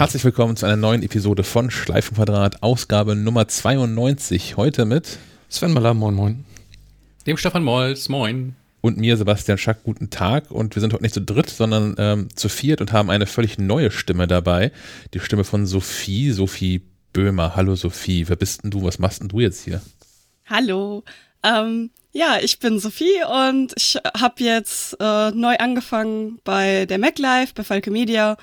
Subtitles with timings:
[0.00, 4.56] Herzlich willkommen zu einer neuen Episode von Schleifenquadrat, Ausgabe Nummer 92.
[4.56, 5.18] Heute mit
[5.50, 6.44] Sven Maller, moin moin.
[7.26, 8.56] Dem Stefan Molz, moin.
[8.80, 10.50] Und mir, Sebastian Schack, guten Tag.
[10.50, 13.58] Und wir sind heute nicht zu dritt, sondern ähm, zu viert und haben eine völlig
[13.58, 14.72] neue Stimme dabei.
[15.12, 17.54] Die Stimme von Sophie, Sophie Böhmer.
[17.54, 18.82] Hallo Sophie, wer bist denn du?
[18.82, 19.82] Was machst denn du jetzt hier?
[20.46, 21.04] Hallo.
[21.42, 27.52] Ähm, ja, ich bin Sophie und ich habe jetzt äh, neu angefangen bei der MacLife,
[27.54, 28.36] bei Falke Media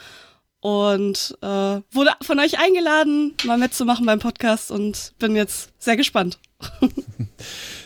[0.59, 6.39] und äh, wurde von euch eingeladen, mal mitzumachen beim Podcast und bin jetzt sehr gespannt.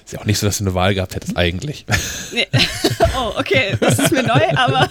[0.06, 1.86] Ist ja auch nicht so, dass du eine Wahl gehabt hättest eigentlich.
[2.34, 2.48] Nee.
[3.18, 4.90] Oh, okay, das ist mir neu, aber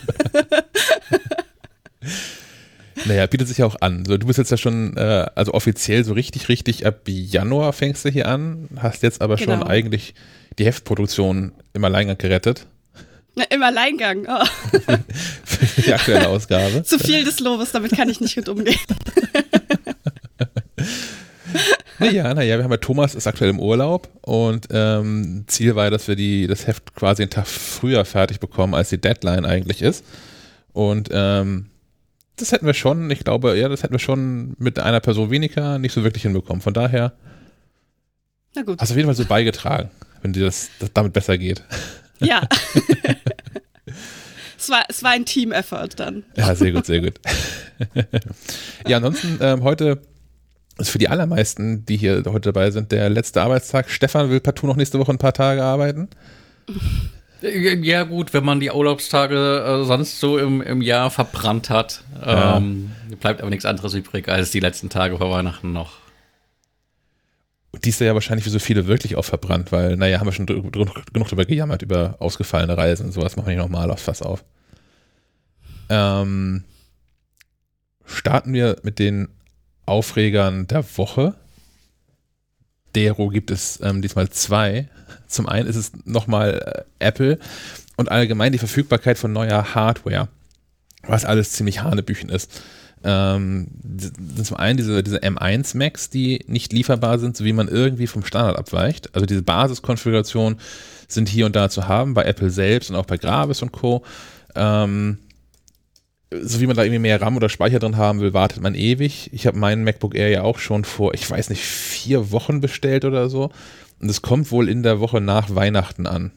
[3.06, 4.04] Naja, bietet sich ja auch an.
[4.04, 8.04] So, du bist jetzt ja schon, äh, also offiziell so richtig, richtig ab Januar fängst
[8.04, 9.66] du hier an, hast jetzt aber schon Genau.
[9.66, 10.14] eigentlich
[10.60, 12.66] die Heftproduktion im Alleingang gerettet.
[13.34, 14.26] Na, im Alleingang.
[14.28, 14.44] Oh,
[15.44, 16.82] Für die aktuelle Ausgabe.
[16.84, 18.78] zu viel des Lobes, damit kann ich nicht gut umgehen.
[21.98, 26.08] Naja, naja, wir haben ja Thomas ist aktuell im Urlaub und ähm, Ziel war, dass
[26.08, 30.02] wir die, das Heft quasi einen Tag früher fertig bekommen, als die Deadline eigentlich ist.
[30.72, 31.66] Und ähm,
[32.36, 35.78] das hätten wir schon, ich glaube, ja, das hätten wir schon mit einer Person weniger
[35.78, 36.62] nicht so wirklich hinbekommen.
[36.62, 37.12] Von daher
[38.54, 38.80] Na gut.
[38.80, 39.90] hast du auf jeden Fall so beigetragen,
[40.22, 41.62] wenn dir das, das damit besser geht.
[42.20, 42.42] Ja.
[44.58, 46.24] es, war, es war ein Team-Effort dann.
[46.36, 47.14] Ja, sehr gut, sehr gut.
[48.86, 50.02] ja, ansonsten ähm, heute
[50.78, 53.90] ist für die allermeisten, die hier heute dabei sind, der letzte Arbeitstag.
[53.90, 56.08] Stefan will partout noch nächste Woche ein paar Tage arbeiten.
[57.42, 62.58] Ja, gut, wenn man die Urlaubstage äh, sonst so im, im Jahr verbrannt hat, Ja.
[62.58, 65.92] ähm, bleibt aber nichts anderes übrig als die letzten Tage vor Weihnachten noch.
[67.72, 70.32] Und die ist ja wahrscheinlich für so viele wirklich auch verbrannt, weil, naja, haben wir
[70.32, 70.70] schon drü-
[71.12, 74.44] genug drüber gejammert, über ausgefallene Reisen und sowas, machen wir nicht nochmal aufs Fass auf.
[75.88, 76.64] Ähm,
[78.04, 79.28] starten wir mit den
[79.86, 81.34] Aufregern der Woche.
[82.94, 84.88] Dero gibt es ähm, diesmal zwei.
[85.28, 87.38] Zum einen ist es nochmal äh, Apple
[87.96, 90.28] und allgemein die Verfügbarkeit von neuer Hardware,
[91.02, 92.62] was alles ziemlich hanebüchen ist.
[93.02, 93.68] Ähm,
[94.42, 98.24] zum einen diese, diese M1 Macs, die nicht lieferbar sind, so wie man irgendwie vom
[98.24, 99.14] Standard abweicht.
[99.14, 100.56] Also diese Basiskonfiguration
[101.08, 104.02] sind hier und da zu haben, bei Apple selbst und auch bei Gravis und Co.
[104.54, 105.18] Ähm,
[106.30, 109.30] so wie man da irgendwie mehr RAM oder Speicher drin haben will, wartet man ewig.
[109.32, 113.04] Ich habe meinen MacBook Air ja auch schon vor, ich weiß nicht, vier Wochen bestellt
[113.04, 113.50] oder so.
[114.00, 116.32] Und es kommt wohl in der Woche nach Weihnachten an.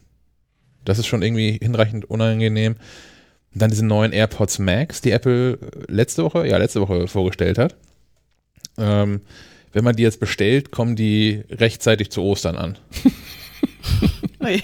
[0.84, 2.76] Das ist schon irgendwie hinreichend unangenehm.
[3.54, 7.76] Und dann diese neuen AirPods Max, die Apple letzte Woche, ja, letzte Woche vorgestellt hat.
[8.76, 9.20] Ähm,
[9.72, 12.78] wenn man die jetzt bestellt, kommen die rechtzeitig zu Ostern an.
[14.42, 14.62] Ui.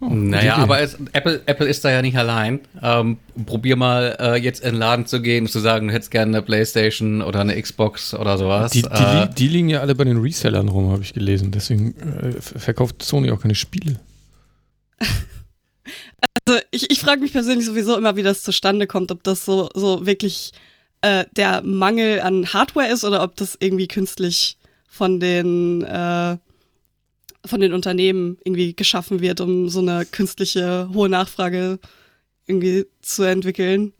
[0.00, 2.60] naja, aber es, Apple, Apple ist da ja nicht allein.
[2.82, 6.10] Ähm, probier mal äh, jetzt in den Laden zu gehen und zu sagen, du hättest
[6.10, 8.72] gerne eine Playstation oder eine Xbox oder sowas.
[8.72, 11.50] Die, die, äh, die liegen ja alle bei den Resellern rum, habe ich gelesen.
[11.52, 13.98] Deswegen äh, ver- verkauft Sony auch keine Spiele.
[16.46, 19.70] Also ich, ich frage mich persönlich sowieso immer, wie das zustande kommt, ob das so,
[19.74, 20.52] so wirklich
[21.00, 26.36] äh, der Mangel an Hardware ist oder ob das irgendwie künstlich von den äh,
[27.46, 31.78] von den Unternehmen irgendwie geschaffen wird, um so eine künstliche hohe Nachfrage
[32.46, 33.92] irgendwie zu entwickeln.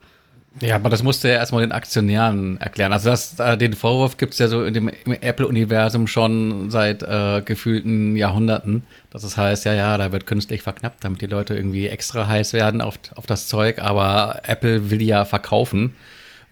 [0.61, 2.93] Ja, aber das musste ja erstmal den Aktionären erklären.
[2.93, 8.15] Also das, äh, den Vorwurf gibt's ja so in dem Apple-Universum schon seit äh, gefühlten
[8.15, 8.85] Jahrhunderten.
[9.11, 12.53] Dass es heißt, ja, ja, da wird künstlich verknappt, damit die Leute irgendwie extra heiß
[12.53, 13.81] werden auf, auf das Zeug.
[13.81, 15.97] Aber Apple will ja verkaufen.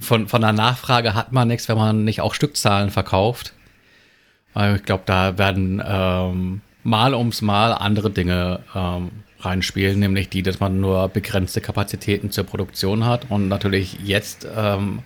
[0.00, 3.52] Von, von der Nachfrage hat man nichts, wenn man nicht auch Stückzahlen verkauft.
[4.74, 9.10] Ich glaube, da werden ähm, mal ums Mal andere Dinge ähm,
[9.44, 15.00] reinspielen, nämlich die, dass man nur begrenzte Kapazitäten zur Produktion hat und natürlich jetzt ähm,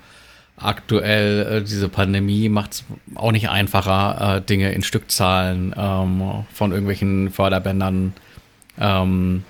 [0.57, 6.73] aktuell äh, diese Pandemie macht es auch nicht einfacher, äh, Dinge in Stückzahlen ähm, von
[6.73, 8.15] irgendwelchen Förderbändern,
[8.79, 9.45] ähm,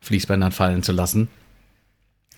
[0.00, 1.28] Fließbändern fallen zu lassen.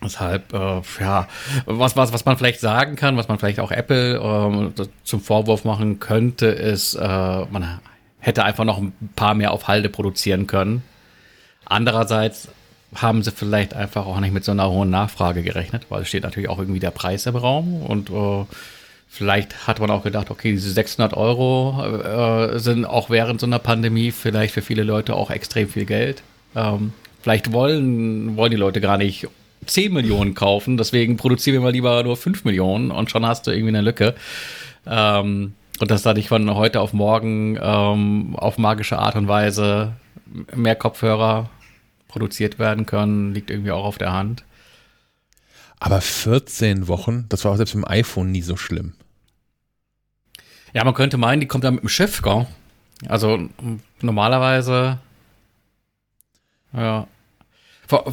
[0.02, 1.28] Deshalb, äh, ja,
[1.66, 4.72] was, was, was man vielleicht sagen kann, was man vielleicht auch Apple ähm,
[5.04, 7.80] zum Vorwurf machen könnte, ist, äh, man
[8.18, 10.82] hätte einfach noch ein paar mehr auf Halde produzieren können.
[11.70, 12.48] Andererseits
[12.96, 16.24] haben sie vielleicht einfach auch nicht mit so einer hohen Nachfrage gerechnet, weil es steht
[16.24, 18.44] natürlich auch irgendwie der Preis im Raum und äh,
[19.08, 23.60] vielleicht hat man auch gedacht, okay, diese 600 Euro äh, sind auch während so einer
[23.60, 26.24] Pandemie vielleicht für viele Leute auch extrem viel Geld.
[26.56, 29.28] Ähm, vielleicht wollen, wollen die Leute gar nicht
[29.66, 33.52] 10 Millionen kaufen, deswegen produzieren wir mal lieber nur 5 Millionen und schon hast du
[33.52, 34.16] irgendwie eine Lücke.
[34.88, 39.92] Ähm, und dass da nicht von heute auf morgen ähm, auf magische Art und Weise
[40.54, 41.48] mehr Kopfhörer
[42.10, 44.44] produziert werden können, liegt irgendwie auch auf der Hand.
[45.78, 48.92] Aber 14 Wochen, das war auch selbst mit dem iPhone nie so schlimm.
[50.74, 52.46] Ja, man könnte meinen, die kommt dann mit dem Schiff, gell?
[53.08, 53.48] Also
[54.02, 54.98] normalerweise,
[56.74, 57.06] ja.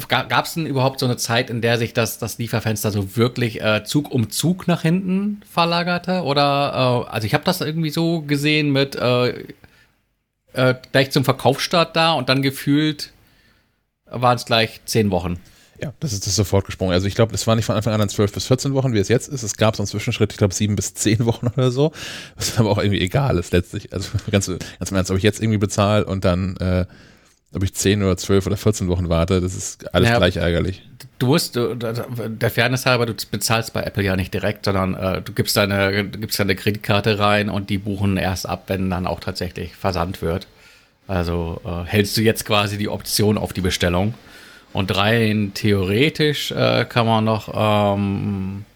[0.08, 3.62] Gab es denn überhaupt so eine Zeit, in der sich das, das Lieferfenster so wirklich
[3.62, 6.22] äh, Zug um Zug nach hinten verlagerte?
[6.22, 9.44] Oder, äh, also ich habe das irgendwie so gesehen mit äh,
[10.52, 13.12] äh, gleich zum Verkaufsstart da und dann gefühlt
[14.10, 15.38] waren es gleich zehn Wochen.
[15.80, 16.92] Ja, das ist das sofort gesprungen.
[16.92, 18.98] Also ich glaube, es war nicht von Anfang an an 12 bis 14 Wochen, wie
[18.98, 19.44] es jetzt ist.
[19.44, 21.92] Es gab so einen Zwischenschritt, ich glaube, sieben bis zehn Wochen oder so.
[22.36, 23.92] Was aber auch irgendwie egal ist letztlich.
[23.92, 26.86] Also ganz, ganz im Ernst, ob ich jetzt irgendwie bezahle und dann, äh,
[27.54, 30.82] ob ich 10 oder 12 oder 14 Wochen warte, das ist alles ja, gleich ärgerlich.
[31.18, 35.22] Du musst, du, der Fairness halber, du bezahlst bei Apple ja nicht direkt, sondern äh,
[35.22, 39.06] du gibst deine, du gibst deine Kreditkarte rein und die buchen erst ab, wenn dann
[39.06, 40.46] auch tatsächlich versandt wird.
[41.08, 44.14] Also äh, hältst du jetzt quasi die Option auf die Bestellung.
[44.72, 48.66] Und rein theoretisch äh, kann man noch ähm,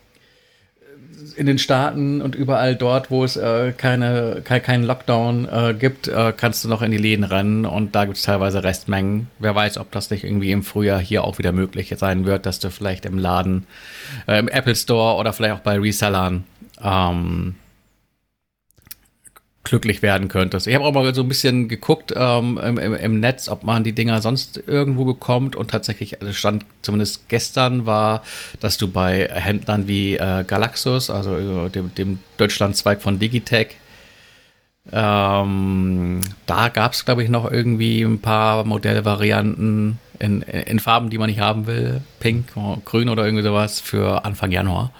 [1.36, 6.08] in den Staaten und überall dort, wo es äh, keine, kein, keinen Lockdown äh, gibt,
[6.08, 9.28] äh, kannst du noch in die Läden rennen und da gibt es teilweise Restmengen.
[9.38, 12.58] Wer weiß, ob das nicht irgendwie im Frühjahr hier auch wieder möglich sein wird, dass
[12.58, 13.66] du vielleicht im Laden,
[14.26, 16.44] äh, im Apple Store oder vielleicht auch bei Resellern
[16.82, 17.54] ähm,
[19.64, 20.66] glücklich werden könntest.
[20.66, 23.92] Ich habe auch mal so ein bisschen geguckt ähm, im, im, Netz, ob man die
[23.92, 28.22] Dinger sonst irgendwo bekommt und tatsächlich also stand zumindest gestern war,
[28.60, 33.76] dass du bei Händlern wie äh, Galaxus, also äh, dem, dem Deutschlandzweig von Digitech,
[34.90, 41.18] ähm, da gab es, glaube ich, noch irgendwie ein paar Modellvarianten in, in Farben, die
[41.18, 42.00] man nicht haben will.
[42.18, 42.46] Pink,
[42.84, 44.90] grün oder irgendwie sowas für Anfang Januar.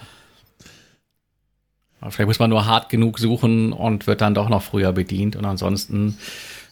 [2.09, 5.35] Vielleicht muss man nur hart genug suchen und wird dann doch noch früher bedient.
[5.35, 6.17] Und ansonsten,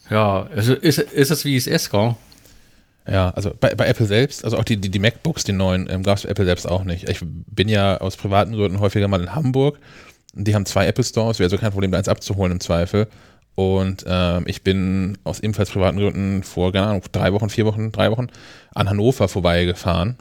[0.10, 2.16] ja, ist, ist, ist es wie es ist, gell?
[3.08, 6.04] Ja, also bei, bei Apple selbst, also auch die, die, die MacBooks, die neuen, ähm,
[6.04, 7.10] gab es bei Apple selbst auch nicht.
[7.10, 9.80] Ich bin ja aus privaten Gründen häufiger mal in Hamburg.
[10.34, 13.08] Die haben zwei Apple Stores, wäre also kein Problem, da eins abzuholen im Zweifel.
[13.56, 17.92] Und ähm, ich bin aus ebenfalls privaten Gründen vor, keine Ahnung, drei Wochen, vier Wochen,
[17.92, 18.28] drei Wochen
[18.74, 20.18] an Hannover vorbeigefahren.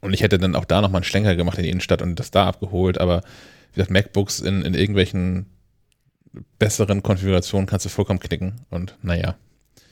[0.00, 2.30] Und ich hätte dann auch da nochmal einen Schlenker gemacht in die Innenstadt und das
[2.30, 3.22] da abgeholt, aber
[3.76, 5.46] wie gesagt, MacBooks in, in irgendwelchen
[6.58, 9.36] besseren Konfigurationen kannst du vollkommen knicken und naja.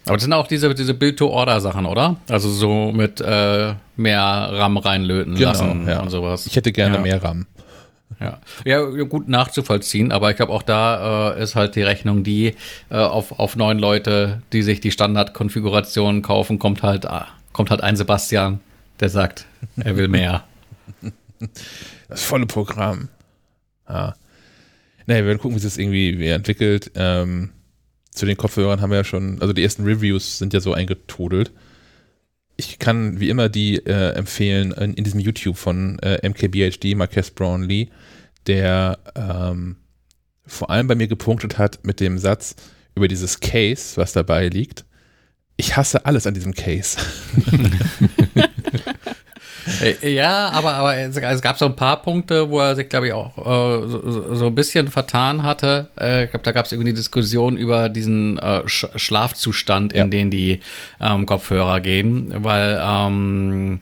[0.06, 2.16] Aber das sind auch diese, diese Build-to-Order-Sachen, oder?
[2.28, 6.00] Also so mit äh, mehr RAM reinlöten genau, lassen ja.
[6.00, 6.46] und sowas.
[6.46, 7.02] Ich hätte gerne ja.
[7.02, 7.46] mehr RAM.
[8.20, 8.38] Ja.
[8.64, 12.54] ja, gut nachzuvollziehen, aber ich glaube auch da äh, ist halt die Rechnung die,
[12.90, 17.20] äh, auf, auf neun Leute, die sich die Standardkonfiguration kaufen, kommt halt, äh,
[17.52, 18.60] kommt halt ein Sebastian,
[19.00, 19.46] der sagt,
[19.76, 20.44] er will mehr.
[22.08, 23.08] Das volle Programm.
[23.88, 24.14] Ja.
[25.06, 26.92] Naja, wir werden gucken, wie sich das irgendwie entwickelt.
[26.94, 27.50] Ähm,
[28.10, 31.52] zu den Kopfhörern haben wir ja schon, also die ersten Reviews sind ja so eingetodelt.
[32.56, 37.32] Ich kann wie immer die äh, empfehlen in, in, diesem YouTube von äh, MKBHD, Marques
[37.32, 37.88] Brownlee,
[38.46, 39.76] der ähm,
[40.46, 42.54] vor allem bei mir gepunktet hat mit dem Satz
[42.94, 44.84] über dieses Case, was dabei liegt.
[45.56, 46.96] Ich hasse alles an diesem Case.
[49.80, 53.12] Äh, ja, aber, aber es, gab so ein paar Punkte, wo er sich, glaube ich,
[53.12, 55.88] auch äh, so, so, ein bisschen vertan hatte.
[55.98, 59.98] Äh, ich glaube, da gab es irgendwie eine Diskussion über diesen äh, Sch Schlafzustand, in
[59.98, 60.06] ja.
[60.06, 60.60] den die
[61.00, 63.80] ähm, Kopfhörer gehen, weil ähm,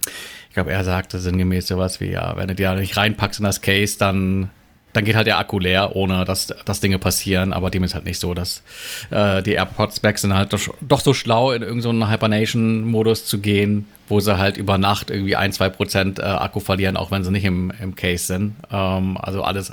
[0.48, 3.60] ich glaube, er sagte sinngemäß sowas wie, ja, wenn du die nicht reinpackst in das
[3.60, 4.50] Case, dann
[4.92, 7.52] dann geht halt der Akku leer, ohne dass, dass Dinge passieren.
[7.52, 8.62] Aber dem ist halt nicht so, dass
[9.10, 13.38] äh, die AirPods Max sind halt doch, doch so schlau, in irgendeinen so Hibernation-Modus zu
[13.38, 17.24] gehen, wo sie halt über Nacht irgendwie ein, zwei Prozent äh, Akku verlieren, auch wenn
[17.24, 18.54] sie nicht im, im Case sind.
[18.70, 19.72] Ähm, also alles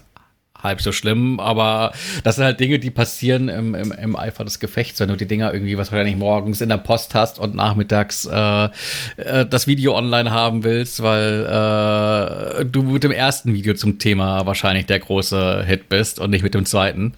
[0.62, 1.92] halb so schlimm, aber
[2.24, 5.28] das sind halt Dinge, die passieren im, im, im Eifer des Gefechts, wenn du die
[5.28, 8.70] Dinger irgendwie, was wahrscheinlich morgens in der Post hast und nachmittags äh,
[9.18, 11.46] äh, das Video online haben willst, weil
[12.62, 16.44] äh, du mit dem ersten Video zum Thema wahrscheinlich der große Hit bist und nicht
[16.44, 17.14] mit dem zweiten.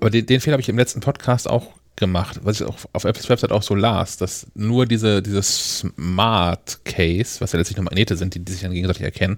[0.00, 3.04] Aber den, den Fehler habe ich im letzten Podcast auch gemacht, was ich auch auf
[3.04, 7.84] Apples Website auch so las, dass nur diese, dieses Smart Case, was ja letztlich nur
[7.84, 9.36] Magnete sind, die, die sich dann gegenseitig erkennen,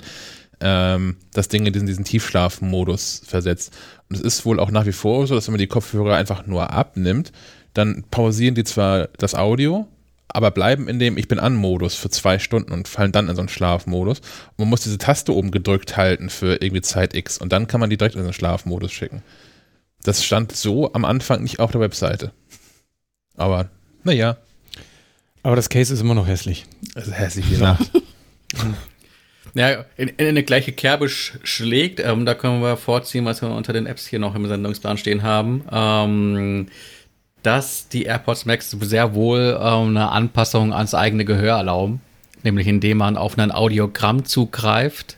[0.61, 3.77] ähm, das Ding in diesen, diesen Tiefschlafmodus versetzt.
[4.09, 6.47] Und es ist wohl auch nach wie vor so, dass wenn man die Kopfhörer einfach
[6.47, 7.33] nur abnimmt,
[7.75, 9.87] dann pausieren die zwar das Audio,
[10.29, 13.35] aber bleiben in dem Ich bin an Modus für zwei Stunden und fallen dann in
[13.35, 14.21] so einen Schlafmodus.
[14.21, 17.81] Und man muss diese Taste oben gedrückt halten für irgendwie Zeit X und dann kann
[17.81, 19.23] man die direkt in den Schlafmodus schicken.
[20.03, 22.33] Das stand so am Anfang nicht auf der Webseite.
[23.37, 23.69] Aber,
[24.05, 24.37] naja.
[25.43, 26.67] Aber das Case ist immer noch hässlich.
[26.95, 27.91] Also hässlich wie Nacht.
[29.55, 32.01] Ja, in, in eine gleiche Kerbe sch schlägt.
[32.01, 35.23] Ähm, da können wir vorziehen, was wir unter den Apps hier noch im Sendungsplan stehen
[35.23, 35.65] haben.
[35.71, 36.67] Ähm,
[37.43, 42.01] dass die AirPods Max sehr wohl ähm, eine Anpassung ans eigene Gehör erlauben,
[42.43, 45.17] nämlich indem man auf ein Audiogramm zugreift,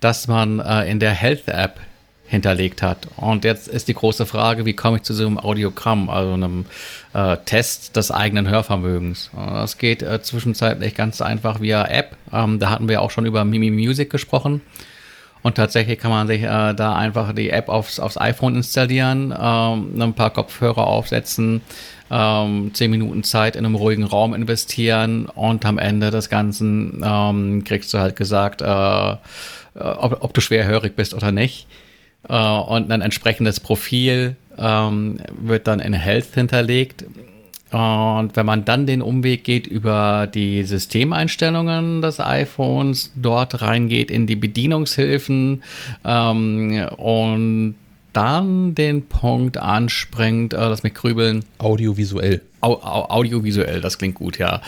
[0.00, 1.80] das man äh, in der Health App
[2.28, 3.08] hinterlegt hat.
[3.16, 6.66] Und jetzt ist die große Frage, wie komme ich zu so einem Audiogramm, also einem
[7.14, 9.30] äh, Test des eigenen Hörvermögens.
[9.34, 12.16] Das geht äh, zwischenzeitlich ganz einfach via App.
[12.32, 14.60] Ähm, da hatten wir auch schon über Mimi Music gesprochen.
[15.42, 20.00] Und tatsächlich kann man sich äh, da einfach die App aufs, aufs iPhone installieren, ähm,
[20.00, 21.62] ein paar Kopfhörer aufsetzen,
[22.10, 27.64] ähm, zehn Minuten Zeit in einem ruhigen Raum investieren und am Ende des Ganzen ähm,
[27.64, 29.16] kriegst du halt gesagt, äh, äh
[29.74, 31.66] ob, ob, du schwerhörig bist oder nicht.
[32.28, 37.04] Äh, und ein entsprechendes Profil ähm, wird dann in Health hinterlegt.
[37.70, 44.26] Und wenn man dann den Umweg geht über die Systemeinstellungen des iPhones, dort reingeht in
[44.26, 45.62] die Bedienungshilfen
[46.04, 47.74] ähm, und
[48.14, 51.44] dann den Punkt anspringt, äh, lass mich grübeln.
[51.58, 52.40] Audiovisuell.
[52.62, 54.62] Au, au, audiovisuell, das klingt gut, ja.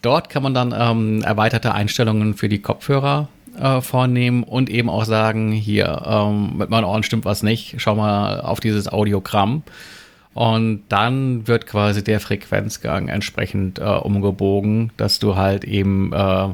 [0.00, 3.28] Dort kann man dann ähm, erweiterte Einstellungen für die Kopfhörer
[3.58, 7.94] äh, vornehmen und eben auch sagen, hier, ähm, mit meinen Ohren stimmt was nicht, schau
[7.94, 9.62] mal auf dieses Audiogramm.
[10.34, 16.48] Und dann wird quasi der Frequenzgang entsprechend äh, umgebogen, dass du halt eben äh,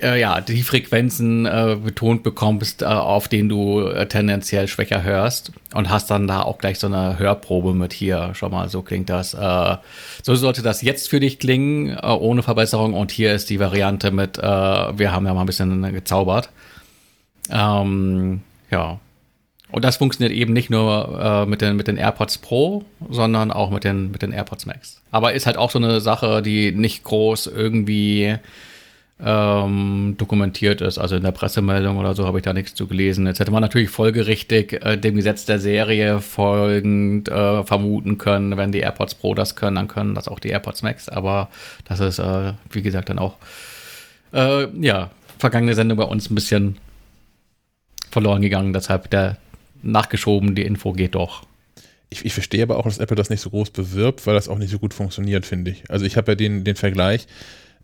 [0.00, 5.52] äh, ja, die Frequenzen äh, betont bekommst, äh, auf denen du äh, tendenziell schwächer hörst
[5.72, 8.30] und hast dann da auch gleich so eine Hörprobe mit hier.
[8.34, 9.32] Schau mal, so klingt das.
[9.32, 9.76] Äh,
[10.22, 12.92] so sollte das jetzt für dich klingen, äh, ohne Verbesserung.
[12.92, 16.50] Und hier ist die Variante mit, wir haben ja mal ein bisschen gezaubert.
[17.50, 19.00] Ähm, ja.
[19.70, 23.84] Und das funktioniert eben nicht nur mit, den, mit den AirPods Pro, sondern auch mit
[23.84, 25.02] den, mit den AirPods Max.
[25.10, 28.38] Aber ist halt auch so eine Sache, die nicht groß irgendwie
[29.18, 30.98] ähm, dokumentiert ist.
[30.98, 33.26] Also in der Pressemeldung oder so habe ich da nichts zu gelesen.
[33.26, 38.72] Jetzt hätte man natürlich folgerichtig äh, dem Gesetz der Serie folgend äh, vermuten können, wenn
[38.72, 41.08] die AirPods Pro das können, dann können das auch die AirPods Max.
[41.08, 41.48] Aber
[41.86, 43.36] das ist, äh, wie gesagt, dann auch,
[44.32, 46.76] äh, ja, vergangene Sendung bei uns ein bisschen
[48.10, 48.72] verloren gegangen.
[48.72, 49.38] Deshalb der
[49.82, 51.44] nachgeschoben, die Info geht doch.
[52.08, 54.58] Ich, ich, verstehe aber auch, dass Apple das nicht so groß bewirbt, weil das auch
[54.58, 55.90] nicht so gut funktioniert, finde ich.
[55.90, 57.26] Also ich habe ja den, den Vergleich,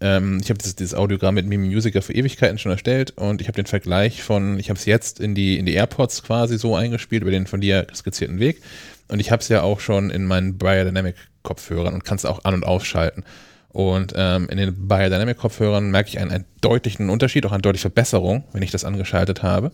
[0.03, 3.49] ähm, ich habe dieses, dieses, Audiogramm mit Mimi Musiker für Ewigkeiten schon erstellt und ich
[3.49, 6.75] habe den Vergleich von, ich habe es jetzt in die, in die AirPods quasi so
[6.75, 8.61] eingespielt, über den von dir skizzierten Weg.
[9.09, 12.45] Und ich habe es ja auch schon in meinen Biodynamic Kopfhörern und kann es auch
[12.45, 13.25] an- und ausschalten.
[13.69, 17.83] Und ähm, in den Biodynamic Kopfhörern merke ich einen, einen, deutlichen Unterschied, auch eine deutliche
[17.83, 19.73] Verbesserung, wenn ich das angeschaltet habe.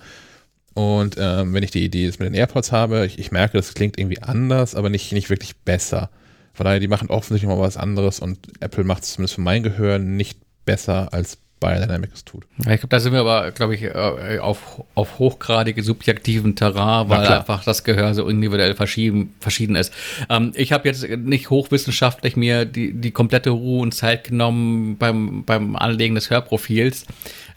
[0.74, 3.74] Und ähm, wenn ich die Idee jetzt mit den AirPods habe, ich, ich merke, das
[3.74, 6.10] klingt irgendwie anders, aber nicht, nicht wirklich besser.
[6.58, 9.62] Von daher, die machen offensichtlich mal was anderes und Apple macht es zumindest für mein
[9.62, 12.46] Gehör nicht besser als Biodynamic es tut.
[12.58, 17.24] Ich glaube, da sind wir aber, glaube ich, äh, auf, auf hochgradige subjektiven Terrain, weil
[17.28, 19.92] einfach das Gehör so individuell verschieden, verschieden ist.
[20.28, 25.44] Ähm, ich habe jetzt nicht hochwissenschaftlich mir die, die komplette Ruhe und Zeit genommen beim,
[25.44, 27.06] beim Anlegen des Hörprofils.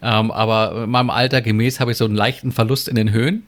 [0.04, 3.48] Ähm, aber meinem Alter gemäß habe ich so einen leichten Verlust in den Höhen.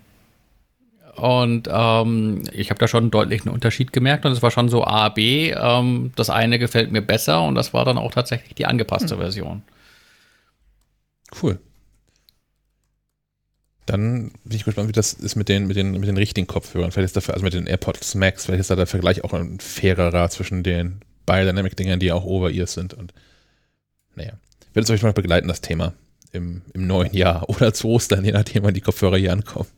[1.15, 4.83] Und ähm, ich habe da schon einen deutlichen Unterschied gemerkt und es war schon so
[4.83, 5.51] A, B.
[5.51, 9.21] Ähm, das eine gefällt mir besser und das war dann auch tatsächlich die angepasste hm.
[9.21, 9.61] Version.
[11.41, 11.59] Cool.
[13.85, 16.91] Dann bin ich gespannt, wie das ist mit den, mit den, mit den richtigen Kopfhörern.
[16.91, 19.59] Vielleicht ist dafür, also mit den AirPods Max, vielleicht ist da der Vergleich auch ein
[19.59, 22.93] fairerer zwischen den Biodynamic-Dingern, die auch Over-Ears sind.
[22.93, 23.13] Und
[24.15, 24.33] naja,
[24.73, 25.93] wird es euch mal begleiten, das Thema
[26.31, 29.69] im, im neuen Jahr oder zu Ostern, je nachdem, wann die Kopfhörer hier ankommen.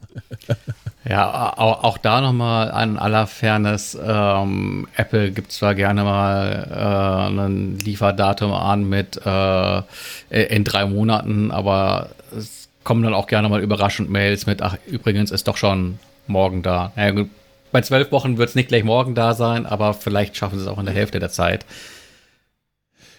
[1.08, 3.96] Ja, auch, auch da nochmal an aller Fairness.
[4.02, 9.82] Ähm, Apple gibt zwar gerne mal äh, ein Lieferdatum an mit äh,
[10.30, 15.30] in drei Monaten, aber es kommen dann auch gerne mal überraschend Mails mit, ach, übrigens
[15.30, 16.92] ist doch schon morgen da.
[16.96, 17.30] Ja, gut,
[17.72, 20.68] bei zwölf Wochen wird es nicht gleich morgen da sein, aber vielleicht schaffen sie es
[20.72, 21.68] auch in der Hälfte der Zeit.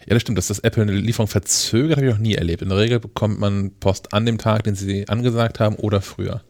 [0.06, 2.62] Ja, das stimmt, dass das Apple eine Lieferung verzögert, habe ich noch nie erlebt.
[2.62, 6.42] In der Regel bekommt man Post an dem Tag, den sie angesagt haben oder früher.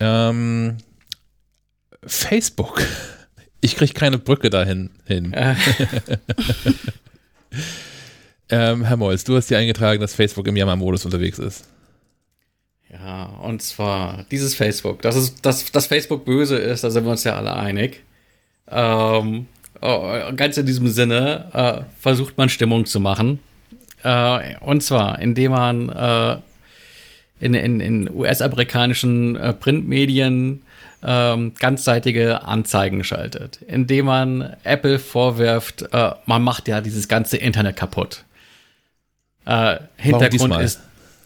[0.00, 0.78] Ähm,
[2.04, 2.82] Facebook.
[3.60, 5.32] Ich kriege keine Brücke dahin hin.
[5.34, 5.54] Äh.
[8.70, 11.66] ähm, Herr Molz, du hast dir eingetragen, dass Facebook im Jammer-Modus unterwegs ist.
[12.92, 15.02] Ja, und zwar dieses Facebook.
[15.02, 18.02] Das ist, dass, dass Facebook böse ist, da sind wir uns ja alle einig.
[18.70, 19.46] Ähm,
[19.80, 23.40] oh, ganz in diesem Sinne äh, versucht man Stimmung zu machen.
[24.02, 26.36] Äh, und zwar, indem man äh,
[27.40, 30.62] in, in, in US-amerikanischen äh, Printmedien
[31.02, 37.76] ähm, ganzseitige Anzeigen schaltet, indem man Apple vorwirft, äh, man macht ja dieses ganze Internet
[37.76, 38.24] kaputt.
[39.44, 40.80] Äh, Hintergrund ist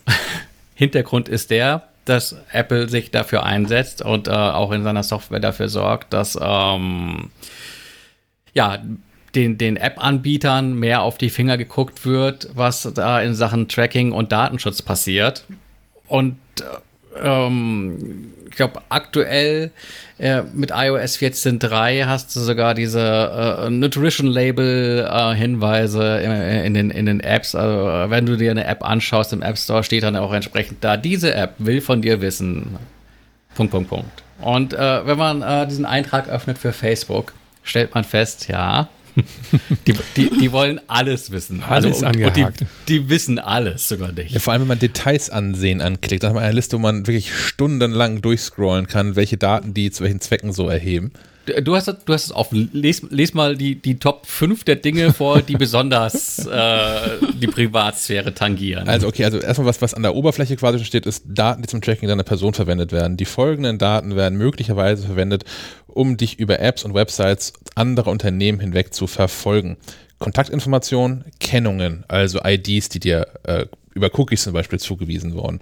[0.75, 5.69] Hintergrund ist der, dass Apple sich dafür einsetzt und äh, auch in seiner Software dafür
[5.69, 7.31] sorgt, dass ähm,
[8.53, 8.79] ja
[9.35, 14.33] den, den App-Anbietern mehr auf die Finger geguckt wird, was da in Sachen Tracking und
[14.33, 15.45] Datenschutz passiert.
[16.13, 16.65] Und äh,
[17.27, 19.71] ähm, ich glaube, aktuell
[20.19, 27.21] äh, mit iOS 14.3 hast du sogar diese äh, Nutrition-Label-Hinweise äh, in, den, in den
[27.21, 27.55] Apps.
[27.55, 30.99] Also, wenn du dir eine App anschaust im App Store, steht dann auch entsprechend da,
[30.99, 32.77] diese App will von dir wissen.
[33.55, 34.23] Punkt, Punkt, Punkt.
[34.43, 38.91] Und äh, wenn man äh, diesen Eintrag öffnet für Facebook, stellt man fest, ja,
[39.87, 41.63] die, die, die, wollen alles wissen.
[41.63, 42.47] Alles also, und, die,
[42.89, 44.33] die, wissen alles sogar nicht.
[44.33, 47.07] Ja, vor allem, wenn man Details ansehen anklickt, dann hat man eine Liste, wo man
[47.07, 51.13] wirklich stundenlang durchscrollen kann, welche Daten die zu welchen Zwecken so erheben.
[51.65, 52.71] Du hast, du hast es offen.
[52.73, 58.33] Les, les mal die, die Top 5 der Dinge vor, die besonders äh, die Privatsphäre
[58.33, 58.89] tangieren.
[58.89, 61.81] Also, okay, also erstmal was, was an der Oberfläche quasi steht, ist Daten, die zum
[61.81, 63.17] Tracking deiner Person verwendet werden.
[63.17, 65.45] Die folgenden Daten werden möglicherweise verwendet,
[65.89, 69.79] um dich über Apps und Websites anderer Unternehmen hinweg zu verfolgen.
[70.21, 75.61] Kontaktinformationen, Kennungen, also IDs, die dir äh, über Cookies zum Beispiel zugewiesen wurden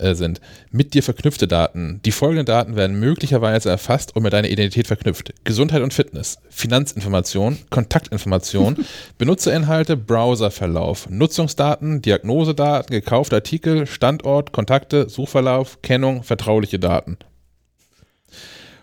[0.00, 0.40] äh, sind.
[0.70, 2.00] Mit dir verknüpfte Daten.
[2.04, 5.32] Die folgenden Daten werden möglicherweise erfasst und mit deiner Identität verknüpft.
[5.44, 8.76] Gesundheit und Fitness, Finanzinformation, Kontaktinformation,
[9.18, 17.18] Benutzerinhalte, Browserverlauf, Nutzungsdaten, Diagnosedaten, gekaufte Artikel, Standort, Kontakte, Suchverlauf, Kennung, vertrauliche Daten.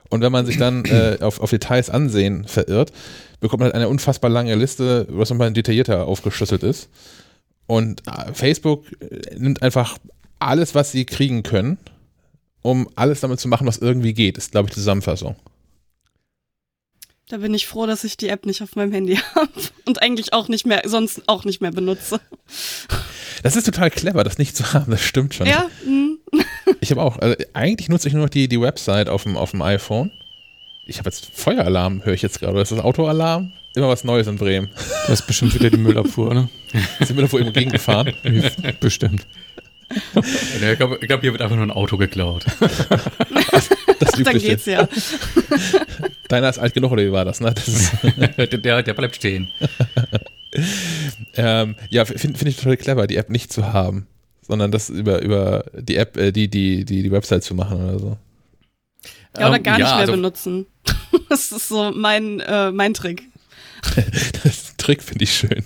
[0.10, 2.92] Und wenn man sich dann äh, auf, auf Details ansehen verirrt,
[3.40, 6.90] bekommt man halt eine unfassbar lange Liste, was nochmal detaillierter aufgeschlüsselt ist.
[7.68, 9.98] Und äh, Facebook äh, nimmt einfach
[10.39, 11.77] alles, was sie kriegen können,
[12.62, 15.36] um alles damit zu machen, was irgendwie geht, ist, glaube ich, die Zusammenfassung.
[17.29, 19.51] Da bin ich froh, dass ich die App nicht auf meinem Handy habe
[19.86, 22.22] und eigentlich auch nicht mehr, sonst auch nicht mehr benutze.
[23.44, 25.48] Das ist total clever, das nicht zu haben, das stimmt schon.
[25.48, 25.70] Ja.
[25.86, 26.20] Mhm.
[26.82, 29.51] Ich habe auch, also eigentlich nutze ich nur noch die, die Website auf dem, auf
[29.51, 30.12] dem iPhone.
[30.86, 32.53] Ich habe jetzt Feueralarm, höre ich jetzt gerade.
[32.53, 33.53] Oder ist das Autoalarm?
[33.74, 34.70] Immer was Neues in Bremen.
[35.08, 36.50] Das ist bestimmt wieder die Müllabfuhr, ne?
[37.00, 38.13] Ist die Müllabfuhr irgendwo gegengefahren?
[38.82, 39.26] bestimmt.
[39.89, 42.45] Ich glaube, glaub, hier wird einfach nur ein Auto geklaut.
[44.00, 44.88] das Dann geht's ja.
[46.28, 47.39] Deiner ist alt genug, oder wie war das?
[47.39, 47.54] Ne?
[47.54, 47.91] das
[48.62, 49.50] der, der bleibt stehen.
[51.36, 54.08] ähm, ja, finde find ich total clever, die App nicht zu haben
[54.47, 58.00] sondern das über, über die App, äh, die, die, die, die Website zu machen oder
[58.00, 58.17] so.
[59.38, 60.65] Ja, oder ähm, gar um, ja, nicht mehr also benutzen.
[61.30, 63.23] Das ist so mein, äh, mein Trick.
[64.43, 65.65] das Trick finde ich schön.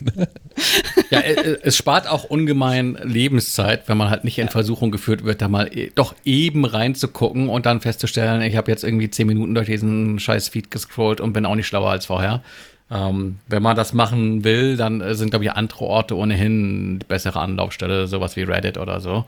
[1.12, 5.24] ja, äh, äh, es spart auch ungemein Lebenszeit, wenn man halt nicht in Versuchung geführt
[5.24, 9.54] wird, da mal doch eben reinzugucken und dann festzustellen, ich habe jetzt irgendwie zehn Minuten
[9.54, 12.42] durch diesen scheiß Feed gescrollt und bin auch nicht schlauer als vorher.
[12.90, 17.06] Ähm, wenn man das machen will, dann äh, sind, glaube ich, andere Orte ohnehin die
[17.06, 19.26] bessere Anlaufstelle, sowas wie Reddit oder so.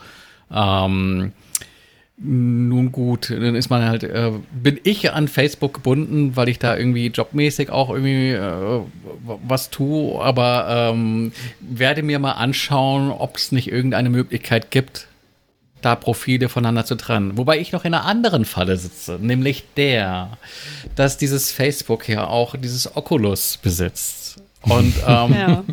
[0.52, 1.34] Ähm,
[2.18, 6.78] nun gut, dann ist man halt, äh, bin ich an Facebook gebunden, weil ich da
[6.78, 8.82] irgendwie jobmäßig auch irgendwie äh,
[9.48, 15.08] was tue, aber ähm, werde mir mal anschauen, ob es nicht irgendeine Möglichkeit gibt,
[15.82, 17.38] da Profile voneinander zu trennen.
[17.38, 20.38] Wobei ich noch in einer anderen Falle sitze, nämlich der,
[20.96, 24.42] dass dieses Facebook ja auch dieses Oculus besitzt.
[24.62, 25.64] Und, ähm, ja.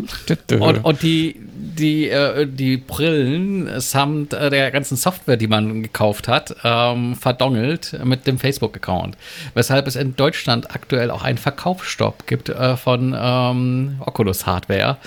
[0.58, 1.36] und, und, die,
[1.78, 7.98] die, äh, die Brillen samt äh, der ganzen Software, die man gekauft hat, ähm, verdongelt
[8.04, 9.16] mit dem Facebook-Account.
[9.54, 14.98] Weshalb es in Deutschland aktuell auch einen Verkaufsstopp gibt äh, von ähm, Oculus-Hardware.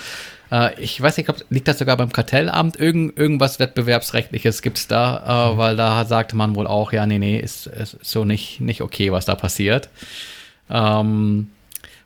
[0.50, 2.78] Äh, ich weiß nicht, ob, liegt das sogar beim Kartellamt?
[2.78, 7.18] Irgend, irgendwas Wettbewerbsrechtliches gibt es da, äh, weil da sagte man wohl auch, ja, nee,
[7.18, 9.88] nee, ist, ist so nicht, nicht okay, was da passiert.
[10.70, 11.50] Ähm,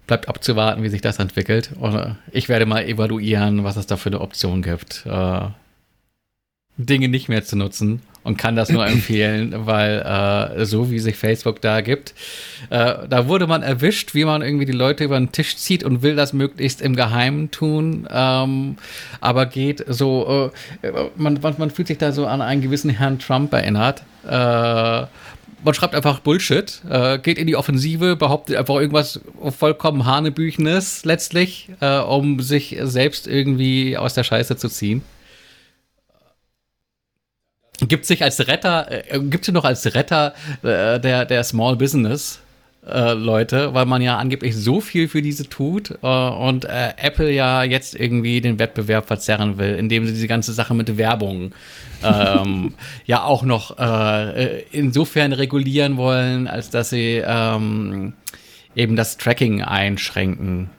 [0.08, 1.70] bleibt abzuwarten, wie sich das entwickelt.
[1.78, 5.40] Und äh, ich werde mal evaluieren, was es da für eine Option gibt, äh,
[6.76, 11.16] Dinge nicht mehr zu nutzen und kann das nur empfehlen, weil äh, so wie sich
[11.16, 12.14] Facebook da gibt,
[12.70, 16.02] äh, da wurde man erwischt, wie man irgendwie die Leute über den Tisch zieht und
[16.02, 18.76] will das möglichst im Geheimen tun, ähm,
[19.20, 20.50] aber geht so,
[20.82, 24.02] äh, man, man, man, fühlt sich da so an einen gewissen Herrn Trump erinnert.
[25.64, 29.20] Man schreibt einfach Bullshit, äh, geht in die Offensive, behauptet einfach irgendwas
[29.56, 35.02] vollkommen Hanebüchenes letztlich, äh, um sich selbst irgendwie aus der Scheiße zu ziehen.
[37.80, 42.40] Gibt sich als Retter, äh, gibt sie noch als Retter äh, der, der Small Business
[42.86, 47.64] äh, Leute, weil man ja angeblich so viel für diese tut äh, und Apple ja
[47.64, 51.52] jetzt irgendwie den Wettbewerb verzerren will, indem sie diese ganze Sache mit Werbung
[52.02, 58.14] ähm, ja auch noch äh, insofern regulieren wollen, als dass sie ähm,
[58.74, 60.70] eben das Tracking einschränken.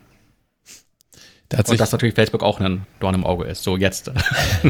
[1.49, 3.63] Da und dass natürlich Facebook auch ein Dorn im Auge ist.
[3.63, 4.11] So jetzt.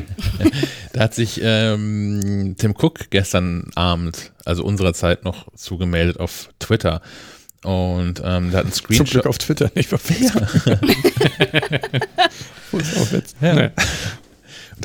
[0.94, 7.02] da hat sich ähm, Tim Cook gestern Abend, also unserer Zeit noch zugemeldet auf Twitter.
[7.64, 9.28] Und ähm, da hat ein Zum Glück Screenshot.
[9.28, 10.48] auf Twitter, nicht auf Facebook.
[12.72, 13.36] Wo ist auch jetzt?
[13.42, 13.54] Ja.
[13.56, 13.70] Nee.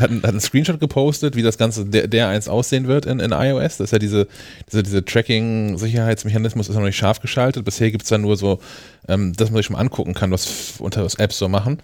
[0.00, 3.20] Hat, ein- hat einen Screenshot gepostet, wie das Ganze der, der eins aussehen wird in,
[3.20, 3.76] in iOS.
[3.78, 4.26] Das ist ja diese,
[4.70, 7.64] diese, diese Tracking-Sicherheitsmechanismus ist noch nicht scharf geschaltet.
[7.64, 8.60] Bisher gibt es da nur so,
[9.08, 11.78] ähm, dass man sich schon mal angucken kann, was unter was Apps so machen.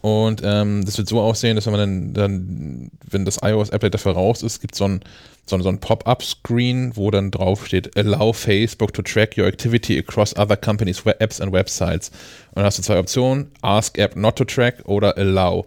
[0.00, 4.12] Und ähm, das wird so aussehen, dass wenn man dann, dann wenn das iOS-Update dafür
[4.12, 5.00] raus ist, gibt so ein,
[5.46, 9.98] so ein, so ein Pop-up-Screen, wo dann drauf steht, allow Facebook to track your activity
[9.98, 12.10] across other companies' apps and websites.
[12.50, 15.64] Und dann hast du zwei Optionen, ask app not to track oder allow.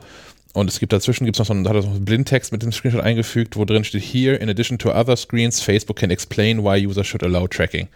[0.57, 3.03] Und es gibt dazwischen gibt's noch so einen, hat er einen Blindtext mit dem Screenshot
[3.03, 7.05] eingefügt, wo drin steht, here, in addition to other screens, Facebook can explain why users
[7.05, 7.87] should allow tracking.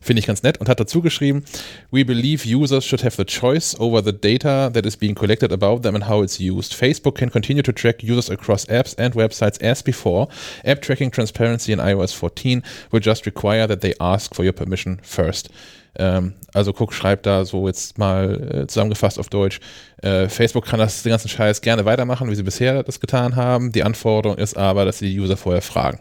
[0.00, 1.44] Finde ich ganz nett und hat dazu geschrieben,
[1.92, 5.82] we believe users should have the choice over the data that is being collected about
[5.82, 6.74] them and how it's used.
[6.74, 10.26] Facebook can continue to track users across apps and websites as before.
[10.64, 14.98] App tracking transparency in iOS 14 will just require that they ask for your permission
[15.04, 15.50] first.
[15.96, 19.60] Ähm, also Cook schreibt da so jetzt mal äh, zusammengefasst auf Deutsch,
[20.02, 23.72] äh, Facebook kann das den ganzen Scheiß gerne weitermachen, wie sie bisher das getan haben.
[23.72, 26.00] Die Anforderung ist aber, dass sie die User vorher fragen.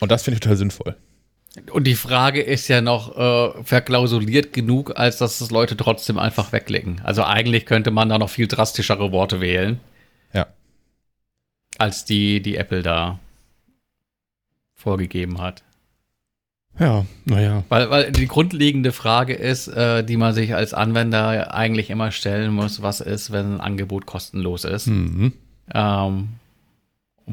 [0.00, 0.96] Und das finde ich total sinnvoll.
[1.72, 6.52] Und die Frage ist ja noch äh, verklausuliert genug, als dass es Leute trotzdem einfach
[6.52, 7.00] wegklicken.
[7.02, 9.80] Also eigentlich könnte man da noch viel drastischere Worte wählen,
[10.32, 10.46] Ja.
[11.78, 13.18] als die, die Apple da
[14.74, 15.64] vorgegeben hat.
[16.78, 17.64] Ja, naja.
[17.68, 22.52] Weil, weil die grundlegende Frage ist, äh, die man sich als Anwender eigentlich immer stellen
[22.52, 24.86] muss, was ist, wenn ein Angebot kostenlos ist?
[24.86, 25.32] Mhm.
[25.74, 26.28] Ähm,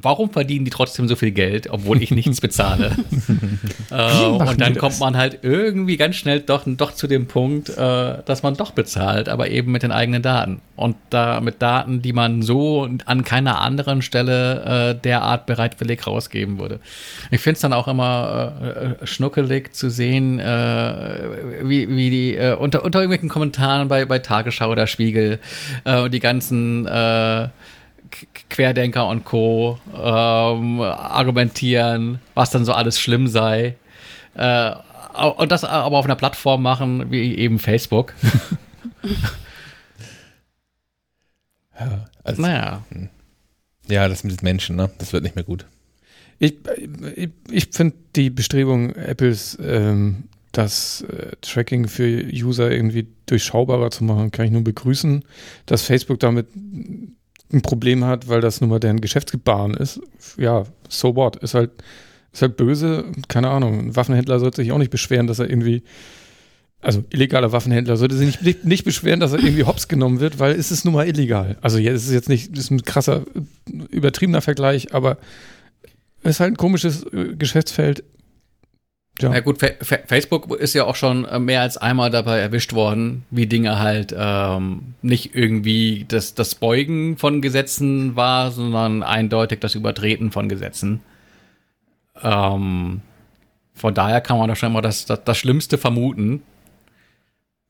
[0.02, 2.96] warum verdienen die trotzdem so viel Geld, obwohl ich nichts bezahle?
[3.92, 8.18] äh, und dann kommt man halt irgendwie ganz schnell doch, doch zu dem Punkt, äh,
[8.26, 10.62] dass man doch bezahlt, aber eben mit den eigenen Daten.
[10.76, 16.60] Und da mit Daten, die man so an keiner anderen Stelle äh, derart bereitwillig rausgeben
[16.60, 16.80] würde.
[17.32, 22.56] Ich finde es dann auch immer äh, äh, schnuckelig zu sehen, äh, wie, wie die
[22.60, 25.40] unter, unter irgendwelchen Kommentaren bei, bei Tagesschau oder Spiegel
[25.86, 26.88] die ganzen
[28.50, 29.80] Querdenker und Co.
[29.94, 33.76] Ähm, argumentieren, was dann so alles schlimm sei.
[34.36, 34.72] Äh,
[35.38, 38.13] und das aber auf einer Plattform machen wie eben Facebook.
[42.24, 42.84] Also, naja.
[43.88, 44.89] Ja, das mit Menschen, ne?
[44.98, 45.65] Das wird nicht mehr gut.
[46.39, 46.56] Ich,
[47.15, 54.04] ich, ich finde die Bestrebung Apples, ähm, das äh, Tracking für User irgendwie durchschaubarer zu
[54.04, 55.24] machen, kann ich nur begrüßen.
[55.65, 56.48] Dass Facebook damit
[57.56, 60.00] ein Problem hat, weil das nun mal deren Geschäftsgebaren ist.
[60.38, 61.38] Ja, so what?
[61.38, 61.72] Ist halt,
[62.32, 63.06] ist halt böse.
[63.28, 63.80] Keine Ahnung.
[63.80, 65.84] Ein Waffenhändler sollte sich auch nicht beschweren, dass er irgendwie
[66.86, 70.54] also illegaler Waffenhändler sollte sich nicht, nicht, beschweren, dass er irgendwie hops genommen wird, weil
[70.54, 71.58] es ist nun mal illegal.
[71.62, 73.24] Also ja, es ist jetzt nicht, ist ein krasser,
[73.89, 75.18] übertriebener Vergleich, aber
[76.22, 78.04] es ist halt ein komisches äh, Geschäftsfeld.
[79.19, 79.30] Ja.
[79.30, 82.73] Na gut, Fa Fa Facebook ist ja auch schon äh, mehr als einmal dabei erwischt
[82.73, 89.60] worden, wie Dinge halt ähm, nicht irgendwie das, das Beugen von Gesetzen war, sondern eindeutig
[89.60, 91.01] das Übertreten von Gesetzen.
[92.21, 93.01] Ähm,
[93.73, 96.43] von daher kann man da schon mal das, das, das Schlimmste vermuten.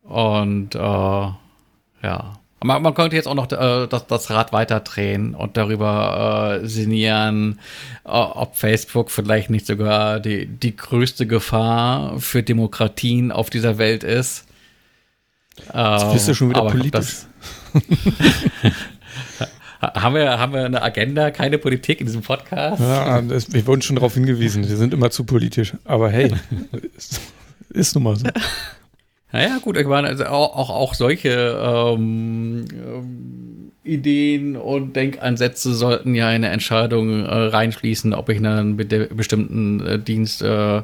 [0.01, 2.33] Und äh, ja.
[2.65, 7.59] Man, man könnte jetzt auch noch äh, das, das Rad weiterdrehen und darüber äh, sinnieren,
[8.03, 14.03] äh, ob Facebook vielleicht nicht sogar die, die größte Gefahr für Demokratien auf dieser Welt
[14.03, 14.45] ist.
[15.57, 16.91] Jetzt bist du schon wieder ob politisch.
[16.91, 17.27] Das,
[19.81, 22.81] haben, wir, haben wir eine Agenda, keine Politik in diesem Podcast?
[22.81, 25.73] Ja, das, wir wurden schon darauf hingewiesen, wir sind immer zu politisch.
[25.85, 26.33] Aber hey,
[26.97, 27.21] ist,
[27.69, 28.25] ist nun mal so.
[29.35, 36.15] Naja, gut, ich meine, also auch, auch, auch solche ähm, ähm, Ideen und Denkansätze sollten
[36.15, 40.83] ja in eine Entscheidung äh, reinfließen, ob ich einen be bestimmten äh, Dienst, äh,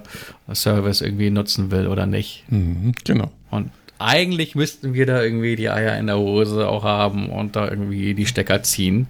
[0.53, 2.43] Service irgendwie nutzen will oder nicht.
[2.49, 3.31] Mhm, genau.
[3.51, 7.69] Und eigentlich müssten wir da irgendwie die Eier in der Hose auch haben und da
[7.69, 9.07] irgendwie die Stecker ziehen.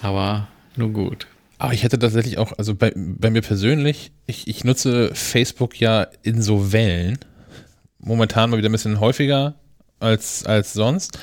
[0.00, 1.26] Aber nun gut.
[1.58, 6.06] Aber ich hätte tatsächlich auch, also bei, bei mir persönlich, ich, ich nutze Facebook ja
[6.22, 7.18] in so Wellen.
[7.98, 9.54] Momentan mal wieder ein bisschen häufiger
[9.98, 11.18] als, als sonst.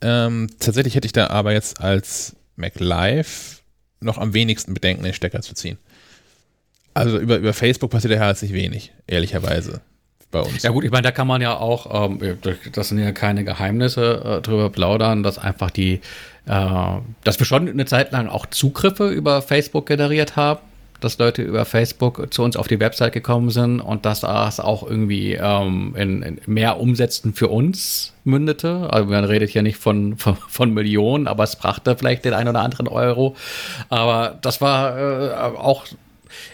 [0.00, 3.62] Ähm, tatsächlich hätte ich da aber jetzt als Mac Live
[4.00, 5.78] noch am wenigsten Bedenken, den Stecker zu ziehen.
[6.94, 9.80] Also über, über Facebook passiert ja herzlich wenig, ehrlicherweise,
[10.30, 10.62] bei uns.
[10.62, 12.38] Ja gut, ich meine, da kann man ja auch, ähm,
[12.72, 16.00] das sind ja keine Geheimnisse äh, drüber plaudern, dass einfach die,
[16.44, 20.60] dass wir schon eine Zeit lang auch Zugriffe über Facebook generiert haben,
[21.02, 24.88] dass Leute über Facebook zu uns auf die Website gekommen sind und dass das auch
[24.88, 28.88] irgendwie ähm, in, in mehr Umsätzen für uns mündete.
[28.90, 32.48] Also man redet hier nicht von, von, von, Millionen, aber es brachte vielleicht den einen
[32.48, 33.36] oder anderen Euro.
[33.88, 35.86] Aber das war äh, auch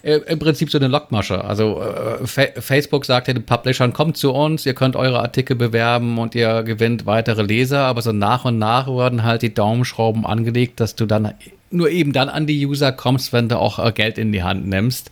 [0.03, 1.45] äh, im Prinzip so eine Lockmasche.
[1.45, 6.19] Also äh, Facebook sagt ja den Publishern, kommt zu uns, ihr könnt eure Artikel bewerben
[6.19, 10.81] und ihr gewinnt weitere Leser, aber so nach und nach wurden halt die Daumenschrauben angelegt,
[10.81, 11.35] dass du dann
[11.71, 14.67] nur eben dann an die User kommst, wenn du auch äh, Geld in die Hand
[14.67, 15.11] nimmst.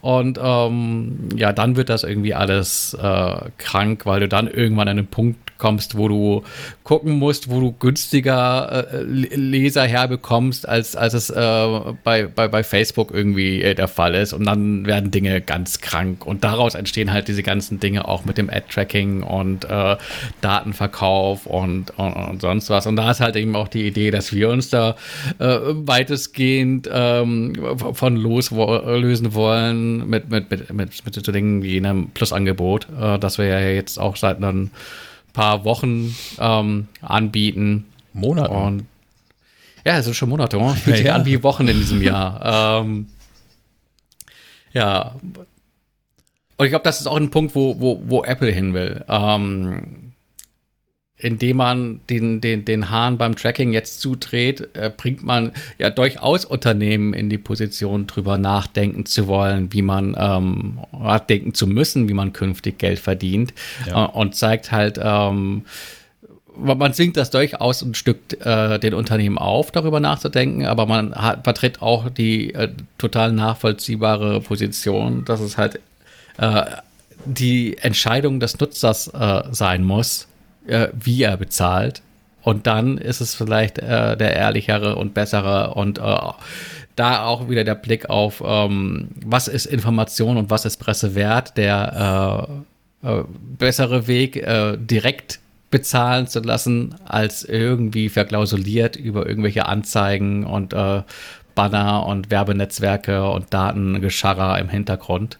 [0.00, 4.98] Und ähm, ja, dann wird das irgendwie alles äh, krank, weil du dann irgendwann an
[4.98, 6.42] einen Punkt kommst, wo du
[6.82, 12.62] gucken musst, wo du günstiger äh, Leser herbekommst, als, als es äh, bei, bei, bei
[12.62, 14.32] Facebook irgendwie äh, der Fall ist.
[14.32, 16.26] Und dann werden Dinge ganz krank.
[16.26, 19.96] Und daraus entstehen halt diese ganzen Dinge auch mit dem Ad-Tracking und äh,
[20.40, 22.86] Datenverkauf und, und, und, sonst was.
[22.86, 24.96] Und da ist halt eben auch die Idee, dass wir uns da
[25.38, 27.54] äh, weitestgehend ähm,
[27.92, 33.38] von loslösen wollen mit, mit, mit, mit, mit so Dingen wie einem Plusangebot, äh, dass
[33.38, 34.70] wir ja jetzt auch seit einem
[35.34, 37.84] paar Wochen ähm, anbieten.
[38.14, 38.54] Monate.
[38.54, 38.86] Und
[39.84, 40.58] ja, es sind schon Monate.
[40.58, 40.70] Oh.
[40.70, 41.16] Fühlt sich ja, ja.
[41.16, 42.80] an wie Wochen in diesem Jahr.
[42.82, 43.08] ähm,
[44.72, 45.16] ja.
[46.56, 49.04] Und ich glaube, das ist auch ein Punkt, wo, wo, wo Apple hin will.
[49.08, 50.13] Ähm,
[51.16, 56.44] indem man den, den, den Hahn beim Tracking jetzt zudreht, äh, bringt man ja durchaus
[56.44, 60.80] Unternehmen in die Position, drüber nachdenken zu wollen, wie man ähm,
[61.28, 63.54] denken zu müssen, wie man künftig Geld verdient
[63.86, 64.06] ja.
[64.06, 65.64] äh, und zeigt halt, ähm,
[66.56, 71.44] man zwingt das durchaus ein Stück äh, den Unternehmen auf, darüber nachzudenken, aber man hat,
[71.44, 75.80] vertritt auch die äh, total nachvollziehbare Position, dass es halt
[76.38, 76.64] äh,
[77.24, 80.28] die Entscheidung des Nutzers äh, sein muss,
[80.66, 82.02] äh, wie er bezahlt.
[82.42, 86.18] Und dann ist es vielleicht äh, der ehrlichere und bessere und äh,
[86.96, 91.56] da auch wieder der Blick auf, ähm, was ist Information und was ist Presse wert,
[91.56, 92.46] der
[93.02, 93.24] äh, äh,
[93.58, 100.72] bessere Weg, äh, direkt bezahlen zu lassen, als irgendwie verklausuliert über irgendwelche Anzeigen und
[101.54, 105.38] Banner und Werbenetzwerke und Datengescharrer im Hintergrund.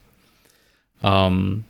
[1.04, 1.64] Ähm,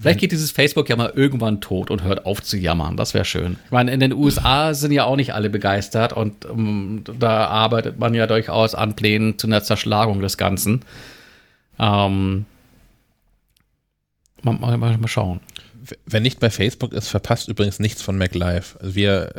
[0.00, 2.96] Vielleicht geht dieses Facebook ja mal irgendwann tot und hört auf zu jammern.
[2.96, 3.58] Das wäre schön.
[3.66, 7.98] Ich meine, in den USA sind ja auch nicht alle begeistert und um, da arbeitet
[7.98, 10.86] man ja durchaus an Plänen zu einer Zerschlagung des Ganzen.
[11.78, 12.46] Ähm,
[14.42, 15.40] mal, mal, mal schauen.
[16.06, 18.78] Wer nicht bei Facebook ist, verpasst übrigens nichts von MacLive.
[18.80, 19.34] Also wir,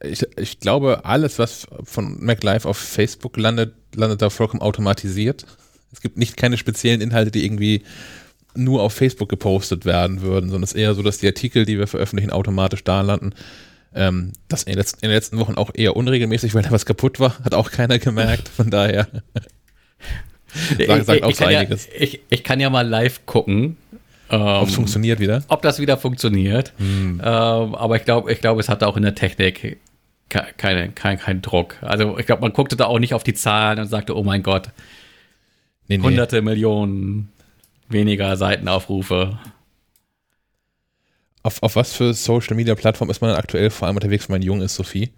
[0.00, 5.44] ich, ich glaube, alles, was von MacLive auf Facebook landet, landet da vollkommen automatisiert.
[5.92, 7.82] Es gibt nicht keine speziellen Inhalte, die irgendwie
[8.54, 11.78] nur auf Facebook gepostet werden würden, sondern es ist eher so, dass die Artikel, die
[11.78, 13.34] wir veröffentlichen, automatisch da landen.
[13.94, 16.86] Ähm, das in den, letzten, in den letzten Wochen auch eher unregelmäßig, weil da was
[16.86, 18.48] kaputt war, hat auch keiner gemerkt.
[18.48, 19.06] Von daher
[20.78, 21.86] sagt, sagt auch ich, so einiges.
[21.86, 23.76] Ja, ich, ich kann ja mal live gucken.
[24.30, 25.44] Ähm, ob es funktioniert wieder?
[25.48, 26.72] Ob das wieder funktioniert.
[26.78, 27.20] Hm.
[27.22, 29.78] Ähm, aber ich glaube, ich glaube, es hat auch in der Technik
[30.56, 31.76] keine, kein, kein Druck.
[31.82, 34.42] Also ich glaube, man guckte da auch nicht auf die Zahlen und sagte, oh mein
[34.42, 34.70] Gott,
[35.88, 36.02] nee, nee.
[36.02, 37.30] hunderte Millionen
[37.92, 39.38] weniger Seitenaufrufe.
[41.42, 44.34] Auf, auf was für Social Media Plattform ist man denn aktuell vor allem unterwegs, wenn
[44.34, 45.12] man jung ist, Sophie?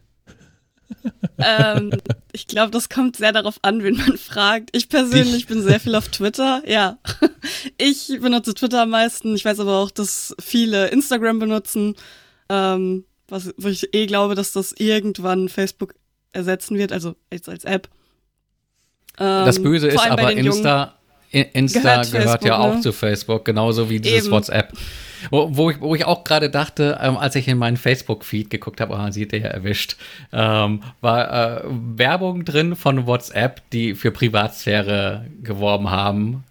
[1.39, 1.91] ähm,
[2.33, 4.71] ich glaube, das kommt sehr darauf an, wen man fragt.
[4.73, 5.47] Ich persönlich ich.
[5.47, 6.99] bin sehr viel auf Twitter, ja.
[7.79, 9.35] Ich benutze Twitter am meisten.
[9.35, 11.95] Ich weiß aber auch, dass viele Instagram benutzen,
[12.49, 15.95] ähm, was, wo ich eh glaube, dass das irgendwann Facebook
[16.33, 17.89] ersetzen wird, also jetzt als App.
[19.19, 20.99] Ähm, das Böse ist aber Insta,
[21.43, 22.81] Insta gehört, gehört ja auch ne?
[22.81, 24.33] zu Facebook, genauso wie dieses Eben.
[24.33, 24.73] WhatsApp.
[25.31, 28.81] Wo, wo, ich, wo ich auch gerade dachte, ähm, als ich in meinen Facebook-Feed geguckt
[28.81, 29.97] habe, oh, sieht der ja erwischt,
[30.33, 36.45] ähm, war äh, Werbung drin von WhatsApp, die für Privatsphäre geworben haben,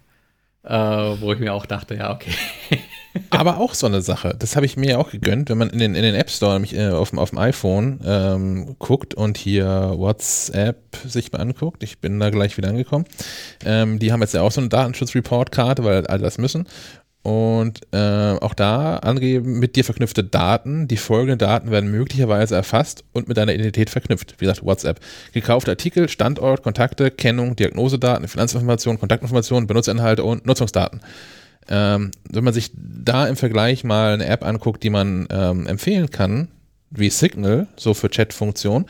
[0.64, 2.32] äh, wo ich mir auch dachte, ja, okay.
[3.30, 5.78] Aber auch so eine Sache, das habe ich mir ja auch gegönnt, wenn man in
[5.78, 9.38] den, in den App Store nämlich äh, auf, dem, auf dem iPhone ähm, guckt und
[9.38, 11.82] hier WhatsApp sich mal anguckt.
[11.82, 13.04] Ich bin da gleich wieder angekommen.
[13.64, 16.66] Ähm, die haben jetzt ja auch so eine Datenschutz-Report-Karte, weil alle das müssen.
[17.22, 20.88] Und äh, auch da angeben mit dir verknüpfte Daten.
[20.88, 24.34] Die folgenden Daten werden möglicherweise erfasst und mit deiner Identität verknüpft.
[24.38, 25.00] Wie gesagt, WhatsApp.
[25.32, 31.00] Gekaufte Artikel, Standort, Kontakte, Kennung, Diagnosedaten, Finanzinformationen, Kontaktinformationen, Benutzerinhalte und Nutzungsdaten.
[31.68, 36.10] Ähm, wenn man sich da im Vergleich mal eine App anguckt, die man ähm, empfehlen
[36.10, 36.48] kann,
[36.90, 38.86] wie Signal, so für Chat-Funktion,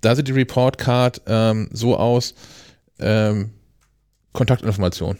[0.00, 2.34] da sieht die Report Card ähm, so aus,
[2.98, 3.50] ähm,
[4.32, 5.18] Kontaktinformation.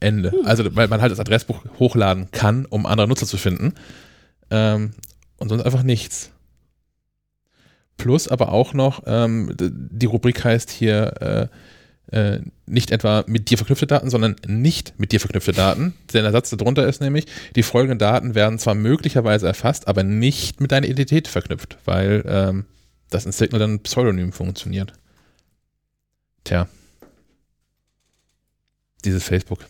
[0.00, 0.32] Ende.
[0.32, 0.44] Hm.
[0.44, 3.74] Also, weil man halt das Adressbuch hochladen kann, um andere Nutzer zu finden.
[4.50, 4.92] Ähm,
[5.38, 6.30] und sonst einfach nichts.
[7.96, 11.48] Plus aber auch noch, ähm, die Rubrik heißt hier Äh,
[12.66, 15.94] nicht etwa mit dir verknüpfte Daten, sondern nicht mit dir verknüpfte Daten.
[16.12, 20.70] Der Satz darunter ist nämlich, die folgenden Daten werden zwar möglicherweise erfasst, aber nicht mit
[20.70, 22.66] deiner Identität verknüpft, weil ähm,
[23.10, 24.92] das in Signal dann pseudonym funktioniert.
[26.44, 26.68] Tja.
[29.04, 29.60] Dieses Facebook.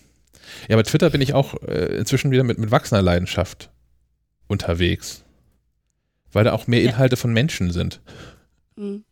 [0.68, 3.70] Ja, bei Twitter bin ich auch äh, inzwischen wieder mit, mit wachsender Leidenschaft
[4.48, 5.22] unterwegs.
[6.32, 7.20] Weil da auch mehr Inhalte ja.
[7.20, 8.00] von Menschen sind.
[8.76, 9.04] Mhm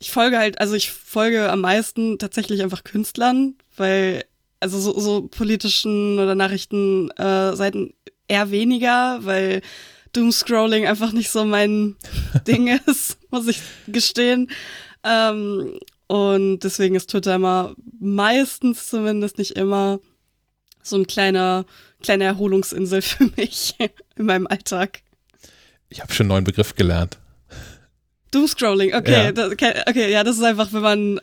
[0.00, 4.24] ich folge halt, also ich folge am meisten tatsächlich einfach Künstlern, weil,
[4.58, 9.60] also so, so politischen oder Nachrichtenseiten äh, eher weniger, weil
[10.12, 11.96] Doomscrolling einfach nicht so mein
[12.46, 14.50] Ding ist, muss ich gestehen.
[15.04, 20.00] Ähm, und deswegen ist Twitter immer meistens zumindest nicht immer
[20.82, 21.66] so ein kleiner,
[22.02, 23.74] kleine Erholungsinsel für mich
[24.16, 25.02] in meinem Alltag.
[25.90, 27.18] Ich habe schon einen neuen Begriff gelernt.
[28.30, 29.32] Doomscrolling, okay, ja.
[29.32, 31.20] Das, okay, okay, ja, das ist einfach, wenn man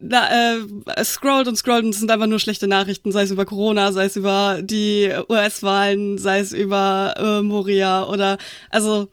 [0.00, 3.44] na, äh, scrollt und scrollt und es sind einfach nur schlechte Nachrichten, sei es über
[3.44, 8.38] Corona, sei es über die US-Wahlen, sei es über äh, Moria oder
[8.70, 9.08] also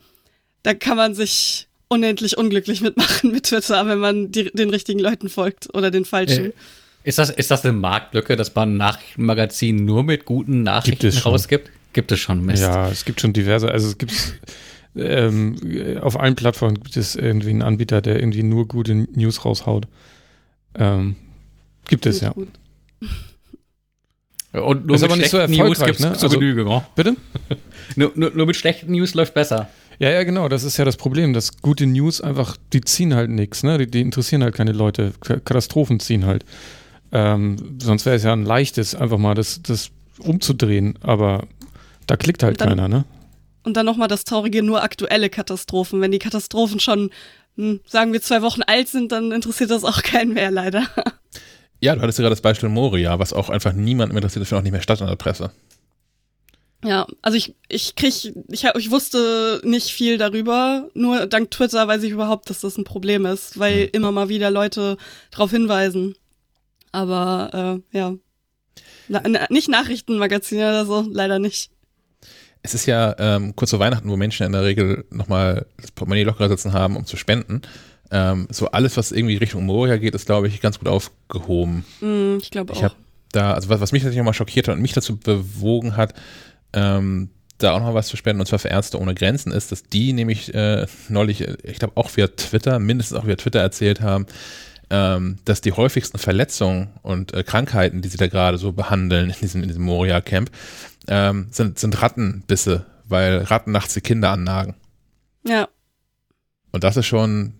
[0.64, 5.30] da kann man sich unendlich unglücklich mitmachen mit Twitter, wenn man die, den richtigen Leuten
[5.30, 6.48] folgt oder den falschen.
[6.48, 6.54] Äh,
[7.04, 11.26] ist das, ist das eine Marktlücke, dass man ein Nachrichtenmagazin nur mit guten Nachrichten gibt
[11.26, 11.70] rausgibt?
[11.94, 12.62] Gibt es schon, Mist.
[12.62, 14.14] Ja, es gibt schon diverse, also es gibt
[14.98, 15.56] ähm,
[16.02, 19.88] auf allen Plattformen gibt es irgendwie einen Anbieter, der irgendwie nur gute News raushaut.
[20.76, 21.16] Ähm,
[21.88, 22.32] gibt es, ja.
[22.32, 22.50] Gut.
[24.54, 26.12] Und nur ist mit aber nicht so erfolgreich, News gibt's ne?
[26.12, 26.66] also, Genüge.
[26.66, 26.84] Oh.
[26.96, 27.16] Bitte?
[27.96, 29.70] nur, nur, nur mit schlechten News läuft besser.
[30.00, 33.30] Ja, ja, genau, das ist ja das Problem, dass gute News einfach, die ziehen halt
[33.30, 33.78] nichts, ne?
[33.78, 35.14] Die, die, interessieren halt keine Leute.
[35.22, 36.46] Katastrophen ziehen halt.
[37.12, 41.48] Ähm, sonst wäre es ja ein leichtes, einfach mal das, das umzudrehen, aber
[42.06, 43.06] da klickt halt dann, keiner, ne?
[43.68, 46.00] Und dann nochmal das Traurige, nur aktuelle Katastrophen.
[46.00, 47.10] Wenn die Katastrophen schon,
[47.58, 50.88] hm, sagen wir, zwei Wochen alt sind, dann interessiert das auch keinen mehr, leider.
[51.82, 54.62] Ja, du hattest ja gerade das Beispiel Moria, was auch einfach niemanden interessiert, das findet
[54.62, 55.52] auch nicht mehr statt in der Presse.
[56.82, 62.04] Ja, also ich, ich krieg, ich, ich wusste nicht viel darüber, nur dank Twitter weiß
[62.04, 63.90] ich überhaupt, dass das ein Problem ist, weil mhm.
[63.92, 64.96] immer mal wieder Leute
[65.30, 66.16] darauf hinweisen.
[66.94, 68.16] Aber äh, ja.
[69.10, 71.70] Na, nicht Nachrichtenmagazine oder so, leider nicht
[72.64, 76.24] es ist ja ähm, kurz vor Weihnachten, wo Menschen in der Regel nochmal das Portemonnaie
[76.24, 77.62] lockerer sitzen haben, um zu spenden.
[78.12, 81.86] Ähm, so alles, was irgendwie Richtung Moria geht, ist, glaube ich, ganz gut aufgehoben.
[82.02, 82.78] Mm, ich glaube auch.
[82.78, 82.96] Ich habe
[83.32, 86.14] da, also was, was mich natürlich nochmal schockiert hat und mich dazu bewogen hat,
[86.74, 89.84] ähm, da auch noch was zu spenden, und zwar für Ärzte ohne Grenzen, ist, dass
[89.84, 94.28] die nämlich äh, neulich, ich glaube auch via Twitter, mindestens auch via Twitter erzählt haben,
[94.90, 99.36] ähm, dass die häufigsten Verletzungen und äh, Krankheiten, die sie da gerade so behandeln in
[99.42, 100.50] diesem, in diesem Moria-Camp,
[101.08, 104.76] ähm, sind, sind Rattenbisse, weil Ratten nachts die Kinder annagen.
[105.46, 105.68] Ja.
[106.72, 107.54] Und das ist schon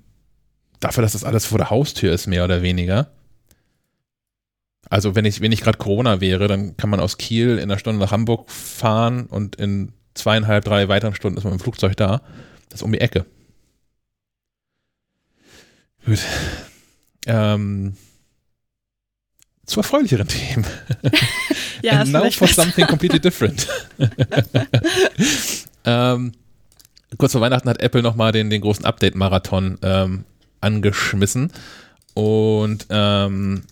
[0.80, 3.10] dafür, dass das alles vor der Haustür ist, mehr oder weniger.
[4.90, 7.80] Also wenn ich, wenn ich gerade Corona wäre, dann kann man aus Kiel in einer
[7.80, 12.22] Stunde nach Hamburg fahren und in zweieinhalb, drei weiteren Stunden ist man im Flugzeug da.
[12.70, 13.26] Das ist um die Ecke.
[16.06, 16.20] Gut.
[17.26, 17.98] Ähm,
[19.68, 20.66] zu erfreulicheren Themen.
[21.84, 23.68] ja, And now for something completely different.
[25.86, 26.32] ähm,
[27.18, 30.24] kurz vor Weihnachten hat Apple nochmal den, den großen Update-Marathon ähm,
[30.62, 31.52] angeschmissen.
[32.14, 33.64] Und ähm,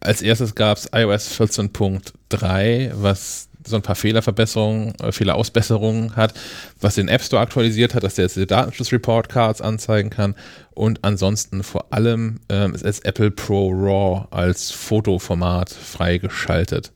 [0.00, 6.34] als erstes gab es iOS 14.3, was so ein paar Fehlerverbesserungen, äh, Fehlerausbesserungen hat,
[6.80, 10.34] was den App Store aktualisiert hat, dass der jetzt die Datenschutzreport-Cards anzeigen kann
[10.74, 16.92] und ansonsten vor allem ähm, ist Apple Pro RAW als Fotoformat freigeschaltet.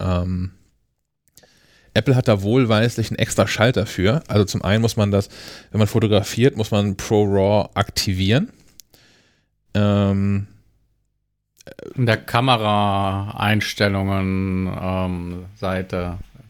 [0.00, 0.52] Ähm,
[1.94, 4.22] Apple hat da wohlweislich einen extra Schalter für.
[4.28, 5.28] Also zum einen muss man das,
[5.72, 8.52] wenn man fotografiert, muss man Pro RAW aktivieren.
[9.74, 10.46] Ähm,
[11.94, 15.44] in der Kameraeinstellungen ähm,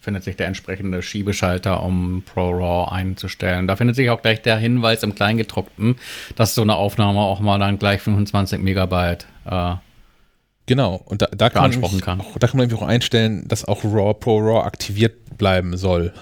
[0.01, 3.67] findet sich der entsprechende Schiebeschalter, um ProRAW einzustellen.
[3.67, 5.97] Da findet sich auch gleich der Hinweis im Kleingedruckten,
[6.37, 9.75] dass so eine Aufnahme auch mal dann gleich 25 Megabyte äh,
[10.69, 12.21] Genau, und da, da kann, man, kann.
[12.21, 16.13] Auch, da kann man auch einstellen, dass auch RAW, ProRAW aktiviert bleiben soll.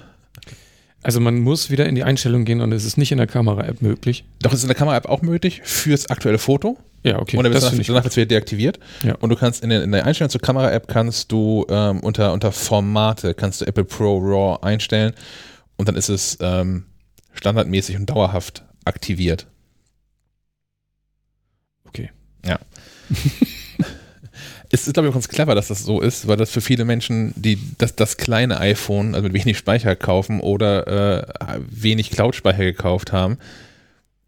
[1.03, 3.83] Also man muss wieder in die Einstellung gehen und es ist nicht in der Kamera-App
[3.83, 4.25] möglich.
[4.43, 6.79] Doch, es ist in der Kamera-App auch möglich fürs aktuelle Foto.
[7.07, 7.37] Ja, okay.
[7.37, 8.81] Und dann danach, danach wird es wieder deaktiviert.
[9.05, 9.15] Ja.
[9.15, 12.51] Und du kannst in der, in der Einstellung zur Kamera-App kannst du ähm, unter, unter
[12.51, 15.13] Formate kannst du Apple Pro RAW einstellen
[15.77, 16.87] und dann ist es ähm,
[17.33, 19.47] standardmäßig und dauerhaft aktiviert.
[21.87, 22.11] Okay.
[22.45, 22.59] Ja.
[24.73, 26.85] es ist, glaube ich, auch ganz clever, dass das so ist, weil das für viele
[26.85, 32.65] Menschen, die das, das kleine iPhone, also mit wenig Speicher kaufen oder äh, wenig Cloud-Speicher
[32.65, 33.39] gekauft haben,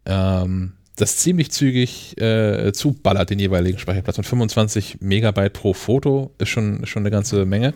[0.05, 4.17] ähm, das ziemlich zügig äh, zuballert, den jeweiligen Speicherplatz.
[4.17, 7.73] Und 25 Megabyte pro Foto ist schon, schon eine ganze Menge.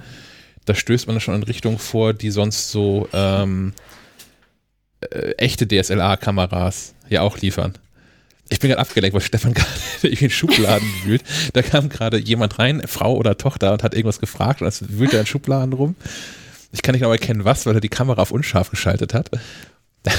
[0.65, 3.73] Da stößt man schon in Richtung vor, die sonst so ähm,
[5.01, 7.73] äh, echte DSLR-Kameras ja auch liefern.
[8.49, 9.69] Ich bin gerade abgelenkt, weil Stefan gerade
[10.07, 11.23] in Schubladen wühlt.
[11.53, 15.13] Da kam gerade jemand rein, Frau oder Tochter, und hat irgendwas gefragt und es wühlt
[15.13, 15.95] er in Schubladen rum.
[16.71, 19.29] Ich kann nicht genau erkennen, was, weil er die Kamera auf unscharf geschaltet hat.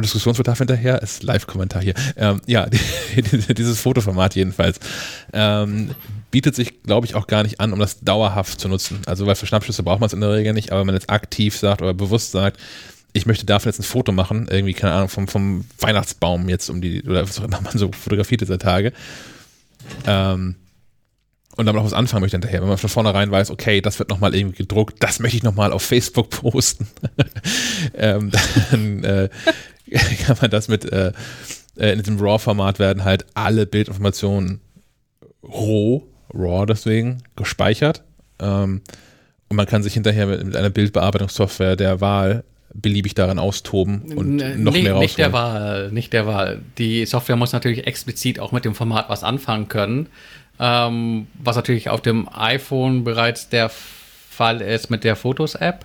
[0.00, 1.94] Diskussionsbedarf hinterher ist Live-Kommentar hier.
[2.16, 2.66] Ähm, ja,
[3.16, 4.80] dieses Fotoformat jedenfalls
[5.32, 5.90] ähm,
[6.30, 9.00] bietet sich, glaube ich, auch gar nicht an, um das dauerhaft zu nutzen.
[9.06, 11.10] Also, weil für Schnappschüsse braucht man es in der Regel nicht, aber wenn man jetzt
[11.10, 12.58] aktiv sagt oder bewusst sagt,
[13.12, 16.80] ich möchte dafür jetzt ein Foto machen, irgendwie, keine Ahnung, vom, vom Weihnachtsbaum jetzt um
[16.80, 18.92] die, oder was auch immer man so fotografiert dieser Tage.
[20.06, 20.56] Ähm,
[21.56, 22.60] und damit auch was anfangen möchte hinterher.
[22.60, 25.72] Wenn man von vornherein weiß, okay, das wird nochmal irgendwie gedruckt, das möchte ich nochmal
[25.72, 26.86] auf Facebook posten,
[27.94, 28.30] ähm,
[28.70, 29.28] dann äh,
[30.24, 31.12] kann man das mit äh,
[31.76, 34.60] äh, in diesem RAW-Format werden halt alle Bildinformationen
[35.42, 38.02] roh, RAW deswegen, gespeichert.
[38.38, 38.82] Ähm,
[39.48, 42.44] und man kann sich hinterher mit, mit einer Bildbearbeitungssoftware der Wahl
[42.74, 45.04] beliebig daran austoben und N noch nicht, mehr rausholen.
[45.04, 46.62] Nicht der Wahl, nicht der Wahl.
[46.78, 50.06] Die Software muss natürlich explizit auch mit dem Format was anfangen können,
[50.62, 55.84] ähm, was natürlich auf dem iPhone bereits der Fall ist mit der Fotos-App.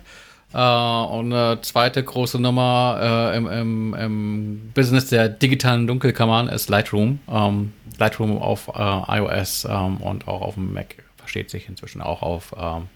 [0.54, 6.70] Äh, und eine zweite große Nummer äh, im, im, im Business der digitalen Dunkelkammern ist
[6.70, 7.18] Lightroom.
[7.28, 12.22] Ähm, Lightroom auf äh, iOS ähm, und auch auf dem Mac versteht sich inzwischen auch
[12.22, 12.86] auf ähm,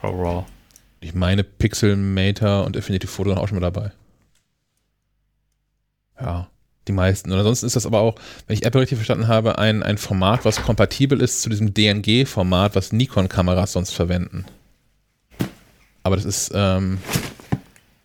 [0.00, 0.46] ProRAW.
[1.00, 3.92] Ich meine, Pixelmator und Affinity Photo auch schon mal dabei.
[6.18, 6.48] Ja,
[6.90, 7.30] die meisten.
[7.32, 8.16] Und ansonsten ist das aber auch,
[8.46, 12.74] wenn ich Apple richtig verstanden habe, ein, ein Format, was kompatibel ist zu diesem DNG-Format,
[12.74, 14.44] was Nikon-Kameras sonst verwenden.
[16.02, 16.98] Aber das ist, ähm,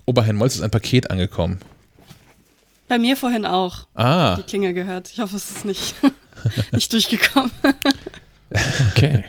[0.05, 1.59] Oberherrn-Molz ist ein Paket angekommen.
[2.87, 3.87] Bei mir vorhin auch.
[3.95, 4.35] Ah.
[4.35, 5.09] Die Klingel gehört.
[5.11, 5.95] Ich hoffe, es ist nicht,
[6.71, 7.51] nicht durchgekommen.
[8.91, 9.23] Okay.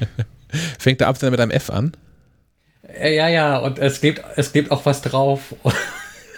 [0.78, 1.92] Fängt der Absender mit einem F an?
[2.86, 5.54] Äh, Ja, ja, und es gibt, es gibt auch was drauf,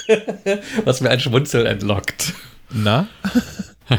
[0.84, 2.32] was mir ein Schmunzel entlockt.
[2.70, 3.08] Na?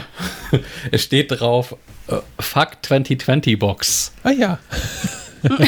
[0.91, 1.76] Es steht drauf,
[2.07, 4.11] äh, Fuck 2020 Box.
[4.24, 4.59] Ah ja.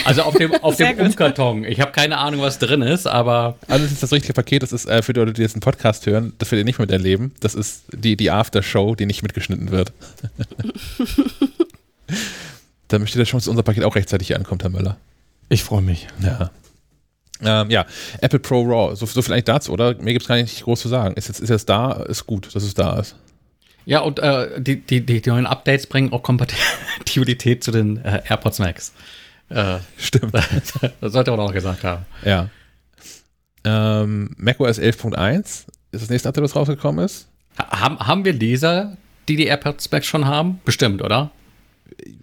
[0.05, 1.07] Also auf dem, auf Sehr dem gut.
[1.07, 1.63] Umkarton.
[1.63, 4.73] Ich habe keine Ahnung, was drin ist, aber Also das ist das richtige Paket, das
[4.73, 7.33] ist äh, für die Leute, die jetzt einen Podcast hören, das werdet ihr nicht miterleben.
[7.39, 9.93] Das ist die, die After-Show, die nicht mitgeschnitten wird.
[12.89, 14.97] Dann besteht der Chance, dass unser Paket auch rechtzeitig hier ankommt, Herr Möller.
[15.47, 16.07] Ich freue mich.
[16.21, 16.51] Ja.
[17.43, 17.85] Ähm, ja,
[18.21, 19.95] Apple Pro RAW, so, so viel eigentlich dazu, oder?
[19.95, 21.15] Mir gibt es gar nicht groß zu sagen.
[21.15, 23.15] Ist jetzt, ist jetzt da, ist gut, dass es da ist.
[23.85, 28.59] ja, und äh, die, die, die, neuen Updates bringen auch Kompatibilität zu den äh, AirPods
[28.59, 28.93] Max.
[29.49, 30.33] Äh, Stimmt.
[31.01, 32.05] das sollte man auch noch gesagt haben.
[32.23, 32.49] ja.
[33.63, 37.27] Ähm, macOS 11.1 ist das nächste Update, was rausgekommen ist.
[37.59, 40.59] Ha- Haben, haben wir Leser, die die AirPods Max schon haben?
[40.65, 41.29] Bestimmt, oder?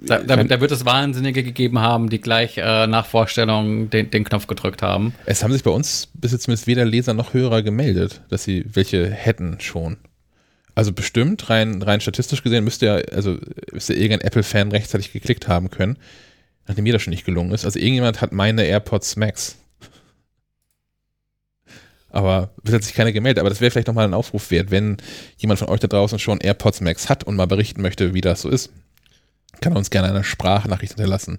[0.00, 4.24] Da, da, da wird es Wahnsinnige gegeben haben, die gleich äh, nach Vorstellung den, den
[4.24, 5.14] Knopf gedrückt haben.
[5.26, 8.64] Es haben sich bei uns bis jetzt zumindest weder Leser noch Hörer gemeldet, dass sie
[8.72, 9.98] welche hätten schon.
[10.74, 13.36] Also bestimmt, rein, rein statistisch gesehen, müsste ja, also
[13.72, 15.96] müsste irgendein Apple-Fan rechtzeitig geklickt haben können,
[16.66, 17.64] nachdem mir das schon nicht gelungen ist.
[17.64, 19.56] Also irgendjemand hat meine AirPods Max.
[22.10, 23.40] Aber es hat sich keiner gemeldet.
[23.40, 24.96] Aber das wäre vielleicht nochmal ein Aufruf wert, wenn
[25.36, 28.42] jemand von euch da draußen schon AirPods Max hat und mal berichten möchte, wie das
[28.42, 28.70] so ist.
[29.60, 31.38] Kann uns gerne eine Sprachnachricht hinterlassen.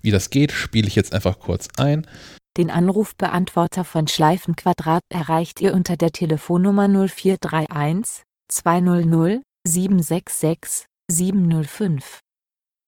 [0.00, 2.06] Wie das geht, spiele ich jetzt einfach kurz ein.
[2.56, 12.20] Den Anrufbeantworter von Schleifenquadrat erreicht ihr unter der Telefonnummer 0431 200 766 705.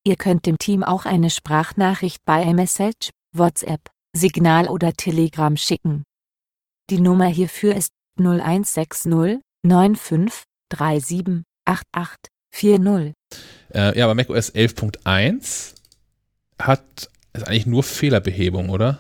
[0.07, 6.05] Ihr könnt dem Team auch eine Sprachnachricht bei iMessage, WhatsApp, Signal oder Telegram schicken.
[6.91, 13.15] Die Nummer hierfür ist 0160 95 37 88 40.
[13.75, 15.75] Äh, ja, aber macOS 11.1
[16.59, 18.99] hat ist eigentlich nur Fehlerbehebung, oder?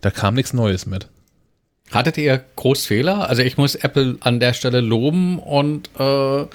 [0.00, 1.08] Da kam nichts Neues mit.
[1.90, 3.28] Hattet ihr Großfehler?
[3.28, 6.48] Also ich muss Apple an der Stelle loben und äh, äh,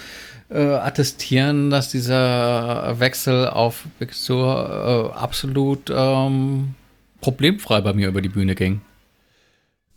[0.50, 6.74] attestieren, dass dieser Wechsel auf Big Sur äh, absolut ähm,
[7.22, 8.82] problemfrei bei mir über die Bühne ging.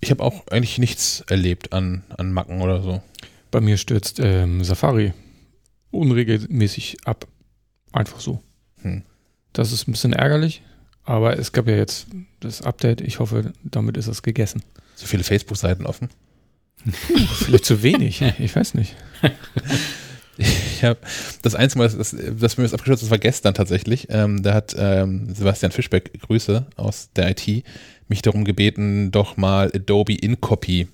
[0.00, 3.02] Ich habe auch eigentlich nichts erlebt an, an Macken oder so.
[3.50, 5.14] Bei mir stürzt ähm, Safari
[5.92, 7.28] unregelmäßig ab.
[7.92, 8.42] Einfach so.
[8.80, 9.02] Hm.
[9.52, 10.62] Das ist ein bisschen ärgerlich,
[11.04, 12.06] aber es gab ja jetzt
[12.40, 13.00] das Update.
[13.00, 14.62] Ich hoffe, damit ist es gegessen.
[14.96, 16.08] So viele Facebook-Seiten offen.
[17.34, 18.22] Vielleicht zu wenig.
[18.38, 18.96] Ich weiß nicht.
[20.38, 20.98] Ich habe
[21.42, 24.08] das einzige Mal, das, das mir das abgestürzt ist, war gestern tatsächlich.
[24.10, 27.64] Ähm, da hat ähm, Sebastian Fischbeck, Grüße aus der IT,
[28.08, 30.88] mich darum gebeten, doch mal Adobe InCopy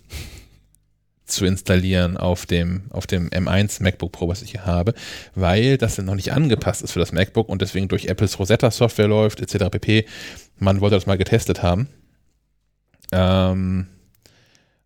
[1.29, 4.95] zu installieren auf dem, auf dem M1 MacBook Pro, was ich hier habe,
[5.35, 8.71] weil das dann noch nicht angepasst ist für das MacBook und deswegen durch Apples Rosetta
[8.71, 9.71] Software läuft, etc.
[9.71, 10.07] pp.
[10.59, 11.89] Man wollte das mal getestet haben.
[13.13, 13.87] Ähm,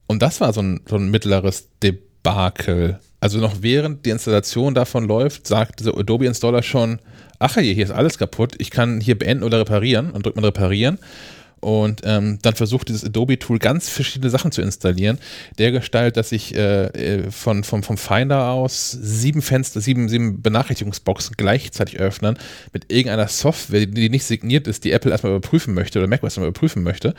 [0.06, 3.00] und das war so ein, so ein mittleres Debakel.
[3.20, 6.98] Also noch während die Installation davon läuft, sagt dieser Adobe Installer schon,
[7.38, 10.44] ach je, hier ist alles kaputt, ich kann hier beenden oder reparieren und drückt man
[10.44, 10.98] reparieren
[11.62, 15.18] und ähm, dann versucht dieses Adobe-Tool ganz verschiedene Sachen zu installieren.
[15.58, 20.42] Der Gestalt, dass ich äh, äh, von, vom, vom Finder aus sieben Fenster, sieben, sieben
[20.42, 22.36] Benachrichtigungsboxen gleichzeitig öffnen
[22.72, 26.48] mit irgendeiner Software, die nicht signiert ist, die Apple erstmal überprüfen möchte oder macOS erstmal
[26.48, 27.14] überprüfen möchte,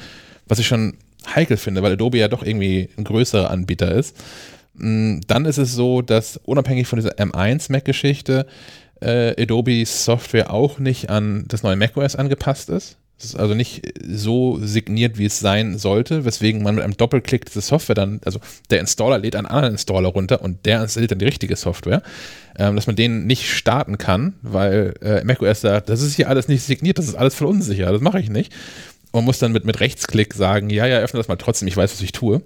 [0.45, 4.17] was ich schon heikel finde, weil Adobe ja doch irgendwie ein größerer Anbieter ist.
[4.73, 8.45] Mm, dann ist es so, dass unabhängig von dieser M1 Mac-Geschichte
[8.99, 12.97] äh, Adobe Software auch nicht an das neue macOS angepasst ist.
[13.17, 17.45] Es ist also nicht so signiert, wie es sein sollte, weswegen man mit einem Doppelklick
[17.45, 18.39] diese Software dann, also
[18.69, 22.01] der Installer lädt einen anderen Installer runter und der installiert dann die richtige Software,
[22.57, 26.47] ähm, dass man den nicht starten kann, weil äh, macOS sagt, das ist hier alles
[26.47, 28.51] nicht signiert, das ist alles voll unsicher, das mache ich nicht.
[29.11, 31.93] Und muss dann mit, mit Rechtsklick sagen, ja, ja, öffne das mal trotzdem, ich weiß,
[31.93, 32.41] was ich tue.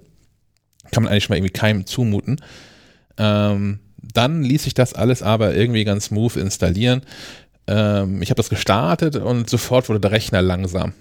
[0.92, 2.42] Kann man eigentlich mal irgendwie keinem zumuten.
[3.16, 7.02] Ähm, dann ließ sich das alles aber irgendwie ganz smooth installieren.
[7.68, 10.94] Ähm, ich habe das gestartet und sofort wurde der Rechner langsam.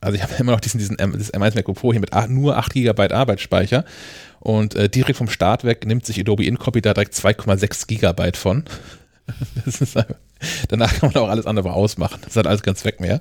[0.00, 2.56] Also ich habe immer noch diesen, diesen M, das M1 MacBook Pro hier mit nur
[2.56, 3.84] 8 GB Arbeitsspeicher
[4.40, 8.64] und äh, direkt vom Start weg nimmt sich Adobe InCopy da direkt 2,6 GB von.
[9.66, 10.06] einfach,
[10.68, 12.20] danach kann man auch alles andere ausmachen.
[12.24, 13.20] Das hat alles keinen Zweck mehr.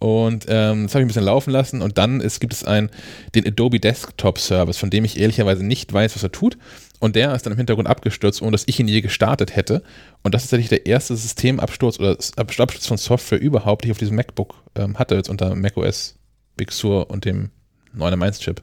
[0.00, 2.88] Und ähm, das habe ich ein bisschen laufen lassen und dann ist, gibt es einen,
[3.34, 6.56] den Adobe Desktop Service, von dem ich ehrlicherweise nicht weiß, was er tut.
[7.00, 9.82] Und der ist dann im Hintergrund abgestürzt, ohne dass ich ihn je gestartet hätte.
[10.22, 13.98] Und das ist tatsächlich der erste Systemabsturz oder Absturz von Software überhaupt, die ich auf
[13.98, 16.14] diesem MacBook ähm, hatte, jetzt unter macOS
[16.56, 17.50] Big Sur und dem
[17.94, 18.62] neuen M1-Chip.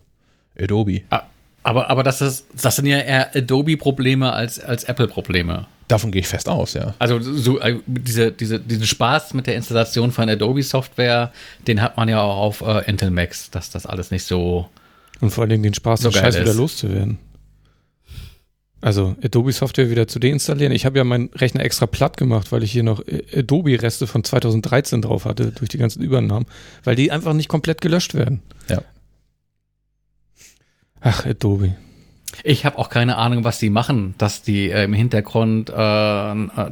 [0.60, 1.02] Adobe.
[1.10, 1.24] Ah,
[1.64, 5.66] aber, aber das, ist, das sind ja eher Adobe-Probleme als, als Apple-Probleme.
[5.88, 6.94] Davon gehe ich fest aus, ja.
[7.00, 11.32] Also so, äh, diese, diese, diesen Spaß mit der Installation von Adobe-Software,
[11.68, 14.70] den hat man ja auch auf äh, Intel Macs, dass das alles nicht so.
[15.22, 17.18] Und vor allen Dingen den Spaß, so den Scheiß wieder loszuwerden.
[18.88, 20.72] Also Adobe-Software wieder zu deinstallieren.
[20.72, 24.24] Ich habe ja meinen Rechner extra platt gemacht, weil ich hier noch äh, Adobe-Reste von
[24.24, 26.46] 2013 drauf hatte, durch die ganzen Übernahmen,
[26.86, 28.42] weil die einfach nicht komplett gelöscht werden.
[28.70, 28.82] Ja.
[31.02, 31.76] Ach, Adobe.
[32.46, 35.74] Ich habe auch keine Ahnung, was die machen, dass die äh, im Hintergrund äh,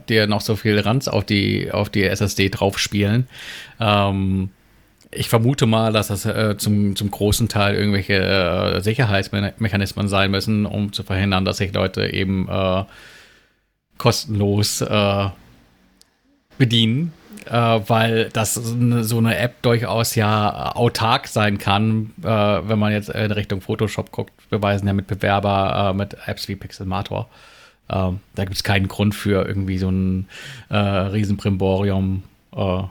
[0.08, 3.28] dir noch so viel Ranz auf die, auf die SSD draufspielen.
[3.82, 4.52] Ähm,
[5.16, 10.66] ich vermute mal, dass das äh, zum, zum großen Teil irgendwelche äh, Sicherheitsmechanismen sein müssen,
[10.66, 12.84] um zu verhindern, dass sich Leute eben äh,
[13.98, 15.30] kostenlos äh,
[16.58, 17.14] bedienen
[17.46, 23.10] äh, weil das so eine App durchaus ja autark sein kann, äh, wenn man jetzt
[23.10, 27.28] in Richtung Photoshop guckt, beweisen ja Mitbewerber äh, mit Apps wie Pixelmator.
[27.90, 30.28] Ähm, da gibt es keinen Grund für irgendwie so ein
[30.70, 32.24] äh, Riesenprimborium
[32.56, 32.84] äh,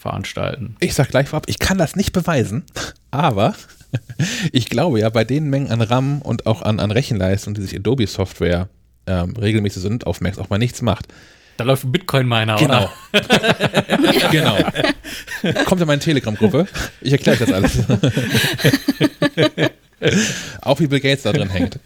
[0.00, 0.76] veranstalten.
[0.80, 2.64] Ich sag gleich vorab, ich kann das nicht beweisen,
[3.10, 3.54] aber
[4.52, 7.76] ich glaube ja, bei den Mengen an RAM und auch an, an Rechenleistung, die sich
[7.76, 8.68] Adobe Software
[9.06, 11.08] ähm, regelmäßig sind auf Macs auch mal nichts macht,
[11.60, 12.88] da läuft ein Bitcoin-Miner, genau.
[13.12, 14.30] oder?
[14.30, 14.56] genau.
[15.66, 16.66] Kommt in meine Telegram-Gruppe.
[17.02, 17.80] Ich erkläre das alles.
[20.62, 21.78] Auch wie Bill Gates da drin hängt.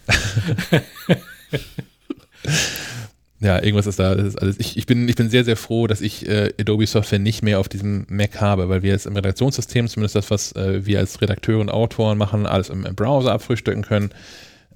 [3.45, 4.15] Ja, irgendwas ist da.
[4.15, 4.59] Das ist alles.
[4.59, 7.59] Ich, ich, bin, ich bin sehr, sehr froh, dass ich äh, Adobe Software nicht mehr
[7.59, 11.21] auf diesem Mac habe, weil wir jetzt im Redaktionssystem, zumindest das, was äh, wir als
[11.21, 14.09] Redakteure und Autoren machen, alles im, im Browser abfrühstücken können.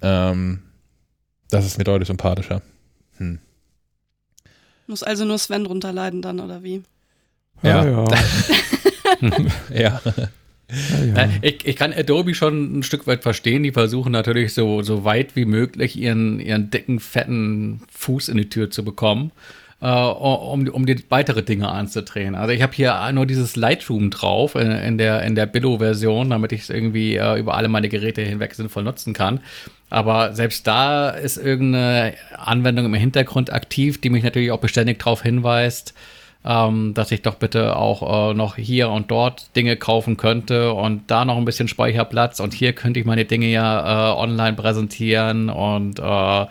[0.02, 0.60] Ähm,
[1.50, 2.62] das ist mir deutlich sympathischer.
[3.16, 3.40] Hm.
[4.86, 6.84] Muss also nur Sven runterleiden dann, oder wie?
[7.64, 7.84] Ja.
[7.84, 8.04] Ja.
[9.74, 10.00] ja.
[11.16, 11.28] Ja.
[11.42, 13.62] Ich, ich, kann Adobe schon ein Stück weit verstehen.
[13.62, 18.48] Die versuchen natürlich so, so weit wie möglich ihren, ihren dicken, fetten Fuß in die
[18.48, 19.32] Tür zu bekommen,
[19.80, 22.34] äh, um, um die weitere Dinge anzudrehen.
[22.34, 26.52] Also ich habe hier nur dieses Lightroom drauf in, in der, in der Billo-Version, damit
[26.52, 29.40] ich es irgendwie äh, über alle meine Geräte hinweg sinnvoll nutzen kann.
[29.90, 35.22] Aber selbst da ist irgendeine Anwendung im Hintergrund aktiv, die mich natürlich auch beständig darauf
[35.22, 35.94] hinweist,
[36.44, 41.10] ähm, dass ich doch bitte auch äh, noch hier und dort Dinge kaufen könnte und
[41.10, 45.50] da noch ein bisschen Speicherplatz und hier könnte ich meine Dinge ja äh, online präsentieren
[45.50, 46.46] und äh,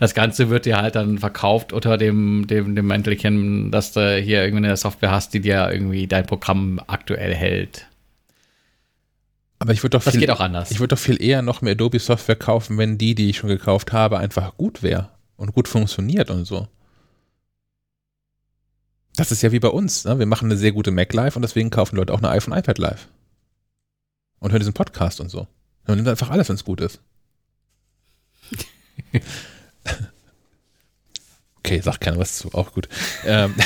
[0.00, 4.44] das Ganze wird dir halt dann verkauft unter dem, dem, dem Mäntelchen, dass du hier
[4.44, 7.86] irgendwie eine Software hast, die dir irgendwie dein Programm aktuell hält.
[9.58, 10.70] Aber ich würde doch, viel, auch.
[10.70, 13.92] Ich würde doch viel eher noch mehr Adobe-Software kaufen, wenn die, die ich schon gekauft
[13.92, 16.68] habe, einfach gut wäre und gut funktioniert und so.
[19.16, 20.04] Das ist ja wie bei uns.
[20.04, 20.18] Ne?
[20.18, 22.78] Wir machen eine sehr gute Mac Live und deswegen kaufen Leute auch eine iPhone iPad
[22.78, 23.08] Live.
[24.40, 25.46] Und hören diesen Podcast und so.
[25.86, 27.00] Man nimmt einfach alles, wenn es gut ist.
[31.58, 32.88] okay, sagt keiner was zu, auch gut.
[33.24, 33.54] Ähm,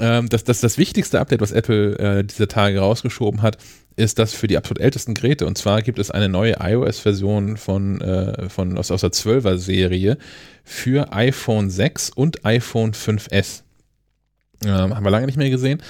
[0.00, 3.58] ähm, das, das, das wichtigste Update, was Apple äh, diese Tage rausgeschoben hat,
[3.96, 5.46] ist das für die absolut ältesten Geräte.
[5.46, 10.16] Und zwar gibt es eine neue iOS-Version von, äh, von aus, aus der 12er-Serie
[10.64, 13.62] für iPhone 6 und iPhone 5S.
[14.64, 15.82] Ähm, haben wir lange nicht mehr gesehen.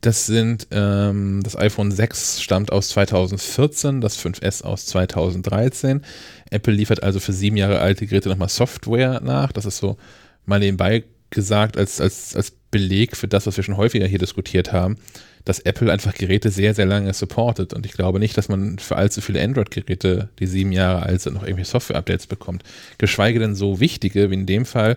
[0.00, 6.02] Das sind, ähm, das iPhone 6 stammt aus 2014, das 5S aus 2013.
[6.50, 9.50] Apple liefert also für sieben Jahre alte Geräte nochmal Software nach.
[9.52, 9.96] Das ist so
[10.44, 11.04] mal nebenbei
[11.36, 14.96] gesagt als, als, als Beleg für das, was wir schon häufiger hier diskutiert haben,
[15.44, 17.72] dass Apple einfach Geräte sehr, sehr lange supportet.
[17.72, 21.34] Und ich glaube nicht, dass man für allzu viele Android-Geräte, die sieben Jahre alt sind,
[21.34, 22.64] noch irgendwelche Software-Updates bekommt.
[22.98, 24.96] Geschweige denn so wichtige, wie in dem Fall,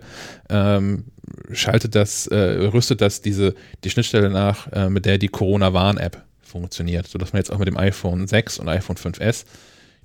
[0.49, 1.05] ähm,
[1.51, 7.07] schaltet das, äh, rüstet das diese, die Schnittstelle nach, äh, mit der die Corona-Warn-App funktioniert,
[7.07, 9.45] sodass man jetzt auch mit dem iPhone 6 und iPhone 5S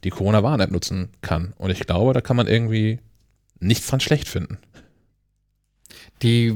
[0.04, 1.54] die Corona-Warn-App nutzen kann.
[1.56, 2.98] Und ich glaube, da kann man irgendwie
[3.60, 4.58] nichts dran schlecht finden.
[6.22, 6.54] Die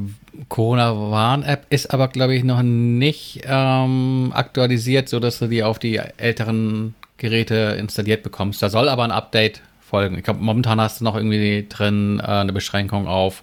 [0.48, 6.94] Corona-Warn-App ist aber, glaube ich, noch nicht ähm, aktualisiert, sodass du die auf die älteren
[7.16, 8.62] Geräte installiert bekommst.
[8.62, 10.16] Da soll aber ein Update folgen.
[10.16, 13.42] Ich glaube, momentan hast du noch irgendwie drin äh, eine Beschränkung auf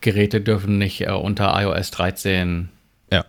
[0.00, 2.70] Geräte dürfen nicht äh, unter iOS 13.
[3.12, 3.24] Ja.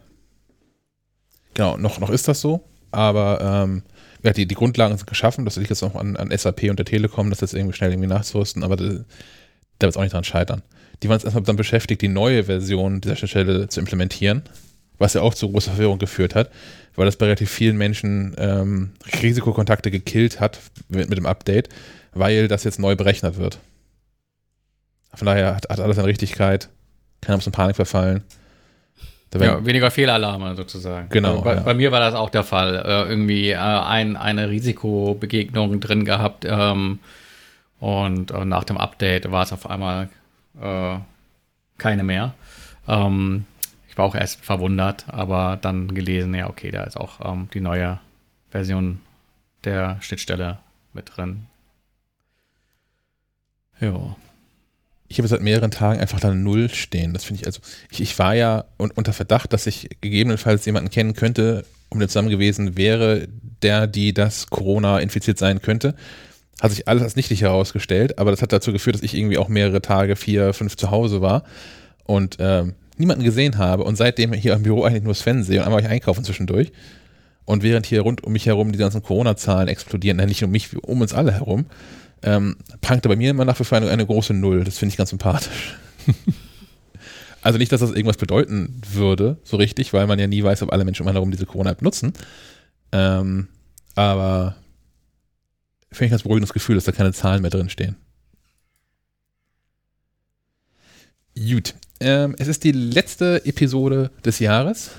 [1.53, 3.83] Genau, noch, noch ist das so, aber ähm,
[4.23, 5.45] ja, die, die Grundlagen sind geschaffen.
[5.45, 8.09] Das liegt jetzt noch an, an SAP und der Telekom, das jetzt irgendwie schnell irgendwie
[8.09, 10.63] nachzurüsten, aber da, da wird es auch nicht dran scheitern
[11.01, 14.43] die waren jetzt erstmal dann beschäftigt, die neue Version dieser Schnittstelle zu implementieren,
[14.97, 16.49] was ja auch zu großer Verwirrung geführt hat,
[16.95, 18.91] weil das bei relativ vielen Menschen ähm,
[19.21, 21.69] Risikokontakte gekillt hat mit, mit, dem Update,
[22.13, 23.59] weil das jetzt neu berechnet wird.
[25.13, 26.69] Von daher hat, hat alles eine Richtigkeit,
[27.21, 28.23] keiner muss in Panik verfallen.
[29.33, 31.09] Ja, weniger Fehlalarme sozusagen.
[31.09, 31.31] Genau.
[31.31, 31.59] Also bei, ja.
[31.61, 32.75] bei, mir war das auch der Fall.
[32.75, 36.99] Äh, irgendwie äh, ein, eine Risikobegegnung drin gehabt ähm,
[37.79, 40.09] und äh, nach dem Update war es auf einmal
[40.61, 40.97] äh,
[41.77, 42.33] keine mehr.
[42.87, 43.45] Ähm,
[43.87, 47.61] ich war auch erst verwundert, aber dann gelesen, ja, okay, da ist auch ähm, die
[47.61, 47.99] neue
[48.49, 48.99] Version
[49.63, 50.59] der Schnittstelle
[50.93, 51.47] mit drin.
[53.79, 54.15] Ja.
[55.07, 57.13] Ich habe seit mehreren Tagen einfach da Null stehen.
[57.13, 57.61] Das finde ich also.
[57.91, 62.29] Ich, ich war ja unter Verdacht, dass ich gegebenenfalls jemanden kennen könnte, um den zusammen
[62.29, 63.27] gewesen wäre,
[63.61, 65.95] der, die das Corona infiziert sein könnte.
[66.61, 69.49] Hat sich alles als nichtig herausgestellt, aber das hat dazu geführt, dass ich irgendwie auch
[69.49, 71.43] mehrere Tage, vier, fünf zu Hause war
[72.05, 75.65] und ähm, niemanden gesehen habe und seitdem hier im Büro eigentlich nur Sven sehe und
[75.65, 76.71] einmal ich einkaufen zwischendurch.
[77.43, 81.01] Und während hier rund um mich herum die ganzen Corona-Zahlen explodieren, nicht nur mich, um
[81.01, 81.65] uns alle herum,
[82.23, 84.63] ähm, prangt bei mir immer nach wie vor eine, eine große Null.
[84.63, 85.77] Das finde ich ganz sympathisch.
[87.41, 90.73] also nicht, dass das irgendwas bedeuten würde, so richtig, weil man ja nie weiß, ob
[90.73, 92.13] alle Menschen um einen herum diese Corona-App nutzen.
[92.91, 93.47] Ähm,
[93.93, 94.55] aber
[95.95, 97.95] finde ich ganz beruhigendes Gefühl, dass da keine Zahlen mehr drin stehen.
[101.37, 101.75] Gut.
[101.99, 104.91] Ähm, es ist die letzte Episode des Jahres.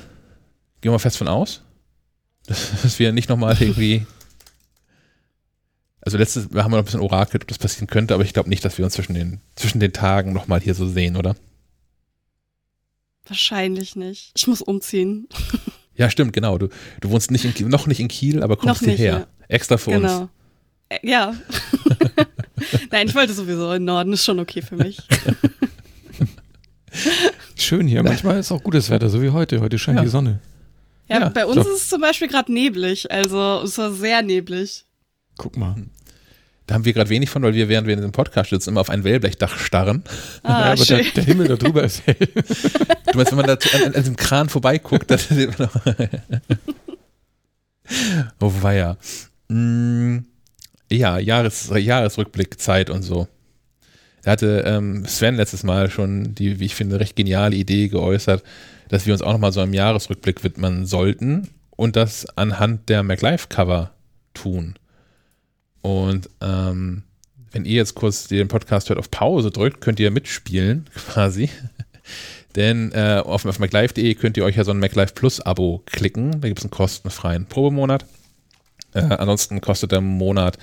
[0.81, 1.63] Gehen wir fest von aus.
[2.47, 4.07] Dass wir nicht nochmal irgendwie.
[6.01, 8.49] Also letztes, wir haben noch ein bisschen orakelt, ob das passieren könnte, aber ich glaube
[8.49, 11.35] nicht, dass wir uns zwischen den, zwischen den Tagen nochmal hier so sehen, oder?
[13.27, 14.31] Wahrscheinlich nicht.
[14.37, 15.29] Ich muss umziehen.
[15.97, 16.59] Ja, stimmt, genau.
[16.59, 16.69] Du,
[17.01, 19.13] du wohnst nicht in, noch nicht in Kiel, aber kommst hierher.
[19.13, 19.27] Ja.
[19.49, 20.21] Extra für genau.
[20.21, 20.31] uns.
[20.89, 21.35] Äh, ja.
[22.91, 24.99] Nein, ich wollte sowieso in Norden, ist schon okay für mich.
[27.57, 28.03] Schön hier.
[28.03, 29.61] Manchmal ist auch gutes Wetter, so wie heute.
[29.61, 30.03] Heute scheint Ja.
[30.05, 30.41] die Sonne.
[31.09, 31.61] Ja, Ja, bei uns so.
[31.71, 34.85] ist es zum Beispiel gerade neblig, also es war sehr neblig.
[35.37, 35.75] Guck mal.
[36.67, 38.81] Da haben wir gerade wenig von, weil wir, während wir in diesem Podcast sitzen, immer
[38.81, 40.03] auf ein Wellblechdach starren.
[40.43, 40.97] Ah, ja, aber schön.
[41.05, 42.17] der, der Himmel da drüber ist hell.
[43.13, 45.95] Du meinst, wenn man da an, an diesem Kran vorbeiguckt, das sieht man noch.
[48.41, 48.97] oh weia.
[49.49, 50.19] Mm,
[50.91, 53.29] ja, Jahres, Jahresrückblick, Zeit und so.
[54.23, 58.43] Da hatte ähm, Sven letztes Mal schon die, wie ich finde, recht geniale Idee geäußert,
[58.89, 63.93] dass wir uns auch nochmal so einem Jahresrückblick widmen sollten und das anhand der MacLife-Cover
[64.35, 64.75] tun.
[65.83, 67.03] Und ähm,
[67.53, 71.49] wenn ihr jetzt kurz den Podcast hört auf Pause drückt, könnt ihr mitspielen, quasi.
[72.57, 76.41] Denn äh, auf, auf MacLife.de könnt ihr euch ja so ein MacLife Plus Abo klicken.
[76.41, 78.07] Da gibt es einen kostenfreien Probemonat.
[78.97, 80.59] Äh, ansonsten kostet der Monat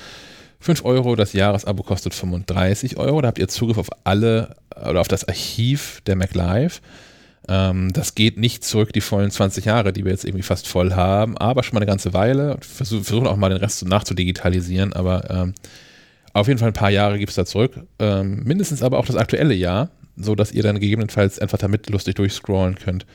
[0.59, 3.21] 5 Euro, das Jahresabo kostet 35 Euro.
[3.21, 6.81] Da habt ihr Zugriff auf alle oder auf das Archiv der MacLife.
[7.49, 10.93] Ähm, das geht nicht zurück, die vollen 20 Jahre, die wir jetzt irgendwie fast voll
[10.93, 12.57] haben, aber schon mal eine ganze Weile.
[12.61, 15.53] Versuch, versuchen auch mal den Rest so nachzudigitalisieren, aber ähm,
[16.31, 17.85] auf jeden Fall ein paar Jahre gibt es da zurück.
[17.99, 22.15] Ähm, mindestens aber auch das aktuelle Jahr, so dass ihr dann gegebenenfalls einfach damit lustig
[22.15, 23.05] durchscrollen könnt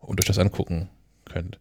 [0.00, 0.88] und euch das angucken
[1.26, 1.58] könnt.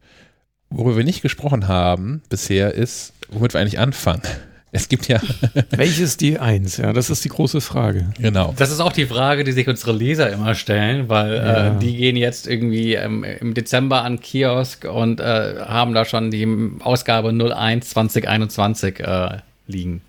[0.69, 4.21] Worüber wir nicht gesprochen haben bisher, ist, womit wir eigentlich anfangen.
[4.73, 5.21] Es gibt ja,
[5.71, 6.75] Welches die Eins?
[6.75, 8.09] Ja, das ist die große Frage.
[8.19, 8.53] genau.
[8.57, 11.67] Das ist auch die Frage, die sich unsere Leser immer stellen, weil Ja.
[11.77, 16.31] äh, die gehen jetzt irgendwie ähm, im Dezember an Kiosk und äh, haben da schon
[16.31, 16.45] die
[16.81, 19.37] Ausgabe 01 2021 äh,
[19.67, 20.01] liegen.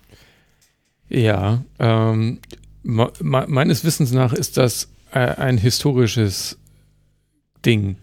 [1.07, 2.39] Ja, ähm,
[2.83, 6.57] me me meines Wissens nach ist das äh, ein historisches
[7.65, 7.95] Ding.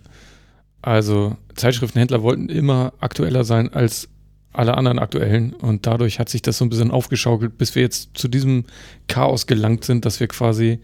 [0.86, 4.08] Also Zeitschriftenhändler wollten immer aktueller sein als
[4.52, 8.10] alle anderen aktuellen und dadurch hat sich das so ein bisschen aufgeschaukelt, bis wir jetzt
[8.14, 8.66] zu diesem
[9.08, 10.78] Chaos gelangt sind, dass wir quasi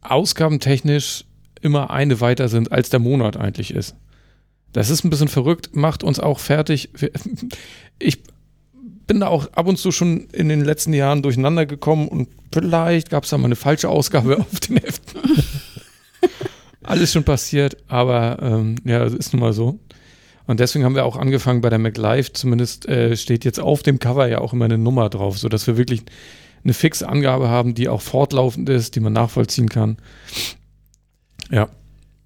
[0.00, 1.26] ausgabentechnisch
[1.60, 3.94] immer eine weiter sind, als der Monat eigentlich ist.
[4.72, 6.88] Das ist ein bisschen verrückt, macht uns auch fertig.
[7.98, 8.22] Ich
[9.08, 13.10] bin da auch ab und zu schon in den letzten Jahren durcheinander gekommen und vielleicht
[13.10, 15.07] gab es da mal eine falsche Ausgabe auf den Heften.
[16.88, 19.78] Alles schon passiert, aber ähm, ja, das ist nun mal so.
[20.46, 23.98] Und deswegen haben wir auch angefangen bei der MacLive, zumindest äh, steht jetzt auf dem
[23.98, 26.00] Cover ja auch immer eine Nummer drauf, sodass wir wirklich
[26.64, 29.98] eine fixe Angabe haben, die auch fortlaufend ist, die man nachvollziehen kann.
[31.50, 31.68] Ja,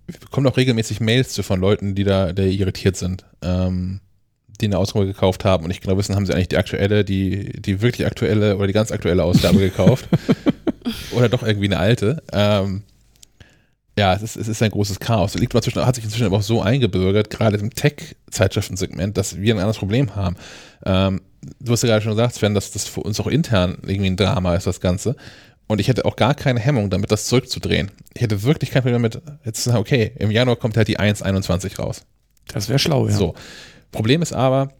[0.06, 4.00] Wir bekommen auch regelmäßig Mails zu von Leuten, die da der irritiert sind, ähm,
[4.60, 7.60] die eine Ausgabe gekauft haben und nicht genau wissen, haben sie eigentlich die aktuelle, die,
[7.60, 10.08] die wirklich aktuelle oder die ganz aktuelle Ausgabe gekauft
[11.10, 12.22] oder doch irgendwie eine alte.
[12.32, 12.84] Ähm,
[13.98, 15.34] ja, es ist, es ist ein großes Chaos.
[15.34, 19.38] Es liegt aber zwischen, hat sich inzwischen aber auch so eingebürgert, gerade im Tech-Zeitschriftensegment, dass
[19.38, 20.36] wir ein anderes Problem haben.
[20.86, 21.20] Ähm,
[21.60, 24.16] du hast ja gerade schon gesagt, Sven, dass das für uns auch intern irgendwie ein
[24.16, 25.16] Drama ist, das Ganze.
[25.66, 27.90] Und ich hätte auch gar keine Hemmung damit, das zurückzudrehen.
[28.14, 30.98] Ich hätte wirklich kein Problem damit, jetzt zu sagen, okay, im Januar kommt halt die
[30.98, 32.02] 1.21 raus.
[32.52, 33.12] das wäre schlau, ja.
[33.14, 33.34] So.
[33.90, 34.72] Problem ist aber,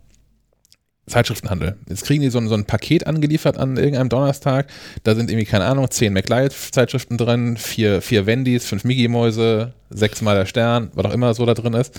[1.07, 1.77] Zeitschriftenhandel.
[1.89, 4.69] Jetzt kriegen die so ein, so ein Paket angeliefert an irgendeinem Donnerstag.
[5.03, 10.47] Da sind irgendwie, keine Ahnung, zehn MacLive-Zeitschriften drin, vier, vier Wendys, fünf Migi-Mäuse, sechsmal der
[10.47, 11.99] Stern, was auch immer so da drin ist.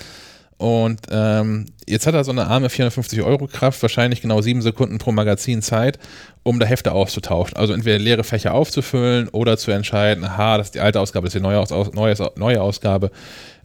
[0.64, 4.98] Und ähm, jetzt hat er so eine arme 450 Euro Kraft, wahrscheinlich genau sieben Sekunden
[4.98, 6.00] pro Magazin Zeit,
[6.44, 7.58] um da Hefte auszutauschen.
[7.58, 11.36] Also entweder leere Fächer aufzufüllen oder zu entscheiden, aha, das ist die alte Ausgabe, das
[11.36, 13.12] ist die neue, Aus, neue, neue Ausgabe,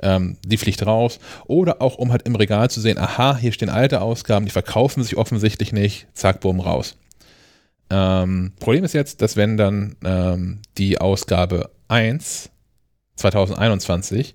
[0.03, 1.21] ähm, die fliegt raus.
[1.47, 5.05] Oder auch, um halt im Regal zu sehen, aha, hier stehen alte Ausgaben, die verkaufen
[5.05, 6.97] sich offensichtlich nicht, zack, bumm, raus.
[7.91, 12.51] Ähm, Problem ist jetzt, dass wenn dann ähm, die Ausgabe 1
[13.15, 14.35] 2021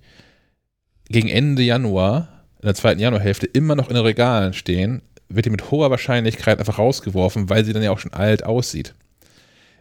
[1.10, 2.33] gegen Ende Januar,
[2.64, 6.58] in der zweiten Januarhälfte, immer noch in den Regalen stehen, wird die mit hoher Wahrscheinlichkeit
[6.58, 8.94] einfach rausgeworfen, weil sie dann ja auch schon alt aussieht.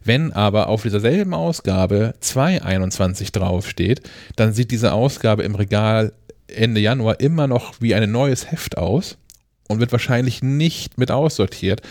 [0.04, 4.02] Wenn aber auf dieser selben Ausgabe 221 draufsteht,
[4.36, 6.12] dann sieht diese Ausgabe im Regal
[6.48, 9.18] Ende Januar immer noch wie ein neues Heft aus
[9.70, 11.82] und wird wahrscheinlich nicht mit aussortiert.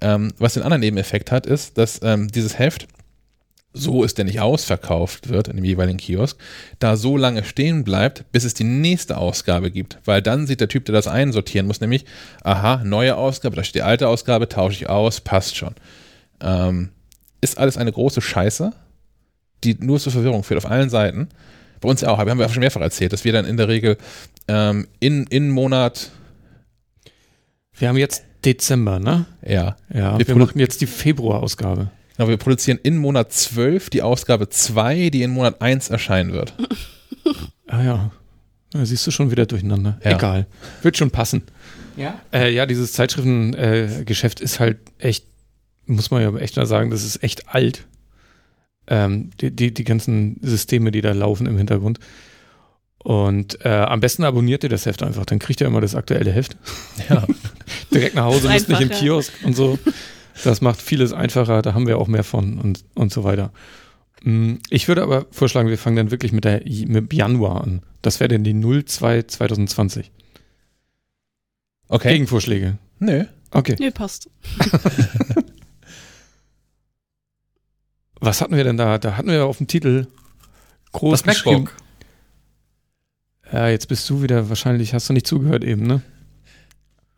[0.00, 2.86] Ähm, was den anderen Nebeneffekt hat, ist, dass ähm, dieses Heft,
[3.78, 6.38] so es denn nicht ausverkauft wird in dem jeweiligen Kiosk,
[6.78, 9.98] da so lange stehen bleibt, bis es die nächste Ausgabe gibt.
[10.04, 12.04] Weil dann sieht der Typ, der das einsortieren muss, nämlich,
[12.42, 15.74] aha, neue Ausgabe, da steht die alte Ausgabe, tausche ich aus, passt schon.
[16.40, 16.90] Ähm,
[17.40, 18.72] ist alles eine große Scheiße,
[19.64, 21.28] die nur zur Verwirrung führt auf allen Seiten.
[21.80, 23.68] Bei uns ja auch, aber haben wir schon mehrfach erzählt, dass wir dann in der
[23.68, 23.96] Regel
[24.48, 26.10] ähm, in, in Monat,
[27.78, 29.26] Wir haben jetzt Dezember, ne?
[29.46, 31.90] ja, Ja, Wir wir, machen jetzt die Februarausgabe.
[32.18, 36.54] Genau, wir produzieren in Monat 12 die Ausgabe 2, die in Monat 1 erscheinen wird.
[37.70, 38.10] Ah ja.
[38.70, 40.00] Da siehst du schon wieder durcheinander.
[40.02, 40.16] Ja.
[40.16, 40.46] Egal.
[40.80, 41.42] Wird schon passen.
[41.98, 42.18] Ja.
[42.32, 45.26] Äh, ja, dieses Zeitschriftengeschäft äh, ist halt echt,
[45.84, 47.86] muss man ja echt mal sagen, das ist echt alt.
[48.86, 51.98] Ähm, die, die, die ganzen Systeme, die da laufen im Hintergrund.
[52.98, 56.32] Und äh, am besten abonniert ihr das Heft einfach, dann kriegt ihr immer das aktuelle
[56.32, 56.56] Heft.
[57.08, 57.26] Ja.
[57.92, 58.90] Direkt nach Hause, müsst nicht im.
[58.90, 59.78] Kiosk und so.
[60.44, 63.52] Das macht vieles einfacher, da haben wir auch mehr von und, und so weiter.
[64.22, 67.82] Mm, Ich würde aber vorschlagen, wir fangen dann wirklich mit der mit Januar an.
[68.02, 70.10] Das wäre dann die 02 2020.
[71.88, 72.12] Okay.
[72.12, 72.78] Gegenvorschläge.
[72.98, 73.24] Nö.
[73.50, 73.76] Okay.
[73.78, 74.28] Nee, passt.
[78.20, 78.98] Was hatten wir denn da?
[78.98, 80.06] Da hatten wir auf dem Titel
[80.92, 81.44] groß Das.
[81.44, 81.74] MacBook.
[83.52, 86.02] Ja, jetzt bist du wieder, wahrscheinlich hast du nicht zugehört eben, ne?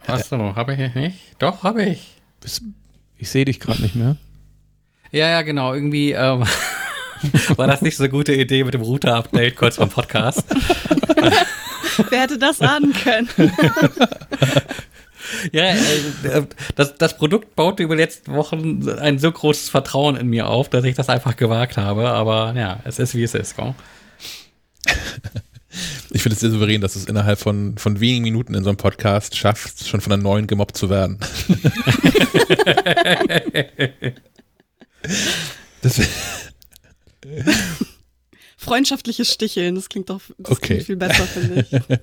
[0.07, 1.19] Achso, habe ich nicht?
[1.41, 2.21] Doch, habe ich.
[2.41, 2.63] Bist,
[3.21, 4.17] ich sehe dich gerade nicht mehr.
[5.13, 5.75] Ja, ja, genau.
[5.75, 6.45] Irgendwie ähm,
[7.57, 10.45] war das nicht so eine gute Idee mit dem Router-Update kurz vom Podcast.
[12.09, 13.29] Wer hätte das ahnen können?
[15.53, 20.27] Ja, äh, das, das Produkt baute über die letzten Wochen ein so großes Vertrauen in
[20.27, 22.09] mir auf, dass ich das einfach gewagt habe.
[22.11, 23.57] Aber ja, es ist wie es ist.
[23.57, 23.75] Gell?
[26.11, 28.71] Ich finde es sehr souverän, dass du es innerhalb von, von wenigen Minuten in so
[28.71, 31.19] einem Podcast schaffst, schon von einer neuen gemobbt zu werden.
[35.83, 36.01] das,
[38.57, 40.67] Freundschaftliches Sticheln, das klingt doch das Okay.
[40.67, 41.73] klingt viel besser, finde ich.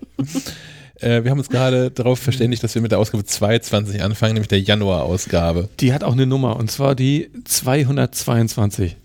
[1.00, 4.48] Äh, wir haben uns gerade darauf verständigt, dass wir mit der Ausgabe 22 anfangen, nämlich
[4.48, 5.70] der Januar-Ausgabe.
[5.80, 8.96] Die hat auch eine Nummer und zwar die 222.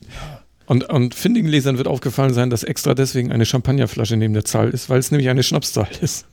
[0.73, 4.71] Und, und findigen Lesern wird aufgefallen sein, dass extra deswegen eine Champagnerflasche neben der Zahl
[4.71, 6.25] ist, weil es nämlich eine Schnapszahl ist.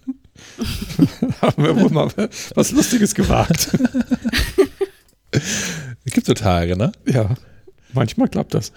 [1.41, 2.09] Haben wir wohl mal
[2.55, 3.77] was Lustiges gewagt.
[5.33, 5.41] Es
[6.13, 6.93] gibt so Tage, ne?
[7.05, 7.35] Ja,
[7.91, 8.71] manchmal klappt das.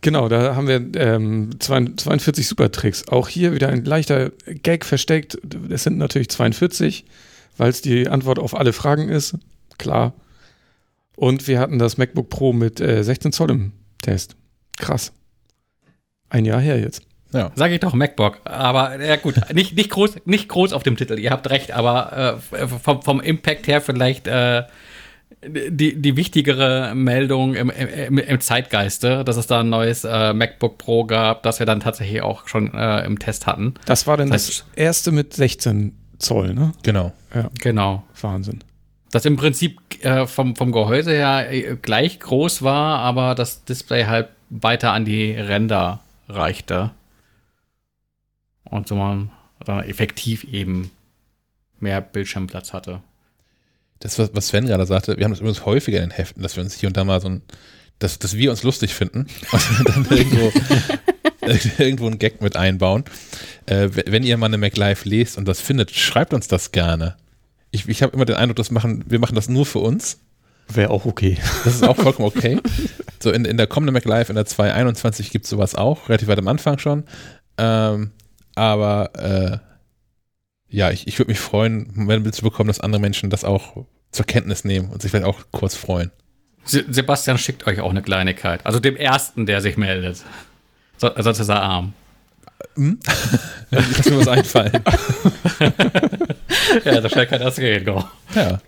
[0.00, 3.08] Genau, da haben wir ähm, 42 Supertricks.
[3.08, 5.38] Auch hier wieder ein leichter Gag versteckt.
[5.70, 7.04] Es sind natürlich 42,
[7.56, 9.34] weil es die Antwort auf alle Fragen ist.
[9.76, 10.14] Klar.
[11.16, 14.36] Und wir hatten das MacBook Pro mit äh, 16 Zoll im Test.
[14.78, 15.12] Krass.
[16.28, 17.02] Ein Jahr her jetzt.
[17.32, 17.50] Ja.
[17.54, 18.40] Sag ich doch MacBook.
[18.44, 21.18] Aber ja gut, nicht, nicht, groß, nicht groß auf dem Titel.
[21.18, 24.62] Ihr habt recht, aber äh, vom, vom Impact her vielleicht äh,
[25.46, 30.78] die, die wichtigere Meldung im, im, im Zeitgeiste, dass es da ein neues äh, MacBook
[30.78, 33.74] Pro gab, das wir dann tatsächlich auch schon äh, im Test hatten.
[33.84, 36.72] Das war dann das, das erste mit 16 Zoll, ne?
[36.82, 37.12] Genau.
[37.34, 37.50] Ja.
[37.60, 38.04] Genau.
[38.20, 38.60] Wahnsinn.
[39.14, 44.06] Das im Prinzip äh, vom, vom Gehäuse her äh, gleich groß war, aber das Display
[44.06, 46.90] halt weiter an die Ränder reichte.
[48.64, 49.30] Und so man
[49.64, 50.90] dann effektiv eben
[51.78, 53.00] mehr Bildschirmplatz hatte
[54.04, 56.62] das, was Sven gerade sagte, wir haben das übrigens häufiger in den Heften, dass wir
[56.62, 57.42] uns hier und da mal so ein,
[57.98, 60.52] dass, dass wir uns lustig finden und dann irgendwo,
[61.82, 63.04] irgendwo einen Gag mit einbauen.
[63.64, 67.16] Äh, wenn ihr mal eine MacLive lest und das findet, schreibt uns das gerne.
[67.74, 70.20] Ich, ich habe immer den Eindruck, das machen, wir machen das nur für uns.
[70.68, 71.36] Wäre auch okay.
[71.64, 72.60] Das ist auch vollkommen okay.
[73.20, 76.38] So in, in der kommenden MacLive, in der 221 gibt es sowas auch, relativ weit
[76.38, 77.04] am Anfang schon.
[77.58, 78.12] Ähm,
[78.54, 79.58] aber äh,
[80.68, 83.84] ja, ich, ich würde mich freuen, wenn wir zu bekommen, dass andere Menschen das auch
[84.12, 86.12] zur Kenntnis nehmen und sich vielleicht auch kurz freuen.
[86.64, 88.64] Sebastian schickt euch auch eine Kleinigkeit.
[88.64, 90.22] Also dem ersten, der sich meldet.
[90.96, 91.92] So, sonst ist er arm.
[92.76, 92.98] Hm?
[93.70, 94.82] Lass mir was einfallen.
[96.84, 98.04] ja, da schnell kann das gehen, go.
[98.34, 98.60] Ja.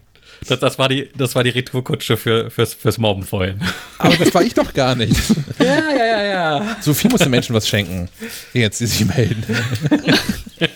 [0.47, 3.61] Das, das, war die, das war die Retourkutsche für, fürs, fürs Mobben vorhin.
[3.99, 5.17] Aber das war ich doch gar nicht.
[5.59, 6.77] ja, ja, ja, ja.
[6.81, 8.09] So viel muss den Menschen was schenken.
[8.53, 9.45] Jetzt, die sich melden.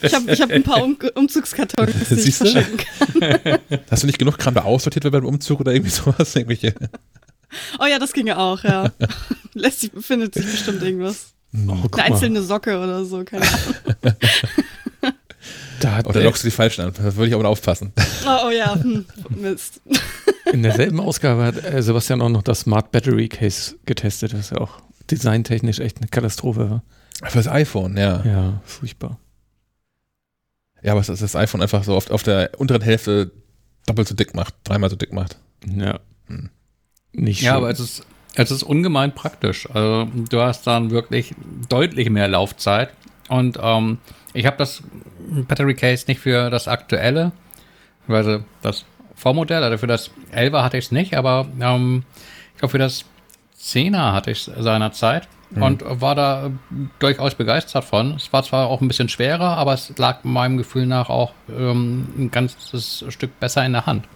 [0.02, 3.58] Ich habe ich hab ein paar um Umzugskartons, die ich verschenken kann.
[3.90, 6.34] Hast du nicht genug Kram da aussortiert beim Umzug oder irgendwie sowas?
[6.34, 6.74] Irgendwelche?
[7.78, 8.92] Oh ja, das ginge auch, ja.
[9.54, 11.34] Lässt sich, findet sich bestimmt irgendwas.
[11.52, 14.16] Oh, Eine einzelne Socke oder so, keine Ahnung.
[15.80, 16.92] Da hat Oder lockst du die falschen an.
[16.92, 17.92] Da würde ich aber aufpassen.
[18.26, 19.06] Oh, oh ja, hm.
[19.30, 19.80] Mist.
[20.52, 24.58] In derselben Ausgabe hat äh, Sebastian auch noch das Smart Battery Case getestet, was ja
[24.58, 26.82] auch designtechnisch echt eine Katastrophe war.
[27.24, 28.22] Für das iPhone, ja.
[28.24, 29.18] Ja, furchtbar.
[30.82, 33.32] Ja, aber dass das iPhone einfach so oft auf der unteren Hälfte
[33.86, 35.38] doppelt so dick macht, dreimal so dick macht.
[35.66, 36.00] Ja.
[36.26, 36.50] Hm.
[37.12, 39.68] Nicht Ja, aber es ist, es ist ungemein praktisch.
[39.72, 41.34] Also du hast dann wirklich
[41.68, 42.90] deutlich mehr Laufzeit
[43.28, 43.98] und ähm,
[44.32, 44.82] ich habe das
[45.48, 47.32] Battery Case nicht für das aktuelle,
[48.08, 52.04] also das Vormodell, also für das 11er hatte ich es nicht, aber ähm,
[52.54, 53.04] ich glaube für das
[53.60, 55.62] 10er hatte ich es seinerzeit mhm.
[55.62, 56.50] und war da
[56.98, 58.12] durchaus begeistert von.
[58.12, 62.08] Es war zwar auch ein bisschen schwerer, aber es lag meinem Gefühl nach auch ähm,
[62.16, 64.08] ein ganzes Stück besser in der Hand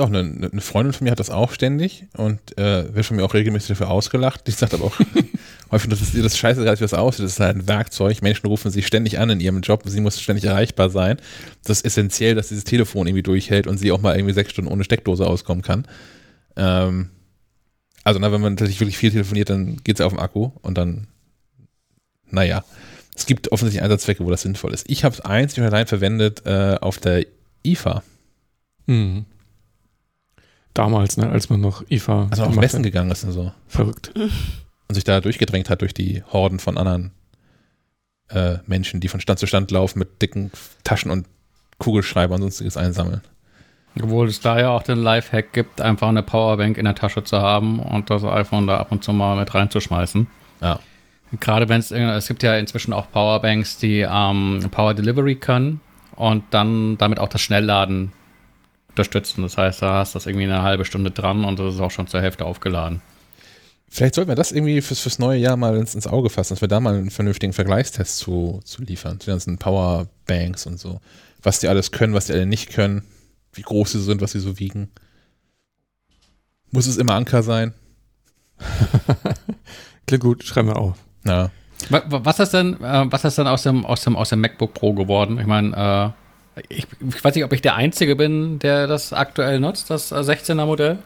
[0.00, 3.24] auch eine, eine, Freundin von mir hat das auch ständig und äh, wird von mir
[3.24, 4.46] auch regelmäßig dafür ausgelacht.
[4.46, 4.98] Die sagt aber auch
[5.70, 7.24] häufig, das ist ihr das scheiße, wie das aussieht.
[7.24, 8.22] Das ist halt ein Werkzeug.
[8.22, 9.82] Menschen rufen sie ständig an in ihrem Job.
[9.86, 11.18] Sie muss ständig erreichbar sein.
[11.64, 14.70] Das ist essentiell, dass dieses Telefon irgendwie durchhält und sie auch mal irgendwie sechs Stunden
[14.70, 15.86] ohne Steckdose auskommen kann.
[16.56, 17.10] Ähm,
[18.04, 20.76] also, na, wenn man natürlich wirklich viel telefoniert, dann geht es auf dem Akku und
[20.76, 21.08] dann,
[22.30, 22.64] naja.
[23.14, 24.88] Es gibt offensichtlich Einsatzzwecke, wo das sinnvoll ist.
[24.88, 27.26] Ich habe es einzig und allein verwendet äh, auf der
[27.64, 28.02] IFA.
[28.86, 29.26] Mhm.
[30.74, 32.28] Damals, ne, als man noch IFA.
[32.30, 33.52] Also auf Messen gegangen ist und so.
[33.66, 34.12] Verrückt.
[34.88, 37.12] Und sich da durchgedrängt hat durch die Horden von anderen
[38.28, 40.50] äh, Menschen, die von Stand zu Stand laufen mit dicken
[40.84, 41.26] Taschen und
[41.78, 43.22] Kugelschreiber und sonstiges einsammeln.
[44.00, 47.38] Obwohl es da ja auch den Lifehack gibt, einfach eine Powerbank in der Tasche zu
[47.38, 50.26] haben und das iPhone da ab und zu mal mit reinzuschmeißen.
[50.60, 50.78] Ja.
[51.40, 55.80] Gerade wenn es, es gibt ja inzwischen auch Powerbanks, die ähm, Power Delivery können
[56.16, 58.12] und dann damit auch das Schnellladen
[58.92, 59.42] unterstützen.
[59.42, 61.90] Das heißt, da hast du das irgendwie eine halbe Stunde dran und das ist auch
[61.90, 63.02] schon zur Hälfte aufgeladen.
[63.88, 66.62] Vielleicht sollten wir das irgendwie fürs, fürs neue Jahr mal ins, ins Auge fassen, dass
[66.62, 69.18] wir da mal einen vernünftigen Vergleichstest zu, zu liefern.
[69.18, 71.00] Die ganzen Powerbanks und so.
[71.42, 73.02] Was die alles können, was die alle nicht können,
[73.52, 74.90] wie groß sie sind, was sie so wiegen.
[76.70, 77.74] Muss es immer Anker sein?
[80.06, 80.96] Klingt gut, schreiben wir auf.
[81.26, 81.50] Ja.
[81.90, 84.94] Was ist denn, äh, was ist denn aus dem, aus dem, aus dem MacBook Pro
[84.94, 85.38] geworden?
[85.38, 86.21] Ich meine, äh,
[86.68, 90.66] ich, ich, weiß nicht, ob ich der Einzige bin, der das aktuell nutzt, das 16er
[90.66, 90.98] Modell.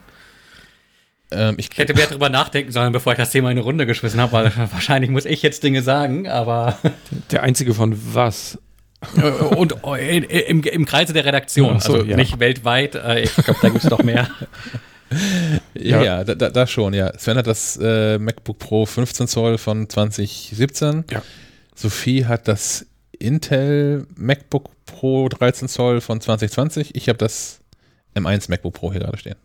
[1.31, 3.87] Ähm, ich, ich, hätte mehr darüber nachdenken sollen, bevor ich das Thema in eine Runde
[3.87, 6.79] geschmissen habe, weil wahrscheinlich muss ich jetzt Dinge sagen, aber.
[7.31, 8.59] Der Einzige von was?
[9.17, 12.17] Äh, und äh, im, im Kreise der Redaktion, so, also ja.
[12.17, 12.95] nicht weltweit.
[12.95, 14.29] Äh, Ich glaube, da gibt es noch mehr.
[14.31, 14.47] Ja,
[15.75, 16.03] Ja.
[16.03, 17.17] ja da, da, da schon, ja.
[17.19, 21.05] Sven hat das äh, MacBook Pro 15 Zoll von 2017.
[21.11, 21.23] Ja.
[21.75, 22.87] Sophie hat das
[23.19, 26.95] Intel MacBook Pro 13 Zoll von 2020.
[26.95, 27.61] Ich habe das
[28.15, 29.37] M1 MacBook Pro hier gerade stehen.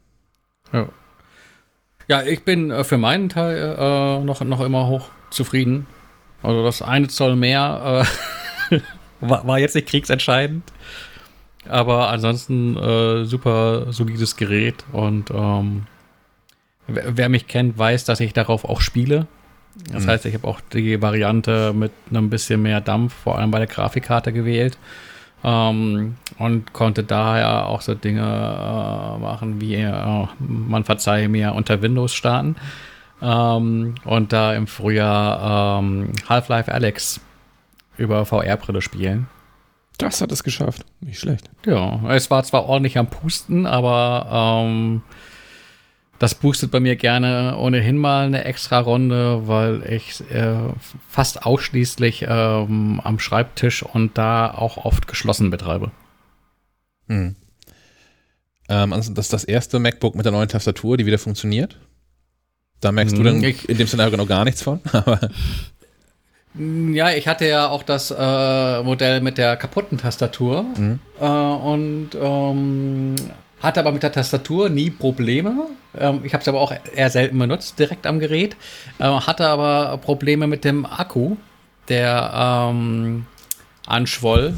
[2.07, 5.87] Ja, ich bin äh, für meinen Teil äh, noch, noch immer hoch zufrieden.
[6.43, 8.05] Also das eine Zoll mehr
[8.71, 8.79] äh,
[9.21, 10.63] war, war jetzt nicht kriegsentscheidend.
[11.69, 15.85] Aber ansonsten äh, super solides Gerät und ähm,
[16.87, 19.27] wer, wer mich kennt, weiß, dass ich darauf auch spiele.
[19.91, 20.09] Das Mhm.
[20.09, 23.67] heißt, ich habe auch die Variante mit einem bisschen mehr Dampf, vor allem bei der
[23.67, 24.77] Grafikkarte gewählt.
[25.43, 31.81] Ähm, und konnte daher auch so Dinge äh, machen wie, äh, man verzeihe mir, unter
[31.81, 32.55] Windows starten.
[33.21, 37.21] Ähm, und da im Frühjahr ähm, Half-Life Alex
[37.97, 39.27] über VR-Brille spielen.
[39.97, 40.85] Das hat es geschafft.
[40.99, 41.49] Nicht schlecht.
[41.65, 45.03] Ja, es war zwar ordentlich am Pusten, aber ähm,
[46.21, 50.53] das boostet bei mir gerne ohnehin mal eine extra Runde, weil ich äh,
[51.09, 55.89] fast ausschließlich ähm, am Schreibtisch und da auch oft geschlossen betreibe.
[57.07, 57.35] Hm.
[58.69, 61.77] Ähm, also das ist das erste MacBook mit der neuen Tastatur, die wieder funktioniert.
[62.81, 64.79] Da merkst du Hm, dann ich- in dem Szenario noch gar nichts von.
[64.93, 65.19] Aber
[66.53, 70.99] Ja, ich hatte ja auch das äh, Modell mit der kaputten Tastatur Mhm.
[71.19, 73.15] äh, und ähm,
[73.61, 75.67] hatte aber mit der Tastatur nie Probleme.
[75.97, 78.55] Ähm, ich habe es aber auch eher selten benutzt, direkt am Gerät.
[78.99, 81.37] Äh, hatte aber Probleme mit dem Akku,
[81.89, 83.25] der ähm,
[83.87, 84.53] anschwoll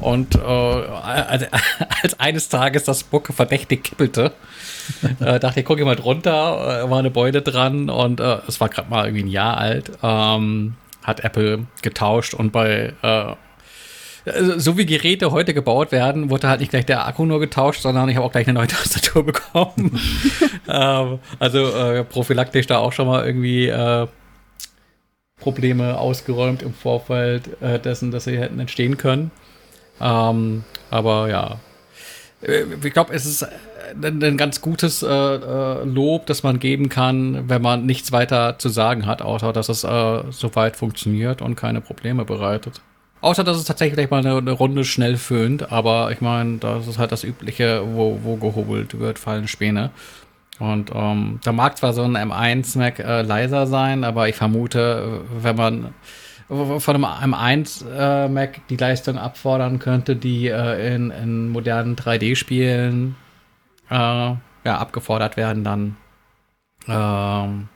[0.00, 1.46] und äh, als,
[2.02, 4.32] als eines Tages das Book verdächtig kippelte,
[5.20, 8.60] äh, dachte ich, gucke ich mal drunter, äh, war eine Beule dran und äh, es
[8.60, 9.92] war gerade mal irgendwie ein Jahr alt.
[10.02, 13.34] Ähm, hat Apple getauscht und bei äh,
[14.24, 17.82] also, so wie Geräte heute gebaut werden, wurde halt nicht gleich der Akku nur getauscht,
[17.82, 20.00] sondern ich habe auch gleich eine neue Tastatur bekommen.
[20.68, 24.06] ähm, also äh, prophylaktisch da auch schon mal irgendwie äh,
[25.40, 29.30] Probleme ausgeräumt im Vorfeld äh, dessen, dass sie hätten entstehen können.
[30.00, 31.58] Ähm, aber ja,
[32.42, 33.46] Äh, ich glaube, es ist
[34.02, 38.58] ein, ein ganz gutes äh, äh, Lob, das man geben kann, wenn man nichts weiter
[38.58, 42.80] zu sagen hat, außer dass es äh, soweit funktioniert und keine Probleme bereitet.
[43.22, 46.98] Außer, dass es tatsächlich mal eine, eine Runde schnell föhnt, aber ich meine, das ist
[46.98, 49.90] halt das Übliche, wo, wo gehobelt wird, fallen Späne.
[50.58, 55.20] Und ähm, da mag zwar so ein M1 Mac äh, leiser sein, aber ich vermute,
[55.40, 55.94] wenn man
[56.48, 63.14] von einem M1 äh, Mac die Leistung abfordern könnte, die äh, in, in modernen 3D-Spielen
[63.88, 65.96] äh, ja, abgefordert werden, dann
[66.88, 67.68] ähm,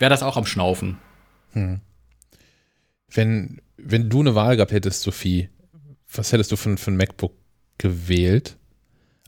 [0.00, 0.98] wäre das auch am Schnaufen.
[1.52, 1.80] hm.
[3.12, 5.48] wenn, wenn du eine Wahl gehabt hättest, Sophie,
[6.12, 7.32] was hättest du für, für ein MacBook
[7.78, 8.56] gewählt?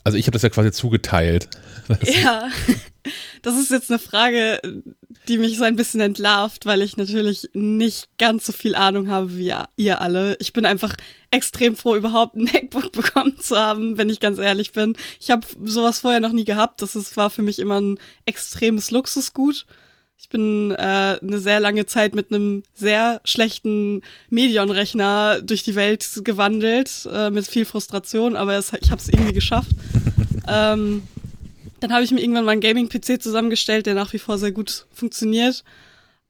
[0.03, 1.49] Also ich habe das ja quasi zugeteilt.
[2.05, 2.49] Ja,
[3.43, 4.61] das ist jetzt eine Frage,
[5.27, 9.37] die mich so ein bisschen entlarvt, weil ich natürlich nicht ganz so viel Ahnung habe
[9.37, 10.37] wie ihr alle.
[10.39, 10.95] Ich bin einfach
[11.33, 14.95] extrem froh, überhaupt ein MacBook bekommen zu haben, wenn ich ganz ehrlich bin.
[15.19, 16.81] Ich habe sowas vorher noch nie gehabt.
[16.81, 19.67] Das war für mich immer ein extremes Luxusgut.
[20.21, 26.07] Ich bin äh, eine sehr lange Zeit mit einem sehr schlechten Medion-Rechner durch die Welt
[26.23, 29.71] gewandelt, äh, mit viel Frustration, aber es, ich habe es irgendwie geschafft.
[30.47, 31.05] ähm,
[31.81, 34.87] dann habe ich mir irgendwann mal einen Gaming-PC zusammengestellt, der nach wie vor sehr gut
[34.93, 35.65] funktioniert.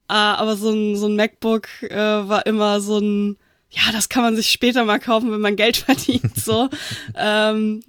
[0.07, 3.35] Äh, aber so ein, so ein MacBook äh, war immer so ein,
[3.71, 6.69] ja, das kann man sich später mal kaufen, wenn man Geld verdient, so.
[7.17, 7.83] ähm,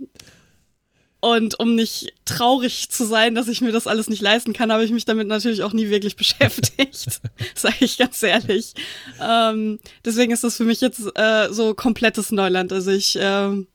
[1.23, 4.85] und um nicht traurig zu sein, dass ich mir das alles nicht leisten kann, habe
[4.85, 7.21] ich mich damit natürlich auch nie wirklich beschäftigt,
[7.55, 8.75] sage ich ganz ehrlich.
[9.21, 12.73] Ähm, deswegen ist das für mich jetzt äh, so komplettes Neuland.
[12.73, 13.69] Also ich ähm,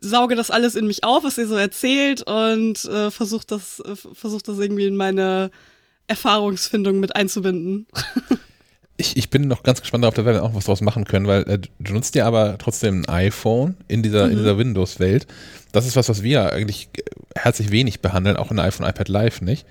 [0.00, 3.96] sauge das alles in mich auf, was ihr so erzählt und äh, versuche das, äh,
[3.96, 5.50] versuch das irgendwie in meine
[6.06, 7.86] Erfahrungsfindung mit einzubinden.
[8.96, 11.26] Ich, ich bin noch ganz gespannt darauf, da werden wir auch was draus machen können,
[11.26, 14.36] weil äh, du nutzt ja aber trotzdem ein iPhone in dieser, in Mhm.
[14.36, 15.26] dieser Windows-Welt.
[15.74, 17.02] Das ist was, was wir eigentlich äh,
[17.34, 19.66] herzlich wenig behandeln, auch in iPhone, iPad Live nicht.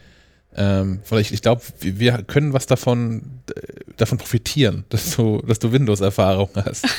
[0.55, 3.61] Ähm, ich, ich glaube, wir können was davon, äh,
[3.97, 6.85] davon profitieren, dass du, dass du Windows-Erfahrung hast.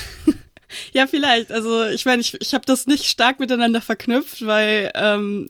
[0.93, 1.53] Ja, vielleicht.
[1.53, 5.49] Also ich meine, ich, ich habe das nicht stark miteinander verknüpft, weil ähm,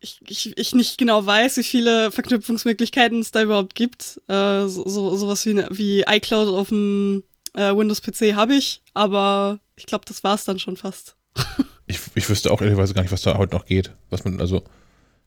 [0.00, 4.20] ich, ich, ich nicht genau weiß, wie viele Verknüpfungsmöglichkeiten es da überhaupt gibt.
[4.28, 7.24] Äh, so, so, sowas wie, ne- wie iCloud auf dem
[7.54, 11.16] äh, Windows-PC habe ich, aber ich glaube, das war's dann schon fast.
[11.86, 13.92] Ich, ich wüsste auch ehrlicherweise gar nicht, was da heute noch geht.
[14.10, 14.64] Was man, also,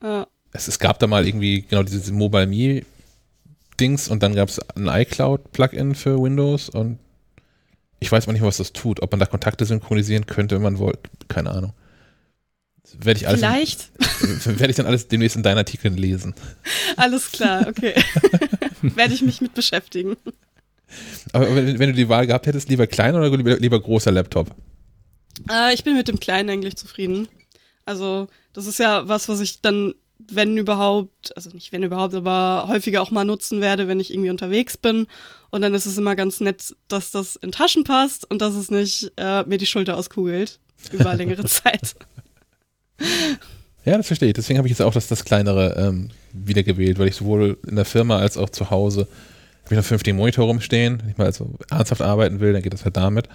[0.02, 0.26] Ja.
[0.52, 2.82] es, es gab da mal irgendwie genau diese Mobile Me
[3.78, 6.98] Dings und dann gab es ein iCloud Plugin für Windows und
[7.98, 9.00] Ich weiß mal nicht, was das tut.
[9.02, 11.00] Ob man da Kontakte synchronisieren könnte, wenn man wollte.
[11.28, 11.72] Keine Ahnung.
[12.98, 13.90] Werde ich alles, Vielleicht.
[14.58, 16.34] werde ich dann alles demnächst in deinen Artikeln lesen.
[16.96, 17.94] Alles klar, okay.
[18.82, 20.16] Werde ich mich mit beschäftigen.
[21.32, 24.54] Aber wenn, wenn du die Wahl gehabt hättest, lieber kleiner oder lieber, lieber großer Laptop?
[25.50, 27.28] Äh, ich bin mit dem Kleinen eigentlich zufrieden.
[27.84, 32.66] Also, das ist ja was, was ich dann, wenn überhaupt, also nicht wenn überhaupt, aber
[32.68, 35.06] häufiger auch mal nutzen werde, wenn ich irgendwie unterwegs bin.
[35.50, 38.70] Und dann ist es immer ganz nett, dass das in Taschen passt und dass es
[38.70, 40.60] nicht äh, mir die Schulter auskugelt
[40.92, 41.94] über längere Zeit.
[43.84, 44.34] Ja, das verstehe ich.
[44.34, 47.76] Deswegen habe ich jetzt auch das, das kleinere ähm, wieder gewählt, weil ich sowohl in
[47.76, 49.08] der Firma als auch zu Hause
[49.64, 51.00] habe ich noch 50 Monitor rumstehen.
[51.00, 53.28] Wenn ich mal also ernsthaft arbeiten will, dann geht das halt damit.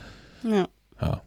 [0.43, 0.67] Ja.
[1.01, 1.21] Ja.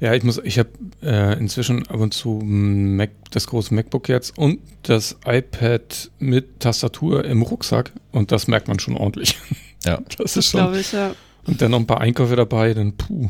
[0.00, 0.70] Ja, ich muss, ich habe
[1.02, 7.24] äh, inzwischen ab und zu Mac, das große MacBook jetzt und das iPad mit Tastatur
[7.24, 9.36] im Rucksack und das merkt man schon ordentlich.
[9.84, 10.00] Ja.
[10.18, 10.74] Das ist schon.
[10.74, 11.14] Ich, ja.
[11.46, 13.28] Und dann noch ein paar Einkäufe dabei, dann puh.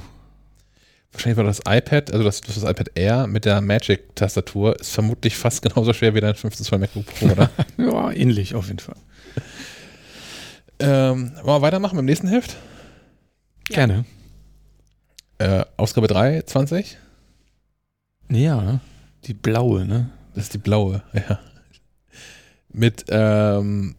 [1.12, 5.62] Wahrscheinlich war das iPad, also das, das iPad Air mit der Magic-Tastatur ist vermutlich fast
[5.62, 7.50] genauso schwer wie dein 15 Zoll MacBook Pro, oder?
[7.78, 8.96] Ja, ähnlich auf jeden Fall.
[10.78, 12.56] ähm, wollen wir weitermachen mit dem nächsten Heft?
[13.70, 13.76] Ja.
[13.76, 14.04] Gerne.
[15.38, 16.96] Äh, Ausgabe 3, 20.
[18.30, 18.80] Ja,
[19.24, 20.10] die blaue, ne?
[20.34, 21.38] Das ist die blaue, ja.
[22.72, 23.94] Mit, ähm,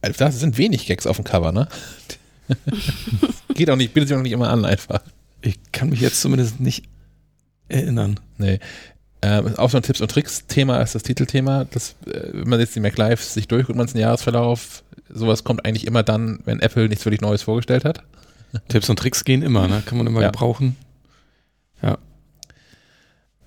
[0.00, 1.68] da sind wenig Gags auf dem Cover, ne?
[3.54, 5.02] Geht auch nicht, bietet sich auch nicht immer an, einfach.
[5.40, 6.84] Ich kann mich jetzt zumindest nicht
[7.68, 8.20] erinnern.
[8.38, 8.60] Nee.
[9.22, 11.64] Ähm, auch so ein Tipps- und Tricks-Thema ist das Titelthema.
[11.64, 15.86] Das, äh, wenn man jetzt die MacLive sich durchguckt, man den Jahresverlauf, sowas kommt eigentlich
[15.86, 18.02] immer dann, wenn Apple nichts wirklich Neues vorgestellt hat.
[18.68, 19.82] Tipps und Tricks gehen immer, ne?
[19.86, 20.30] Kann man immer Ja.
[20.30, 20.76] gebrauchen.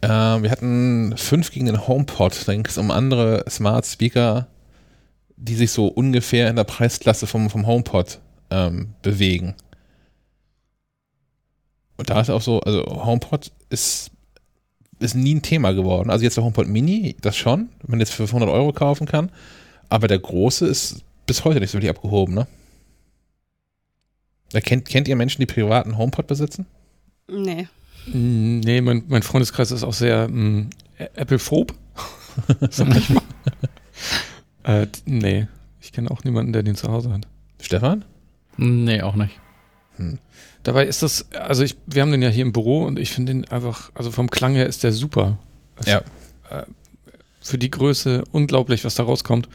[0.02, 2.48] Ähm, wir hatten fünf gegen den HomePod.
[2.48, 4.48] Da ging es um andere Smart Speaker,
[5.36, 9.56] die sich so ungefähr in der Preisklasse vom, vom HomePod ähm, bewegen.
[11.98, 14.12] Und da ist auch so, also HomePod ist,
[15.00, 16.10] ist nie ein Thema geworden.
[16.10, 19.30] Also jetzt der HomePod Mini, das schon, wenn man jetzt für 500 Euro kaufen kann.
[19.90, 22.48] Aber der große ist bis heute nicht so wirklich abgehoben, ne?
[24.52, 26.66] Da kennt, kennt ihr Menschen, die privaten HomePod besitzen?
[27.32, 27.68] Nee.
[28.08, 30.70] Mm, Nee, mein, mein Freundeskreis ist auch sehr mm,
[31.16, 31.74] Apple-phob.
[32.70, 33.22] Sag ich mal.
[34.64, 35.48] äh, nee,
[35.82, 37.28] ich kenne auch niemanden, der den zu Hause hat.
[37.62, 38.06] Stefan?
[38.58, 39.40] Nee, auch nicht.
[40.64, 43.34] Dabei ist das, also ich, wir haben den ja hier im Büro und ich finde
[43.34, 45.38] den einfach, also vom Klang her ist der super.
[45.78, 45.98] Es- Ja.
[46.50, 46.64] Äh,
[47.42, 49.50] für die Größe unglaublich, was da rauskommt.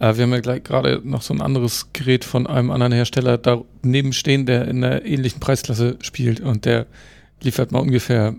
[0.00, 3.38] Äh, wir haben ja gleich gerade noch so ein anderes Gerät von einem anderen Hersteller
[3.38, 6.86] daneben stehen, der in einer ähnlichen Preisklasse spielt und der
[7.42, 8.34] liefert mal ungefähr,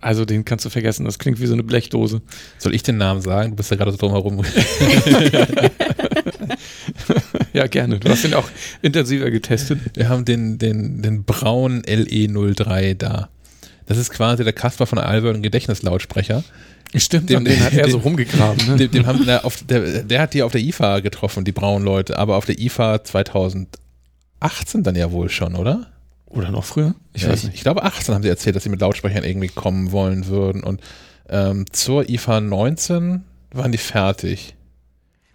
[0.00, 2.22] also den kannst du vergessen, das klingt wie so eine Blechdose.
[2.58, 3.50] Soll ich den Namen sagen?
[3.50, 4.42] Du bist ja gerade so drum herum.
[7.52, 7.98] Ja, gerne.
[7.98, 8.48] Du hast den auch
[8.80, 9.78] intensiver getestet.
[9.94, 13.28] Wir haben den, den, den braunen LE03 da.
[13.86, 16.44] Das ist quasi der Kasper von Albert Gedächtnislautsprecher.
[16.94, 18.66] Stimmt, Dem- den, hat er den- so rumgegraben.
[18.66, 18.76] Ne?
[18.76, 21.84] Dem, dem haben wir auf, der, der hat die auf der IFA getroffen, die braunen
[21.84, 23.02] Leute, aber auf der IFA
[24.40, 25.86] 2018 dann ja wohl schon, oder?
[26.26, 26.94] Oder noch früher?
[27.12, 27.54] Ich Ja, weiß ich, nicht.
[27.56, 30.80] ich glaube 18 haben sie erzählt, dass sie mit Lautsprechern irgendwie kommen wollen würden und
[31.28, 33.22] ähm, zur IFA 19
[33.52, 34.54] waren die fertig.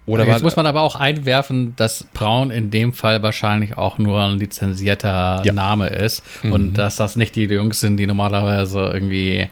[0.05, 3.97] Oder Jetzt war, muss man aber auch einwerfen, dass Braun in dem Fall wahrscheinlich auch
[3.97, 5.51] nur ein lizenzierter Ja.
[5.53, 9.49] Name ist und dass das nicht die Jungs sind, die normalerweise irgendwie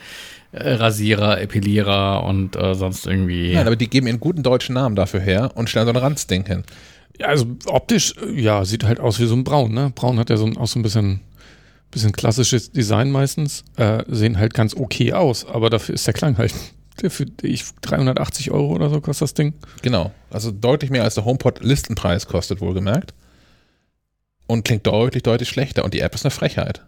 [0.56, 3.54] Rasierer, Epilierer und äh, sonst irgendwie.
[3.54, 6.46] Nein, aber die geben ihren guten deutschen Namen dafür her und stellen so ein Ranzding
[6.46, 6.64] hin.
[7.20, 9.92] Ja, also optisch, äh, ja, sieht halt aus wie so ein Braun, ne?
[9.94, 11.22] Braun hat ja so ein, auch so ein bisschen,
[11.92, 13.64] bisschen klassisches Design meistens.
[13.78, 16.54] Äh, sehen halt ganz okay aus, aber dafür ist der Klang halt.
[17.02, 19.54] Der für ich, 380 Euro oder so kostet das Ding.
[19.82, 20.14] Genau.
[20.30, 23.14] Also deutlich mehr als der HomePod Listenpreis kostet, wohlgemerkt.
[24.48, 25.84] Und klingt deutlich, deutlich schlechter.
[25.84, 26.84] Und die App ist eine Frechheit.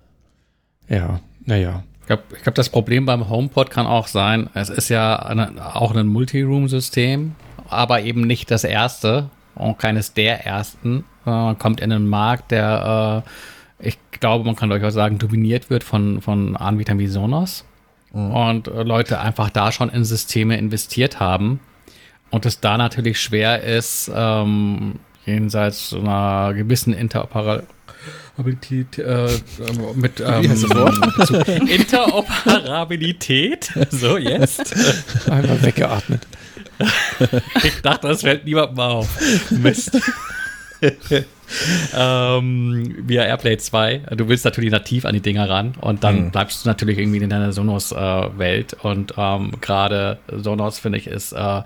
[0.88, 1.84] Ja, naja.
[2.07, 5.93] Ich glaube, glaub, das Problem beim HomePod kann auch sein, es ist ja eine, auch
[5.93, 7.35] ein Multiroom-System,
[7.67, 11.03] aber eben nicht das erste und keines der ersten.
[11.25, 13.23] Äh, Man kommt in einen Markt, der,
[13.81, 17.65] äh, ich glaube, man kann durchaus sagen, dominiert wird von, von Anbietern wie Sonos.
[18.13, 21.59] Und äh, Leute einfach da schon in Systeme investiert haben.
[22.31, 27.76] Und es da natürlich schwer ist, ähm, jenseits einer gewissen Interoperabilität
[28.99, 29.30] äh,
[29.95, 31.27] mit ähm, Wie heißt das Wort?
[31.27, 33.72] zu Interoperabilität.
[33.91, 34.76] So, jetzt.
[35.30, 36.27] Einmal weggeatmet.
[37.64, 39.07] Ich dachte, das fällt niemandem auf.
[39.49, 39.97] Mist.
[41.98, 44.02] ähm, via Airplay 2.
[44.15, 46.32] Du willst natürlich nativ an die Dinger ran und dann Mhm.
[46.32, 48.76] bleibst du natürlich irgendwie in deiner Sonos-Welt.
[48.84, 51.61] und ähm, gerade Sonos, finde ich, ist äh,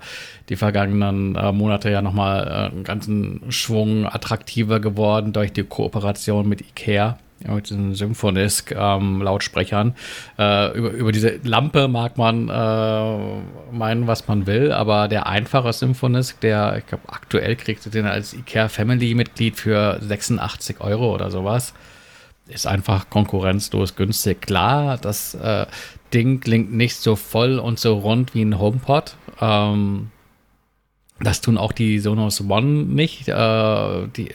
[0.48, 6.48] die vergangenen äh, Monate ja nochmal äh, einen ganzen Schwung attraktiver geworden durch die Kooperation
[6.48, 7.18] mit IKEA.
[7.44, 9.94] Ja, mit diesen Symphonisk-Lautsprechern.
[10.38, 15.26] Ähm, äh, über, über diese Lampe mag man äh, meinen, was man will, aber der
[15.26, 21.14] einfache Symphonisk, der, ich glaube, aktuell kriegst du den als IKEA Family-Mitglied für 86 Euro
[21.14, 21.74] oder sowas.
[22.48, 24.42] Ist einfach konkurrenzlos günstig.
[24.42, 25.66] Klar, das äh,
[26.12, 29.16] Ding klingt nicht so voll und so rund wie ein HomePod.
[29.40, 30.10] Ähm,
[31.20, 33.28] das tun auch die Sonos One nicht.
[33.28, 34.34] Äh, die,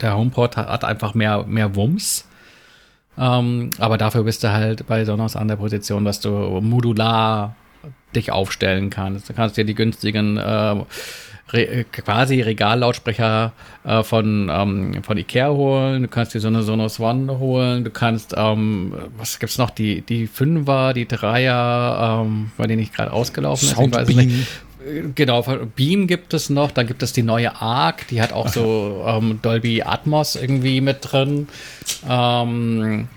[0.00, 2.26] der HomePod hat, hat einfach mehr, mehr Wumms.
[3.20, 6.30] Ähm, aber dafür bist du halt bei Sonos an der Position, dass du
[6.62, 7.54] modular
[8.14, 9.28] dich aufstellen kannst.
[9.28, 10.76] Du kannst dir die günstigen äh,
[11.52, 13.52] Re quasi Regallautsprecher
[13.84, 17.90] äh, von, ähm, von Ikea holen, du kannst dir so eine Sonos One holen, du
[17.90, 23.12] kannst, ähm, was gibt's noch, die, die Fünfer, die Dreier, ähm, bei denen ich gerade
[23.12, 24.46] ausgelaufen ist, weiß nicht.
[25.14, 25.42] Genau,
[25.76, 29.38] Beam gibt es noch, dann gibt es die neue Arc, die hat auch so ähm,
[29.42, 31.48] Dolby Atmos irgendwie mit drin.
[32.08, 33.08] Ähm,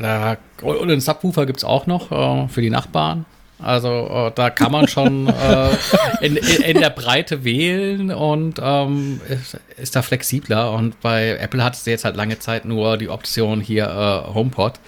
[0.00, 3.24] da, und einen Subwoofer gibt es auch noch äh, für die Nachbarn.
[3.62, 5.68] Also äh, da kann man schon äh,
[6.20, 10.72] in, in, in, der Breite wählen und ähm, ist, ist, da flexibler.
[10.72, 14.80] Und bei Apple hat es jetzt halt lange Zeit nur die Option hier äh, HomePod.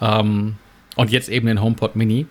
[0.00, 0.56] Ähm,
[0.96, 2.26] und jetzt eben den HomePod Mini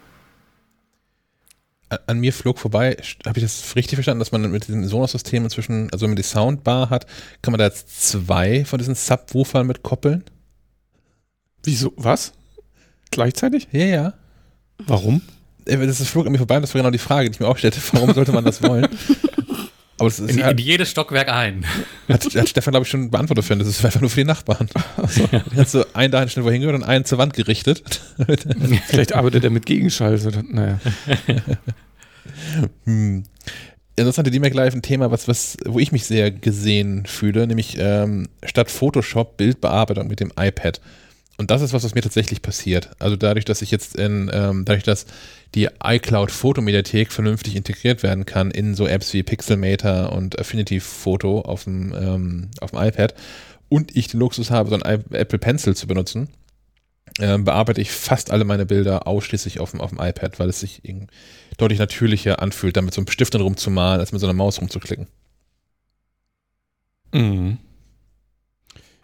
[2.08, 5.90] an mir flog vorbei, habe ich das richtig verstanden, dass man mit diesem Sonos-System inzwischen,
[5.92, 7.06] also wenn man die Soundbar hat,
[7.42, 10.24] kann man da jetzt zwei von diesen Subwoofern mit koppeln?
[11.64, 11.94] Wieso?
[11.98, 12.34] Was?
[13.12, 13.68] Gleichzeitig?
[13.72, 14.14] Ja, ja.
[14.88, 15.22] Warum?
[15.66, 17.58] Äh, das flog an mir vorbei, das war genau die Frage, die ich mir auch
[17.58, 17.80] stellte.
[17.92, 18.88] Warum sollte man das wollen?
[20.02, 21.66] Aber es ist in, halt, in jedes Stockwerk ein.
[22.10, 24.68] Hat, hat Stefan, glaube ich, schon beantwortet für Das ist einfach nur für die Nachbarn.
[24.98, 25.44] Also, ja.
[25.56, 27.84] Hast du einen dahin schnell wohin gehört und einen zur Wand gerichtet.
[28.88, 30.20] Vielleicht arbeitet er mit Gegenschall.
[30.50, 30.80] Naja.
[32.84, 33.24] hm.
[33.96, 37.78] Interessant, die Mac Live ein Thema, was, was, wo ich mich sehr gesehen fühle, nämlich
[37.80, 40.82] ähm, statt Photoshop Bildbearbeitung mit dem iPad.
[41.42, 42.92] Und das ist was, was mir tatsächlich passiert.
[43.00, 45.08] Also dadurch, dass ich jetzt in, ähm, dadurch, dass
[45.56, 51.42] die iCloud Fotomediathek vernünftig integriert werden kann in so Apps wie Pixelmator und Affinity Photo
[51.42, 53.16] auf dem, ähm, auf dem iPad
[53.70, 56.30] und ich den Luxus habe, so ein Apple Pencil zu benutzen,
[57.18, 60.60] äh, bearbeite ich fast alle meine Bilder ausschließlich auf dem, auf dem iPad, weil es
[60.60, 60.84] sich
[61.58, 65.08] deutlich natürlicher anfühlt, damit so ein Stift rumzumalen, als mit so einer Maus rumzuklicken.
[67.12, 67.58] Mhm.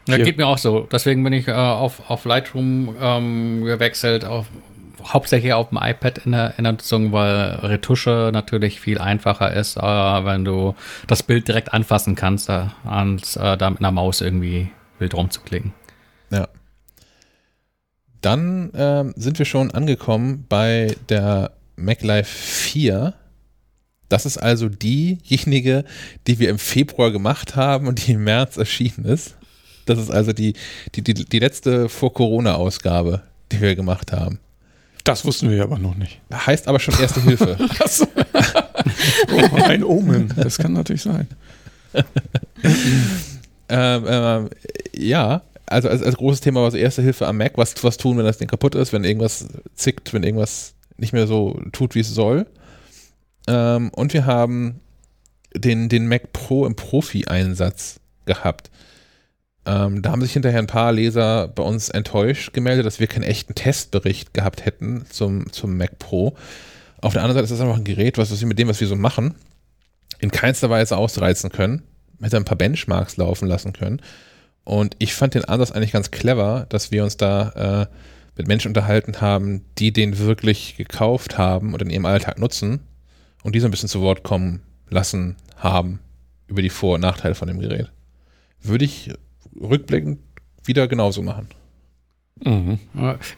[0.08, 0.88] Ja, geht mir auch so.
[0.92, 4.48] Deswegen bin ich äh, auf, auf Lightroom ähm, gewechselt, auf,
[5.04, 9.78] hauptsächlich auf dem iPad in der, in der Nutzung, weil Retusche natürlich viel einfacher ist,
[9.78, 10.76] äh, wenn du
[11.08, 14.70] das Bild direkt anfassen kannst, äh, als äh, da mit einer Maus irgendwie
[15.00, 15.74] wild rumzuklicken.
[16.32, 16.48] Ja.
[18.22, 23.14] Dann ähm, sind wir schon angekommen bei der MacLife 4.
[24.10, 25.84] Das ist also diejenige,
[26.28, 29.36] die wir im Februar gemacht haben und die im März erschienen ist.
[29.89, 30.53] Das ist also die,
[30.95, 34.39] die, die, die letzte Vor-Corona-Ausgabe, die wir gemacht haben.
[35.03, 36.19] Das wussten wir aber noch nicht.
[36.34, 37.57] Heißt aber schon Erste Hilfe.
[39.31, 40.34] oh, ein Omen.
[40.35, 41.27] Das kann natürlich sein.
[43.69, 44.49] ähm, ähm,
[44.93, 47.53] ja, also als, als, großes Thema war so Erste Hilfe am Mac.
[47.55, 51.27] Was, was tun, wenn das Ding kaputt ist, wenn irgendwas zickt, wenn irgendwas nicht mehr
[51.27, 52.45] so tut, wie es soll.
[53.47, 54.81] Ähm, und wir haben
[55.55, 58.69] den, den Mac Pro im Profi-Einsatz gehabt.
[59.68, 63.23] Ähm, da haben sich hinterher ein paar Leser bei uns enttäuscht gemeldet, dass wir keinen
[63.23, 66.38] echten Testbericht gehabt hätten zum, zum Mac Pro.
[67.02, 68.88] Auf der anderen Seite ist das einfach ein Gerät, was wir mit dem, was wir
[68.88, 69.35] so machen,
[70.19, 71.84] in keinster Weise ausreizen können.
[72.22, 74.02] Hätte ein paar Benchmarks laufen lassen können.
[74.64, 77.94] Und ich fand den Ansatz eigentlich ganz clever, dass wir uns da äh,
[78.38, 82.80] mit Menschen unterhalten haben, die den wirklich gekauft haben und in ihrem Alltag nutzen
[83.44, 85.99] und die so ein bisschen zu Wort kommen lassen haben
[86.48, 87.91] über die Vor- und Nachteile von dem Gerät.
[88.61, 89.11] Würde ich
[89.60, 90.19] rückblickend
[90.65, 91.48] wieder genauso machen.
[92.44, 92.80] Mhm.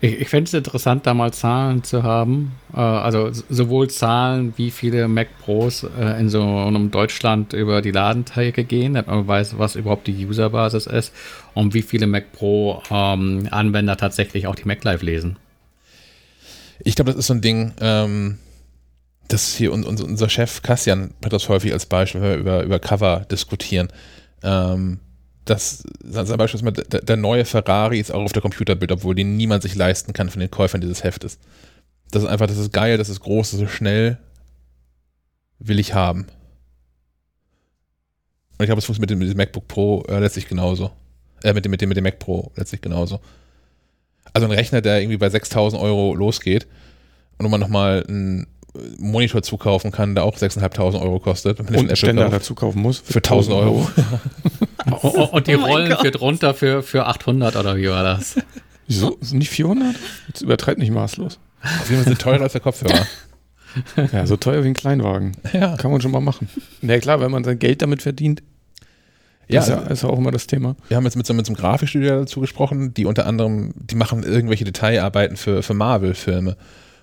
[0.01, 2.53] Ich, ich fände es interessant, da mal Zahlen zu haben.
[2.73, 7.91] Äh, also sowohl Zahlen, wie viele Mac Pros äh, in so einem Deutschland über die
[7.91, 11.13] Ladenteile gehen, damit man weiß, was überhaupt die Userbasis ist
[11.53, 15.37] und wie viele Mac Pro ähm, Anwender tatsächlich auch die Mac Live lesen.
[16.83, 18.37] Ich glaube, das ist so ein Ding, ähm,
[19.27, 22.79] das hier unser, unser Chef Kassian hat das häufig als Beispiel, wenn wir über, über
[22.79, 23.89] Cover diskutieren.
[24.43, 24.99] Ähm,
[25.49, 29.63] dass also beispielsweise der, der, neue Ferrari ist auch auf der Computerbild, obwohl den niemand
[29.63, 31.39] sich leisten kann von den Käufern dieses Heftes.
[32.11, 34.17] Das ist einfach, das ist geil, das ist groß, das ist schnell,
[35.59, 36.27] will ich haben.
[38.57, 40.91] Und ich glaube, es funktioniert mit dem, mit dem MacBook Pro äh, letztlich genauso.
[41.43, 43.19] Äh, mit dem, mit dem, mit dem Mac Pro letztlich genauso.
[44.33, 46.67] Also ein Rechner, der irgendwie bei 6000 Euro losgeht
[47.37, 48.47] und wo man nochmal einen
[48.97, 51.59] Monitor zukaufen kann, der auch 6.500 Euro kostet.
[51.59, 52.99] Und einen Ständer dazu kaufen muss.
[52.99, 53.87] Für 1000 Euro.
[53.97, 54.65] Oh,
[55.01, 56.01] oh, und die Oh mein Rollen Gott.
[56.01, 58.35] für drunter für, für 800 oder wie war das?
[58.87, 59.17] Wieso?
[59.21, 59.95] Sind nicht 400?
[60.27, 61.39] Jetzt übertreibt nicht maßlos.
[61.61, 63.05] Auf jeden Fall sind teurer als der Kopfhörer.
[64.11, 65.33] Ja, so teuer wie ein Kleinwagen.
[65.53, 65.77] Ja.
[65.77, 66.49] Kann man schon mal machen.
[66.81, 68.41] Na ja, klar, wenn man sein Geld damit verdient,
[69.47, 70.75] Ja, ist, ja, ist ja auch immer das Thema.
[70.87, 73.93] wir haben jetzt mit so, mit so einem Grafikstudio dazu gesprochen, die unter anderem, die
[73.93, 76.57] machen irgendwelche Detailarbeiten für, für Marvel-Filme.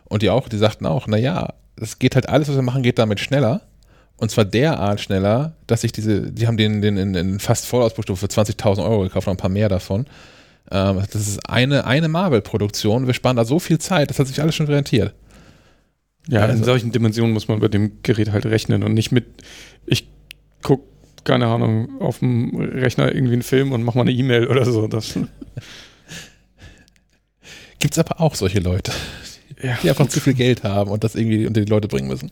[0.06, 2.98] Und die auch, die sagten auch, naja, es geht halt alles, was wir machen, geht
[2.98, 3.60] damit schneller.
[4.18, 8.26] Und zwar derart schneller, dass sich diese, die haben den, den in, in fast Vollausbaustufe
[8.26, 10.06] für 20.000 Euro gekauft, noch ein paar mehr davon.
[10.70, 13.06] Ähm, das ist eine, eine Marvel-Produktion.
[13.06, 15.14] Wir sparen da so viel Zeit, das hat sich alles schon rentiert.
[16.28, 19.26] Ja, in Also- solchen Dimensionen muss man bei dem Gerät halt rechnen und nicht mit,
[19.86, 20.08] ich
[20.62, 20.82] guck,
[21.24, 24.86] keine Ahnung, auf dem Rechner irgendwie einen Film und mach mal eine E-Mail oder so.
[24.88, 25.14] Das,
[27.78, 28.92] Gibt's aber auch solche Leute,
[29.62, 32.30] ja, die einfach zu viel Geld haben und das irgendwie unter die Leute bringen müssen.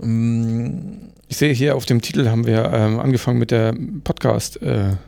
[0.00, 4.98] Ich sehe hier auf dem Titel haben wir ähm, angefangen mit der Podcast-Serie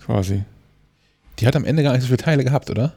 [0.00, 0.44] quasi.
[1.38, 2.94] Die hat am Ende gar nicht so viele Teile gehabt, oder?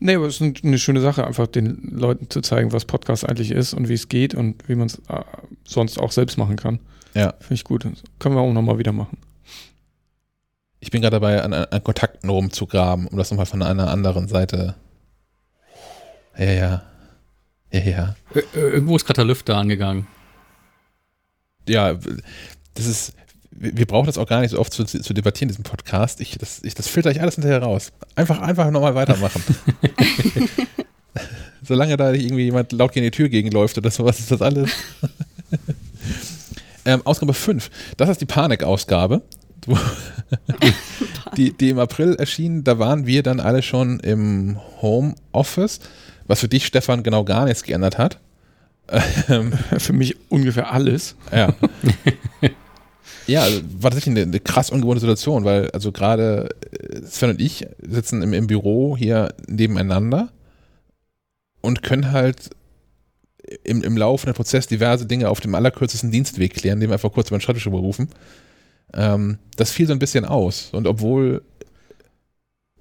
[0.00, 3.50] Nee, aber es ist eine schöne Sache, einfach den Leuten zu zeigen, was Podcast eigentlich
[3.50, 5.22] ist und wie es geht und wie man es äh,
[5.64, 6.80] sonst auch selbst machen kann.
[7.14, 7.34] Ja.
[7.40, 7.84] Finde ich gut.
[7.84, 9.18] Das können wir auch nochmal wieder machen.
[10.80, 14.74] Ich bin gerade dabei, an, an Kontakten rumzugraben, um das nochmal von einer anderen Seite.
[16.38, 16.82] Ja, ja.
[17.72, 20.06] Ja, ö- Irgendwo ist gerade der Lüfter angegangen.
[21.68, 21.94] Ja,
[22.74, 23.12] das ist.
[23.52, 26.20] Wir brauchen das auch gar nicht so oft zu, zu debattieren, diesen Podcast.
[26.20, 27.92] Ich, das, ich, das filter ich alles hinterher raus.
[28.14, 29.42] Einfach, einfach nochmal weitermachen.
[31.62, 34.70] Solange da nicht irgendwie jemand laut gegen die Tür gegenläuft oder sowas, ist das alles.
[36.86, 37.70] ähm, Ausgabe 5.
[37.98, 39.22] Das ist die Panik-Ausgabe.
[41.36, 45.80] die, die im April erschien, da waren wir dann alle schon im Homeoffice,
[46.30, 48.20] was für dich, Stefan, genau gar nichts geändert hat.
[49.28, 51.16] Ähm, Für mich ungefähr alles.
[51.32, 51.52] ja.
[53.26, 57.40] ja, also war tatsächlich eine, eine krass ungewohnte Situation, weil also gerade äh, Sven und
[57.40, 60.30] ich sitzen im, im Büro hier nebeneinander
[61.62, 62.50] und können halt
[63.64, 67.28] im, im laufenden Prozess diverse Dinge auf dem allerkürzesten Dienstweg klären, indem wir einfach kurz
[67.28, 68.08] über den Schreibtisch überrufen.
[68.94, 70.70] Ähm, das fiel so ein bisschen aus.
[70.72, 71.42] Und obwohl,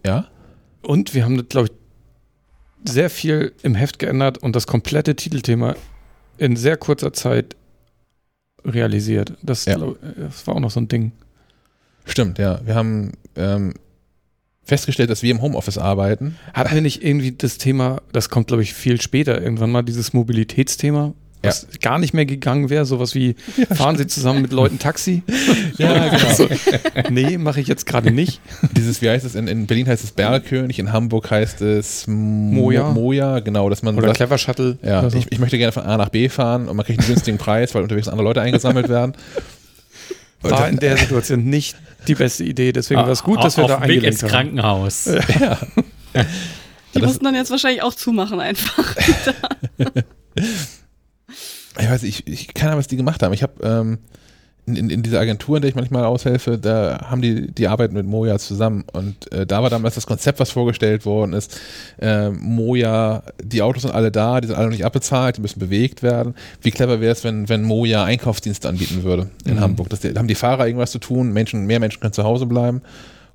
[0.05, 0.27] ja,
[0.84, 1.78] Und wir haben, glaube ich,
[2.88, 5.76] sehr viel im Heft geändert und das komplette Titelthema
[6.38, 7.56] in sehr kurzer Zeit
[8.65, 9.34] realisiert.
[9.41, 9.76] Das, Ja.
[9.76, 11.11] glaub, das war auch noch so ein Ding.
[12.06, 12.60] stimmt, ja.
[12.65, 13.73] Wir haben ähm,
[14.64, 16.38] festgestellt, dass wir im Homeoffice arbeiten.
[16.53, 20.14] Hatten wir nicht irgendwie das Thema, das kommt, glaube ich, viel später, irgendwann mal dieses
[20.14, 23.36] Mobilitätsthema, was gar nicht mehr gegangen wäre, sowas wie,
[23.74, 25.24] fahren Sie zusammen mit Leuten Taxi?
[25.78, 26.34] Ja, genau.
[26.34, 26.49] So,
[27.10, 28.41] nee, mache ich jetzt gerade nicht.
[28.76, 32.64] Dieses, wie heißt es, in, in Berlin heißt es Bergkönig, in Hamburg heißt es Mo
[32.64, 32.90] Moja.
[32.90, 34.78] Moja, genau, dass man Oder sagt, Clever Shuttle.
[34.84, 35.18] ja, oder so.
[35.18, 37.74] ich, ich möchte gerne von A nach B fahren und man kriegt einen günstigen Preis,
[37.74, 39.14] weil unterwegs andere Leute eingesammelt werden.
[40.41, 41.76] War dann- in der Situation nicht
[42.07, 44.30] die beste Idee, deswegen war es gut, dass wir da dem Weg eingelenkt ins haben.
[44.30, 45.06] Krankenhaus.
[45.40, 45.60] ja.
[46.95, 48.95] Die das- mussten dann jetzt wahrscheinlich auch zumachen einfach.
[51.80, 53.34] Ich weiß, ich, ich keine Ahnung, was die gemacht haben.
[53.34, 53.99] Ich habe ähm,
[54.77, 58.06] in, in, dieser Agentur, in der ich manchmal aushelfe, da haben die, die arbeiten mit
[58.06, 58.84] Moja zusammen.
[58.91, 61.60] Und äh, da war damals das Konzept, was vorgestellt worden ist.
[61.99, 65.60] Äh, Moja, die Autos sind alle da, die sind alle noch nicht abbezahlt, die müssen
[65.60, 66.35] bewegt werden.
[66.61, 69.60] Wie clever wäre es, wenn, wenn Moja Einkaufsdienste anbieten würde in Mhm.
[69.61, 69.89] Hamburg?
[69.89, 72.81] Das, da haben die Fahrer irgendwas zu tun, Menschen, mehr Menschen können zu Hause bleiben.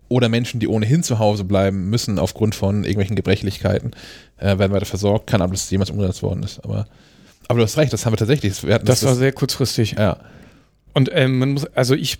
[0.08, 3.92] Oder Menschen, die ohnehin zu Hause bleiben müssen aufgrund von irgendwelchen Gebrechlichkeiten,
[4.36, 5.26] äh, werden weiter versorgt.
[5.26, 6.62] Keine Ahnung, ob das jemals umgesetzt worden ist.
[6.62, 6.86] Aber,
[7.48, 8.62] aber du hast recht, das haben wir tatsächlich.
[8.62, 9.96] Wir hatten Das war sehr kurzfristig.
[9.98, 10.18] ja.
[10.94, 12.18] Und ähm, man muss, also ich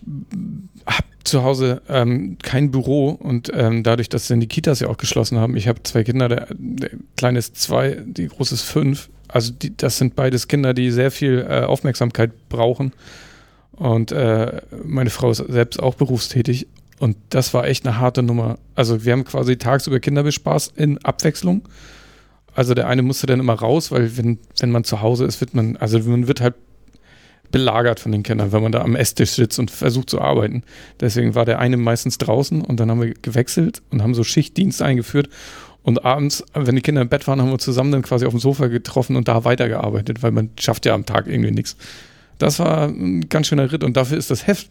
[0.85, 4.97] habe zu Hause ähm, kein Büro und ähm, dadurch, dass dann die Kitas ja auch
[4.97, 9.09] geschlossen haben, ich habe zwei Kinder, der, der kleine ist zwei, die große ist fünf.
[9.29, 12.93] Also die, das sind beides Kinder, die sehr viel äh, Aufmerksamkeit brauchen.
[13.73, 16.67] Und äh, meine Frau ist selbst auch berufstätig.
[16.99, 18.59] Und das war echt eine harte Nummer.
[18.75, 21.63] Also wir haben quasi tagsüber Kinderbespaß in Abwechslung.
[22.55, 25.55] Also der eine musste dann immer raus, weil wenn, wenn man zu Hause ist, wird
[25.55, 26.55] man, also man wird halt
[27.51, 30.65] belagert von den Kindern, wenn man da am Esstisch sitzt und versucht zu arbeiten.
[31.01, 34.83] Deswegen war der eine meistens draußen und dann haben wir gewechselt und haben so Schichtdienst
[34.83, 35.29] eingeführt.
[35.83, 38.41] Und abends, wenn die Kinder im Bett waren, haben wir zusammen dann quasi auf dem
[38.41, 41.77] Sofa getroffen und da weitergearbeitet, weil man schafft ja am Tag irgendwie nichts.
[42.39, 44.71] Das war ein ganz schöner Ritt und dafür ist das Heft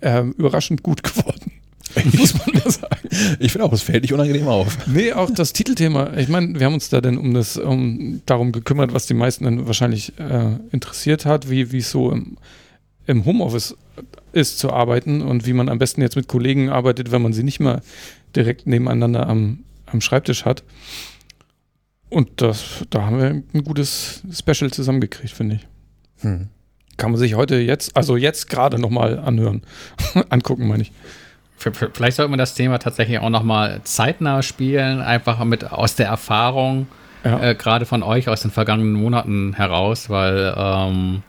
[0.00, 1.52] äh, überraschend gut geworden.
[2.18, 3.08] Muss man das sagen.
[3.38, 4.86] Ich finde auch, es fällt nicht unangenehm auf.
[4.86, 6.16] Nee, auch das Titelthema.
[6.16, 9.44] Ich meine, wir haben uns da dann um das, um darum gekümmert, was die meisten
[9.44, 12.36] dann wahrscheinlich äh, interessiert hat, wie wie es so im,
[13.06, 13.76] im Homeoffice
[14.32, 17.42] ist zu arbeiten und wie man am besten jetzt mit Kollegen arbeitet, wenn man sie
[17.42, 17.80] nicht mehr
[18.34, 20.62] direkt nebeneinander am, am Schreibtisch hat.
[22.10, 25.66] Und das, da haben wir ein gutes Special zusammengekriegt, finde ich.
[26.20, 26.48] Hm.
[26.96, 29.62] kann man sich heute jetzt, also jetzt gerade nochmal anhören.
[30.30, 30.92] Angucken, meine ich.
[31.56, 36.86] Vielleicht sollte man das Thema tatsächlich auch nochmal zeitnah spielen, einfach mit aus der Erfahrung,
[37.24, 37.42] ja.
[37.42, 41.22] äh, gerade von euch aus den vergangenen Monaten heraus, weil ähm,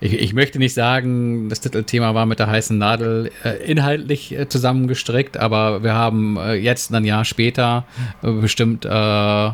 [0.00, 4.48] ich, ich, möchte nicht sagen, das Titelthema war mit der heißen Nadel äh, inhaltlich äh,
[4.48, 7.84] zusammengestrickt, aber wir haben äh, jetzt ein Jahr später
[8.22, 9.50] äh, bestimmt äh,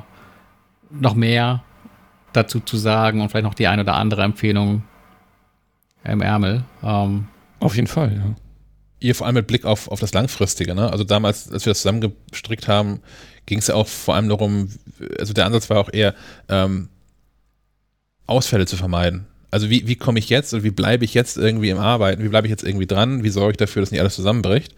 [0.90, 1.62] noch mehr
[2.32, 4.82] dazu zu sagen und vielleicht noch die ein oder andere Empfehlung
[6.04, 6.64] im Ärmel.
[6.82, 7.26] Ähm,
[7.60, 8.34] Auf jeden Fall, ja.
[9.00, 10.90] Ihr vor allem mit Blick auf, auf das Langfristige, ne?
[10.90, 13.00] Also damals, als wir das zusammengestrickt haben,
[13.46, 14.68] ging es ja auch vor allem darum,
[15.18, 16.14] also der Ansatz war auch eher,
[16.48, 16.88] ähm,
[18.26, 19.26] Ausfälle zu vermeiden.
[19.50, 22.22] Also wie, wie komme ich jetzt und wie bleibe ich jetzt irgendwie im Arbeiten?
[22.22, 23.24] Wie bleibe ich jetzt irgendwie dran?
[23.24, 24.74] Wie sorge ich dafür, dass nicht alles zusammenbricht?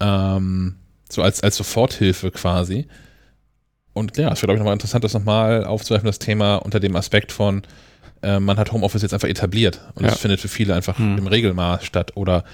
[0.00, 0.76] Ähm,
[1.10, 2.86] so als, als Soforthilfe quasi.
[3.92, 6.96] Und ja, es wäre, glaube ich, nochmal interessant, das nochmal aufzugreifen, das Thema unter dem
[6.96, 7.62] Aspekt von,
[8.22, 10.16] äh, man hat Homeoffice jetzt einfach etabliert und es ja.
[10.16, 11.18] findet für viele einfach hm.
[11.18, 12.12] im Regelmaß statt.
[12.16, 12.44] Oder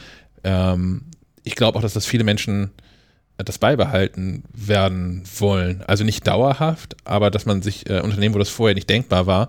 [0.45, 1.03] ähm,
[1.45, 2.71] ich glaube auch, dass das viele Menschen
[3.39, 5.83] das beibehalten werden wollen.
[5.87, 9.49] Also nicht dauerhaft, aber dass man sich äh, Unternehmen, wo das vorher nicht denkbar war,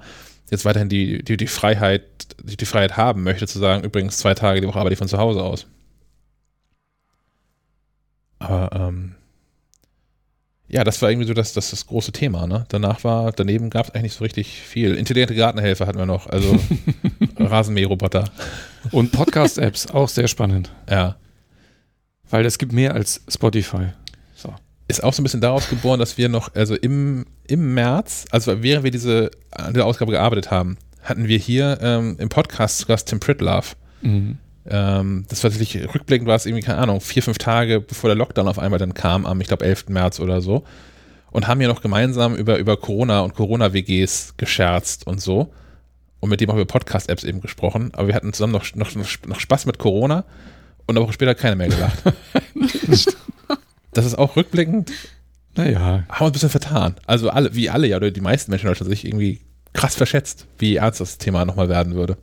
[0.50, 2.04] jetzt weiterhin die, die, die Freiheit,
[2.44, 5.08] die, die Freiheit haben möchte, zu sagen, übrigens zwei Tage die Woche arbeite ich von
[5.08, 5.68] zu Hause aus.
[8.40, 9.16] Aber ähm,
[10.68, 12.48] ja, das war irgendwie so das, das, das große Thema.
[12.48, 12.66] Ne?
[12.70, 14.96] Danach war, daneben gab es eigentlich nicht so richtig viel.
[14.96, 16.58] Intelligente Gartenhelfer hatten wir noch, also
[17.38, 18.26] Rasenmäherroboter.
[18.90, 20.72] Und Podcast-Apps, auch sehr spannend.
[20.90, 21.18] Ja.
[22.30, 23.90] Weil es gibt mehr als Spotify.
[24.36, 24.54] So.
[24.88, 28.64] Ist auch so ein bisschen daraus geboren, dass wir noch, also im, im März, also
[28.64, 32.88] während wir diese an der Ausgabe gearbeitet haben, hatten wir hier ähm, im Podcast zu
[32.88, 33.76] Gast Tim Pritlove.
[34.02, 34.38] Mhm.
[34.66, 38.18] Ähm, das war tatsächlich, rückblickend war es irgendwie, keine Ahnung, vier, fünf Tage bevor der
[38.18, 39.90] Lockdown auf einmal dann kam, am, ich glaube, 11.
[39.90, 40.64] März oder so.
[41.32, 45.54] Und haben hier noch gemeinsam über, über Corona und Corona-WGs gescherzt und so.
[46.22, 47.90] Und mit dem haben wir Podcast-Apps eben gesprochen.
[47.94, 50.24] Aber wir hatten zusammen noch, noch, noch Spaß mit Corona
[50.86, 52.04] und eine Woche später keiner mehr gelacht.
[53.92, 54.92] das ist auch rückblickend.
[55.56, 56.06] Naja.
[56.08, 56.96] Haben wir ein bisschen vertan.
[57.06, 59.42] Also alle, wie alle ja, oder die meisten Menschen in Deutschland sich irgendwie
[59.74, 62.18] krass verschätzt, wie ernst das Thema nochmal werden würde.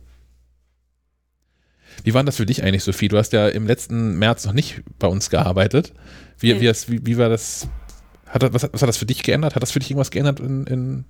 [2.03, 3.09] Wie war das für dich eigentlich, Sophie?
[3.09, 5.93] Du hast ja im letzten März noch nicht bei uns gearbeitet.
[6.37, 6.73] Wie, okay.
[6.87, 7.67] wie, wie, wie, war das?
[8.27, 9.55] Hat was, was, hat das für dich geändert?
[9.55, 11.05] Hat das für dich irgendwas geändert in, in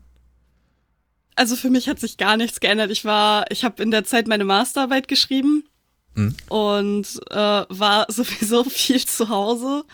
[1.39, 2.91] also für mich hat sich gar nichts geändert.
[2.91, 5.63] Ich war, ich habe in der Zeit meine Masterarbeit geschrieben
[6.13, 6.35] mhm.
[6.49, 7.35] und äh,
[7.69, 9.85] war sowieso viel zu Hause.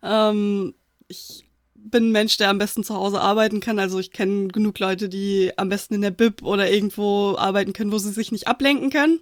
[0.00, 0.74] Ähm,
[1.08, 3.80] ich bin ein Mensch, der am besten zu Hause arbeiten kann.
[3.80, 7.90] Also ich kenne genug Leute, die am besten in der Bib oder irgendwo arbeiten können,
[7.90, 9.18] wo sie sich nicht ablenken können.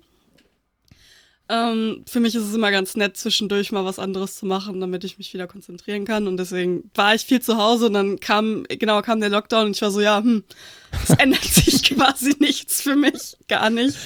[1.51, 5.03] Ähm, für mich ist es immer ganz nett, zwischendurch mal was anderes zu machen, damit
[5.03, 6.29] ich mich wieder konzentrieren kann.
[6.29, 9.77] Und deswegen war ich viel zu Hause und dann kam, genau, kam der Lockdown und
[9.77, 10.45] ich war so, ja, hm,
[11.03, 13.99] es ändert sich quasi nichts für mich, gar nichts.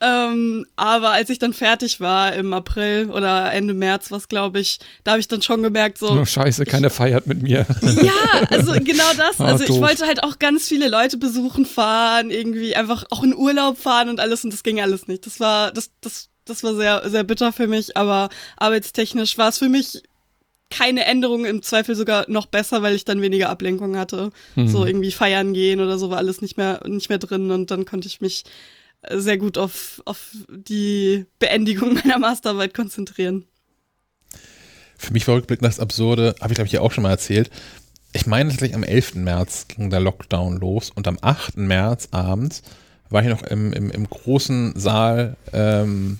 [0.00, 4.78] Ähm, aber als ich dann fertig war im April oder Ende März, was glaube ich,
[5.04, 6.10] da habe ich dann schon gemerkt, so.
[6.10, 7.64] Oh, scheiße, keiner feiert mit mir.
[8.02, 9.38] Ja, also genau das.
[9.46, 13.78] Also ich wollte halt auch ganz viele Leute besuchen, fahren, irgendwie einfach auch in Urlaub
[13.78, 15.24] fahren und alles und das ging alles nicht.
[15.24, 19.58] Das war, das, das das war sehr, sehr bitter für mich, aber arbeitstechnisch war es
[19.58, 20.02] für mich
[20.70, 24.30] keine Änderung, im Zweifel sogar noch besser, weil ich dann weniger Ablenkung hatte.
[24.56, 24.68] Mhm.
[24.68, 27.84] So irgendwie feiern gehen oder so war alles nicht mehr, nicht mehr drin und dann
[27.84, 28.44] konnte ich mich
[29.10, 33.44] sehr gut auf, auf die Beendigung meiner Masterarbeit konzentrieren.
[34.98, 37.50] Für mich war rückblickend das Absurde, habe ich glaube ich ja auch schon mal erzählt.
[38.12, 39.16] Ich meine tatsächlich am 11.
[39.16, 41.58] März ging der Lockdown los und am 8.
[41.58, 42.62] März abends
[43.10, 46.18] war ich noch im, im, im großen Saal ähm,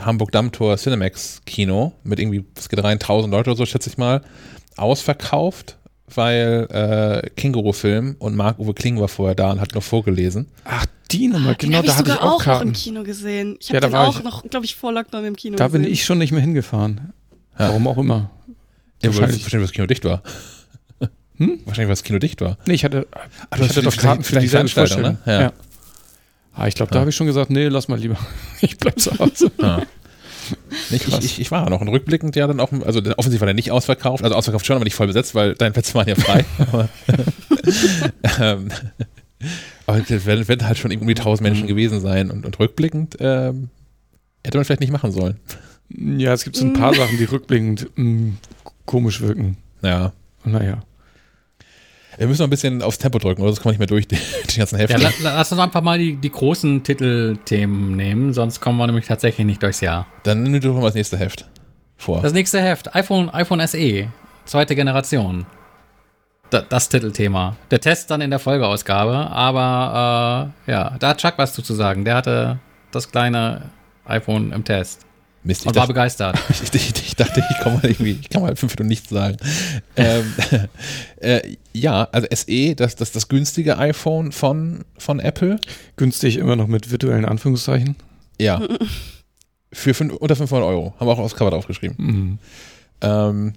[0.00, 3.98] Hamburg Dammtor Cinemax Kino mit irgendwie, es geht rein, 1000 Leute oder so, schätze ich
[3.98, 4.22] mal,
[4.76, 5.78] ausverkauft,
[6.14, 10.48] weil äh, Känguru-Film und Marc-Uwe Kling war vorher da und hat noch vorgelesen.
[10.64, 13.56] Ach, die Nummer, ah, genau, da hatte ich auch, auch noch im Kino gesehen.
[13.60, 15.82] Ich habe ja, den auch ich, noch, glaube ich, vor Lockdown im Kino da gesehen.
[15.82, 17.12] Da bin ich schon nicht mehr hingefahren.
[17.58, 17.68] Ja.
[17.68, 18.30] Warum auch immer.
[19.02, 20.22] Ja, wahrscheinlich, wahrscheinlich, weil das Kino dicht war.
[21.36, 21.60] Hm?
[21.64, 22.58] Wahrscheinlich, weil das Kino dicht war.
[22.66, 23.06] Nee, ich hatte,
[23.50, 25.18] Ach, ich hatte doch Karten für die Veranstaltung, ne?
[25.26, 25.40] Ja.
[25.40, 25.52] ja.
[26.54, 28.16] Ah, ich glaube, da habe ich schon gesagt, nee, lass mal lieber.
[28.60, 29.50] ich bleib zu Hause.
[29.60, 29.82] Ja.
[30.90, 33.70] Ich, ich, ich, war noch ein rückblickend ja dann auch, also offensichtlich war der nicht
[33.70, 36.44] ausverkauft, also ausverkauft schon, aber nicht voll besetzt, weil deine Plätze waren ja frei.
[36.58, 36.88] aber,
[38.38, 38.68] ähm,
[39.86, 43.70] aber das werden, werden, halt schon irgendwie tausend Menschen gewesen sein und, und rückblickend ähm,
[44.44, 45.40] hätte man vielleicht nicht machen sollen.
[45.88, 48.38] Ja, es gibt so ein paar Sachen, die rückblickend mh, mm,
[48.84, 49.56] komisch wirken.
[49.82, 50.12] Ja.
[50.44, 50.82] Naja.
[52.16, 53.50] Wir müssen noch ein bisschen aufs Tempo drücken, oder?
[53.50, 54.18] Das kommen wir nicht mehr durch, die,
[54.50, 55.00] die ganzen Hefte.
[55.00, 59.06] Ja, la, lass uns einfach mal die, die großen Titelthemen nehmen, sonst kommen wir nämlich
[59.06, 60.06] tatsächlich nicht durchs Jahr.
[60.22, 61.46] Dann nimm du doch mal das nächste Heft
[61.96, 62.22] vor.
[62.22, 64.08] Das nächste Heft, iPhone, iPhone SE,
[64.44, 65.46] zweite Generation.
[66.50, 67.56] Da, das Titelthema.
[67.70, 72.04] Der Test dann in der Folgeausgabe, aber äh, ja, da hat Chuck was zu sagen.
[72.04, 72.58] Der hatte
[72.90, 73.70] das kleine
[74.04, 75.04] iPhone im Test.
[75.44, 76.38] Mist, ich Und war dachte, begeistert.
[76.48, 79.36] ich, ich, ich dachte, ich komme mal irgendwie, ich kann mal fünf Minuten nichts sagen.
[79.96, 80.32] ähm,
[81.20, 85.60] äh, ja, also SE, das, das, das günstige iPhone von, von Apple.
[85.96, 87.96] Günstig immer noch mit virtuellen Anführungszeichen.
[88.40, 88.62] Ja.
[89.72, 90.94] Für fünf, unter 500 Euro.
[90.98, 91.96] Haben wir auch aufs Cover draufgeschrieben.
[91.98, 92.38] Mhm.
[93.02, 93.52] Ähm,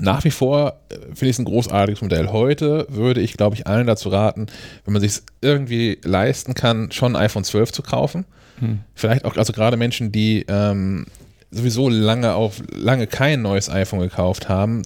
[0.00, 2.28] nach wie vor äh, finde ich es ein großartiges Modell.
[2.28, 4.46] Heute würde ich, glaube ich, allen dazu raten,
[4.84, 8.24] wenn man sich es irgendwie leisten kann, schon ein iPhone 12 zu kaufen.
[8.60, 8.80] Hm.
[8.94, 11.06] Vielleicht auch, also gerade Menschen, die ähm,
[11.50, 14.82] sowieso lange auf lange kein neues iPhone gekauft haben,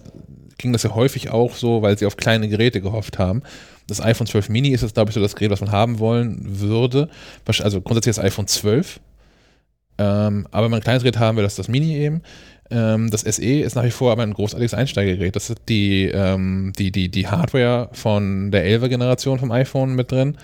[0.57, 3.43] ging das ja häufig auch so, weil sie auf kleine Geräte gehofft haben.
[3.87, 6.59] Das iPhone 12 Mini ist jetzt, glaube ich, so das Gerät, was man haben wollen
[6.59, 7.09] würde.
[7.45, 8.99] Also grundsätzlich das iPhone 12.
[9.97, 12.21] Ähm, aber wenn man ein kleines Gerät haben will, das ist das Mini eben.
[12.71, 15.35] Ähm, das SE ist nach wie vor aber ein großartiges Einsteigergerät.
[15.35, 20.11] Das ist die, ähm, die, die, die Hardware von der 11er Generation vom iPhone mit
[20.11, 20.37] drin.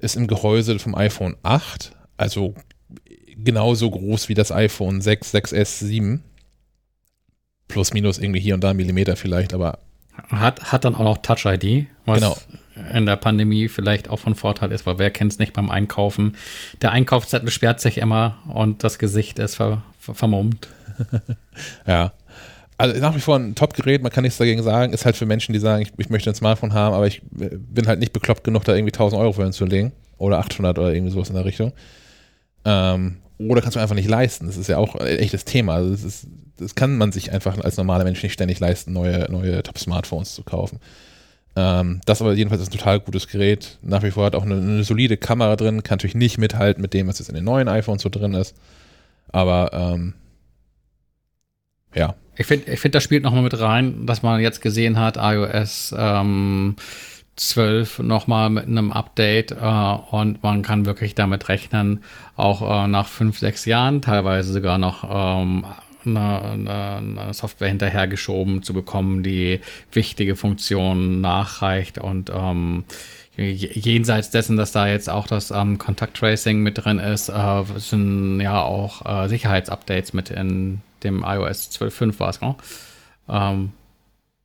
[0.00, 2.54] Ist im Gehäuse vom iPhone 8, also
[3.36, 6.22] genauso groß wie das iPhone 6, 6S, 7.
[7.68, 9.78] Plus, minus irgendwie hier und da Millimeter vielleicht, aber
[10.28, 12.36] Hat, hat dann auch noch Touch ID, was Genau.
[12.92, 16.36] in der Pandemie vielleicht auch von Vorteil ist, weil wer kennt es nicht beim Einkaufen.
[16.82, 20.68] Der Einkaufszettel sperrt sich immer und das Gesicht ist ver, ver, vermummt.
[21.86, 22.12] Ja.
[22.76, 25.52] Also nach wie vor ein Top-Gerät, man kann nichts dagegen sagen, ist halt für Menschen,
[25.52, 28.42] die sagen, ich, ich möchte ein Smartphone haben, aber ich äh, bin halt nicht bekloppt
[28.44, 29.92] genug, da irgendwie 1000 Euro für hinzulegen.
[30.18, 31.72] Oder 800 oder irgendwie sowas in der Richtung.
[32.64, 34.46] Ähm, oder kannst du einfach nicht leisten.
[34.46, 35.74] Das ist ja auch ein echtes Thema.
[35.74, 36.26] Also das, ist,
[36.56, 40.42] das kann man sich einfach als normaler Mensch nicht ständig leisten, neue, neue Top-Smartphones zu
[40.44, 40.78] kaufen.
[41.56, 43.78] Ähm, das aber jedenfalls ist ein total gutes Gerät.
[43.82, 46.94] Nach wie vor hat auch eine, eine solide Kamera drin, kann natürlich nicht mithalten mit
[46.94, 48.56] dem, was jetzt in den neuen iPhones so drin ist.
[49.30, 50.14] Aber ähm,
[51.94, 55.16] ja, Ich finde, ich find, das spielt nochmal mit rein, dass man jetzt gesehen hat,
[55.16, 56.76] iOS ähm,
[57.36, 62.04] 12 nochmal mit einem Update äh, und man kann wirklich damit rechnen,
[62.36, 65.64] auch äh, nach fünf, sechs Jahren teilweise sogar noch ähm,
[66.06, 69.60] eine, eine, Software hinterhergeschoben zu bekommen, die
[69.92, 72.84] wichtige Funktionen nachreicht und ähm,
[73.36, 78.40] jenseits dessen, dass da jetzt auch das ähm, Contact Tracing mit drin ist, äh, sind
[78.40, 82.56] ja auch äh, Sicherheitsupdates mit in dem iOS 12.5 war es, genau.
[83.28, 83.72] Ähm,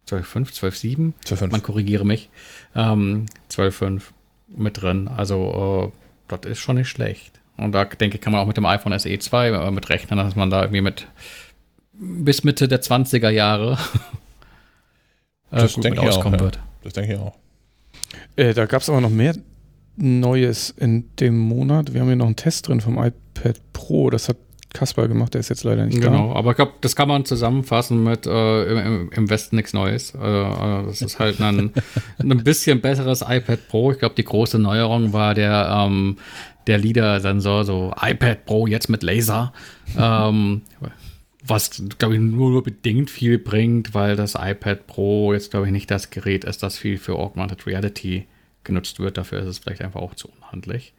[0.10, 1.14] 12.5, 12.7?
[1.26, 1.52] 12.5.
[1.52, 2.30] Man korrigiere mich.
[2.76, 4.02] Ähm, 12.5
[4.48, 5.08] mit drin.
[5.08, 7.40] Also, äh, das ist schon nicht schlecht.
[7.58, 10.18] Und da denke ich, kann man auch mit dem iPhone SE 2 äh, mit rechnen,
[10.18, 11.08] dass man da irgendwie mit
[11.94, 13.74] bis Mitte der 20er Jahre
[15.52, 16.46] äh, Das gut denke mit ich auch, auskommen ja.
[16.46, 16.60] wird.
[16.84, 17.36] das denke ich auch.
[18.36, 19.36] Äh, da gab es aber noch mehr
[19.98, 21.94] Neues in dem Monat.
[21.94, 24.10] Wir haben hier noch einen Test drin vom iPad Pro.
[24.10, 24.38] Das hat
[24.74, 28.04] Kaspar gemacht, der ist jetzt leider nicht Genau, aber ich glaube, das kann man zusammenfassen
[28.04, 30.14] mit äh, im, im- Westen nichts Neues.
[30.14, 31.72] Äh, äh, das ist halt ein,
[32.20, 33.92] ein bisschen besseres iPad Pro.
[33.92, 36.18] Ich glaube, die große Neuerung war der, ähm,
[36.68, 39.54] der LIDAR-Sensor, so iPad Pro jetzt mit Laser.
[39.98, 40.62] ähm,
[41.46, 45.90] was, glaube ich, nur bedingt viel bringt, weil das iPad Pro jetzt, glaube ich, nicht
[45.90, 48.28] das Gerät ist, das viel für Augmented Reality
[48.64, 49.18] genutzt wird.
[49.18, 50.94] Dafür ist es vielleicht einfach auch zu unhandlich.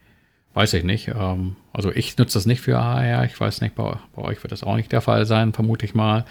[0.55, 1.09] Weiß ich nicht.
[1.09, 3.25] Ähm, also ich nutze das nicht für AR.
[3.25, 5.95] Ich weiß nicht, bei, bei euch wird das auch nicht der Fall sein, vermute ich
[5.95, 6.25] mal.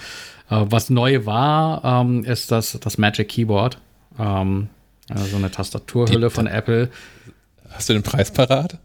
[0.50, 3.78] Äh, was neu war, ähm, ist das, das Magic Keyboard.
[4.20, 4.70] Ähm,
[5.10, 6.90] also so eine Tastaturhülle Die- von Apple.
[7.70, 8.78] Hast du den Preis parat?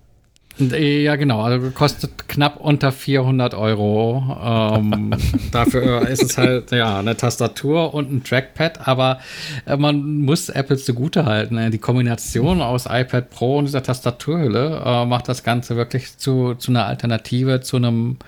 [0.57, 1.43] Ja, genau.
[1.43, 4.23] Also kostet knapp unter 400 Euro.
[4.41, 5.13] Ähm,
[5.53, 9.19] dafür ist es halt ja eine Tastatur und ein Trackpad, aber
[9.67, 11.59] äh, man muss Apple zugutehalten.
[11.59, 16.55] Äh, die Kombination aus iPad Pro und dieser Tastaturhülle äh, macht das Ganze wirklich zu,
[16.55, 18.19] zu einer Alternative zu einem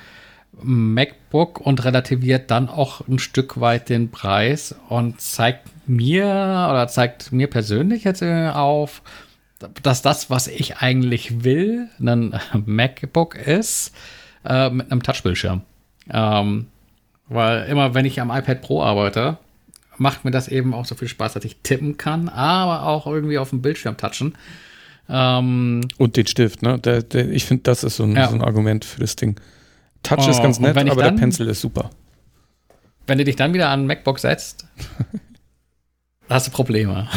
[0.62, 7.30] MacBook und relativiert dann auch ein Stück weit den Preis und zeigt mir oder zeigt
[7.30, 9.02] mir persönlich jetzt äh, auf,
[9.82, 13.92] dass das, was ich eigentlich will, ein MacBook ist,
[14.44, 15.62] äh, mit einem Touchbildschirm.
[16.10, 16.66] Ähm,
[17.28, 19.38] weil immer, wenn ich am iPad Pro arbeite,
[19.98, 23.38] macht mir das eben auch so viel Spaß, dass ich tippen kann, aber auch irgendwie
[23.38, 24.36] auf dem Bildschirm touchen.
[25.08, 26.78] Ähm, Und den Stift, ne?
[26.78, 28.28] Der, der, ich finde, das ist so ein, Ja.
[28.28, 29.40] so ein Argument für das Ding.
[30.02, 31.90] Touch Oh, ist ganz nett, aber der dann- Pencil ist super.
[33.06, 34.66] wenn du dich dann wieder an MacBook setzt,
[36.28, 37.08] hast du Probleme.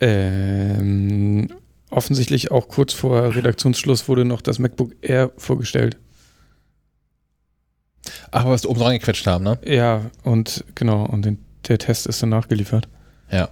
[0.00, 1.48] Ähm,
[1.90, 5.96] offensichtlich auch kurz vor Redaktionsschluss wurde noch das MacBook Air vorgestellt.
[8.30, 9.58] Ach, was wir oben reingequetscht haben, ne?
[9.64, 12.88] Ja, und genau, und den, der Test ist dann nachgeliefert.
[13.30, 13.48] Ja.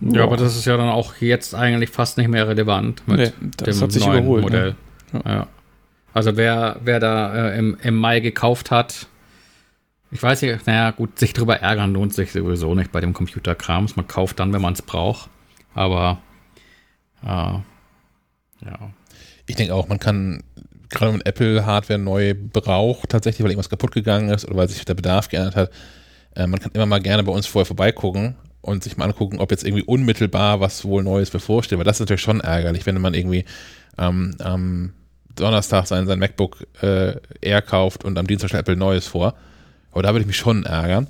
[0.00, 3.32] Ja, aber das ist ja dann auch jetzt eigentlich fast nicht mehr relevant mit Nee,
[3.58, 4.42] das dem hat sich neuen überholt.
[4.42, 4.76] Modell.
[5.12, 5.22] Ne?
[5.26, 5.46] Ja.
[6.14, 9.06] Also wer, wer da äh, im, im Mai gekauft hat,
[10.10, 13.94] ich weiß nicht, naja, gut, sich drüber ärgern lohnt sich sowieso nicht bei dem Computerkrams.
[13.94, 15.28] Man kauft dann, wenn man es braucht.
[15.80, 16.18] Aber
[17.22, 18.90] äh, ja.
[19.46, 20.44] Ich denke auch, man kann
[20.90, 24.84] gerade wenn Apple Hardware neu braucht, tatsächlich, weil irgendwas kaputt gegangen ist oder weil sich
[24.84, 25.70] der Bedarf geändert hat,
[26.36, 29.50] äh, man kann immer mal gerne bei uns vorher vorbeigucken und sich mal angucken, ob
[29.52, 33.14] jetzt irgendwie unmittelbar was wohl Neues bevorsteht, weil das ist natürlich schon ärgerlich, wenn man
[33.14, 33.46] irgendwie
[33.96, 34.92] ähm, am
[35.34, 39.34] Donnerstag sein, sein MacBook äh, Air kauft und am Dienstag stellt Apple Neues vor.
[39.92, 41.06] Aber da würde ich mich schon ärgern.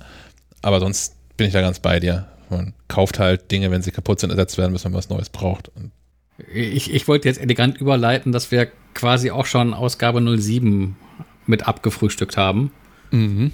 [0.61, 2.27] Aber sonst bin ich da ganz bei dir.
[2.51, 5.29] Man kauft halt Dinge, wenn sie kaputt sind, ersetzt werden müssen, wenn man was Neues
[5.29, 5.69] braucht.
[5.69, 5.91] Und
[6.53, 10.95] ich, ich wollte jetzt elegant überleiten, dass wir quasi auch schon Ausgabe 07
[11.45, 12.71] mit abgefrühstückt haben.
[13.11, 13.51] Mhm.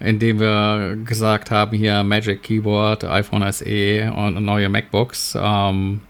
[0.00, 5.38] Indem wir gesagt haben, hier Magic Keyboard, iPhone SE und neue MacBooks.
[5.40, 6.00] Ähm,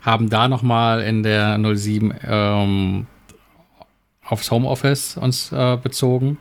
[0.00, 3.06] haben da nochmal in der 07 ähm,
[4.22, 6.38] aufs Homeoffice uns äh, bezogen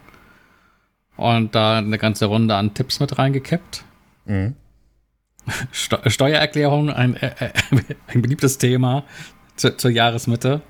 [1.18, 3.84] und da eine ganze Runde an Tipps mit reingekippt.
[4.26, 4.56] Mhm.
[5.72, 7.50] Steuererklärung, ein, äh, äh,
[8.08, 9.04] ein beliebtes Thema
[9.56, 10.62] zu, zur Jahresmitte.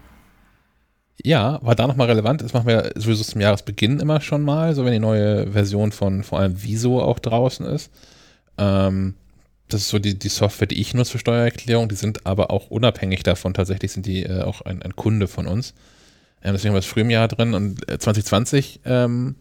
[1.24, 2.42] Ja, war da nochmal relevant.
[2.42, 6.24] Das machen wir sowieso zum Jahresbeginn immer schon mal, so wenn die neue Version von
[6.24, 7.92] vor allem Viso auch draußen ist.
[8.58, 9.16] Ähm,
[9.70, 11.88] das ist so die, die Software, die ich nutze für Steuererklärung.
[11.88, 13.54] Die sind aber auch unabhängig davon.
[13.54, 15.74] Tatsächlich sind die äh, auch ein, ein, Kunde von uns.
[16.44, 19.36] Ähm, deswegen haben wir das früh im Jahr drin und 2020 äh, ähm,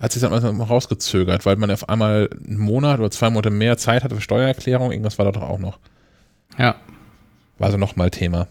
[0.00, 3.76] hat sich dann mal rausgezögert, weil man auf einmal einen Monat oder zwei Monate mehr
[3.76, 4.92] Zeit hatte für Steuererklärung.
[4.92, 5.78] Irgendwas war da doch auch noch.
[6.56, 6.76] Ja.
[7.58, 8.46] War also nochmal Thema.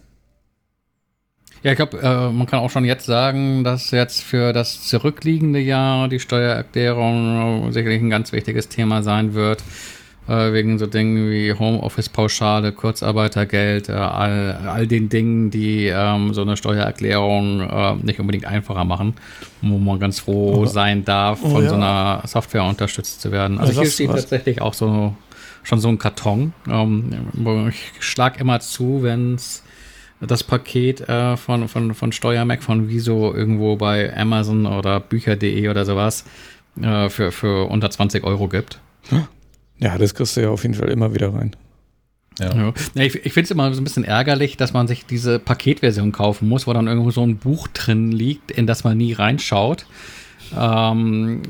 [1.64, 5.60] Ja, ich glaube, äh, man kann auch schon jetzt sagen, dass jetzt für das zurückliegende
[5.60, 9.64] Jahr die Steuererklärung sicherlich ein ganz wichtiges Thema sein wird
[10.28, 16.41] äh, wegen so Dingen wie Homeoffice-Pauschale, Kurzarbeitergeld, äh, all, all den Dingen, die ähm, so
[16.41, 19.16] eine Steuererklärung äh, nicht unbedingt einfacher machen,
[19.62, 21.70] wo man ganz froh sein darf, oh von ja.
[21.70, 23.58] so einer Software unterstützt zu werden.
[23.60, 24.22] Also, also hier steht was?
[24.22, 25.16] tatsächlich auch so
[25.64, 26.54] schon so ein Karton.
[26.70, 29.64] Ähm, ich schlage immer zu, wenn es
[30.22, 35.86] das Paket äh, von, von, von Steuermac von Wieso irgendwo bei Amazon oder Bücher.de oder
[35.86, 36.26] sowas
[36.82, 38.80] äh, für, für unter 20 Euro gibt.
[39.80, 41.56] Ja, das kriegst du ja auf jeden Fall immer wieder rein.
[42.40, 42.56] Ja.
[42.56, 42.74] ja.
[42.95, 46.48] ich, ich finde es immer so ein bisschen ärgerlich, dass man sich diese Paketversion kaufen
[46.48, 49.86] muss, wo dann irgendwo so ein Buch drin liegt, in das man nie reinschaut.
[50.58, 51.41] Ähm,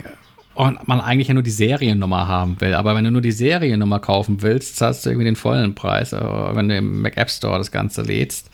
[0.56, 2.74] und man eigentlich ja nur die Seriennummer haben will.
[2.74, 6.20] Aber wenn du nur die Seriennummer kaufen willst, zahlst du irgendwie den vollen Preis, äh,
[6.20, 8.50] wenn du im Mac App Store das Ganze lädst.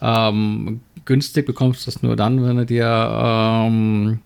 [0.00, 4.18] Ähm, günstig bekommst du es nur dann, wenn du dir ähm,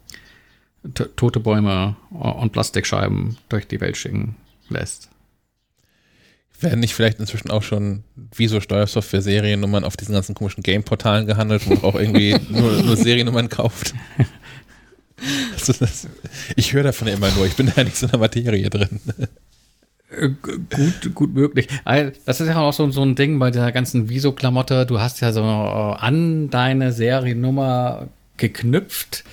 [1.16, 4.36] tote Bäume und Plastikscheiben durch die Welt schicken
[4.70, 5.08] lässt.
[6.60, 8.02] Werden nicht vielleicht inzwischen auch schon
[8.34, 12.96] wie so Steuersoftware-Seriennummern auf diesen ganzen komischen Game-Portalen gehandelt, wo man auch irgendwie nur, nur
[12.96, 13.94] Seriennummern kauft?
[15.52, 16.08] Also das,
[16.56, 19.00] ich höre davon ja immer nur, ich bin da nicht so in der Materie drin.
[20.10, 21.68] Äh, gut, gut möglich.
[22.24, 24.86] Das ist ja auch so, so ein Ding bei der ganzen Viso-Klamotte.
[24.86, 29.24] Du hast ja so äh, an deine Seriennummer geknüpft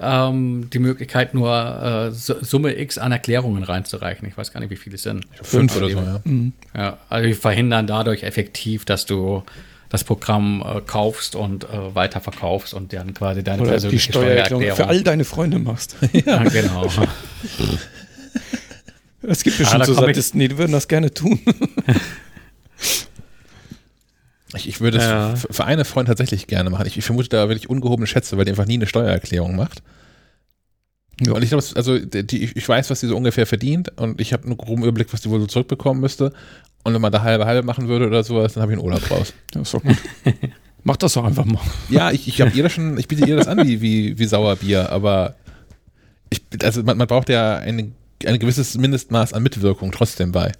[0.00, 4.26] ähm, die Möglichkeit, nur äh, Summe X an Erklärungen reinzureichen.
[4.28, 5.26] Ich weiß gar nicht, wie viele es sind.
[5.42, 6.20] Fünf oder so, ja.
[6.24, 6.52] Mhm.
[6.76, 6.98] ja.
[7.08, 9.44] Also die verhindern dadurch effektiv, dass du
[9.88, 14.76] das Programm äh, kaufst und äh, weiterverkaufst und dann quasi deine Oder persönliche die Steuererklärung,
[14.76, 15.96] für all deine Freunde machst.
[16.12, 16.90] ja, genau.
[19.22, 21.38] es gibt bestimmt ah, so Sadisten, die würden das gerne tun.
[24.54, 25.36] Ich, ich würde es ja.
[25.36, 26.86] für, für eine Freund tatsächlich gerne machen.
[26.86, 29.82] Ich, ich vermute da wirklich ungehobene Schätze, weil die einfach nie eine Steuererklärung macht.
[31.20, 31.32] Ja.
[31.32, 34.44] Und ich glaube, also die, ich weiß, was die so ungefähr verdient und ich habe
[34.44, 36.32] einen groben Überblick, was die wohl so zurückbekommen müsste.
[36.82, 39.10] Und wenn man da halbe halbe machen würde oder sowas, dann habe ich einen Urlaub
[39.10, 39.32] raus.
[39.54, 39.96] Ja, ist doch gut.
[40.82, 41.62] Mach das doch einfach mal.
[41.88, 44.90] Ja, ich, ich, ihr das schon, ich biete ihr das an wie, wie, wie Sauerbier,
[44.90, 45.34] aber
[46.28, 47.94] ich, also man, man braucht ja ein,
[48.26, 50.52] ein gewisses Mindestmaß an Mitwirkung trotzdem bei.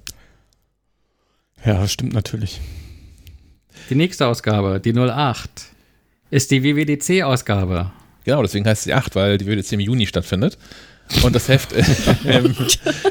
[1.65, 2.61] Ja, das stimmt natürlich.
[3.91, 5.51] Die nächste Ausgabe, die 08,
[6.31, 7.91] ist die WWDC-Ausgabe.
[8.25, 10.59] Genau, deswegen heißt sie 8, weil die WWDC im Juni stattfindet.
[11.23, 11.73] Und das Heft,
[12.25, 12.55] im,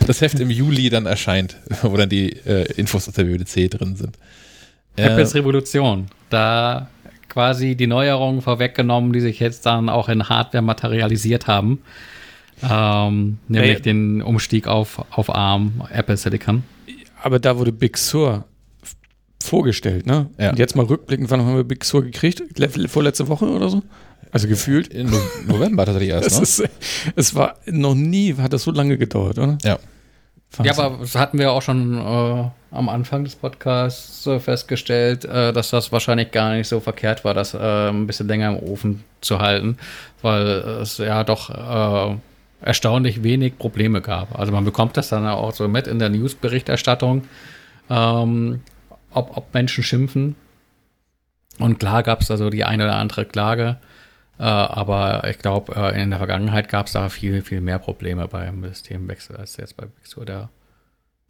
[0.08, 3.96] das Heft im Juli dann erscheint, wo dann die äh, Infos aus der WWDC drin
[3.96, 4.18] sind.
[4.96, 6.08] Apples äh, Revolution.
[6.30, 6.90] Da
[7.30, 11.82] quasi die Neuerungen vorweggenommen, die sich jetzt dann auch in Hardware materialisiert haben.
[12.64, 13.82] Ähm, nämlich hey.
[13.82, 16.64] den Umstieg auf, auf ARM, Apple Silicon.
[17.22, 18.46] Aber da wurde Big Sur
[19.44, 20.30] vorgestellt, ne?
[20.38, 20.52] Ja.
[20.52, 22.44] Und jetzt mal rückblickend, wann haben wir Big Sur gekriegt?
[22.88, 23.84] Vorletzte Woche oder so?
[24.32, 24.88] Also gefühlt.
[24.88, 25.12] In
[25.46, 26.70] November tatsächlich erst, es, ist,
[27.16, 29.58] es war noch nie, hat das so lange gedauert, oder?
[29.64, 29.78] Ja.
[30.56, 30.66] Wahnsinn.
[30.66, 35.52] Ja, aber das hatten wir auch schon äh, am Anfang des Podcasts äh, festgestellt, äh,
[35.52, 39.04] dass das wahrscheinlich gar nicht so verkehrt war, das äh, ein bisschen länger im Ofen
[39.22, 39.78] zu halten,
[40.22, 40.46] weil
[40.82, 42.16] es ja doch äh,
[42.62, 44.38] erstaunlich wenig Probleme gab.
[44.38, 47.24] Also man bekommt das dann auch so mit in der Newsberichterstattung.
[47.90, 48.62] Ähm,
[49.14, 50.36] ob, ob Menschen schimpfen.
[51.60, 53.78] Und klar gab es also die eine oder andere Klage.
[54.40, 58.28] Äh, aber ich glaube, äh, in der Vergangenheit gab es da viel, viel mehr Probleme
[58.28, 60.50] beim Systemwechsel, als jetzt bei Big Sur der,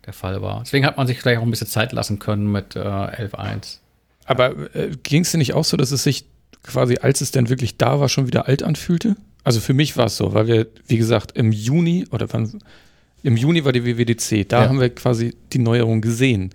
[0.05, 0.61] der Fall war.
[0.64, 3.80] Deswegen hat man sich vielleicht auch ein bisschen Zeit lassen können mit äh, 11.1.
[4.26, 6.26] Aber äh, ging es denn nicht auch so, dass es sich
[6.64, 9.18] quasi, als es denn wirklich da war, schon wieder alt anfühlte?
[9.43, 12.60] Also für mich war es so, weil wir, wie gesagt, im Juni oder wann,
[13.23, 14.69] im Juni war die WWDC, da Ja.
[14.69, 16.51] haben wir quasi die Neuerung gesehen.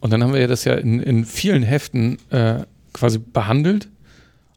[0.00, 2.60] Und dann haben wir ja das ja in, in vielen Heften äh,
[2.92, 3.88] quasi behandelt.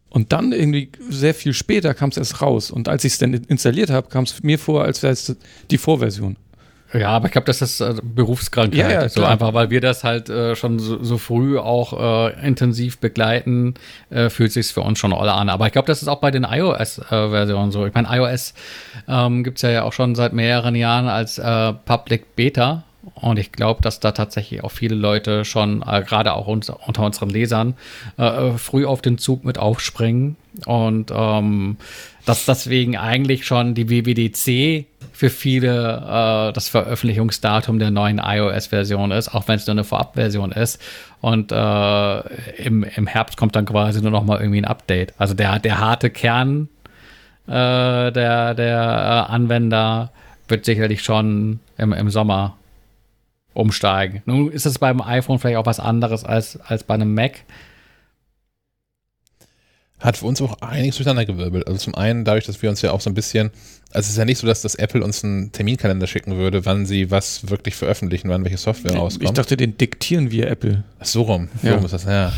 [0.09, 2.71] Und dann irgendwie sehr viel später kam es erst raus.
[2.71, 5.35] Und als ich es dann installiert habe, kam es mir vor, als wäre es
[5.69, 6.35] die Vorversion.
[6.93, 8.79] Ja, aber ich glaube, das ist äh, Berufskrankheit.
[8.79, 9.31] Ja, ja, so klar.
[9.31, 13.75] einfach, weil wir das halt äh, schon so, so früh auch äh, intensiv begleiten,
[14.09, 15.49] äh, fühlt sich für uns schon alle an.
[15.49, 17.85] Aber ich glaube, das ist auch bei den iOS-Versionen so.
[17.85, 18.55] Ich meine, iOS
[19.07, 22.83] ähm, gibt's ja auch schon seit mehreren Jahren als äh, Public Beta.
[23.15, 27.03] Und ich glaube, dass da tatsächlich auch viele Leute schon, äh, gerade auch uns, unter
[27.03, 27.75] unseren Lesern,
[28.17, 30.35] äh, früh auf den Zug mit aufspringen.
[30.65, 31.77] Und ähm,
[32.25, 39.33] dass deswegen eigentlich schon die WWDC für viele äh, das Veröffentlichungsdatum der neuen iOS-Version ist,
[39.33, 40.81] auch wenn es nur eine Vorabversion ist.
[41.21, 42.19] Und äh,
[42.63, 45.13] im, im Herbst kommt dann quasi nur noch mal irgendwie ein Update.
[45.17, 46.69] Also der, der harte Kern
[47.49, 50.11] äh, der, der äh, Anwender
[50.47, 52.57] wird sicherlich schon im, im Sommer
[53.59, 54.21] umsteigen.
[54.25, 57.43] Nun ist es beim iPhone vielleicht auch was anderes als, als bei einem Mac.
[59.99, 61.67] Hat für uns auch einiges durcheinandergewirbelt.
[61.67, 63.51] Also zum einen dadurch, dass wir uns ja auch so ein bisschen,
[63.91, 66.85] also es ist ja nicht so, dass das Apple uns einen Terminkalender schicken würde, wann
[66.85, 69.25] sie was wirklich veröffentlichen, wann welche Software rauskommt.
[69.25, 70.85] Ich dachte, den diktieren wir Apple.
[70.99, 71.49] Ach, so rum.
[71.61, 71.75] So Ja.
[71.75, 72.31] rum ist das, ja.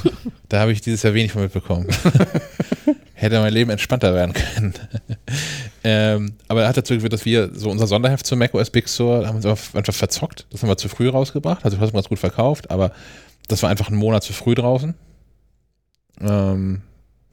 [0.48, 1.88] da habe ich dieses Jahr wenig von mitbekommen.
[3.14, 4.74] Hätte mein Leben entspannter werden können.
[5.84, 9.26] Ähm, aber er hat dazu geführt, dass wir so unser Sonderheft zu macOS Big Sur
[9.26, 10.46] haben uns einfach verzockt.
[10.50, 11.64] Das haben wir zu früh rausgebracht.
[11.64, 12.92] Also, das haben wir ganz gut verkauft, aber
[13.48, 14.94] das war einfach ein Monat zu früh draußen.
[16.20, 16.82] Ähm,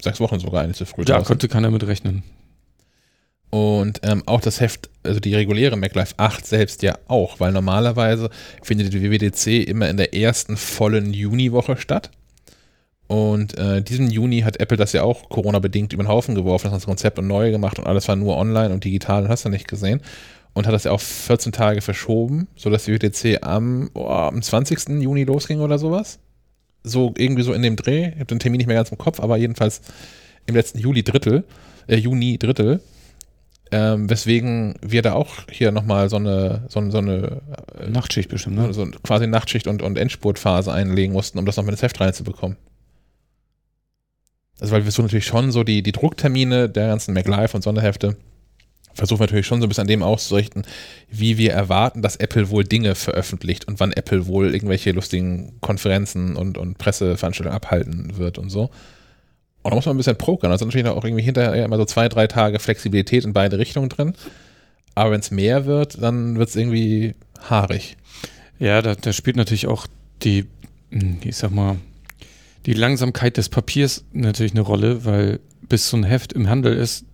[0.02, 1.28] sechs Wochen sogar eigentlich zu früh Da draußen.
[1.28, 2.24] konnte keiner mit rechnen.
[3.50, 8.30] Und ähm, auch das Heft, also die reguläre MacLife 8 selbst ja auch, weil normalerweise
[8.62, 12.12] findet die WWDC immer in der ersten vollen Juniwoche statt.
[13.08, 16.86] Und äh, diesen Juni hat Apple das ja auch Corona-bedingt über den Haufen geworfen, das
[16.86, 19.68] Konzept und neu gemacht und alles war nur online und digital und hast du nicht
[19.68, 20.02] gesehen.
[20.54, 25.02] Und hat das ja auf 14 Tage verschoben, sodass die WWDC am, oh, am 20.
[25.02, 26.20] Juni losging oder sowas.
[26.82, 28.08] So irgendwie so in dem Dreh.
[28.10, 29.82] Ich habe den Termin nicht mehr ganz im Kopf, aber jedenfalls
[30.46, 31.44] im letzten Juli Drittel,
[31.88, 32.80] äh, Juni Drittel.
[33.72, 37.42] Ähm, weswegen wir da auch hier nochmal so eine, so, eine- so eine
[37.80, 38.72] äh, Nachtschicht bestimmt, ne?
[38.74, 42.58] so quasi Nachtschicht und, und Endspurtphase einlegen mussten, um das noch mit ins Heft reinzubekommen.
[44.60, 48.16] Also weil wir so natürlich schon so die, die Drucktermine der ganzen MacLife und Sonderhefte
[48.96, 50.64] versuchen wir natürlich schon so ein bisschen an dem auszurichten,
[51.10, 56.36] wie wir erwarten, dass Apple wohl Dinge veröffentlicht und wann Apple wohl irgendwelche lustigen Konferenzen
[56.38, 58.70] und, und Presseveranstaltungen abhalten wird und so.
[59.64, 60.52] Und da muss man ein bisschen pokern.
[60.52, 64.14] Also natürlich auch irgendwie hinterher immer so zwei, drei Tage Flexibilität in beide Richtungen drin.
[64.94, 67.16] Aber wenn es mehr wird, dann wird es irgendwie
[67.50, 67.98] haarig.
[68.60, 69.88] Ja, da, da spielt natürlich auch
[70.24, 70.46] die,
[70.92, 71.78] hm, ich sag mal,
[72.66, 77.06] die Langsamkeit des Papiers natürlich eine Rolle, weil bis so ein Heft im Handel ist,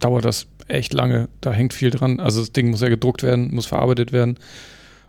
[0.00, 1.28] dauert das echt lange.
[1.40, 2.20] Da hängt viel dran.
[2.20, 4.38] Also das Ding muss ja gedruckt werden, muss verarbeitet werden,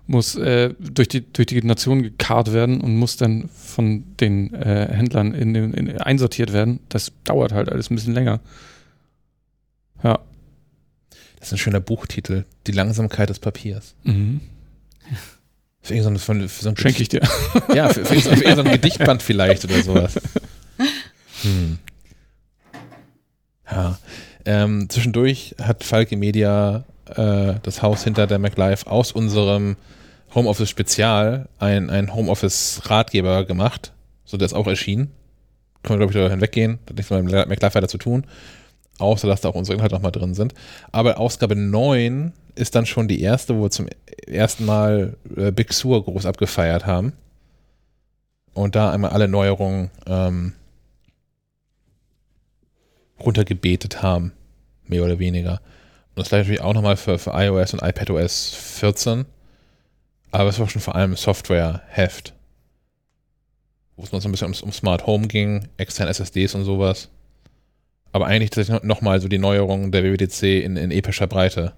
[0.08, 4.88] muss äh, durch, die, durch die Nation gekarrt werden und muss dann von den äh,
[4.92, 6.80] Händlern in, den- in, einsortiert werden.
[6.90, 8.40] Das dauert halt alles ein bisschen länger.
[10.04, 10.20] Ja.
[11.40, 12.46] Das ist ein schöner Buchtitel.
[12.68, 13.96] Die Langsamkeit des Papiers.
[14.04, 14.42] Mhm.
[15.82, 17.22] Für irgendein so ein, für so ein Schenke ich dir.
[17.74, 20.20] Ja, für, für, für irgendein Gedichtband vielleicht oder sowas.
[21.42, 21.80] Hm.
[23.72, 23.98] Ja.
[24.44, 26.84] Ähm, zwischendurch hat Falke Media
[27.16, 29.78] äh, das Haus hinter der MacLife aus unserem
[30.36, 33.94] Homeoffice Spezial ein, ein Homeoffice Ratgeber gemacht.
[34.26, 35.12] So, der ist auch erschienen.
[35.84, 36.80] Können wir, glaube ich, darüber hinweggehen.
[36.86, 38.26] Das hat nichts mit MacLife weiter zu tun.
[39.00, 40.54] Außer, dass da auch unsere Inhalte nochmal drin sind.
[40.92, 43.88] Aber Ausgabe 9 ist dann schon die erste, wo wir zum
[44.28, 47.14] ersten Mal äh, Big Sur groß abgefeiert haben.
[48.54, 50.54] Und da einmal alle Neuerungen ähm,
[53.20, 54.34] runtergebetet haben.
[54.86, 55.62] Mehr oder weniger.
[56.10, 59.26] Und das gleiche natürlich auch nochmal für, für iOS und iPadOS 14.
[60.32, 62.34] Aber es war schon vor allem Software-Heft.
[63.96, 67.10] Wo es noch so ein bisschen ums, um Smart Home ging, externe SSDs und sowas.
[68.12, 71.74] Aber eigentlich tatsächlich nochmal so die Neuerungen der WWDC in, in epischer Breite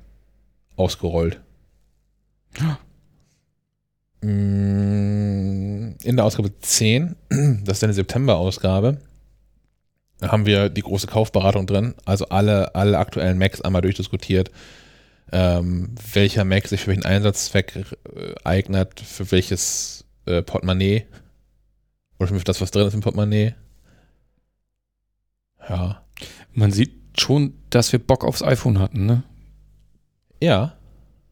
[0.75, 1.41] ausgerollt.
[4.23, 7.15] Mm, In der Ausgabe 10,
[7.63, 8.99] das ist eine September-Ausgabe,
[10.21, 11.95] haben wir die große Kaufberatung drin.
[12.05, 14.51] Also alle, alle aktuellen Macs einmal durchdiskutiert,
[15.31, 17.75] ähm, welcher Mac sich für welchen Einsatzzweck
[18.15, 21.05] äh, eignet, für welches äh, Portemonnaie
[22.19, 23.55] oder für das, was drin ist im Portemonnaie.
[25.67, 26.03] Ja.
[26.53, 29.23] Man sieht schon, dass wir Bock aufs iPhone hatten, ne?
[30.41, 30.73] Ja,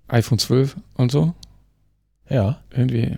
[0.07, 1.33] iPhone 12 und so.
[2.29, 2.61] ja.
[2.71, 3.17] Irgendwie.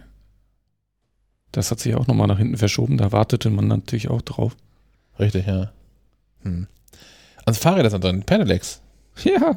[1.52, 2.98] Das hat sich auch nochmal nach hinten verschoben.
[2.98, 4.56] Da wartete man natürlich auch drauf.
[5.20, 5.72] Richtig, ja.
[6.44, 6.68] Hm.
[7.46, 8.82] Also Fahrräder sind drin, Pedelecs.
[9.24, 9.56] Ja.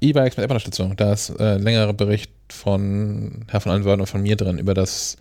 [0.00, 0.96] E-Bikes mit App-Unterstützung.
[0.96, 4.72] Da ist äh, ein längerer Bericht von Herr von Allenwörden und von mir drin über
[4.74, 5.16] das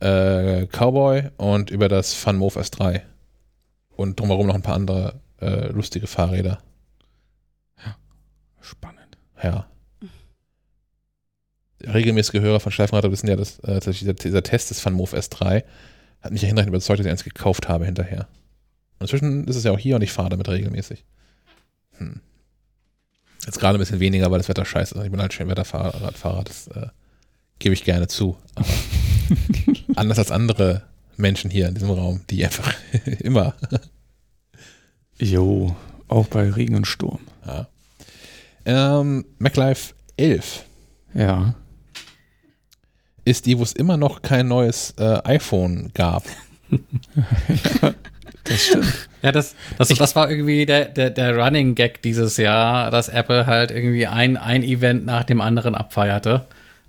[0.00, 3.02] äh, Cowboy und über das FunMove S3.
[3.96, 6.58] Und drumherum noch ein paar andere äh, lustige Fahrräder.
[8.60, 9.18] Spannend.
[9.42, 9.66] Ja.
[11.82, 15.64] Regelmäßige Hörer von Schleifenradar wissen ja, dass äh, dieser, dieser Test des FunMove S3
[16.22, 18.26] hat mich ja hinreichend überzeugt, dass ich eins gekauft habe hinterher.
[18.98, 21.04] Und inzwischen ist es ja auch hier und ich fahre damit regelmäßig.
[21.98, 22.20] Hm.
[23.44, 25.04] Jetzt gerade ein bisschen weniger, weil das Wetter scheiße ist.
[25.04, 26.86] Ich bin halt schön Wetterradfahrer, das äh,
[27.58, 28.38] gebe ich gerne zu.
[29.96, 30.84] Anders als andere
[31.18, 32.72] Menschen hier in diesem Raum, die einfach
[33.20, 33.54] immer.
[35.18, 35.74] Jo,
[36.08, 37.20] auch bei Regen und Sturm.
[37.46, 37.66] Ja.
[38.66, 40.64] Ähm, MacLife 11
[41.14, 41.54] Ja.
[43.24, 46.24] ist die, wo es immer noch kein neues äh, iPhone gab.
[48.46, 49.08] Das stimmt.
[49.22, 53.46] Ja, das, das, das war irgendwie der, der, der Running Gag dieses Jahr, dass Apple
[53.46, 56.44] halt irgendwie ein, ein Event nach dem anderen abfeierte.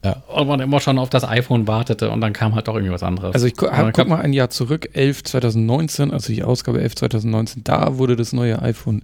[0.06, 0.24] Ja.
[0.28, 3.02] Und man immer schon auf das iPhone wartete und dann kam halt doch irgendwie was
[3.02, 3.34] anderes.
[3.34, 6.96] Also ich gu hab, guck mal ein Jahr zurück, 11 2019, also die Ausgabe 11
[6.96, 9.02] 2019, da wurde das neue iPhone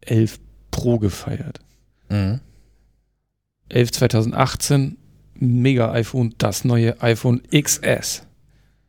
[0.00, 1.60] 11 Pro gefeiert.
[2.08, 2.40] Mhm.
[3.68, 4.96] 11 2018,
[5.34, 8.22] mega iPhone, das neue iPhone XS.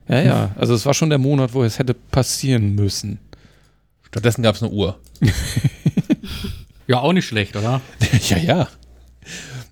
[0.08, 3.20] Ja, ja, also es war schon der Monat, wo es hätte passieren müssen.
[4.08, 4.98] Stattdessen gab es eine Uhr.
[6.90, 7.82] Ja, auch nicht schlecht, oder?
[8.30, 8.68] ja, ja.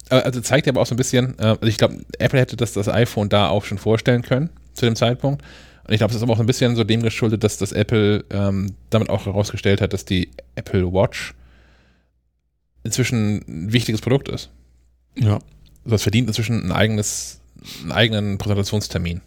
[0.09, 2.55] Aber Also zeigt ja aber auch so ein bisschen, äh, also ich glaube, Apple hätte
[2.55, 5.43] das, das iPhone da auch schon vorstellen können zu dem Zeitpunkt.
[5.87, 7.71] Und ich glaube, es ist aber auch so ein bisschen so dem geschuldet, dass das
[7.71, 11.33] Apple ähm, damit auch herausgestellt hat, dass die Apple Watch
[12.83, 14.49] inzwischen ein wichtiges Produkt ist.
[15.15, 15.35] Ja.
[15.35, 17.41] Also das verdient inzwischen ein eigenes,
[17.83, 19.21] einen eigenen Präsentationstermin.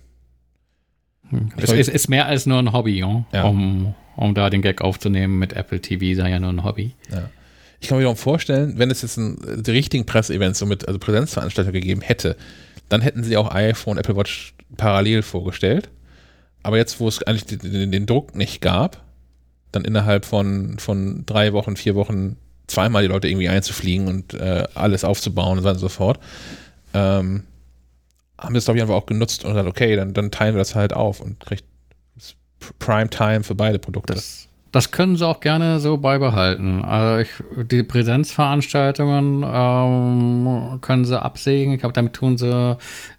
[1.56, 3.24] Es ist, ist mehr als nur ein Hobby, ja?
[3.32, 3.44] Ja.
[3.44, 6.94] Um, um da den Gag aufzunehmen mit Apple TV, sei ja nur ein Hobby.
[7.80, 10.98] Ich kann mir wiederum vorstellen, wenn es jetzt ein, die richtigen Presseevents, so mit also
[10.98, 12.36] Präsenzveranstaltungen gegeben hätte,
[12.88, 15.88] dann hätten sie auch iPhone, Apple Watch parallel vorgestellt.
[16.62, 19.02] Aber jetzt, wo es eigentlich den, den, Druck nicht gab,
[19.72, 22.36] dann innerhalb von, von drei Wochen, vier Wochen
[22.66, 26.20] zweimal die Leute irgendwie einzufliegen und äh, alles aufzubauen und so und so fort,
[26.92, 27.44] ähm,
[28.38, 30.58] haben wir es, glaube ich, einfach auch genutzt und gesagt, okay, dann, dann teilen wir
[30.58, 31.64] das halt auf und kriegt
[32.78, 34.14] Prime Time für beide Produkte.
[34.14, 36.84] Das, das können sie auch gerne so beibehalten.
[36.84, 41.74] Also ich, die Präsenzveranstaltungen ähm, können sie absägen.
[41.74, 42.76] Ich glaube, damit tun sie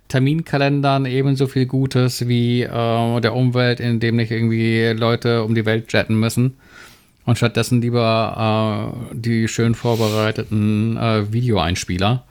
[0.07, 5.65] Terminkalendern ebenso viel Gutes wie äh, der Umwelt, in dem nicht irgendwie Leute um die
[5.65, 6.57] Welt jetten müssen.
[7.25, 12.23] Und stattdessen lieber äh, die schön vorbereiteten äh, Videoeinspieler.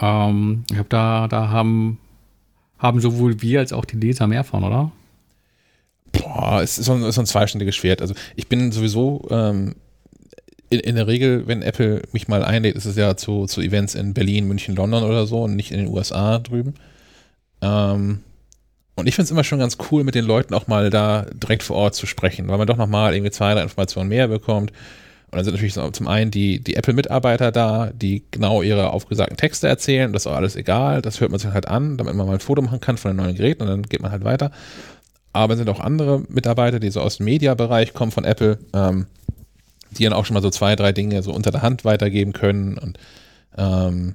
[0.00, 1.98] Ähm, ich glaube, da, da haben,
[2.78, 4.90] haben sowohl wir als auch die Leser mehr von, oder?
[6.18, 8.00] Boah, es ist so ein, so ein zweischneidiges Schwert.
[8.00, 9.74] Also ich bin sowieso ähm,
[10.70, 13.94] in, in der Regel, wenn Apple mich mal einlädt, ist es ja zu, zu Events
[13.94, 16.74] in Berlin, München, London oder so und nicht in den USA drüben.
[17.60, 18.20] Ähm,
[18.96, 21.62] und ich finde es immer schon ganz cool, mit den Leuten auch mal da direkt
[21.62, 24.72] vor Ort zu sprechen, weil man doch nochmal irgendwie zwei, drei Informationen mehr bekommt.
[25.30, 29.68] Und dann sind natürlich zum einen die, die Apple-Mitarbeiter da, die genau ihre aufgesagten Texte
[29.68, 30.12] erzählen.
[30.12, 31.02] Das ist auch alles egal.
[31.02, 33.16] Das hört man sich halt an, damit man mal ein Foto machen kann von den
[33.18, 34.50] neuen Geräten und dann geht man halt weiter.
[35.36, 39.06] Aber es sind auch andere Mitarbeiter, die so aus dem Media-Bereich kommen von Apple, ähm,
[39.90, 42.78] die dann auch schon mal so zwei, drei Dinge so unter der Hand weitergeben können.
[42.78, 42.98] Und
[43.58, 44.14] ähm,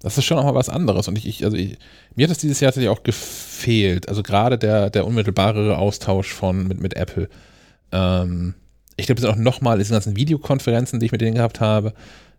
[0.00, 1.08] das ist schon auch mal was anderes.
[1.08, 1.78] Und ich, ich also ich,
[2.16, 4.08] mir hat das dieses Jahr tatsächlich auch gefehlt.
[4.08, 7.28] Also gerade der, der unmittelbarere Austausch von mit, mit Apple.
[7.92, 8.54] Ähm,
[8.96, 11.92] ich glaube, es sind auch nochmal diese ganzen Videokonferenzen, die ich mit denen gehabt habe,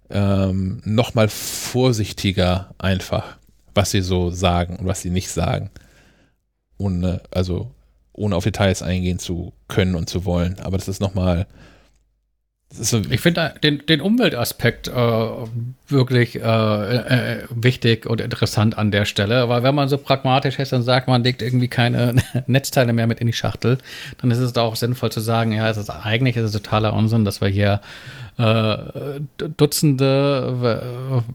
[0.10, 3.38] ähm, nochmal vorsichtiger einfach,
[3.76, 5.69] was sie so sagen und was sie nicht sagen.
[6.80, 7.72] Ohne, also
[8.14, 10.57] ohne auf Details eingehen zu können und zu wollen.
[10.60, 11.48] Aber das ist nochmal.
[12.76, 14.94] So, Ich finde den, den Umweltaspekt äh,
[15.88, 20.73] wirklich äh, äh, wichtig und interessant an der Stelle, weil wenn man so pragmatisch ist
[20.73, 22.15] und sagt, man legt irgendwie keine
[22.48, 23.77] Netzteile mehr mit in die Schachtel,
[24.19, 27.41] dann ist es auch sinnvoll zu sagen, ja, ist eigentlich ist es totaler Unsinn, dass
[27.41, 27.80] wir hier
[28.40, 31.34] äh, Dutzende äh,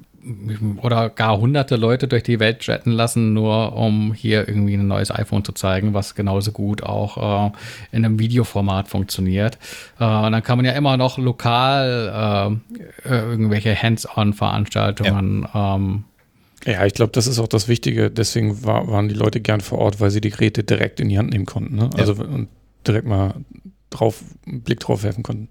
[0.83, 5.11] oder gar hunderte Leute durch die Welt jetten lassen, nur um hier irgendwie ein neues
[5.11, 7.53] iPhone zu zeigen, was genauso gut auch äh,
[7.93, 9.59] in einem Videoformat funktioniert.
[9.99, 12.59] Äh, und dann kann man ja immer noch lokal
[13.05, 16.05] äh, irgendwelche Hands-on-Veranstaltungen ähm,
[16.65, 18.11] Ja, ich glaube, das ist auch das Wichtige.
[18.11, 21.19] Deswegen war, waren die Leute gern vor Ort, weil sie die Geräte direkt in die
[21.19, 21.77] Hand nehmen konnten.
[21.77, 21.91] Ne?
[21.97, 22.49] Also und
[22.87, 23.35] direkt mal
[23.91, 25.49] drauf, einen Blick drauf werfen konnten.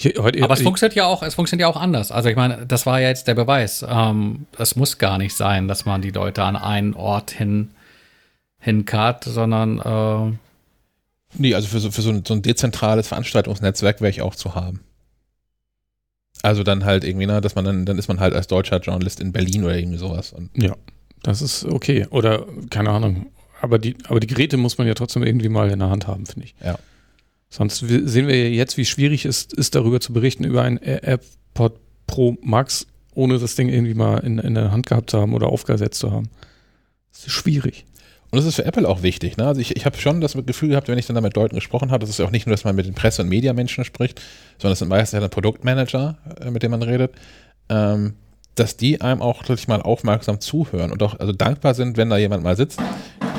[0.00, 2.10] Hier, heute, Aber es funktioniert ja auch, es funktioniert ja auch anders.
[2.10, 3.84] Also ich meine, das war ja jetzt der Beweis.
[3.86, 7.70] Ähm, es muss gar nicht sein, dass man die Leute an einen Ort hin
[8.58, 10.36] hinkarrt, sondern äh,
[11.34, 14.54] Nee, also für so, für so, ein, so ein dezentrales Veranstaltungsnetzwerk wäre ich auch zu
[14.54, 14.80] haben.
[16.42, 19.20] Also dann halt irgendwie, ne, dass man dann, dann ist man halt als deutscher Journalist
[19.20, 20.32] in Berlin oder irgendwie sowas.
[20.32, 20.74] Und Ja,
[21.22, 22.06] das ist okay.
[22.10, 23.26] Oder keine Ahnung.
[23.60, 26.24] Aber die, aber die Geräte muss man ja trotzdem irgendwie mal in der Hand haben,
[26.24, 26.54] finde ich.
[26.64, 26.78] Ja.
[27.50, 31.74] Sonst sehen wir jetzt, wie schwierig es ist, darüber zu berichten, über ein Air- AirPod
[32.06, 35.48] Pro Max, ohne das Ding irgendwie mal in, in der Hand gehabt zu haben oder
[35.48, 36.30] aufgesetzt zu haben.
[37.12, 37.84] Das ist schwierig.
[38.30, 39.36] Und das ist für Apple auch wichtig.
[39.36, 39.46] Ne?
[39.46, 41.90] Also ich, ich habe schon das Gefühl gehabt, wenn ich dann da mit Leuten gesprochen
[41.90, 44.20] habe, das ist ja auch nicht nur, dass man mit den Presse- und Mediamenschen spricht,
[44.58, 47.12] sondern es sind meistens ja dann Produktmanager, äh, mit denen man redet,
[47.68, 48.14] ähm,
[48.54, 52.18] dass die einem auch wirklich mal aufmerksam zuhören und auch also dankbar sind, wenn da
[52.18, 52.80] jemand mal sitzt,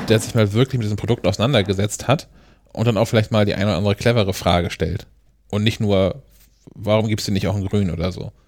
[0.08, 2.28] der sich mal wirklich mit diesem Produkt auseinandergesetzt hat
[2.72, 5.06] und dann auch vielleicht mal die eine oder andere clevere Frage stellt.
[5.50, 6.22] Und nicht nur,
[6.74, 8.32] warum gibst du nicht auch in Grün oder so.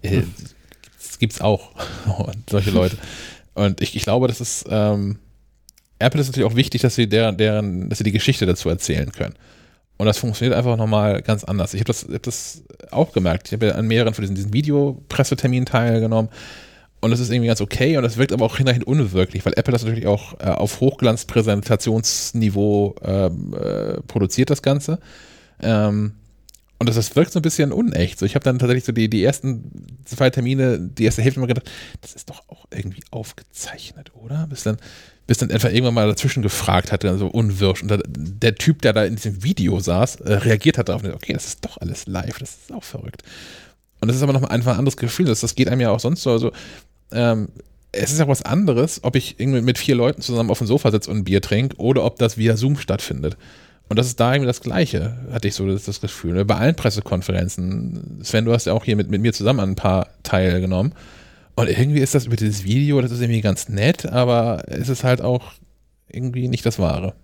[0.00, 0.22] Äh,
[0.96, 1.72] das gibt's auch.
[2.18, 2.96] Und solche Leute.
[3.54, 5.18] Und ich, ich glaube, das ist, ähm,
[5.98, 9.10] Apple ist natürlich auch wichtig, dass sie deren, deren, dass sie die Geschichte dazu erzählen
[9.10, 9.34] können.
[9.96, 11.74] Und das funktioniert einfach nochmal ganz anders.
[11.74, 12.62] Ich habe das, hab das
[12.92, 13.48] auch gemerkt.
[13.48, 16.30] Ich habe ja an mehreren von diesen, diesen Videopresseterminen teilgenommen.
[17.00, 19.70] Und das ist irgendwie ganz okay und das wirkt aber auch hinterhin unwirklich, weil Apple
[19.72, 24.98] das natürlich auch äh, auf Hochglanzpräsentationsniveau ähm, äh, produziert, das Ganze.
[25.62, 26.14] Ähm,
[26.80, 28.18] und das, das wirkt so ein bisschen unecht.
[28.18, 31.46] So, ich habe dann tatsächlich so die, die ersten zwei Termine, die erste Hälfte mal
[31.46, 31.70] gedacht,
[32.00, 34.46] das ist doch auch irgendwie aufgezeichnet, oder?
[34.48, 34.76] Bis dann,
[35.26, 37.82] bis dann etwa irgendwann mal dazwischen gefragt hat, dann so unwirsch.
[37.82, 41.12] Und da, der Typ, der da in diesem Video saß, äh, reagiert hat darauf, und
[41.12, 43.22] okay, das ist doch alles live, das ist auch verrückt.
[44.00, 45.26] Und das ist aber noch einfach ein anderes Gefühl.
[45.26, 46.30] Das, das geht einem ja auch sonst so.
[46.30, 46.52] Also,
[47.12, 47.48] ähm,
[47.92, 50.90] es ist ja was anderes, ob ich irgendwie mit vier Leuten zusammen auf dem Sofa
[50.90, 53.36] sitze und ein Bier trinke oder ob das via Zoom stattfindet.
[53.88, 56.34] Und das ist da irgendwie das Gleiche, hatte ich so das, das Gefühl.
[56.34, 56.44] ne?
[56.44, 60.08] Bei allen Pressekonferenzen, Sven, du hast ja auch hier mit, mit mir zusammen ein paar
[60.22, 60.92] teilgenommen.
[61.54, 65.04] Und irgendwie ist das über dieses Video, das ist irgendwie ganz nett, aber es ist
[65.04, 65.54] halt auch
[66.08, 67.14] irgendwie nicht das Wahre.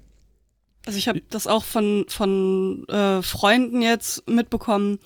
[0.86, 4.98] Also ich habe das auch von, von äh, Freunden jetzt mitbekommen,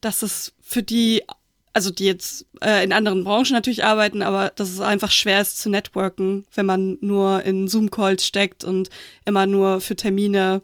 [0.00, 1.22] dass es für die,
[1.72, 5.58] also die jetzt äh, in anderen Branchen natürlich arbeiten, aber dass es einfach schwer ist
[5.60, 8.90] zu networken, wenn man nur in Zoom-Calls steckt und
[9.24, 10.62] immer nur für Termine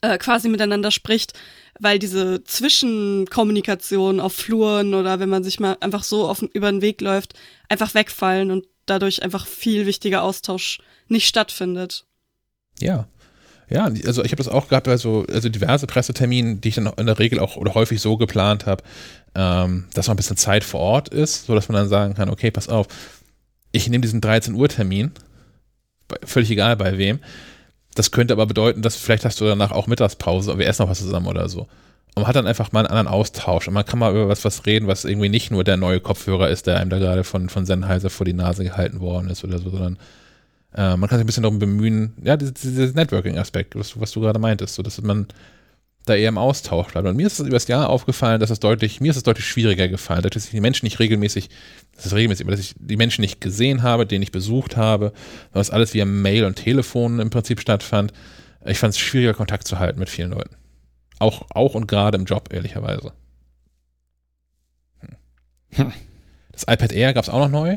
[0.00, 1.34] äh, quasi miteinander spricht,
[1.80, 6.82] weil diese Zwischenkommunikation auf Fluren oder wenn man sich mal einfach so auf, über den
[6.82, 7.34] Weg läuft,
[7.68, 12.04] einfach wegfallen und dadurch einfach viel wichtiger Austausch nicht stattfindet.
[12.80, 13.08] Ja.
[13.70, 17.06] Ja, also ich habe das auch gehabt, also, also diverse Pressetermine, die ich dann in
[17.06, 18.82] der Regel auch oder häufig so geplant habe,
[19.34, 22.50] ähm, dass man ein bisschen Zeit vor Ort ist, sodass man dann sagen kann, okay,
[22.50, 22.86] pass auf,
[23.72, 25.10] ich nehme diesen 13 Uhr Termin,
[26.08, 27.18] bei- völlig egal bei wem.
[27.94, 30.90] Das könnte aber bedeuten, dass vielleicht hast du danach auch Mittagspause, aber wir essen noch
[30.90, 31.62] was zusammen oder so.
[32.14, 34.44] Und man hat dann einfach mal einen anderen Austausch und man kann mal über was,
[34.44, 37.48] was reden, was irgendwie nicht nur der neue Kopfhörer ist, der einem da gerade von,
[37.48, 39.98] von Sennheiser vor die Nase gehalten worden ist oder so, sondern
[40.78, 44.20] äh, man kann sich ein bisschen darum bemühen, ja, dieses, Networking-Aspekt, was, du- was du
[44.20, 45.26] gerade meintest, so dass man
[46.06, 47.06] da eher im Austausch bleibt.
[47.06, 49.88] Und mir ist es übers Jahr aufgefallen, dass es deutlich, mir ist es deutlich schwieriger
[49.88, 51.50] gefallen, dass ich die Menschen nicht regelmäßig,
[51.96, 55.12] das ist regelmäßig, aber dass ich die Menschen nicht gesehen habe, den ich besucht habe,
[55.52, 58.12] was alles via Mail und Telefon im Prinzip stattfand.
[58.64, 60.56] Ich fand es schwieriger, Kontakt zu halten mit vielen Leuten.
[61.18, 63.12] Auch, auch und gerade im Job, ehrlicherweise.
[65.72, 65.92] Hm.
[66.52, 67.76] Das iPad Air gab es auch noch neu,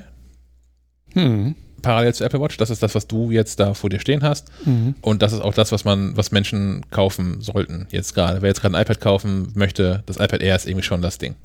[1.14, 1.56] Hm.
[1.82, 2.58] Parallel zu Apple Watch.
[2.58, 4.48] Das ist das, was du jetzt da vor dir stehen hast.
[4.66, 4.96] Mhm.
[5.02, 8.42] Und das ist auch das, was man, was Menschen kaufen sollten jetzt gerade.
[8.42, 11.36] Wer jetzt gerade ein iPad kaufen möchte, das iPad Air ist irgendwie schon das Ding.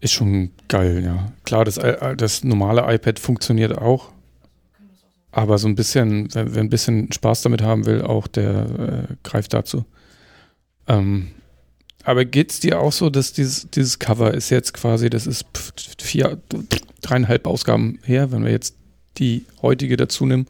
[0.00, 1.32] Ist schon geil, ja.
[1.44, 4.10] Klar, das, i- das normale iPad funktioniert auch.
[5.32, 9.14] Aber so ein bisschen, wer, wer ein bisschen Spaß damit haben will, auch der äh,
[9.22, 9.84] greift dazu.
[10.88, 11.28] Ähm,
[12.04, 15.44] aber geht's dir auch so, dass dieses, dieses Cover ist jetzt quasi, das ist
[16.00, 16.38] vier,
[17.02, 18.76] dreieinhalb Ausgaben her, wenn wir jetzt
[19.18, 20.46] die heutige dazu nehmen.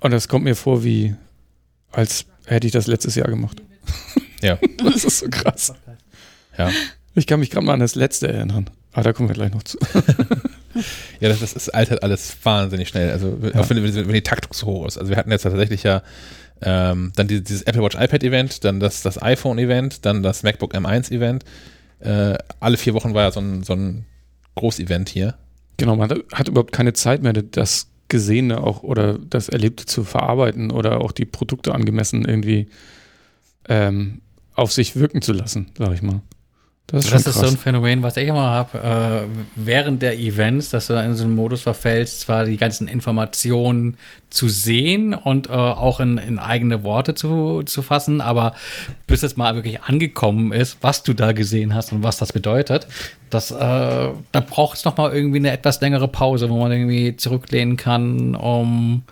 [0.00, 1.14] Und das kommt mir vor wie,
[1.92, 3.62] als hätte ich das letztes Jahr gemacht.
[4.42, 4.58] Ja.
[4.78, 5.74] das ist so krass.
[6.56, 6.70] Ja.
[7.14, 8.70] Ich kann mich gerade mal an das letzte erinnern.
[8.94, 9.78] Ah, da kommen wir gleich noch zu.
[11.20, 13.10] Ja, das, das ist altert alles wahnsinnig schnell.
[13.10, 14.98] Also auch wenn, wenn die Taktung so hoch ist.
[14.98, 16.00] Also wir hatten jetzt tatsächlich ja
[16.62, 20.42] ähm, dann die, dieses Apple Watch iPad Event, dann das, das iPhone Event, dann das
[20.42, 21.44] MacBook M1 Event.
[22.00, 24.06] Äh, alle vier Wochen war ja so ein, so ein
[24.54, 25.34] Groß-Event hier.
[25.80, 30.70] Genau, man hat, überhaupt keine Zeit mehr, das Gesehene auch oder das Erlebte zu verarbeiten
[30.70, 32.68] oder auch die Produkte angemessen irgendwie
[33.66, 34.20] ähm,
[34.54, 36.20] auf sich wirken zu lassen, sag ich mal.
[36.90, 37.56] Das ist, Das ist so ein.
[37.56, 41.62] Phänomen, was ich immer habe, äh, während der Events, dass du in so einen Modus
[41.62, 43.96] verfällst, zwar die ganzen Informationen
[44.28, 48.54] zu sehen und äh, auch in, in eigene Worte zu, zu fassen, aber
[49.06, 52.86] bis es mal wirklich angekommen ist, was du da gesehen hast und was das bedeutet,
[53.30, 57.76] das, äh, da braucht es nochmal irgendwie eine etwas längere Pause, wo man irgendwie zurücklehnen
[57.76, 59.04] kann, um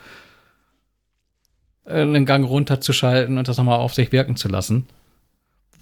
[1.89, 4.87] einen Gang runterzuschalten und das nochmal auf sich wirken zu lassen.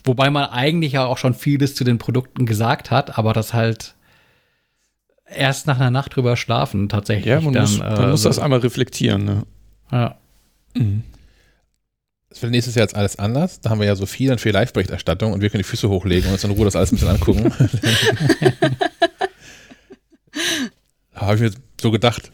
[0.06, 3.94] Wobei man eigentlich ja auch schon vieles zu den Produkten gesagt hat, aber das halt
[5.28, 7.26] erst nach einer Nacht drüber schlafen tatsächlich.
[7.26, 9.24] Ja, man dann, muss, man äh, muss das einmal reflektieren.
[9.24, 9.42] Ne?
[9.90, 10.16] Ja.
[10.74, 11.02] Mhm.
[12.30, 13.60] Das wird nächstes Jahr jetzt alles anders.
[13.60, 16.28] Da haben wir ja so viel und viel Live-Berichterstattung und wir können die Füße hochlegen
[16.28, 17.52] und uns in Ruhe das alles ein bisschen angucken.
[21.14, 21.50] Habe ich mir
[21.80, 22.30] so gedacht.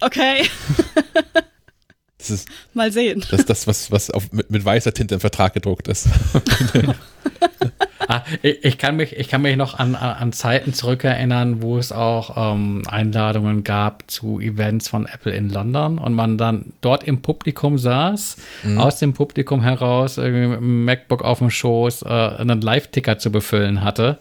[0.00, 0.46] Okay,
[2.28, 3.24] Das ist mal sehen.
[3.30, 6.08] das, ist das was, was auf, mit, mit weißer Tinte im Vertrag gedruckt ist.
[8.10, 11.92] Ah, ich, ich, kann mich, ich kann mich noch an, an, Zeiten zurückerinnern, wo es
[11.92, 17.20] auch ähm, Einladungen gab zu Events von Apple in London und man dann dort im
[17.20, 18.36] Publikum saß,
[18.78, 23.30] aus dem Publikum heraus irgendwie mit einem MacBook auf dem Schoß äh, einen Live-Ticker zu
[23.30, 24.18] befüllen hatte.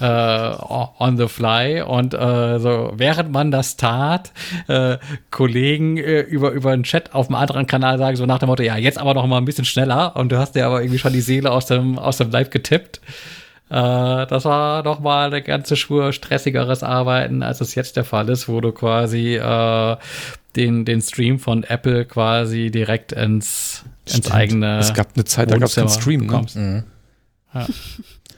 [0.00, 0.54] Äh,
[1.00, 4.32] on the fly und äh, so während man das tat,
[4.68, 4.98] äh,
[5.32, 8.62] Kollegen äh, über über einen Chat auf einem anderen Kanal sagen so nach dem Motto
[8.62, 11.12] ja jetzt aber noch mal ein bisschen schneller und du hast dir aber irgendwie schon
[11.12, 13.00] die Seele aus dem aus dem Live getippt.
[13.70, 13.72] Äh,
[14.26, 18.48] das war noch mal eine ganze Spur stressigeres Arbeiten, als es jetzt der Fall ist,
[18.48, 19.96] wo du quasi äh,
[20.54, 24.32] den den Stream von Apple quasi direkt ins ins Stimmt.
[24.32, 26.26] eigene Es gab eine Zeit, da gab es keinen Stream.
[26.26, 26.44] Ne?
[26.54, 26.84] Mhm.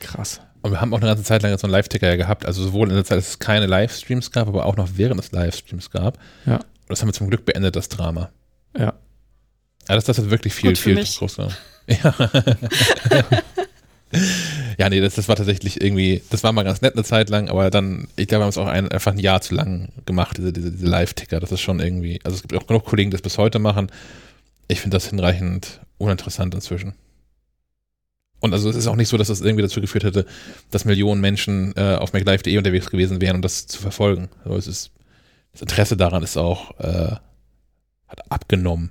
[0.01, 0.41] Krass.
[0.63, 2.45] Und wir haben auch eine ganze Zeit lang jetzt so einen Live-Ticker ja gehabt.
[2.45, 5.33] Also sowohl in der Zeit, dass es keine Livestreams gab, aber auch noch während es
[5.33, 6.19] Livestreams gab.
[6.47, 6.57] Ja.
[6.57, 8.31] Und das haben wir zum Glück beendet, das Drama.
[8.77, 8.95] Ja.
[9.89, 11.39] Ja, das, das hat wirklich viel, viel groß.
[11.87, 12.15] Ja.
[14.79, 17.49] ja, nee, das, das war tatsächlich irgendwie, das war mal ganz nett eine Zeit lang,
[17.49, 20.37] aber dann, ich glaube, wir haben es auch ein, einfach ein Jahr zu lang gemacht,
[20.39, 21.41] diese, diese, diese Live-Ticker.
[21.41, 23.91] Das ist schon irgendwie, also es gibt auch genug Kollegen, die das bis heute machen.
[24.69, 26.95] Ich finde das hinreichend uninteressant inzwischen.
[28.41, 30.27] Und also es ist auch nicht so, dass das irgendwie dazu geführt hätte,
[30.71, 34.29] dass Millionen Menschen äh, auf MacLive.de unterwegs gewesen wären, um das zu verfolgen.
[34.45, 34.91] Also es ist,
[35.53, 37.17] das Interesse daran ist auch, äh,
[38.09, 38.91] hat abgenommen.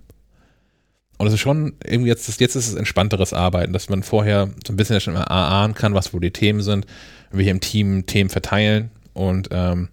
[1.17, 4.71] Und es ist schon irgendwie jetzt, jetzt ist es entspannteres Arbeiten, dass man vorher so
[4.71, 6.85] ein bisschen ja schon mal ahnen kann, was wohl die Themen sind.
[7.31, 9.89] Wir hier im Team Themen verteilen und ähm,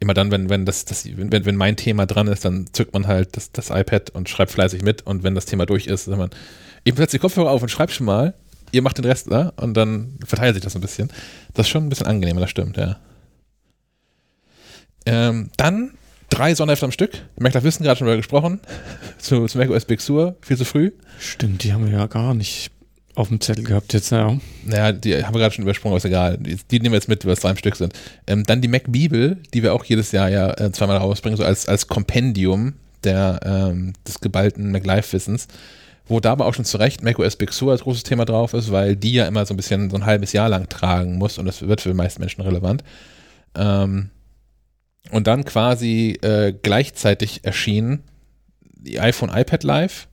[0.00, 3.06] immer dann, wenn, wenn das, das wenn, wenn mein Thema dran ist, dann zückt man
[3.06, 6.18] halt das, das iPad und schreibt fleißig mit und wenn das Thema durch ist, sagt
[6.18, 6.30] man,
[6.84, 8.34] ich setze die Kopfhörer auf und schreib schon mal,
[8.72, 11.10] ihr macht den Rest da und dann verteilt sich das ein bisschen.
[11.54, 12.98] Das ist schon ein bisschen angenehmer, das stimmt, ja.
[15.04, 15.92] Ähm, dann
[16.30, 17.12] drei Sonderhefte am Stück.
[17.12, 18.60] Die Mac wissen gerade schon darüber gesprochen.
[19.18, 20.92] zu, zu macOS Big Sur, viel zu früh.
[21.18, 22.70] Stimmt, die haben wir ja gar nicht
[23.14, 24.38] auf dem Zettel gehabt jetzt, ja.
[24.64, 26.38] Naja, die haben wir gerade schon übersprungen, aber ist egal.
[26.38, 27.92] Die, die nehmen wir jetzt mit, weil es drei am Stück sind.
[28.26, 31.44] Ähm, dann die Mac Bibel, die wir auch jedes Jahr ja äh, zweimal rausbringen, so
[31.44, 35.48] als, als Kompendium der, ähm, des geballten MacLive-Wissens.
[36.12, 38.70] Wo da aber auch schon zu Recht macOS Big Sur als großes Thema drauf ist,
[38.70, 41.46] weil die ja immer so ein bisschen so ein halbes Jahr lang tragen muss und
[41.46, 42.84] das wird für die meisten Menschen relevant.
[43.54, 44.10] Ähm,
[45.10, 48.02] und dann quasi äh, gleichzeitig erschienen
[48.60, 50.06] die iPhone iPad Live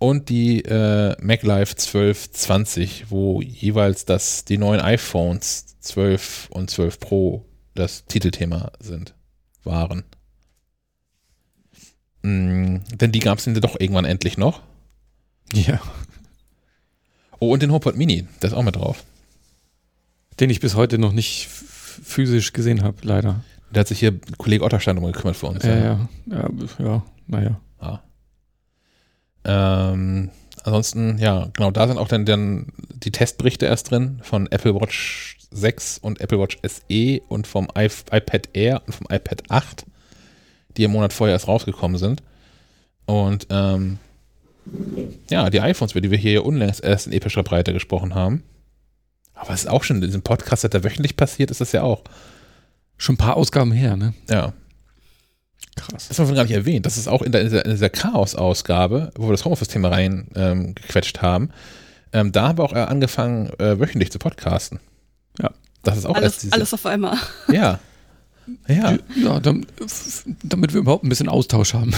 [0.00, 6.98] und die äh, Mac Live 1220, wo jeweils das, die neuen iPhones 12 und 12
[6.98, 7.44] Pro
[7.76, 9.14] das Titelthema sind,
[9.62, 10.02] waren.
[12.22, 14.62] Mm, denn die gab es doch irgendwann endlich noch.
[15.52, 15.80] Ja.
[17.38, 19.04] Oh, und den HomePod Mini, der ist auch mit drauf.
[20.38, 23.42] Den ich bis heute noch nicht physisch gesehen habe, leider.
[23.70, 25.64] Der hat sich hier Kollege Otterstein drum gekümmert für uns.
[25.64, 26.08] Ja, ja.
[26.26, 26.48] Ja,
[26.78, 27.60] ja naja.
[27.80, 28.02] Ja.
[29.44, 30.30] Ähm,
[30.64, 35.38] ansonsten, ja, genau, da sind auch dann, dann die Testberichte erst drin von Apple Watch
[35.50, 39.86] 6 und Apple Watch SE und vom iPad Air und vom iPad 8,
[40.76, 42.22] die im Monat vorher erst rausgekommen sind.
[43.06, 43.98] Und ähm,
[45.28, 48.42] ja, die iPhones, über die wir hier ja unlängst erst in epischer Breite gesprochen haben.
[49.34, 52.02] Aber es ist auch schon in diesem Podcast, der wöchentlich passiert, ist das ja auch.
[52.98, 54.12] Schon ein paar Ausgaben her, ne?
[54.28, 54.52] Ja.
[55.76, 56.08] Krass.
[56.08, 56.84] Das haben wir gar nicht erwähnt.
[56.84, 61.22] Das ist auch in, der, in dieser, Chaos-Ausgabe, wo wir das Homeoffice-Thema rein ähm, gequetscht
[61.22, 61.50] haben.
[62.12, 64.80] Ähm, da haben wir auch äh, angefangen, äh, wöchentlich zu podcasten.
[65.40, 65.52] Ja.
[65.82, 67.16] Das ist auch erst Alles, diese, alles auf einmal.
[67.50, 67.78] Ja.
[68.66, 68.98] Ja.
[69.14, 71.94] Ja, damit wir überhaupt ein bisschen Austausch haben.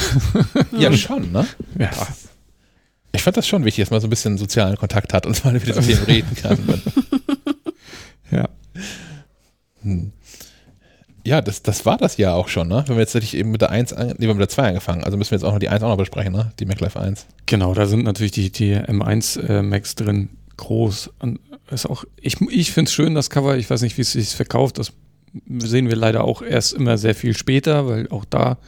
[0.76, 1.46] Ja, schon, ne?
[1.78, 1.90] Ja.
[3.14, 5.54] Ich fand das schon wichtig, dass man so ein bisschen sozialen Kontakt hat und mal
[5.54, 6.58] wieder mit dem reden kann.
[8.30, 8.48] Ja.
[9.82, 10.10] Hm.
[11.24, 12.82] Ja, das, das war das ja auch schon, ne?
[12.86, 14.68] Wenn wir jetzt tatsächlich eben mit der 1, an, nee, wir haben mit der 2
[14.68, 16.50] angefangen, also müssen wir jetzt auch noch die 1 auch noch besprechen, ne?
[16.58, 17.26] Die MacLife 1.
[17.44, 21.38] Genau, da sind natürlich die, die M1 äh, Macs drin groß an,
[21.70, 23.56] ist auch, ich, ich finde es schön, das Cover.
[23.56, 24.78] Ich weiß nicht, wie es sich verkauft.
[24.78, 24.92] Das
[25.58, 28.58] sehen wir leider auch erst immer sehr viel später, weil auch da,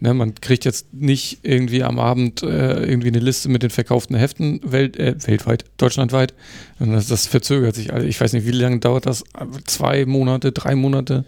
[0.00, 4.16] ne, man kriegt jetzt nicht irgendwie am Abend äh, irgendwie eine Liste mit den verkauften
[4.16, 6.34] Heften welt, äh, weltweit, deutschlandweit.
[6.78, 7.92] Und das, das verzögert sich.
[7.92, 9.24] Also ich weiß nicht, wie lange dauert das?
[9.64, 11.24] Zwei Monate, drei Monate,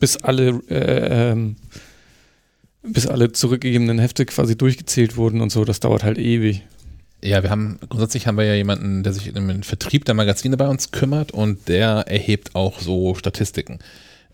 [0.00, 1.56] bis alle äh, ähm,
[2.82, 5.64] bis alle zurückgegebenen Hefte quasi durchgezählt wurden und so.
[5.64, 6.62] Das dauert halt ewig.
[7.22, 10.58] Ja, wir haben, grundsätzlich haben wir ja jemanden, der sich um den Vertrieb der Magazine
[10.58, 13.78] bei uns kümmert und der erhebt auch so Statistiken.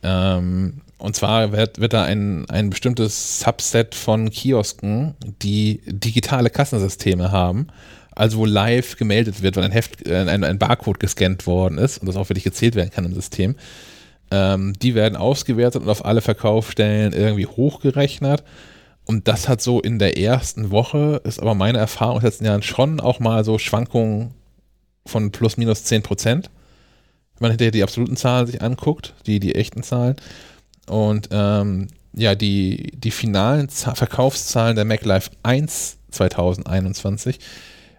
[0.03, 7.33] Ähm, und zwar wird, wird da ein, ein bestimmtes Subset von Kiosken, die digitale Kassensysteme
[7.33, 7.69] haben,
[8.15, 11.99] also wo live gemeldet wird, weil ein Heft, äh, ein, ein Barcode gescannt worden ist
[11.99, 13.57] und das auch wirklich gezählt werden kann im System.
[14.31, 18.45] Ähm, die werden ausgewertet und auf alle Verkaufsstellen irgendwie hochgerechnet.
[19.07, 22.45] Und das hat so in der ersten Woche, ist aber meine Erfahrung in den letzten
[22.45, 24.35] Jahren schon auch mal so Schwankungen
[25.07, 26.51] von plus minus 10 Prozent.
[27.41, 30.15] Man hinterher die absoluten Zahlen sich anguckt, die, die echten Zahlen.
[30.87, 37.39] Und ähm, ja, die, die finalen Z Verkaufszahlen der MacLife 1 2021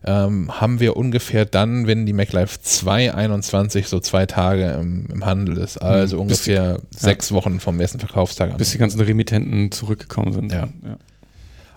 [0.04, 5.26] ähm, haben wir ungefähr dann, wenn die MacLife 2 21 so zwei Tage im, im
[5.26, 8.58] Handel ist, also Mhm, ungefähr die- sechs Wochen vom ersten Verkaufstag an.
[8.58, 10.52] Bis die ganzen Remittenten zurückgekommen sind.
[10.52, 10.68] Ja.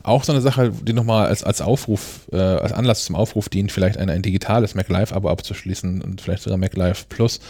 [0.05, 3.73] Auch so eine Sache, die nochmal als, als Aufruf, äh, als Anlass zum Aufruf dient,
[3.73, 7.41] vielleicht ein, ein digitales MacLife-Abo abzuschließen und vielleicht sogar MacLife Plus.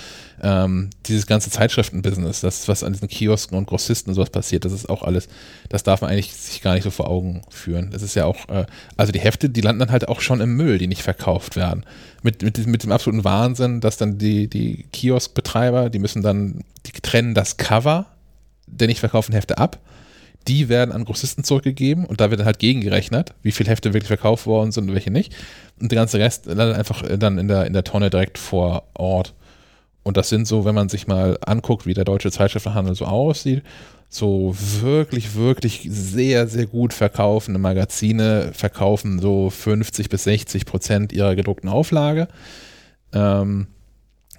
[0.40, 4.72] Ähm, dieses ganze Zeitschriften-Business, das, was an diesen Kiosken und Grossisten und sowas passiert, das
[4.72, 5.28] ist auch alles,
[5.68, 7.90] das darf man eigentlich sich gar nicht so vor Augen führen.
[7.90, 8.66] Das ist ja auch, äh,
[8.96, 11.84] also die Hefte, die landen dann halt auch schon im Müll, die nicht verkauft werden.
[12.22, 16.92] Mit, mit, mit dem absoluten Wahnsinn, dass dann die, die Kioskbetreiber, die müssen dann, die
[16.92, 18.06] trennen das Cover
[18.66, 19.78] der nicht verkauften Hefte ab
[20.48, 24.08] die werden an Grossisten zurückgegeben und da wird dann halt gegengerechnet, wie viele Hefte wirklich
[24.08, 25.34] verkauft worden sind und welche nicht.
[25.80, 28.84] Und der ganze Rest landet einfach äh, dann in der, in der Tonne direkt vor
[28.94, 29.34] Ort.
[30.02, 33.62] Und das sind so, wenn man sich mal anguckt, wie der deutsche Zeitschriftenhandel so aussieht,
[34.10, 41.34] so wirklich, wirklich sehr, sehr gut verkaufende Magazine verkaufen so 50 bis 60 Prozent ihrer
[41.34, 42.28] gedruckten Auflage.
[43.12, 43.66] Ähm,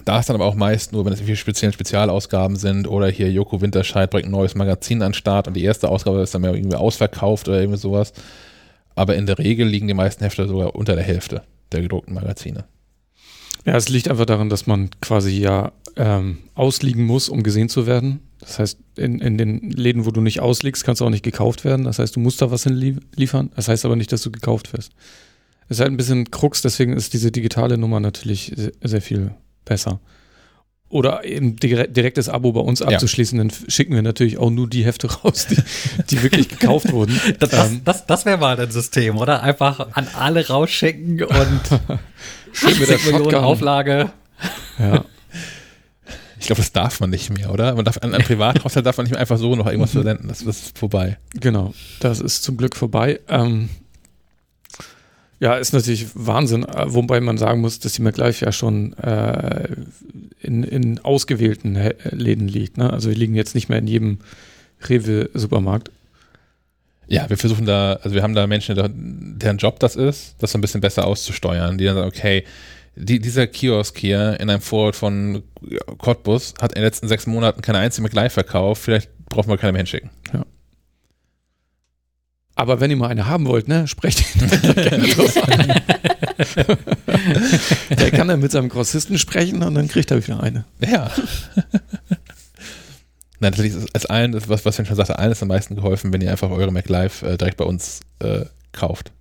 [0.05, 3.31] da ist dann aber auch meist nur, wenn es irgendwelche speziellen Spezialausgaben sind oder hier
[3.31, 6.41] Joko Winterscheid bringt ein neues Magazin an den Start und die erste Ausgabe ist dann
[6.41, 8.13] mehr irgendwie ausverkauft oder irgendwie sowas.
[8.93, 11.41] Aber in der Regel liegen die meisten Hefte sogar unter der Hälfte
[11.71, 12.65] der gedruckten Magazine.
[13.65, 17.87] Ja, es liegt einfach daran, dass man quasi ja ähm, ausliegen muss, um gesehen zu
[17.87, 18.19] werden.
[18.39, 21.65] Das heißt, in, in den Läden, wo du nicht ausliegst, kannst du auch nicht gekauft
[21.65, 21.83] werden.
[21.85, 23.49] Das heißt, du musst da was hinliefern.
[23.55, 24.91] Das heißt aber nicht, dass du gekauft wirst.
[25.67, 29.31] Es ist halt ein bisschen Krux, deswegen ist diese digitale Nummer natürlich sehr, sehr viel
[29.65, 29.99] besser.
[30.87, 32.87] Oder eben dire- direktes Abo bei uns Ja.
[32.87, 35.57] abzuschließen, dann schicken wir natürlich auch nur die Hefte raus, die,
[36.09, 37.19] die wirklich gekauft wurden.
[37.39, 39.41] Das, das, Ähm, das, das wäre mal ein System, oder?
[39.43, 41.61] Einfach an alle rausschicken und
[42.53, 43.35] schön mit der 50 Millionen.
[43.35, 44.11] Auflage.
[44.79, 45.03] Ja.
[46.39, 47.73] Ich glaube, das darf man nicht mehr, oder?
[47.73, 50.27] Man darf, an, an Privathaushalt darf man nicht mehr einfach so noch irgendwas versenden.
[50.27, 51.17] Das, das ist vorbei.
[51.33, 53.19] Genau, das ist zum Glück vorbei.
[53.27, 53.69] Ähm,
[55.39, 59.67] ja, ist natürlich Wahnsinn, äh, wobei man sagen muss, dass die MacLife ja schon äh,
[60.41, 61.77] in, in ausgewählten
[62.11, 62.77] Läden liegt.
[62.77, 62.91] Ne?
[62.91, 64.19] Also wir liegen jetzt nicht mehr in jedem
[64.87, 65.91] Rewe-Supermarkt.
[67.07, 68.75] Ja, wir versuchen da, also wir haben da Menschen,
[69.37, 72.43] deren Job das ist, das so ein bisschen besser auszusteuern, die dann sagen, okay,
[72.95, 75.43] die, dieser Kiosk hier in einem Vorort von
[75.97, 79.73] Cottbus hat in den letzten sechs Monaten keine einzige McLive verkauft, vielleicht brauchen wir keine
[79.73, 80.09] mehr hinschicken.
[82.55, 85.81] Aber wenn ihr mal eine haben wollt, ne, sprecht ihn gerne drauf an.
[87.97, 90.63] Der kann dann mit seinem Grossisten sprechen und dann kriegt er wieder eine.
[90.79, 91.11] Ja.
[93.39, 96.13] Nein, tatsächlich ist es allen, was, was ich schon sagte, allen ist am meisten geholfen,
[96.13, 99.11] wenn ihr einfach eure MacLive äh, direkt bei uns äh, kauft.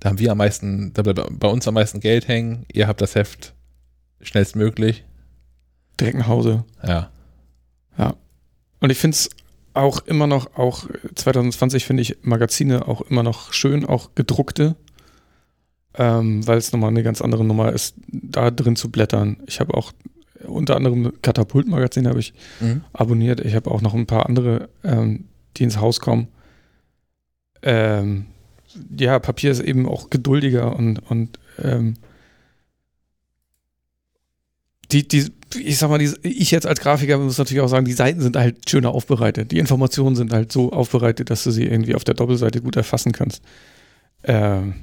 [0.00, 3.00] Da haben wir am meisten, da bleibt bei uns am meisten Geld hängen, ihr habt
[3.00, 3.54] das Heft
[4.20, 5.04] schnellstmöglich.
[5.98, 6.64] Direkt nach Hause.
[6.86, 7.10] Ja.
[8.80, 9.28] Und ich finde es
[9.78, 14.76] auch immer noch, auch 2020 finde ich Magazine auch immer noch schön, auch gedruckte,
[15.94, 19.38] ähm, weil es nochmal eine ganz andere Nummer ist, da drin zu blättern.
[19.46, 19.92] Ich habe auch
[20.46, 22.82] unter anderem Katapult-Magazin habe ich Mhm.
[22.92, 23.40] abonniert.
[23.40, 25.24] Ich habe auch noch ein paar andere, ähm,
[25.56, 26.28] die ins Haus kommen.
[27.62, 28.26] Ähm,
[28.96, 31.94] ja, Papier ist eben auch geduldiger und, und ähm,
[34.92, 37.92] die, die, ich sag mal, die, ich jetzt als Grafiker muss natürlich auch sagen, die
[37.92, 39.50] Seiten sind halt schöner aufbereitet.
[39.50, 43.12] Die Informationen sind halt so aufbereitet, dass du sie irgendwie auf der Doppelseite gut erfassen
[43.12, 43.42] kannst.
[44.24, 44.74] Ähm,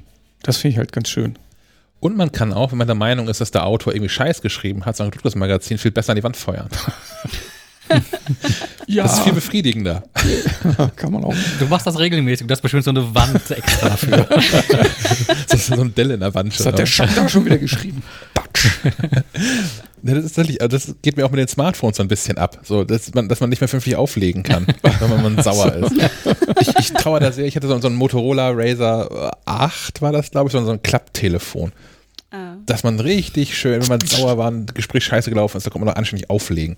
[0.42, 1.38] das finde ich halt ganz schön.
[2.00, 4.84] Und man kann auch, wenn man der Meinung ist, dass der Autor irgendwie Scheiß geschrieben
[4.84, 6.68] hat, so ein gedrucktes Magazin viel besser an die Wand feuern.
[8.88, 10.04] Ja, Das ist viel befriedigender.
[10.96, 11.34] kann man auch.
[11.58, 14.28] Du machst das regelmäßig, du hast bestimmt so eine Wand extra dafür.
[15.48, 16.58] Das ist so ein Dell in der Wand.
[16.58, 18.02] Das hat der Schachter schon wieder geschrieben.
[20.02, 22.38] Ja, das ist tatsächlich, also das geht mir auch mit den Smartphones so ein bisschen
[22.38, 22.60] ab.
[22.62, 24.66] So, dass man, dass man nicht mehr vernünftig auflegen kann,
[25.00, 25.92] wenn man sauer ist.
[26.60, 30.30] Ich, ich traue da sehr, ich hatte so, so ein Motorola Razer 8, war das,
[30.30, 31.72] glaube ich, so ein Klapptelefon.
[32.30, 32.54] Ah.
[32.66, 35.84] Dass man richtig schön, wenn man sauer war, ein Gespräch scheiße gelaufen ist, da kommt
[35.84, 36.76] man noch anständig auflegen.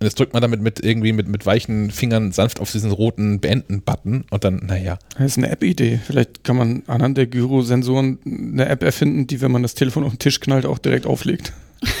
[0.00, 3.38] Und jetzt drückt man damit mit irgendwie mit, mit weichen Fingern sanft auf diesen roten
[3.40, 4.98] Beenden-Button und dann, naja.
[5.16, 6.00] Das ist eine App-Idee.
[6.04, 10.12] Vielleicht kann man anhand der Gyrosensoren eine App erfinden, die, wenn man das Telefon auf
[10.12, 11.52] den Tisch knallt, auch direkt auflegt.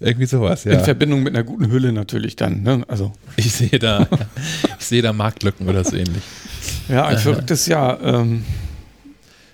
[0.00, 0.78] Irgendwie sowas, In ja.
[0.80, 2.62] Verbindung mit einer guten Hülle natürlich dann.
[2.62, 2.82] Ne?
[2.88, 4.08] Also, Ich sehe da,
[4.78, 6.22] ich sehe da Marktlücken oder so ähnlich.
[6.88, 8.02] ja, ein verrücktes Jahr.
[8.02, 8.44] Ähm,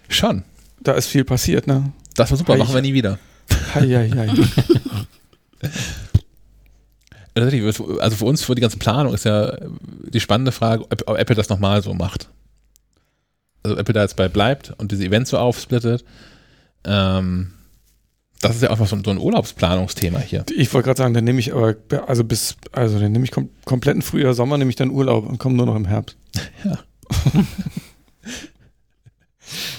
[0.08, 0.44] Schon.
[0.80, 1.92] da ist viel passiert, ne?
[2.14, 2.58] Das war super, Hei.
[2.58, 3.18] machen wir nie wieder.
[3.74, 4.28] Hei.
[7.34, 9.56] Tatsächlich, Also für uns, für die ganze Planung ist ja
[10.12, 12.30] die spannende Frage, ob, Apple das nochmal so macht.
[13.62, 16.04] Also ob Apple da jetzt bei bleibt und diese Events so aufsplittet.
[16.84, 17.52] Ähm,
[18.40, 20.44] das ist ja einfach so ein, so ein Urlaubsplanungsthema hier.
[20.54, 21.76] Ich wollte gerade sagen, dann nehme ich aber,
[22.06, 25.38] also bis, also dann nehme ich kom kompletten Frühjahr, Sommer, nehme ich dann Urlaub und
[25.38, 26.16] komme nur noch im Herbst.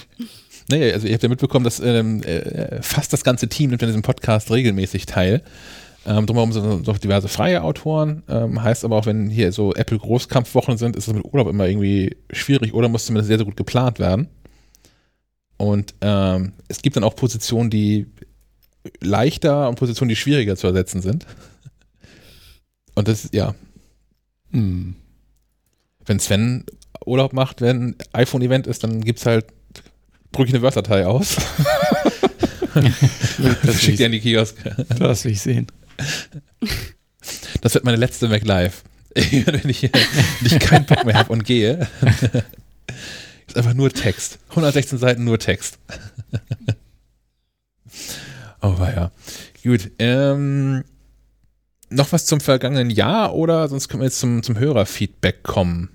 [0.70, 3.88] Naja, also ihr habt ja mitbekommen, dass ähm, äh, fast das ganze Team nimmt an
[3.88, 5.42] diesem Podcast regelmäßig teil.
[6.06, 8.22] Ähm, drumherum sind noch diverse freie Autoren.
[8.28, 11.66] Ähm, heißt aber auch, wenn hier so Apple Großkampfwochen sind, ist es mit Urlaub immer
[11.66, 14.28] irgendwie schwierig oder muss zumindest sehr, sehr gut geplant werden.
[15.56, 18.06] Und ähm, es gibt dann auch Positionen, die
[19.00, 21.26] leichter und Positionen, die schwieriger zu ersetzen sind.
[22.94, 23.54] Und das, ja,
[24.52, 24.96] Hm.
[26.04, 26.64] wenn Sven
[27.06, 29.46] Urlaub macht, wenn ein iPhone-Event ist, dann gibt's halt,
[30.32, 31.36] drücke ich eine Word-Datei aus,
[33.62, 34.56] Das schickt will, an die Kiosk.
[34.64, 35.66] ich, das will ich sehen.
[37.60, 38.84] Das wird meine letzte Mac Live.
[39.14, 39.90] Wenn ich, wenn
[40.44, 41.88] ich keinen Bock mehr habe und gehe,
[43.46, 44.38] ist einfach nur Text.
[44.50, 45.78] 116 Seiten nur Text.
[48.62, 49.10] Oh, ja.
[49.64, 49.90] Gut.
[49.98, 50.84] Ähm,
[51.88, 55.90] noch was zum vergangenen Jahr oder sonst können wir jetzt zum, zum Hörerfeedback kommen?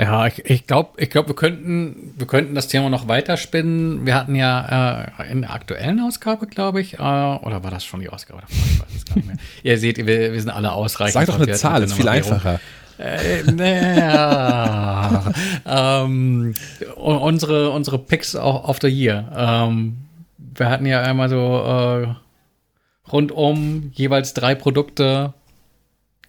[0.00, 4.06] Ja, ich, ich glaube, ich glaub, wir, könnten, wir könnten das Thema noch weiterspinnen.
[4.06, 8.00] Wir hatten ja äh, in der aktuellen Ausgabe, glaube ich, äh, oder war das schon
[8.00, 8.56] die Ausgabe davon?
[8.56, 9.36] Ich weiß es gar nicht mehr.
[9.62, 11.12] Ihr seht, wir, wir sind alle ausreichend.
[11.12, 12.60] Sag doch eine Zahl, ist viel einfacher.
[12.98, 15.32] Äh, naja.
[15.66, 16.54] ähm,
[16.96, 19.30] unsere, unsere Picks auch of the Year.
[19.36, 19.98] Ähm,
[20.38, 25.34] wir hatten ja einmal so äh, rundum jeweils drei Produkte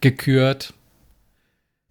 [0.02, 0.74] gekürt,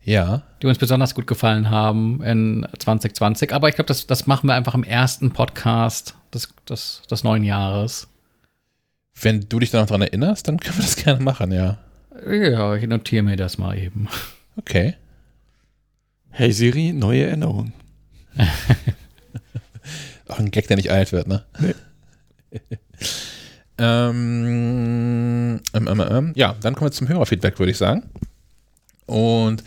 [0.03, 0.41] Ja.
[0.61, 3.53] die uns besonders gut gefallen haben in 2020.
[3.53, 7.43] Aber ich glaube, das, das machen wir einfach im ersten Podcast des, des, des neuen
[7.43, 8.07] Jahres.
[9.19, 11.77] Wenn du dich da noch dran erinnerst, dann können wir das gerne machen, ja.
[12.27, 14.07] Ja, ich notiere mir das mal eben.
[14.57, 14.95] Okay.
[16.29, 17.73] Hey Siri, neue Erinnerung.
[20.27, 21.43] Auch ein Gag, der nicht alt wird, ne?
[21.59, 21.75] Nee.
[23.77, 28.03] ähm, ähm, ähm, ähm, ja, dann kommen wir zum Hörerfeedback, würde ich sagen.
[29.07, 29.63] Und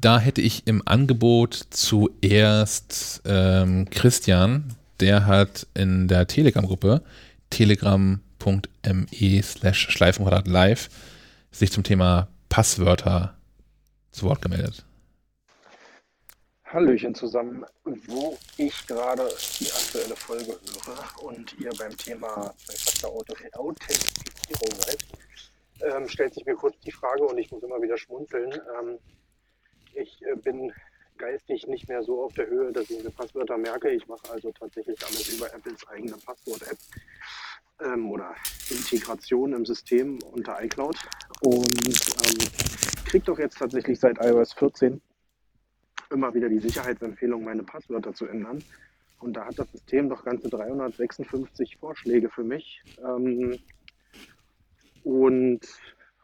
[0.00, 7.02] da hätte ich im Angebot zuerst ähm, Christian, der hat in der Telegram-Gruppe
[7.50, 10.88] telegram.me slash schleifenquadrat live
[11.50, 13.36] sich zum Thema Passwörter
[14.10, 14.84] zu Wort gemeldet.
[16.64, 19.28] Hallöchen zusammen, wo ich gerade
[19.60, 22.52] die aktuelle Folge höre und ihr beim Thema
[23.52, 24.98] Authentifizierung seid,
[25.82, 28.52] ähm, stellt sich mir kurz die Frage und ich muss immer wieder schmunzeln.
[28.52, 28.98] Ähm,
[29.96, 30.72] ich äh, bin
[31.18, 33.90] geistig nicht mehr so auf der Höhe, dass ich mir Passwörter merke.
[33.90, 36.78] Ich mache also tatsächlich alles über Apples eigene Passwort-App
[37.80, 38.34] ähm, oder
[38.70, 40.96] Integration im System unter iCloud
[41.40, 42.48] und ähm,
[43.04, 45.00] kriege doch jetzt tatsächlich seit iOS 14
[46.10, 48.62] immer wieder die Sicherheitsempfehlung, meine Passwörter zu ändern.
[49.20, 52.82] Und da hat das System doch ganze 356 Vorschläge für mich.
[52.98, 53.58] Ähm,
[55.02, 55.60] und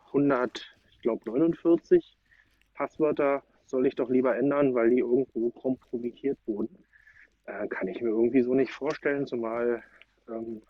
[0.09, 2.17] 100, ich glaube 49
[2.75, 6.77] Passwörter soll ich doch lieber ändern, weil die irgendwo kompromittiert wurden.
[7.47, 9.83] Äh, kann ich mir irgendwie so nicht vorstellen, zumal
[10.29, 10.63] ähm,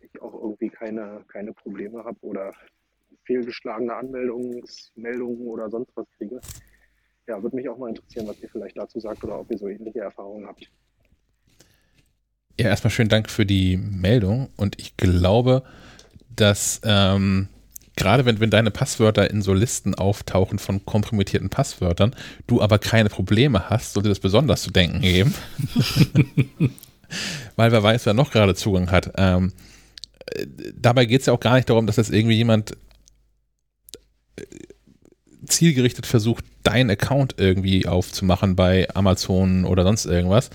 [0.00, 2.52] ich auch irgendwie keine, keine Probleme habe oder
[3.24, 6.40] fehlgeschlagene Anmeldungsmeldungen oder sonst was kriege.
[7.26, 9.68] Ja, würde mich auch mal interessieren, was ihr vielleicht dazu sagt oder ob ihr so
[9.68, 10.70] ähnliche Erfahrungen habt.
[12.60, 15.64] Ja, erstmal schönen Dank für die Meldung und ich glaube,
[16.36, 17.48] dass ähm,
[17.96, 22.14] gerade wenn, wenn deine Passwörter in so Listen auftauchen von kompromittierten Passwörtern,
[22.46, 25.34] du aber keine Probleme hast, sollte das besonders zu denken geben.
[27.56, 29.12] Weil wer weiß, wer noch gerade Zugang hat.
[29.16, 29.52] Ähm,
[30.26, 32.76] äh, dabei geht es ja auch gar nicht darum, dass das irgendwie jemand
[34.36, 34.44] äh,
[35.46, 40.50] zielgerichtet versucht, deinen Account irgendwie aufzumachen bei Amazon oder sonst irgendwas,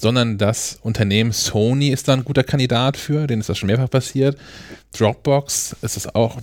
[0.00, 3.90] sondern das Unternehmen Sony ist da ein guter Kandidat für, denen ist das schon mehrfach
[3.90, 4.38] passiert.
[4.96, 6.38] Dropbox ist das auch,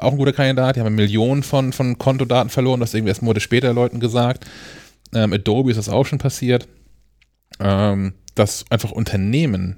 [0.00, 3.40] auch ein guter Kandidat, die haben Millionen von, von Kontodaten verloren, das irgendwie erst Monate
[3.40, 4.46] später Leuten gesagt.
[5.14, 6.66] Ähm, Adobe ist das auch schon passiert.
[7.60, 9.76] Ähm, dass einfach Unternehmen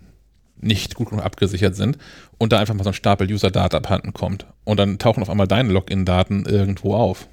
[0.56, 1.98] nicht gut genug abgesichert sind
[2.38, 4.46] und da einfach mal so ein Stapel User-Data abhanden kommt.
[4.64, 7.28] Und dann tauchen auf einmal deine Login-Daten irgendwo auf.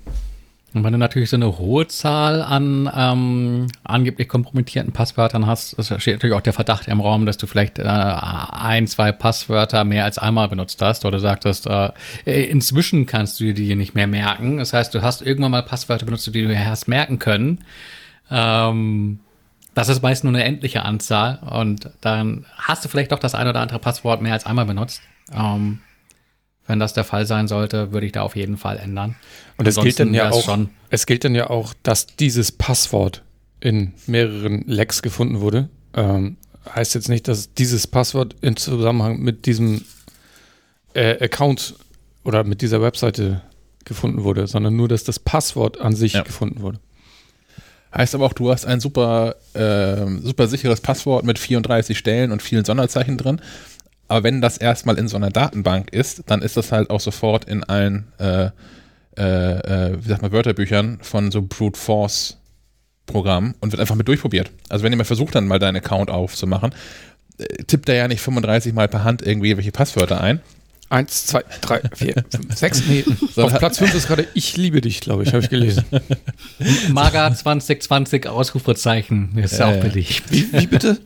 [0.73, 6.15] Und wenn du natürlich so eine hohe Zahl an ähm, angeblich kompromittierten Passwörtern hast, steht
[6.15, 10.17] natürlich auch der Verdacht im Raum, dass du vielleicht äh, ein, zwei Passwörter mehr als
[10.17, 11.91] einmal benutzt hast oder sagtest, äh,
[12.25, 14.57] inzwischen kannst du die nicht mehr merken.
[14.57, 17.59] Das heißt, du hast irgendwann mal Passwörter benutzt, die du hast merken können.
[18.29, 19.19] Ähm,
[19.73, 23.47] das ist meist nur eine endliche Anzahl und dann hast du vielleicht doch das ein
[23.47, 25.01] oder andere Passwort mehr als einmal benutzt.
[25.33, 25.79] Ähm,
[26.71, 29.15] wenn das der Fall sein sollte, würde ich da auf jeden Fall ändern.
[29.57, 33.23] Und es gilt dann ja auch, schon es gilt dann ja auch, dass dieses Passwort
[33.59, 35.69] in mehreren Lecks gefunden wurde.
[35.93, 36.37] Ähm,
[36.73, 39.83] heißt jetzt nicht, dass dieses Passwort in Zusammenhang mit diesem
[40.93, 41.75] äh, Account
[42.23, 43.41] oder mit dieser Webseite
[43.85, 46.23] gefunden wurde, sondern nur, dass das Passwort an sich ja.
[46.23, 46.79] gefunden wurde.
[47.93, 52.41] Heißt aber auch, du hast ein super, äh, super sicheres Passwort mit 34 Stellen und
[52.41, 53.41] vielen Sonderzeichen drin.
[54.11, 57.45] Aber wenn das erstmal in so einer Datenbank ist, dann ist das halt auch sofort
[57.45, 58.49] in allen, äh,
[59.15, 62.35] äh, wie sagt man, Wörterbüchern von so Brute Force
[63.05, 64.51] Programmen und wird einfach mit durchprobiert.
[64.67, 66.73] Also wenn jemand versucht dann mal deinen Account aufzumachen,
[67.37, 70.41] äh, tippt er ja nicht 35 Mal per Hand irgendwie welche Passwörter ein.
[70.89, 72.83] Eins, zwei, drei, vier, fünf, sechs.
[72.85, 73.05] Nee,
[73.37, 75.85] auf Platz fünf ist gerade Ich liebe dich, glaube ich, habe ich gelesen.
[76.89, 79.37] Maga 2020 Ausrufezeichen.
[79.37, 80.21] Ist ja auch billig.
[80.29, 80.97] Wie, wie bitte?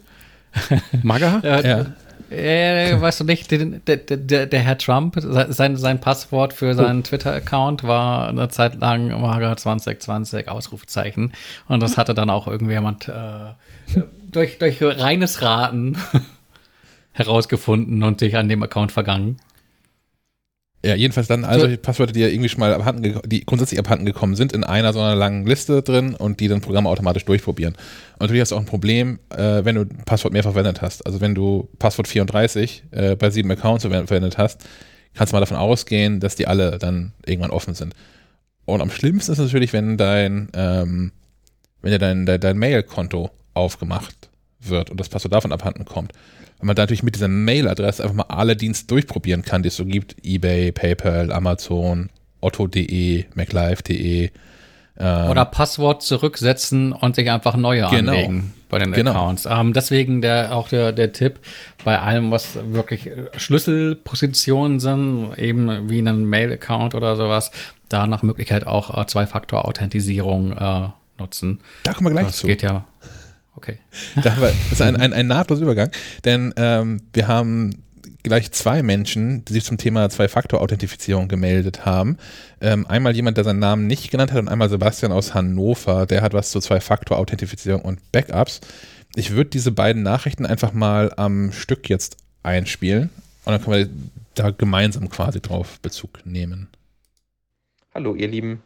[1.04, 1.42] Maga?
[1.64, 1.86] ja.
[2.36, 7.04] Äh, weißt du nicht, der, der, der, Herr Trump, sein, sein Passwort für seinen oh.
[7.04, 11.34] Twitter-Account war eine Zeit lang Maga 2020 Ausrufezeichen.
[11.68, 14.02] Und das hatte dann auch irgendjemand äh,
[14.32, 15.98] durch, durch reines Raten
[17.14, 19.38] herausgefunden und sich an dem Account vergangen.
[20.86, 24.06] Ja, jedenfalls dann also die Passwörter, die ja irgendwie schon mal abhanden, die grundsätzlich abhanden
[24.06, 27.74] gekommen sind, in einer so einer langen Liste drin und die dann Programme automatisch durchprobieren.
[27.74, 31.04] Und natürlich hast du auch ein Problem, äh, wenn du Passwort mehrfach verwendet hast.
[31.04, 34.64] Also wenn du Passwort 34 äh, bei sieben Accounts verwendet hast,
[35.16, 37.96] kannst du mal davon ausgehen, dass die alle dann irgendwann offen sind.
[38.66, 41.14] Und am schlimmsten ist natürlich, wenn dein, ähm,
[41.82, 44.30] wenn dir dein, dein, dein Mail-Konto aufgemacht
[44.60, 46.12] wird und das Passwort davon abhanden kommt
[46.60, 49.76] weil man da natürlich mit dieser Mailadresse einfach mal alle Dienste durchprobieren kann, die es
[49.76, 50.16] so gibt.
[50.24, 52.10] eBay, PayPal, Amazon,
[52.42, 54.30] Otto.de, MacLife.de.
[54.98, 58.14] Ähm, Oder Passwort zurücksetzen und sich einfach neue genau.
[58.14, 59.12] anlegen bei den genau.
[59.12, 59.46] Accounts.
[59.46, 61.40] Ähm, deswegen der, auch der, der Tipp
[61.84, 67.52] bei allem, was wirklich Schlüsselpositionen sind, eben wie ein Mail-Account oder sowas,
[67.90, 70.88] da nach Möglichkeit auch äh, Zwei-Faktor-Authentisierung äh,
[71.20, 71.60] nutzen.
[71.84, 72.48] Da kommen wir gleich das zu.
[72.48, 72.86] geht ja
[73.56, 73.78] Okay.
[74.22, 74.38] Das
[74.72, 75.92] ist ein, ein, ein nahtloser Übergang,
[76.24, 77.84] denn ähm, wir haben
[78.24, 82.18] gleich zwei Menschen, die sich zum Thema Zwei-Faktor-Authentifizierung gemeldet haben.
[82.60, 86.22] Ähm, einmal jemand, der seinen Namen nicht genannt hat und einmal Sebastian aus Hannover, der
[86.22, 88.62] hat was zu Zwei-Faktor-Authentifizierung und Backups.
[89.16, 93.12] Ich würde diese beiden Nachrichten einfach mal am Stück jetzt einspielen
[93.46, 93.90] und dann können wir
[94.34, 96.68] da gemeinsam quasi drauf Bezug nehmen.
[97.94, 98.62] Hallo ihr Lieben,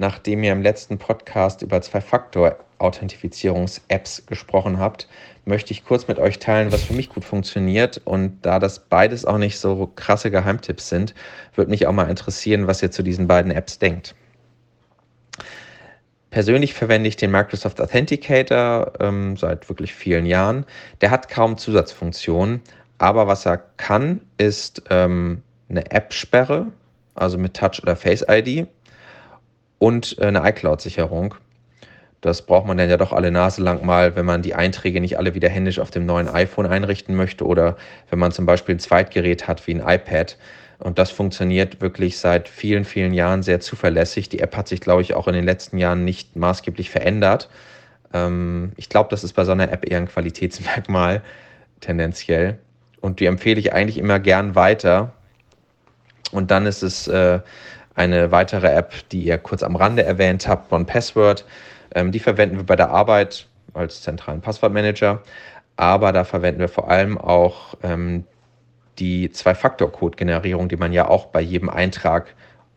[0.00, 5.08] nachdem ihr im letzten Podcast über Zwei-Faktor-Authentifizierungs-Apps gesprochen habt,
[5.44, 8.00] möchte ich kurz mit euch teilen, was für mich gut funktioniert.
[8.06, 11.14] Und da das beides auch nicht so krasse Geheimtipps sind,
[11.54, 14.14] würde mich auch mal interessieren, was ihr zu diesen beiden Apps denkt.
[16.30, 20.64] Persönlich verwende ich den Microsoft Authenticator ähm, seit wirklich vielen Jahren.
[21.02, 22.62] Der hat kaum Zusatzfunktionen,
[22.96, 26.68] aber was er kann, ist ähm, eine App-Sperre,
[27.14, 28.66] also mit Touch oder Face ID
[29.80, 31.34] und äh, eine iCloud-Sicherung.
[32.20, 35.18] Das braucht man dann ja doch alle Nase lang mal, wenn man die Einträge nicht
[35.18, 37.76] alle wieder händisch auf dem neuen iPhone einrichten möchte oder
[38.10, 40.36] wenn man zum Beispiel ein Zweitgerät hat wie ein iPad.
[40.78, 44.28] Und das funktioniert wirklich seit vielen, vielen Jahren sehr zuverlässig.
[44.28, 47.48] Die App hat sich, glaube ich, auch in den letzten Jahren nicht maßgeblich verändert.
[48.12, 51.22] Ähm, ich glaube, das ist bei so einer App eher ein Qualitätsmerkmal,
[51.80, 52.58] tendenziell.
[53.00, 55.12] Und die empfehle ich eigentlich immer gern weiter.
[56.32, 57.40] Und dann ist es äh,
[57.94, 61.44] eine weitere App, die ihr kurz am Rande erwähnt habt, One Password.
[61.94, 65.22] Ähm, die verwenden wir bei der Arbeit als zentralen Passwortmanager,
[65.76, 68.24] aber da verwenden wir vor allem auch ähm,
[68.98, 72.34] die Zwei-Faktor-Code-Generierung, die man ja auch bei jedem Eintrag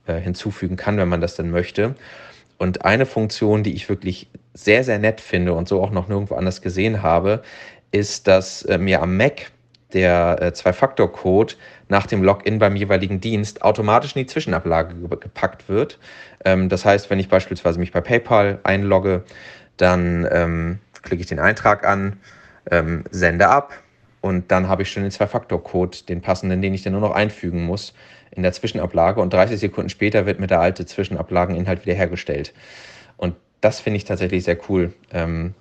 [0.08, 1.96] äh, hinzufügen kann, wenn man das denn möchte.
[2.58, 6.36] Und eine Funktion, die ich wirklich sehr, sehr nett finde und so auch noch nirgendwo
[6.36, 7.44] anders gesehen habe,
[7.92, 9.52] ist, dass äh, mir am Mac
[9.94, 11.56] der äh, Zwei-Faktor-Code
[11.90, 16.00] nach dem Login beim jeweiligen Dienst automatisch in die Zwischenablage gepackt wird.
[16.46, 19.24] Ähm, das heißt, wenn ich beispielsweise mich bei PayPal einlogge,
[19.78, 22.20] dann ähm, klicke ich den Eintrag an,
[22.72, 23.74] ähm, sende ab.
[24.22, 27.66] Und dann habe ich schon den Zwei-Faktor-Code, den passenden, den ich dann nur noch einfügen
[27.66, 27.94] muss
[28.32, 29.22] in der Zwischenablage.
[29.22, 32.54] Und 30 Sekunden später wird mir der alte Zwischenablageninhalt wiederhergestellt.
[33.18, 34.94] Und das finde ich tatsächlich sehr cool.
[35.12, 35.54] Ähm,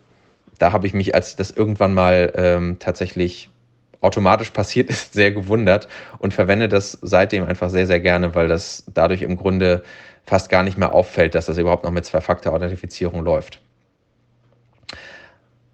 [0.58, 3.50] da habe ich mich, als das irgendwann mal ähm, tatsächlich
[4.02, 5.88] automatisch passiert ist, sehr gewundert
[6.18, 9.82] und verwende das seitdem einfach sehr, sehr gerne, weil das dadurch im Grunde
[10.26, 13.60] fast gar nicht mehr auffällt, dass das überhaupt noch mit Zwei-Faktor-Authentifizierung läuft.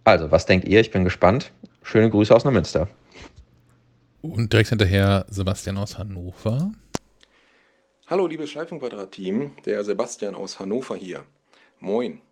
[0.04, 0.80] Also, was denkt ihr?
[0.80, 1.52] Ich bin gespannt.
[1.82, 2.88] Schöne Grüße aus Neumünster.
[4.22, 6.72] Und direkt hinterher Sebastian aus Hannover.
[8.06, 11.24] Hallo, liebes Schleifenquadrat-Team, der Sebastian aus Hannover hier.
[11.78, 12.22] Moin.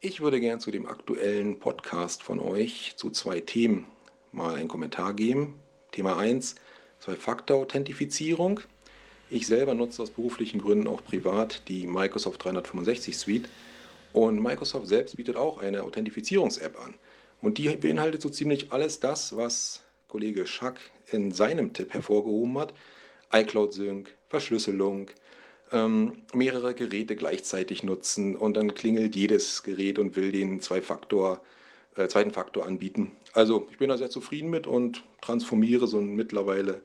[0.00, 3.86] Ich würde gern zu dem aktuellen Podcast von euch zu zwei Themen
[4.32, 5.60] mal einen Kommentar geben.
[5.92, 6.54] Thema 1,
[7.00, 8.60] Zwei-Faktor-Authentifizierung.
[9.30, 13.48] Ich selber nutze aus beruflichen Gründen auch privat die Microsoft 365 Suite
[14.12, 16.94] und Microsoft selbst bietet auch eine Authentifizierungs-App an.
[17.40, 20.78] Und die beinhaltet so ziemlich alles das, was Kollege Schack
[21.10, 22.74] in seinem Tipp hervorgehoben hat.
[23.32, 25.10] iCloud Sync, Verschlüsselung,
[25.72, 31.40] ähm, mehrere Geräte gleichzeitig nutzen und dann klingelt jedes Gerät und will den Zwei-Faktor,
[31.96, 33.12] äh, zweiten Faktor anbieten.
[33.32, 36.82] Also ich bin da sehr zufrieden mit und transformiere so mittlerweile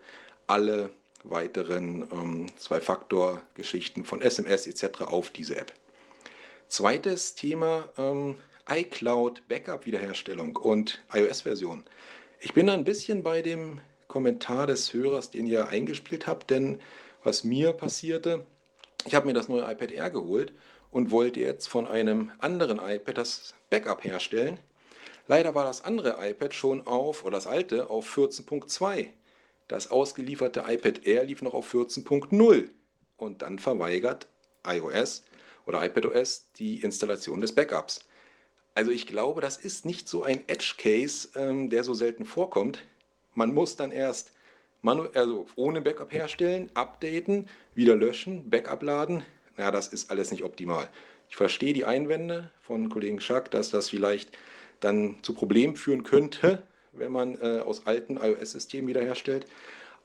[0.48, 0.90] alle
[1.24, 5.02] weiteren ähm, Zwei-Faktor-Geschichten von SMS etc.
[5.02, 5.74] auf diese App.
[6.68, 8.36] Zweites Thema ähm,
[8.70, 11.84] iCloud Backup Wiederherstellung und iOS-Version.
[12.40, 16.80] Ich bin ein bisschen bei dem Kommentar des Hörers, den ihr eingespielt habt, denn
[17.24, 18.46] was mir passierte,
[19.06, 20.54] ich habe mir das neue iPad Air geholt
[20.92, 24.60] und wollte jetzt von einem anderen iPad das Backup herstellen.
[25.28, 29.08] Leider war das andere iPad schon auf, oder das alte, auf 14.2.
[29.68, 32.70] Das ausgelieferte iPad Air lief noch auf 14.0
[33.18, 34.28] und dann verweigert
[34.66, 35.24] iOS
[35.66, 38.06] oder iPadOS die Installation des Backups.
[38.76, 42.84] Also ich glaube, das ist nicht so ein Edge-Case, ähm, der so selten vorkommt.
[43.34, 44.32] Man muss dann erst
[44.86, 49.24] also ohne Backup herstellen, updaten, wieder löschen, Backup laden.
[49.58, 50.88] Ja, das ist alles nicht optimal.
[51.30, 54.38] Ich verstehe die Einwände von Kollegen Schack, dass das vielleicht
[54.80, 56.64] dann zu Problemen führen könnte,
[56.94, 59.46] wenn man äh, aus alten iOS-Systemen wiederherstellt.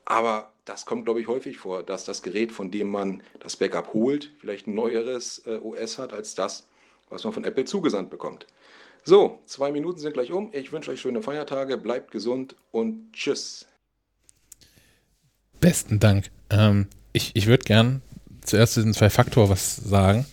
[0.05, 3.93] Aber das kommt, glaube ich, häufig vor, dass das Gerät, von dem man das Backup
[3.93, 6.67] holt, vielleicht ein neueres äh, OS hat als das,
[7.09, 8.47] was man von Apple zugesandt bekommt.
[9.05, 10.49] So, zwei Minuten sind gleich um.
[10.53, 13.65] Ich wünsche euch schöne Feiertage, bleibt gesund und tschüss.
[15.59, 16.29] Besten Dank.
[16.49, 18.01] Ähm, ich ich würde gern
[18.41, 20.25] zuerst zu diesen zwei Faktor was sagen,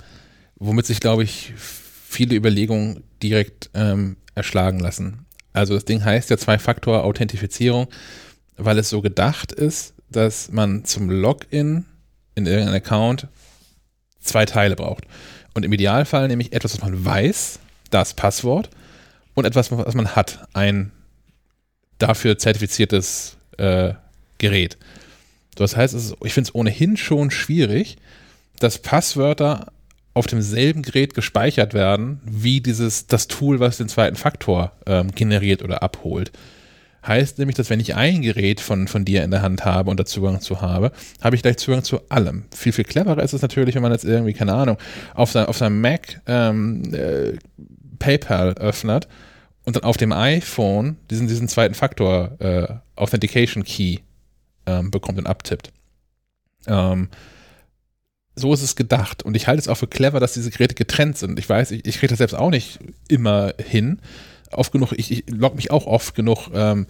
[0.57, 5.27] womit sich, glaube ich, viele Überlegungen direkt ähm, erschlagen lassen.
[5.53, 7.89] Also das Ding heißt ja Zwei-Faktor-Authentifizierung,
[8.57, 11.87] weil es so gedacht ist, dass man zum Login
[12.35, 13.29] in irgendeinen Account
[14.21, 15.05] zwei Teile braucht.
[15.55, 17.59] Und im Idealfall nämlich etwas, was man weiß,
[17.91, 18.71] das Passwort,
[19.35, 20.93] und etwas, was man hat, ein
[21.99, 23.95] dafür zertifiziertes äh,
[24.39, 24.79] Gerät.
[25.55, 25.95] Das heißt,
[26.25, 27.97] ich finde es ohnehin schon schwierig,
[28.59, 29.73] dass Passwörter
[30.15, 35.63] auf demselben Gerät gespeichert werden, wie dieses, das Tool, was den zweiten Faktor ähm, generiert
[35.63, 36.33] oder abholt.
[37.07, 39.99] Heißt nämlich, dass wenn ich ein Gerät von, von dir in der Hand habe und
[39.99, 40.93] da Zugang zu habe,
[41.23, 42.45] habe ich gleich Zugang zu allem.
[42.55, 44.77] Viel, viel cleverer ist es natürlich, wenn man jetzt irgendwie, keine Ahnung,
[45.15, 47.39] auf, sein, auf seinem Mac ähm, äh,
[47.99, 49.09] PayPal öffnet
[49.65, 52.67] und dann auf dem iPhone diesen, diesen zweiten Faktor äh,
[52.97, 53.99] Authentication Key
[54.67, 55.73] ähm, bekommt und abtippt.
[56.67, 57.09] Ähm,
[58.41, 59.23] so ist es gedacht.
[59.23, 61.39] Und ich halte es auch für clever, dass diese Geräte getrennt sind.
[61.39, 64.01] Ich weiß, ich, ich kriege das selbst auch nicht immer hin.
[64.53, 66.87] Oft genug, ich, ich logge mich auch oft genug ähm,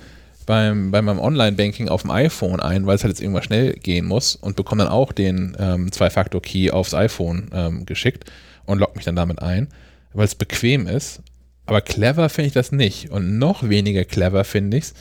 [0.46, 4.06] beim, bei meinem Online-Banking auf dem iPhone ein, weil es halt jetzt irgendwann schnell gehen
[4.06, 8.24] muss und bekomme dann auch den ähm, Zwei-Faktor-Key aufs iPhone ähm, geschickt
[8.64, 9.68] und logge mich dann damit ein,
[10.12, 11.22] weil es bequem ist.
[11.66, 13.10] Aber clever finde ich das nicht.
[13.10, 14.94] Und noch weniger clever finde ich es,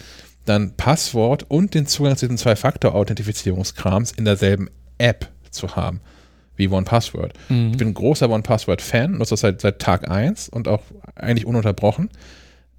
[0.45, 6.01] dann Passwort und den Zugang zu diesem Zwei-Faktor-Authentifizierungskrams in derselben App zu haben,
[6.59, 7.33] wie OnePassword.
[7.49, 7.71] Mhm.
[7.71, 10.83] Ich bin ein großer OnePassword-Fan, nutze das seit, seit Tag 1 und auch
[11.15, 12.09] eigentlich ununterbrochen.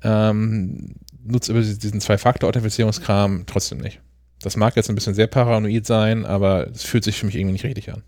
[0.03, 0.95] Ähm,
[1.25, 4.01] nutze über diesen Zwei-Faktor-Authentifizierungskram trotzdem nicht.
[4.43, 7.53] Das mag jetzt ein bisschen sehr paranoid sein, aber es fühlt sich für mich irgendwie
[7.53, 8.03] nicht richtig an.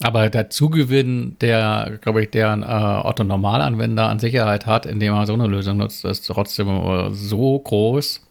[0.00, 5.26] Aber der Zugewinn, der, glaube ich, der ein äh, Otto-Normalanwender an Sicherheit hat, indem er
[5.26, 8.26] so eine Lösung nutzt, ist trotzdem äh, so groß,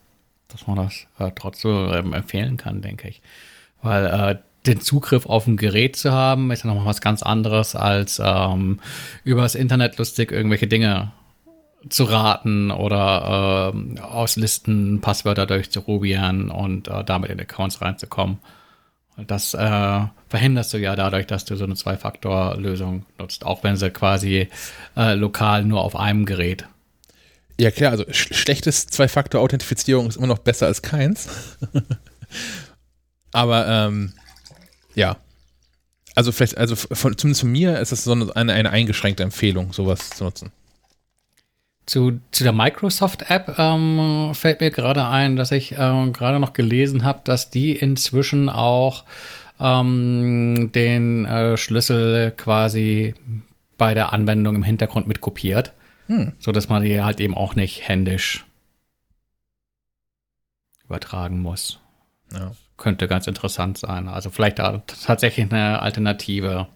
[0.50, 3.22] dass man das äh, trotzdem ähm, empfehlen kann, denke ich.
[3.82, 7.76] Weil äh, den Zugriff auf ein Gerät zu haben, ist ja nochmal was ganz anderes,
[7.76, 8.80] als ähm,
[9.24, 11.12] übers Internet lustig irgendwelche Dinge
[11.90, 18.38] zu raten oder äh, aus Listen Passwörter durchzuprobieren und äh, damit in Accounts reinzukommen.
[19.28, 23.90] Das äh, verhinderst du ja dadurch, dass du so eine Zwei-Faktor-Lösung nutzt, auch wenn sie
[23.90, 24.48] quasi
[24.96, 26.66] äh, lokal nur auf einem Gerät
[27.60, 31.58] Ja, klar, also sch schlechtes Zwei-Faktor-Authentifizierung ist immer noch besser als keins.
[33.34, 34.14] Aber ähm,
[34.96, 35.18] ja.
[36.16, 40.10] Also vielleicht, also von, zumindest von mir ist es so eine, eine eingeschränkte Empfehlung, sowas
[40.10, 40.52] zu nutzen.
[41.86, 47.04] Zu, zu der Microsoft-App ähm, fällt mir gerade ein, dass ich ähm, gerade noch gelesen
[47.04, 49.04] habe, dass die inzwischen auch
[49.60, 53.16] ähm, den äh, Schlüssel quasi
[53.78, 55.74] bei der Anwendung im Hintergrund mit kopiert,
[56.08, 56.34] hm.
[56.40, 58.46] so dass man die halt eben auch nicht händisch
[60.86, 61.80] übertragen muss.
[62.32, 62.52] Ja.
[62.82, 64.08] Könnte ganz interessant sein.
[64.08, 66.68] Also vielleicht tatsächlich eine Alternative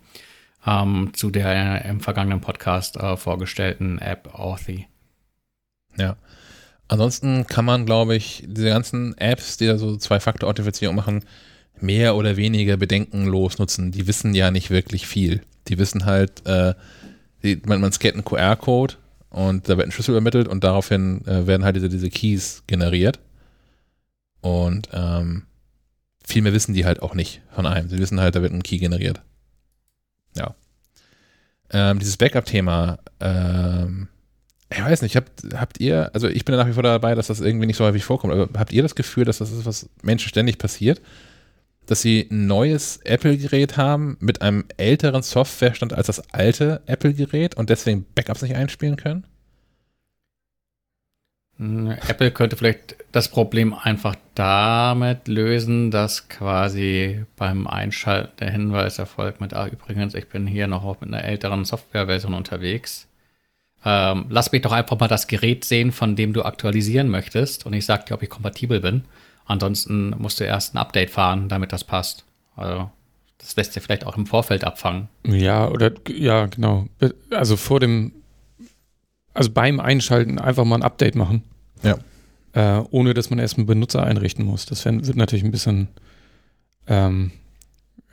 [0.64, 4.86] ähm, zu der im vergangenen Podcast äh, vorgestellten App Authy.
[5.98, 6.16] Ja.
[6.88, 11.26] Ansonsten kann man, glaube ich, diese ganzen Apps, die da so Zwei-Faktor-Authentifizierung machen,
[11.82, 13.92] mehr oder weniger bedenkenlos nutzen.
[13.92, 15.42] Die wissen ja nicht wirklich viel.
[15.70, 16.76] Die wissen halt, äh,
[17.42, 18.94] die, man, man scannt einen QR-Code
[19.32, 23.18] und da wird ein Schlüssel übermittelt und daraufhin äh, werden halt diese, diese Keys generiert.
[24.42, 25.48] Und ähm,
[26.28, 27.90] viel mehr wissen die halt auch nicht von einem.
[27.90, 29.22] Sie wissen halt, da wird ein Key generiert.
[30.36, 30.56] Ja.
[31.72, 34.08] Ähm, dieses Backup-Thema, ähm,
[34.70, 37.28] ich weiß nicht, habt, habt ihr, also ich bin ja nach wie vor dabei, dass
[37.28, 39.90] das irgendwie nicht so häufig vorkommt, aber habt ihr das Gefühl, dass das ist, was
[40.02, 41.02] Menschen ständig passiert?
[41.86, 47.70] Dass sie ein neues Apple-Gerät haben mit einem älteren Softwarestand als das alte Apple-Gerät und
[47.70, 49.28] deswegen Backups nicht einspielen können?
[51.58, 59.00] Hm, Apple könnte vielleicht das Problem einfach damit lösen, dass quasi beim Einschalten der Hinweis
[59.00, 63.08] erfolgt mit, ah, übrigens, ich bin hier noch mit einer älteren Softwareversion unterwegs
[63.86, 67.74] ähm, lass mich doch einfach mal das Gerät sehen, von dem du aktualisieren möchtest und
[67.74, 69.04] ich sag dir, ob ich kompatibel bin.
[69.46, 72.26] Ansonsten musst du erst ein Update fahren, damit das passt.
[72.56, 72.90] Also
[73.38, 75.08] das lässt sich vielleicht auch im Vorfeld abfangen.
[75.24, 76.88] Ja, oder ja, genau.
[77.30, 78.12] Also vor dem,
[79.36, 81.44] also beim Einschalten einfach mal ein Update machen.
[81.84, 81.98] Ja.
[82.54, 84.66] Äh, ohne dass man erst einen Benutzer einrichten muss.
[84.66, 85.90] Das wird natürlich ein bisschen,
[86.88, 87.32] ähm,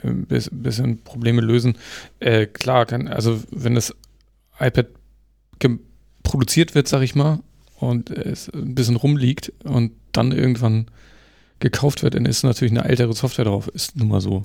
[0.03, 1.79] ein bisschen Probleme lösen.
[2.19, 3.95] Äh, klar, kann, also wenn das
[4.59, 4.89] iPad
[6.25, 7.39] produziert wird, sag ich mal,
[7.79, 10.87] und es ein bisschen rumliegt und dann irgendwann
[11.61, 13.69] gekauft wird, dann ist natürlich eine ältere Software drauf.
[13.69, 14.45] Ist nun mal so.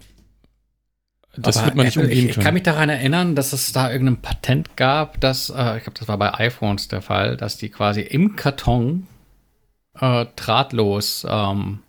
[1.38, 2.30] Das Aber wird man nicht umgehen können.
[2.30, 6.00] Ich kann mich daran erinnern, dass es da irgendein Patent gab, dass, äh, ich glaube,
[6.00, 9.08] das war bei iPhones der Fall, dass die quasi im Karton
[10.00, 11.80] äh, drahtlos ähm,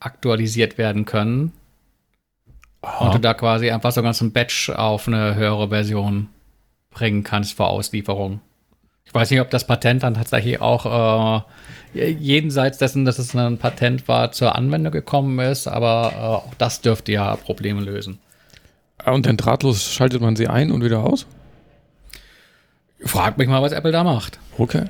[0.00, 1.52] aktualisiert werden können.
[2.82, 3.06] Aha.
[3.06, 6.28] Und du da quasi einfach so ganz ein Batch auf eine höhere Version
[6.90, 8.40] bringen kannst vor Auslieferung.
[9.14, 11.46] Ich weiß nicht, ob das Patent dann tatsächlich auch
[11.94, 16.54] äh, jenseits dessen, dass es ein Patent war, zur Anwendung gekommen ist, aber äh, auch
[16.58, 18.18] das dürfte ja Probleme lösen.
[18.98, 21.26] Ah, und dann drahtlos schaltet man sie ein und wieder aus?
[23.04, 24.40] Frag mich mal, was Apple da macht.
[24.58, 24.86] Okay.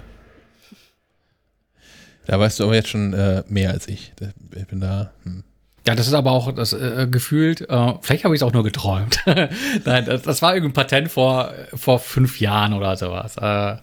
[2.24, 4.14] Da weißt du aber jetzt schon äh, mehr als ich.
[4.56, 5.10] Ich bin da.
[5.24, 5.44] Hm.
[5.86, 8.64] Ja, das ist aber auch das äh, gefühlt, äh, vielleicht habe ich es auch nur
[8.64, 9.18] geträumt.
[9.26, 13.36] Nein, das, das, war irgendein Patent vor, vor fünf Jahren oder sowas.
[13.36, 13.76] Äh,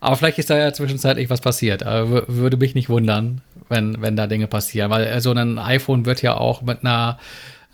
[0.00, 1.82] aber vielleicht ist da ja zwischenzeitlich was passiert.
[1.82, 6.06] Äh, würde mich nicht wundern, wenn, wenn da Dinge passieren, weil äh, so ein iPhone
[6.06, 7.18] wird ja auch mit einer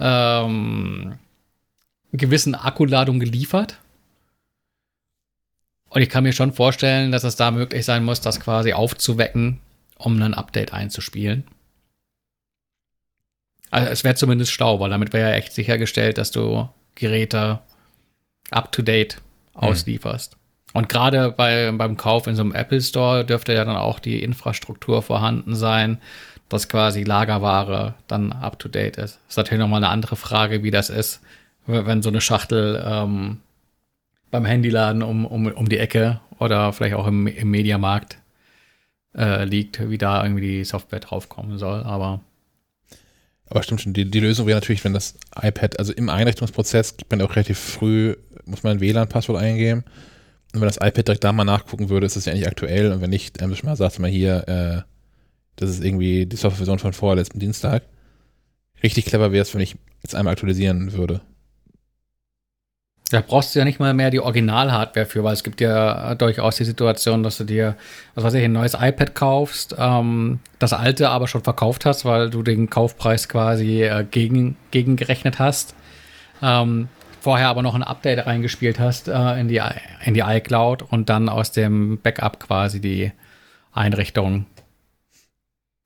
[0.00, 1.18] ähm,
[2.12, 3.78] gewissen Akkuladung geliefert.
[5.90, 9.60] Und ich kann mir schon vorstellen, dass es da möglich sein muss, das quasi aufzuwecken,
[9.96, 11.44] um ein Update einzuspielen.
[13.70, 17.60] Also es wäre zumindest Stau, weil damit wäre ja echt sichergestellt, dass du Geräte
[18.50, 19.20] up-to-date hm.
[19.54, 20.36] auslieferst.
[20.36, 20.43] Mhm.
[20.74, 24.22] Und gerade bei, beim Kauf in so einem Apple Store dürfte ja dann auch die
[24.22, 25.98] Infrastruktur vorhanden sein,
[26.48, 29.14] dass quasi Lagerware dann up-to-date ist.
[29.14, 31.20] Das ist natürlich nochmal eine andere Frage, wie das ist,
[31.66, 33.38] wenn so eine Schachtel ähm,
[34.32, 38.18] beim Handyladen um, um, um die Ecke oder vielleicht auch im, im Mediamarkt
[39.16, 41.84] äh, liegt, wie da irgendwie die Software draufkommen soll.
[41.84, 42.20] Aber
[43.46, 47.12] aber stimmt schon, die, die Lösung wäre natürlich, wenn das iPad, also im Einrichtungsprozess gibt
[47.12, 49.84] man auch relativ früh, muss man ein WLAN-Passwort eingeben.
[50.54, 52.92] Wenn das iPad direkt da mal nachgucken würde, ist das ja eigentlich aktuell.
[52.92, 54.90] Und wenn nicht, dann mal sagt mal hier, äh,
[55.56, 57.82] das ist irgendwie die Softwareversion von vorletzten Dienstag.
[58.82, 61.20] Richtig clever wäre es, wenn ich jetzt einmal aktualisieren würde.
[63.10, 66.56] Da brauchst du ja nicht mal mehr die Original-Hardware für, weil es gibt ja durchaus
[66.56, 67.76] die Situation, dass du dir,
[68.14, 72.30] was weiß ich, ein neues iPad kaufst, ähm, das alte aber schon verkauft hast, weil
[72.30, 75.74] du den Kaufpreis quasi äh, gegen, gegengerechnet hast.
[76.42, 76.88] Ähm,
[77.24, 79.60] vorher aber noch ein Update reingespielt hast äh, in, die,
[80.04, 83.12] in die iCloud und dann aus dem Backup quasi die
[83.72, 84.46] Einrichtung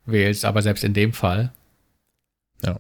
[0.05, 0.45] wählst.
[0.45, 1.53] Aber selbst in dem Fall.
[2.63, 2.79] Ja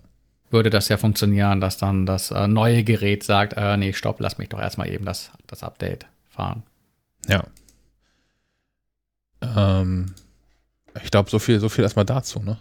[0.50, 4.38] würde das ja funktionieren, dass dann das äh, neue Gerät sagt, äh, nee, stopp, lass
[4.38, 6.62] mich doch erstmal eben das, das Update fahren.
[7.26, 7.44] Ja.
[9.42, 10.14] Ähm,
[11.02, 12.58] ich glaube, so viel, so viel erstmal dazu, ne?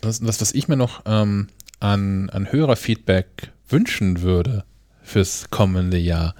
[0.00, 1.48] Das, was, was ich mir noch ähm,
[1.82, 4.64] an, an Hörerfeedback wünschen würde
[5.02, 6.34] fürs kommende Jahr,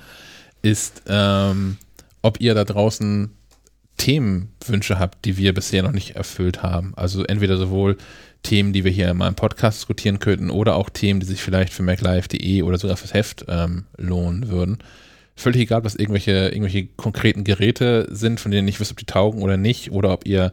[0.62, 1.78] ist, ähm,
[2.22, 3.30] ob ihr da draußen
[3.96, 6.92] Themenwünsche habt, die wir bisher noch nicht erfüllt haben.
[6.96, 7.96] Also entweder sowohl
[8.44, 11.72] Themen, die wir hier in meinem Podcast diskutieren könnten, oder auch Themen, die sich vielleicht
[11.72, 14.78] für MacLive.de oder sogar fürs Heft ähm, lohnen würden.
[15.34, 19.42] Völlig egal, was irgendwelche, irgendwelche konkreten Geräte sind, von denen ich wüsste, ob die taugen
[19.42, 20.52] oder nicht, oder ob ihr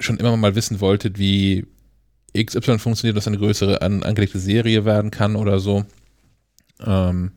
[0.00, 1.66] schon immer mal wissen wolltet, wie
[2.44, 5.84] XY funktioniert, dass eine größere an, angelegte Serie werden kann oder so.
[6.84, 7.32] Ähm,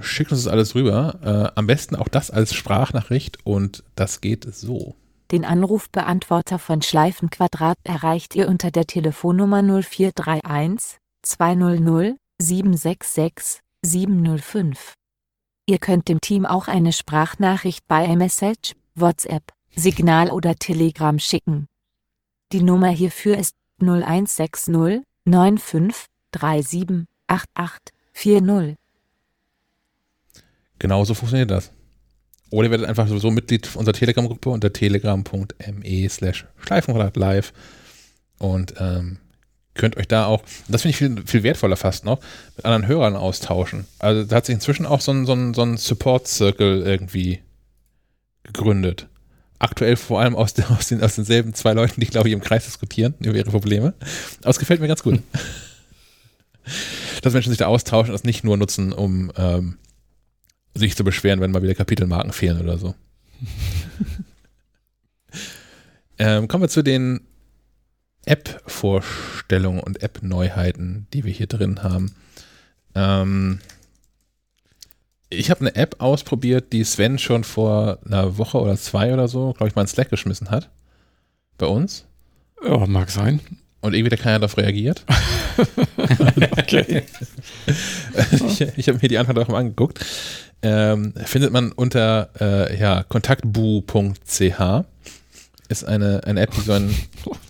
[0.00, 1.18] schickt uns das alles rüber.
[1.22, 4.96] Äh, am besten auch das als Sprachnachricht und das geht so.
[5.30, 14.94] Den Anrufbeantworter von Schleifenquadrat erreicht ihr unter der Telefonnummer 0431 200 766 705.
[15.66, 21.66] Ihr könnt dem Team auch eine Sprachnachricht bei iMessage, WhatsApp, Signal oder Telegram schicken.
[22.52, 28.76] Die Nummer hierfür ist 0160 95 37 88 40.
[30.78, 31.70] Genauso funktioniert das.
[32.50, 36.46] Oder ihr werdet einfach sowieso Mitglied unserer Telegram-Gruppe unter telegram.me slash
[37.14, 37.52] live
[38.38, 39.18] und ähm,
[39.74, 42.20] könnt euch da auch, das finde ich viel, viel wertvoller fast noch,
[42.56, 43.86] mit anderen Hörern austauschen.
[43.98, 47.40] Also da hat sich inzwischen auch so ein, so ein, so ein Support-Circle irgendwie
[48.42, 49.06] gegründet.
[49.60, 52.64] Aktuell vor allem aus, aus, den, aus denselben zwei Leuten, die, glaube ich, im Kreis
[52.64, 53.94] diskutieren über ihre Probleme.
[54.40, 55.20] Aber es gefällt mir ganz gut.
[57.22, 59.76] Dass Menschen sich da austauschen und das nicht nur nutzen, um ähm,
[60.74, 62.94] sich zu beschweren, wenn mal wieder Kapitelmarken fehlen oder so.
[66.18, 67.20] ähm, kommen wir zu den
[68.24, 72.14] App-Vorstellungen und App-Neuheiten, die wir hier drin haben.
[72.94, 73.60] Ähm,
[75.30, 79.52] ich habe eine App ausprobiert, die Sven schon vor einer Woche oder zwei oder so,
[79.52, 80.70] glaube ich, mal in Slack geschmissen hat.
[81.56, 82.04] Bei uns.
[82.64, 83.40] Ja, mag sein.
[83.80, 85.04] Und irgendwie hat keiner darauf reagiert.
[86.58, 87.04] okay.
[88.32, 90.04] ich ich habe mir die Antwort auch mal angeguckt.
[90.62, 94.84] Ähm, findet man unter äh, ja, kontaktbu.ch.
[95.68, 96.94] Ist eine, eine App, die so ein.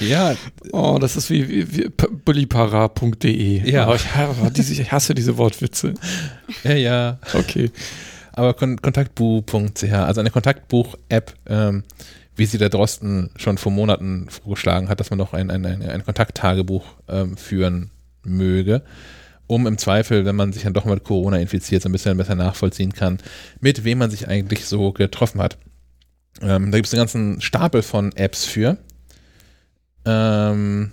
[0.00, 0.34] ja.
[0.72, 1.88] Oh, das ist wie, wie, wie
[2.24, 3.70] bullipara.de.
[3.70, 3.88] Ja.
[3.88, 5.94] Oh, ich, ich hasse diese Wortwitze.
[6.62, 7.18] Ja, ja.
[7.32, 7.70] Okay.
[8.32, 11.84] Aber kon kontaktbu.ch, also eine Kontaktbuch-App, ähm,
[12.34, 15.82] wie sie der Drosten schon vor Monaten vorgeschlagen hat, dass man noch ein, ein, ein,
[15.82, 17.90] ein Kontakttagebuch ähm, führen
[18.24, 18.82] möge
[19.46, 22.34] um im Zweifel, wenn man sich dann doch mit Corona infiziert, so ein bisschen besser
[22.34, 23.18] nachvollziehen kann,
[23.60, 25.58] mit wem man sich eigentlich so getroffen hat.
[26.40, 28.78] Ähm, da gibt es einen ganzen Stapel von Apps für.
[30.04, 30.92] Ähm,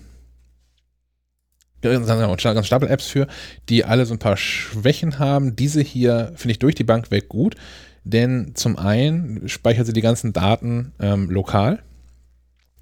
[1.81, 3.27] ganzen Stapel Apps für,
[3.69, 5.55] die alle so ein paar Schwächen haben.
[5.55, 7.55] Diese hier finde ich durch die Bank weg gut,
[8.03, 11.81] denn zum einen speichert sie die ganzen Daten ähm, lokal.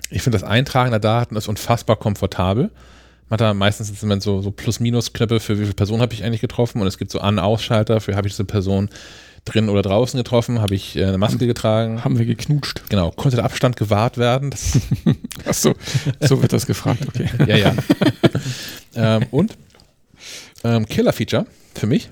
[0.09, 2.71] Ich finde das Eintragen der Daten ist unfassbar komfortabel.
[3.29, 6.81] Man hat da meistens so, so Plus-Minus-Knöpfe für wie viele Personen habe ich eigentlich getroffen
[6.81, 8.89] und es gibt so An-Ausschalter für habe ich diese Person
[9.51, 12.03] drin oder draußen getroffen, habe ich äh, eine Maske getragen.
[12.03, 12.83] Haben wir geknutscht.
[12.89, 14.53] Genau, konnte der Abstand gewahrt werden.
[15.45, 15.73] Ach so,
[16.19, 17.29] so wird das gefragt, okay.
[17.47, 17.73] ja, ja.
[18.95, 19.57] ähm, und
[20.63, 21.45] ähm, Killer-Feature
[21.75, 22.09] für mich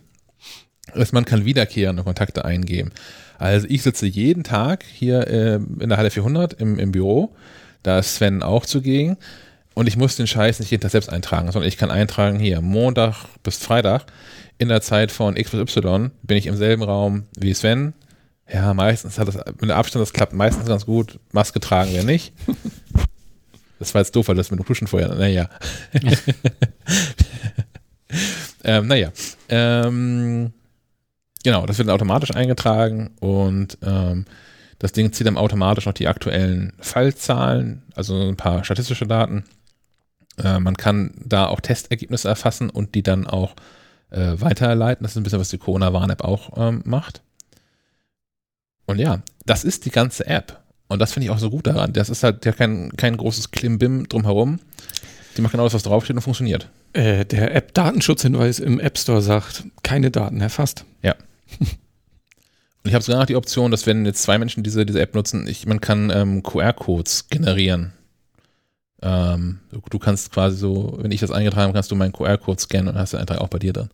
[0.94, 2.92] ist, man kann wiederkehrende Kontakte eingeben.
[3.38, 7.36] Also ich sitze jeden Tag hier äh, in der Halle 400 im, im Büro,
[7.84, 9.18] da ist Sven auch zugegen
[9.76, 12.62] und ich muss den Scheiß nicht jeden Tag selbst eintragen, sondern ich kann eintragen hier
[12.62, 14.06] Montag bis Freitag
[14.58, 17.94] in der Zeit von X bis Y bin ich im selben Raum wie Sven.
[18.52, 21.20] Ja, meistens hat das mit dem Abstand, das klappt meistens ganz gut.
[21.32, 22.34] Maske tragen wir nicht.
[23.80, 25.52] Das war jetzt doof, weil das mit dem Kuschen vorher, naja.
[28.64, 29.12] ähm, naja.
[29.50, 30.52] Ähm,
[31.44, 34.26] genau, das wird dann automatisch eingetragen und ähm,
[34.80, 39.44] das Ding zieht dann automatisch noch die aktuellen Fallzahlen, also ein paar statistische Daten
[40.38, 43.56] äh, man kann da auch Testergebnisse erfassen und die dann auch
[44.10, 45.04] äh, weiterleiten.
[45.04, 47.22] Das ist ein bisschen, was die Corona-Warn-App auch ähm, macht.
[48.86, 50.62] Und ja, das ist die ganze App.
[50.88, 51.94] Und das finde ich auch so gut daran.
[51.94, 54.60] Das ist halt ja kein, kein großes Klimbim drumherum.
[55.36, 56.70] Die macht genau das, was draufsteht und funktioniert.
[56.94, 60.86] Äh, der App-Datenschutzhinweis im App Store sagt, keine Daten erfasst.
[61.04, 61.16] Ja.
[61.60, 65.14] Und ich habe sogar noch die Option, dass wenn jetzt zwei Menschen diese, diese App
[65.14, 67.92] nutzen, ich, man kann ähm, QR-Codes generieren.
[69.02, 72.60] Ähm, du, du, kannst quasi so, wenn ich das eingetragen habe, kannst du meinen QR-Code
[72.60, 73.90] scannen und hast den Eintrag auch bei dir drin.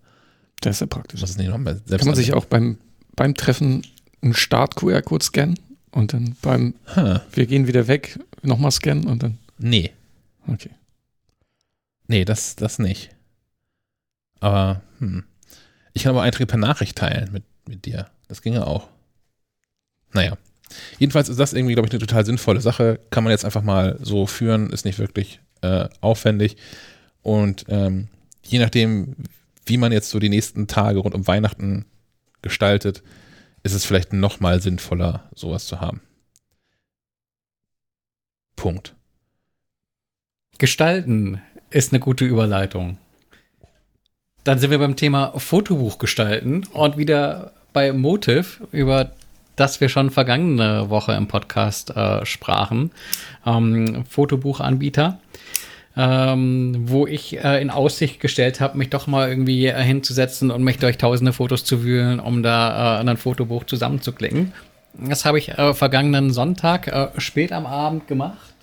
[0.61, 1.19] Das ist ja praktisch.
[1.19, 2.77] Das ist nicht noch selbst Kann man sich auch beim,
[3.15, 3.85] beim Treffen
[4.22, 5.59] einen Start-QR-Code scannen
[5.91, 7.19] und dann beim huh.
[7.32, 9.40] Wir gehen wieder weg nochmal scannen und dann.
[9.57, 9.91] Nee.
[10.48, 10.72] Okay.
[12.07, 13.09] Nee, das, das nicht.
[14.40, 15.23] Aber, hm.
[15.93, 18.07] Ich kann aber Einträge per Nachricht teilen mit, mit dir.
[18.27, 18.88] Das ginge auch.
[20.14, 20.38] Naja.
[20.99, 22.99] Jedenfalls ist das irgendwie, glaube ich, eine total sinnvolle Sache.
[23.09, 26.57] Kann man jetzt einfach mal so führen, ist nicht wirklich äh, aufwendig.
[27.21, 28.07] Und ähm,
[28.43, 29.15] je nachdem,
[29.65, 31.85] wie man jetzt so die nächsten Tage rund um Weihnachten
[32.41, 33.03] gestaltet,
[33.63, 36.01] ist es vielleicht noch mal sinnvoller, sowas zu haben.
[38.55, 38.95] Punkt.
[40.57, 42.97] Gestalten ist eine gute Überleitung.
[44.43, 49.11] Dann sind wir beim Thema Fotobuch gestalten und wieder bei Motive, über
[49.56, 52.91] das wir schon vergangene Woche im Podcast äh, sprachen.
[53.45, 55.19] Ähm, Fotobuchanbieter.
[55.95, 60.64] Ähm, wo ich äh, in Aussicht gestellt habe, mich doch mal irgendwie äh, hinzusetzen und
[60.64, 64.53] mich durch tausende Fotos zu wühlen, um da äh, ein Fotobuch zusammenzuklicken.
[64.98, 68.56] Das habe ich äh, vergangenen Sonntag äh, spät am Abend gemacht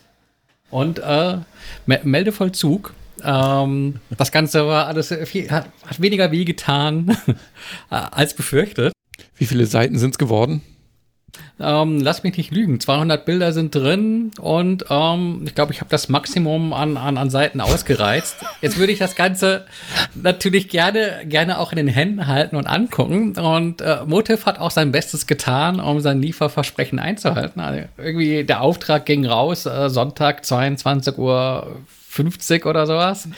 [0.70, 1.38] und äh,
[1.86, 2.94] me Meldevollzug.
[3.22, 7.16] Ähm, das Ganze war alles viel, hat, hat weniger weh getan
[7.90, 8.92] als befürchtet.
[9.36, 10.62] Wie viele Seiten sind es geworden?
[11.60, 12.80] Ähm, lass mich nicht lügen.
[12.80, 17.30] 200 Bilder sind drin und ähm, ich glaube, ich habe das Maximum an, an, an
[17.30, 18.36] Seiten ausgereizt.
[18.60, 19.66] Jetzt würde ich das Ganze
[20.14, 23.36] natürlich gerne, gerne auch in den Händen halten und angucken.
[23.38, 27.60] Und äh, Motiv hat auch sein Bestes getan, um sein Lieferversprechen einzuhalten.
[27.60, 31.76] Also irgendwie der Auftrag ging raus, äh, Sonntag 22 Uhr
[32.08, 33.28] 50 oder sowas.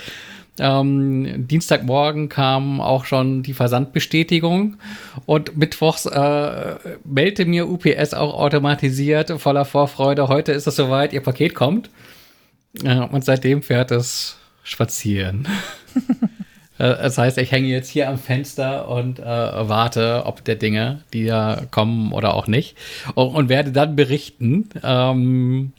[0.59, 4.77] Ähm, Dienstagmorgen kam auch schon die Versandbestätigung
[5.25, 6.75] und mittwochs äh,
[7.05, 11.91] meldete mir UPS auch automatisiert voller Vorfreude, heute ist es soweit, ihr Paket kommt.
[12.83, 15.49] Äh, und seitdem fährt es spazieren.
[16.79, 21.03] Äh, das heißt, ich hänge jetzt hier am Fenster und äh, warte, ob der Dinge,
[21.13, 22.79] die da kommen oder auch nicht,
[23.15, 25.75] und, und werde dann berichten, ähm,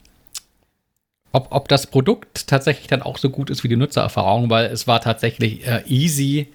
[1.33, 4.87] ob, ob das Produkt tatsächlich dann auch so gut ist wie die Nutzererfahrung, weil es
[4.87, 6.47] war tatsächlich äh, easy,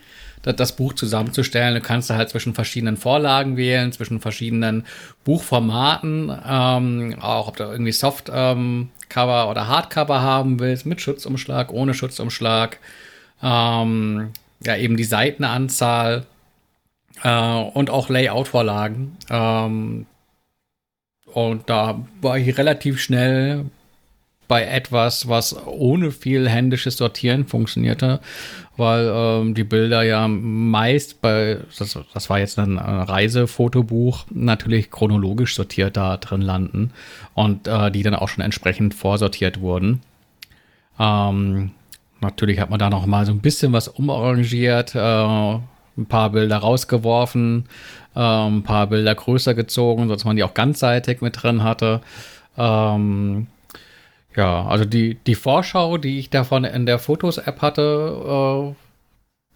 [0.42, 1.74] das, Buch zusammenzustellen.
[1.74, 4.86] Du kannst halt zwischen verschiedenen Vorlagen wählen, zwischen verschiedenen
[5.24, 11.92] Buchformaten, ähm, auch ob du irgendwie Softcover ähm, oder Hardcover haben willst, mit Schutzumschlag, ohne
[11.92, 12.78] Schutzumschlag.
[13.42, 14.30] Ähm,
[14.64, 16.24] ja, eben die Seitenanzahl
[17.24, 19.16] äh, und auch Layout-Vorlagen.
[19.28, 20.06] Ähm,
[21.26, 23.66] und da war ich relativ schnell
[24.48, 28.20] bei etwas, was ohne viel händisches Sortieren funktionierte,
[28.78, 35.54] weil ähm, die Bilder ja meist bei, das, das war jetzt ein Reisefotobuch, natürlich chronologisch
[35.54, 36.92] sortiert da drin landen
[37.34, 40.00] und äh, die dann auch schon entsprechend vorsortiert wurden.
[40.98, 41.72] Ähm,
[42.20, 44.98] natürlich hat man da noch mal so ein bisschen was umarrangiert, äh,
[45.98, 47.66] ein paar Bilder rausgeworfen,
[48.16, 52.00] äh, ein paar Bilder größer gezogen, sodass man die auch ganzseitig mit drin hatte.
[52.56, 53.48] Ähm,
[54.36, 58.74] ja, also die, die Vorschau, die ich davon in der Fotos-App hatte, äh,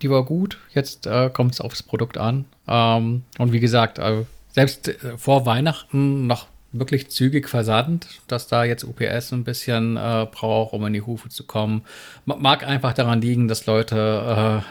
[0.03, 0.59] die war gut.
[0.75, 2.47] Jetzt äh, kommt es aufs Produkt an.
[2.67, 8.65] Ähm, und wie gesagt, äh, selbst äh, vor Weihnachten noch wirklich zügig versandt, dass da
[8.65, 11.83] jetzt UPS ein bisschen äh, braucht, um in die Hufe zu kommen.
[12.25, 14.63] Mag einfach daran liegen, dass Leute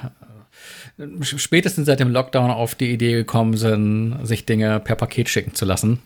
[0.98, 5.54] äh, spätestens seit dem Lockdown auf die Idee gekommen sind, sich Dinge per Paket schicken
[5.54, 6.00] zu lassen.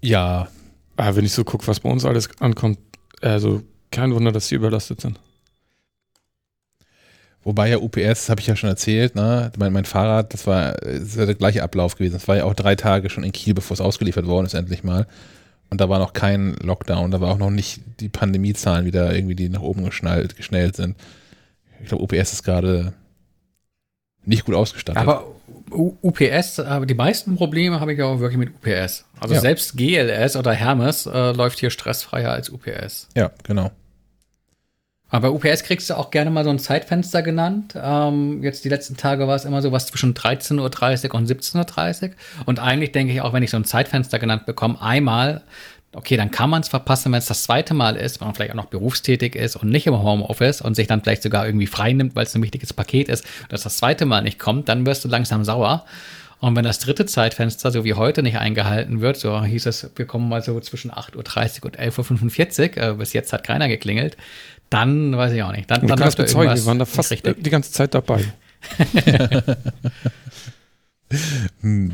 [0.00, 0.48] Ja,
[0.96, 2.78] Ah, wenn ich so gucke, was bei uns alles ankommt,
[3.20, 5.18] also kein Wunder, dass sie überlastet sind.
[7.44, 9.50] Wobei ja UPS, habe ich ja schon erzählt, ne?
[9.58, 12.14] mein, mein Fahrrad, das war, das war der gleiche Ablauf gewesen.
[12.14, 14.84] Das war ja auch drei Tage schon in Kiel, bevor es ausgeliefert worden ist, endlich
[14.84, 15.08] mal.
[15.68, 19.34] Und da war noch kein Lockdown, da war auch noch nicht die Pandemiezahlen wieder irgendwie,
[19.34, 20.96] die nach oben geschnallt, geschnellt sind.
[21.82, 22.92] Ich glaube, UPS ist gerade
[24.24, 25.02] nicht gut ausgestattet.
[25.02, 25.24] Aber
[25.72, 29.04] UPS, äh, die meisten Probleme habe ich auch wirklich mit UPS.
[29.20, 29.40] Also ja.
[29.40, 33.08] selbst GLS oder Hermes äh, läuft hier stressfreier als UPS.
[33.14, 33.70] Ja, genau.
[35.12, 37.74] Aber bei UPS kriegst du auch gerne mal so ein Zeitfenster genannt.
[37.76, 40.58] Ähm, jetzt die letzten Tage war es immer so was zwischen 13.30
[41.10, 42.10] Uhr und 17.30 Uhr.
[42.46, 45.42] Und eigentlich denke ich auch, wenn ich so ein Zeitfenster genannt bekomme, einmal,
[45.94, 48.52] okay, dann kann man es verpassen, wenn es das zweite Mal ist, wenn man vielleicht
[48.52, 51.92] auch noch berufstätig ist und nicht im Homeoffice und sich dann vielleicht sogar irgendwie frei
[51.92, 55.04] nimmt, weil es ein wichtiges Paket ist, dass das zweite Mal nicht kommt, dann wirst
[55.04, 55.84] du langsam sauer.
[56.40, 60.06] Und wenn das dritte Zeitfenster, so wie heute, nicht eingehalten wird, so hieß es, wir
[60.06, 64.16] kommen mal so zwischen 8.30 Uhr und 11.45 Uhr, äh, bis jetzt hat keiner geklingelt,
[64.68, 65.70] dann weiß ich auch nicht.
[65.70, 68.24] Dann, dann du kannst bezeugen, wir waren da fast die ganze Zeit dabei.
[71.60, 71.92] hm.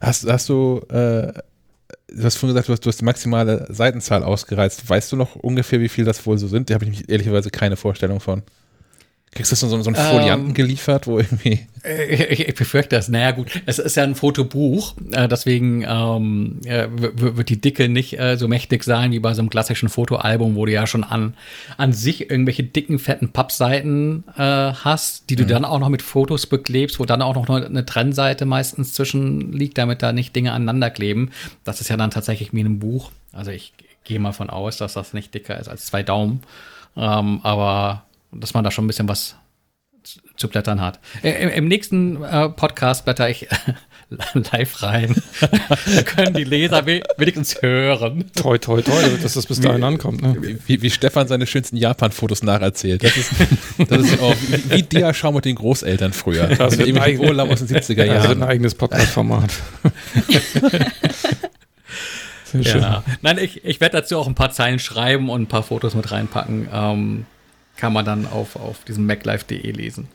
[0.00, 1.32] Hast, hast du äh,
[2.12, 4.88] du hast vorhin gesagt, du hast, du hast die maximale Seitenzahl ausgereizt.
[4.88, 6.70] Weißt du noch ungefähr, wie viel das wohl so sind?
[6.70, 8.42] Da habe ich ehrlicherweise keine Vorstellung von.
[9.38, 11.60] Kriegst du so, so einen Folianten Ähm, geliefert, wo irgendwie.
[12.10, 13.08] Ich, ich befürchte das.
[13.08, 18.18] Naja, gut, es ist ja ein Fotobuch, äh, deswegen ähm, äh, wird die Dicke nicht
[18.18, 21.34] äh, so mächtig sein wie bei so einem klassischen Fotoalbum, wo du ja schon an,
[21.76, 26.46] an sich irgendwelche dicken, fetten Pappseiten äh, hast, die du dann auch noch mit Fotos
[26.46, 30.90] beklebst, wo dann auch noch eine Trennseite meistens zwischen liegt, damit da nicht Dinge aneinander
[30.90, 31.30] kleben.
[31.62, 33.12] Das ist ja dann tatsächlich wie in einem Buch.
[33.32, 36.40] Also ich gehe mal von aus, dass das nicht dicker ist als zwei Daumen.
[36.96, 38.02] Ähm, aber
[38.32, 39.36] dass man da schon ein bisschen was
[40.36, 41.00] zu blättern hat.
[41.22, 43.46] Äh, Im, im nächsten äh, Podcast blätter ich
[44.52, 45.14] live rein.
[45.40, 48.30] da können die Leser we- wenigstens hören.
[48.34, 50.22] Toi, toi, toi, dass das bis dahin ankommt.
[50.22, 50.36] Ne?
[50.66, 53.02] Wie, wie Stefan seine schönsten Japan-Fotos nacherzählt.
[53.04, 53.32] Das ist,
[53.76, 56.46] das ist auch wie, wie Diaschaum mit den Großeltern früher.
[56.46, 58.42] Das mit dem ein eigen- Urlaub aus den 70er Das wird ein Jahren.
[58.44, 59.50] eigenes Podcast-Format.
[62.44, 62.80] Sehr schön.
[62.80, 63.02] Ja.
[63.20, 66.10] Nein, ich, ich werde dazu auch ein paar Zeilen schreiben und ein paar Fotos mit
[66.10, 66.68] reinpacken.
[66.72, 67.26] Ähm,
[67.78, 70.08] kann man dann auf, auf diesem maclife.de lesen.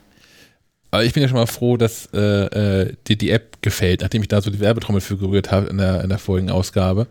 [0.92, 4.22] Aber ich bin ja schon mal froh, dass äh, äh, dir die App gefällt, nachdem
[4.22, 7.08] ich da so die Werbetrommel für gerührt habe in der, in der vorigen Ausgabe.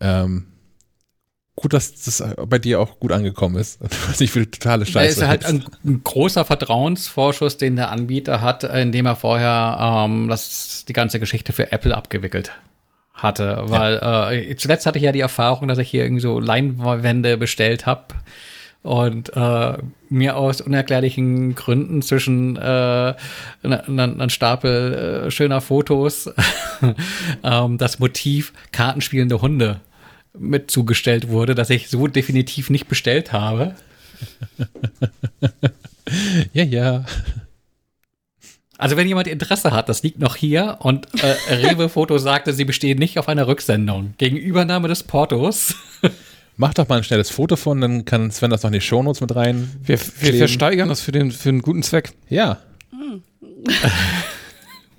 [0.00, 0.46] Ähm,
[1.54, 3.78] gut, dass das bei dir auch gut angekommen ist.
[4.08, 5.20] Was ich für totale Da Scheiße.
[5.20, 10.84] ist halt ein, ein großer Vertrauensvorschuss, den der Anbieter hat, indem er vorher ähm, das,
[10.88, 12.50] die ganze Geschichte für Apple abgewickelt
[13.14, 13.62] hatte.
[13.66, 17.86] Weil äh, zuletzt hatte ich ja die Erfahrung, dass ich hier irgendwie so Leinwände bestellt
[17.86, 18.06] habe
[18.82, 19.78] und äh,
[20.08, 23.14] mir aus unerklärlichen Gründen zwischen äh,
[23.62, 26.30] einem Stapel äh, schöner Fotos
[27.44, 29.80] ähm, das Motiv kartenspielende Hunde
[30.36, 33.74] mit zugestellt wurde, dass ich so definitiv nicht bestellt habe.
[36.52, 37.04] ja, ja.
[38.78, 42.64] Also wenn jemand Interesse hat, das liegt noch hier und äh, Rewe Foto sagte, sie
[42.64, 44.14] bestehen nicht auf einer Rücksendung.
[44.18, 45.76] Gegen Übernahme des Portos.
[46.62, 49.20] Mach doch mal ein schnelles Foto von, dann kann Sven das noch in die Shownotes
[49.20, 49.68] mit rein.
[49.82, 52.12] Wir, wir versteigern das für den, für einen guten Zweck.
[52.28, 52.58] Ja.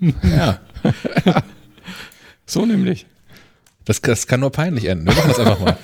[0.22, 0.60] ja.
[2.44, 3.06] So nämlich.
[3.86, 5.06] Das, das kann nur peinlich enden.
[5.06, 5.78] Wir machen das einfach mal.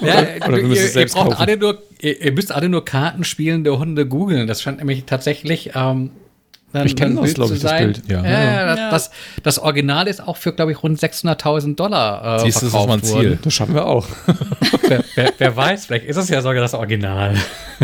[0.00, 1.40] Ja, oder wir müssen ihr, es ihr, selbst braucht kaufen.
[1.40, 4.46] alle nur, ihr, ihr müsst alle nur kartenspielende Hunde googeln.
[4.46, 6.12] Das scheint nämlich tatsächlich ähm,
[6.72, 7.78] dann, Ich kenn dann das, Bild glaub zu ich, das.
[7.78, 8.02] Bild.
[8.08, 8.24] Ja.
[8.24, 8.90] Ja, Das, Ja.
[8.90, 9.10] das,
[9.42, 12.86] das Original ist auch für, glaube ich, rund 600.000 Dollar äh, Siehst du, das ist
[12.86, 13.28] mal ein verkauft worden.
[13.28, 13.38] Ziel.
[13.42, 14.06] Das schaffen wir auch.
[14.88, 17.34] wer, wer, wer weiß, vielleicht ist es ja sogar das Original.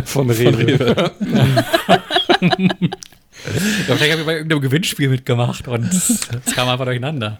[0.05, 1.12] Von Rewe.
[2.41, 7.39] Ja, vielleicht habe ich bei irgendeinem Gewinnspiel mitgemacht und es kam einfach durcheinander.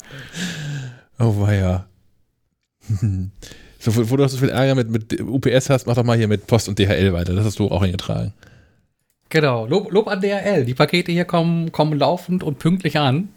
[1.19, 1.87] Oh, weia.
[3.81, 6.29] So, wo, wo du so viel Ärger mit, mit UPS hast, mach doch mal hier
[6.29, 7.35] mit Post und DHL weiter.
[7.35, 8.33] Das hast du auch eingetragen.
[9.31, 10.65] Genau, Lob, Lob an DRL.
[10.65, 13.29] Die Pakete hier kommen, kommen laufend und pünktlich an.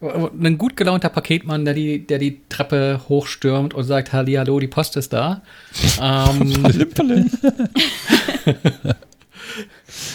[0.00, 4.96] Ein gut gelaunter Paketmann, der die, der die Treppe hochstürmt und sagt, hallo, die Post
[4.96, 5.42] ist da.
[6.00, 6.52] ähm,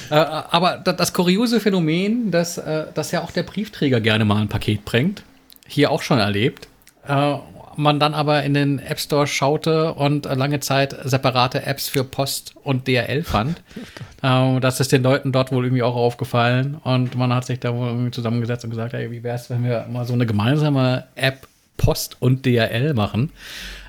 [0.09, 4.41] äh, aber da- das kuriose Phänomen, dass, äh, dass ja auch der Briefträger gerne mal
[4.41, 5.23] ein Paket bringt,
[5.67, 6.67] hier auch schon erlebt.
[7.05, 7.35] Äh,
[7.77, 12.55] man dann aber in den App Store schaute und lange Zeit separate Apps für Post
[12.63, 13.61] und DRL fand.
[14.25, 17.75] Ähm, das ist den Leuten dort wohl irgendwie auch aufgefallen und man hat sich da
[17.75, 21.03] wohl irgendwie zusammengesetzt und gesagt, hey, wie wäre es, wenn wir mal so eine gemeinsame
[21.15, 21.45] App
[21.75, 23.33] Post und DRL machen?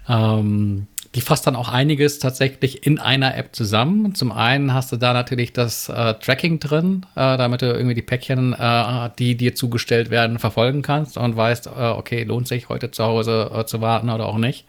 [0.09, 4.15] Ähm, die fasst dann auch einiges tatsächlich in einer App zusammen.
[4.15, 8.03] Zum einen hast du da natürlich das äh, Tracking drin, äh, damit du irgendwie die
[8.03, 12.91] Päckchen, äh, die dir zugestellt werden, verfolgen kannst und weißt, äh, okay, lohnt sich heute
[12.91, 14.67] zu Hause äh, zu warten oder auch nicht.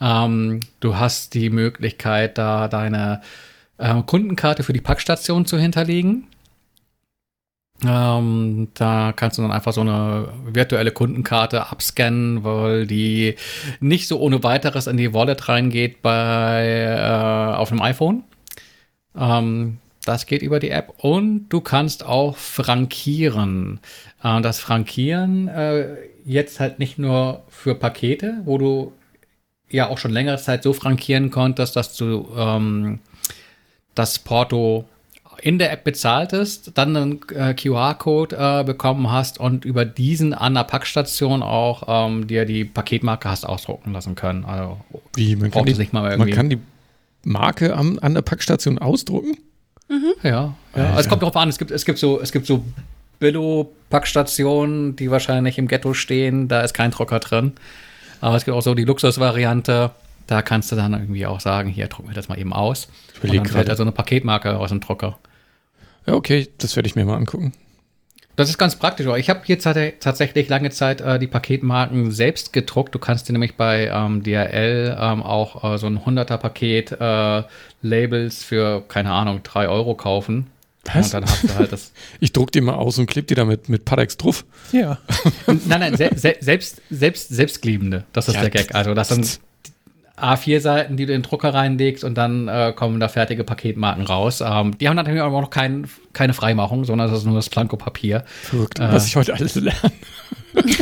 [0.00, 3.22] Ähm, du hast die Möglichkeit, da deine
[3.78, 6.26] äh, Kundenkarte für die Packstation zu hinterlegen.
[7.84, 13.36] Ähm, da kannst du dann einfach so eine virtuelle Kundenkarte abscannen, weil die
[13.80, 18.24] nicht so ohne weiteres in die Wallet reingeht bei äh, auf dem iPhone.
[19.16, 23.80] Ähm, das geht über die App und du kannst auch frankieren.
[24.22, 28.92] Äh, das Frankieren äh, jetzt halt nicht nur für Pakete, wo du
[29.70, 33.00] ja auch schon längere Zeit so frankieren konntest, dass du ähm,
[33.94, 34.84] das Porto
[35.42, 40.54] in der App bezahltest, dann einen äh, QR-Code äh, bekommen hast und über diesen an
[40.54, 44.44] der Packstation auch ähm, dir die Paketmarke hast ausdrucken lassen können.
[44.44, 44.78] Also
[45.16, 45.34] Wie?
[45.34, 46.30] Man kann, die, nicht mal man irgendwie.
[46.30, 46.58] kann die
[47.24, 49.36] Marke am, an der Packstation ausdrucken?
[50.22, 50.54] ja, ja.
[50.74, 52.64] Also es kommt drauf an, es gibt, es gibt so, es gibt so
[53.18, 57.52] Billo-Packstationen, die wahrscheinlich im Ghetto stehen, da ist kein Drucker drin.
[58.20, 59.90] Aber es gibt auch so die Luxusvariante,
[60.28, 62.86] da kannst du dann irgendwie auch sagen, hier, druck mir das mal eben aus.
[63.14, 65.18] Und überleg dann fällt so eine Paketmarke aus dem Drucker.
[66.06, 67.52] Ja, okay, das werde ich mir mal angucken.
[68.34, 69.06] Das ist ganz praktisch.
[69.06, 72.94] aber Ich habe jetzt tats- tatsächlich lange Zeit äh, die Paketmarken selbst gedruckt.
[72.94, 77.42] Du kannst dir nämlich bei ähm, DRL ähm, auch äh, so ein 100er Paket äh,
[77.82, 80.46] Labels für, keine Ahnung, 3 Euro kaufen.
[80.92, 81.06] Was?
[81.06, 81.92] Und dann hast du halt das.
[82.20, 84.44] Ich druck die mal aus und kleb die damit mit Padex drauf.
[84.72, 84.98] Ja.
[85.46, 88.04] nein, nein, se se selbst, selbst, selbstklebende.
[88.14, 88.74] Das ist Ja, der Gag.
[88.74, 89.40] Also das sind
[90.20, 94.42] A4-Seiten, die du in den Drucker reinlegst und dann äh, kommen da fertige Paketmarken raus.
[94.46, 98.24] Ähm, die haben natürlich auch noch kein, keine Freimachung, sondern das ist nur das Planko-Papier.
[98.42, 98.92] Verrückt, Äh.
[98.92, 99.92] was ich heute alles lerne.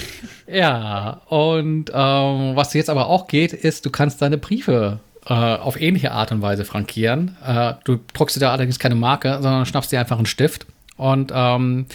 [0.52, 5.80] Ja, und ähm, was jetzt aber auch geht, ist, du kannst deine Briefe äh, auf
[5.80, 7.36] ähnliche Art und Weise frankieren.
[7.46, 11.30] Äh, du druckst dir da allerdings keine Marke, sondern schnappst dir einfach einen Stift und
[11.32, 11.86] ähm,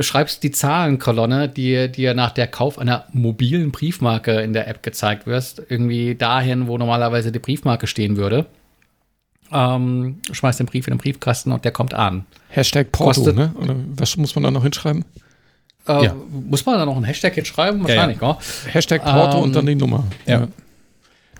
[0.00, 5.26] schreibst die Zahlenkolonne, die dir nach der Kauf einer mobilen Briefmarke in der App gezeigt
[5.26, 8.46] wirst, irgendwie dahin, wo normalerweise die Briefmarke stehen würde.
[9.52, 12.24] Ähm, schmeißt den Brief in den Briefkasten und der kommt an.
[12.50, 13.52] Hashtag Porto, Kostet- ne?
[13.60, 15.04] Oder was muss man da noch hinschreiben?
[15.88, 16.14] Äh, Ja.
[16.30, 17.80] Muss man da noch ein Hashtag hinschreiben?
[17.82, 17.94] Ja, ja.
[17.96, 18.38] Wahrscheinlich, ja.
[18.72, 20.04] Hashtag Porto Ähm, und dann die Nummer.
[20.26, 20.46] ja.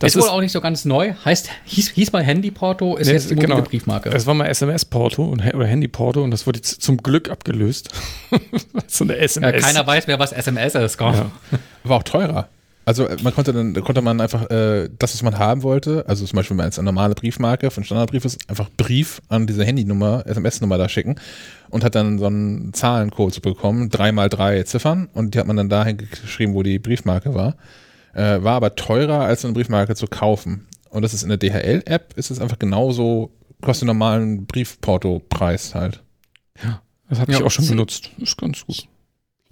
[0.00, 1.12] Das ist wohl auch nicht so ganz neu.
[1.24, 3.60] Heißt, hieß, hieß mal Handy-Porto, ist Nee, jetzt die genau.
[3.62, 4.08] Briefmarke.
[4.10, 7.90] Es war mal SMS-Porto und- oder Handy-Porto und das wurde jetzt zum Glück abgelöst.
[8.86, 9.62] so eine Ja, SMS.
[9.64, 10.98] keiner weiß mehr, was SMS ist.
[10.98, 11.12] Gell?
[11.12, 11.30] Ja.
[11.84, 12.48] War auch teurer.
[12.86, 16.24] Also äh, man konnte dann konnte man einfach äh, das, was man haben wollte, also
[16.24, 19.64] zum Beispiel wenn man jetzt eine normale Briefmarke von Standardbrief ist, einfach Brief an diese
[19.64, 21.16] Handynummer, SMS-Nummer da schicken
[21.68, 25.46] und hat dann so einen Zahlencode zu bekommen, drei mal drei Ziffern und die hat
[25.46, 27.54] man dann dahin geschrieben, wo die Briefmarke war.
[28.14, 30.66] Äh, war aber teurer, als eine Briefmarke zu kaufen.
[30.90, 33.30] Und das ist in der DHL-App, ist es einfach genauso,
[33.62, 36.02] kostet den normalen Briefporto-Preis halt.
[37.08, 37.44] Das habe ich Ja.
[37.44, 38.10] auch schon benutzt.
[38.18, 38.84] Ist ganz gut.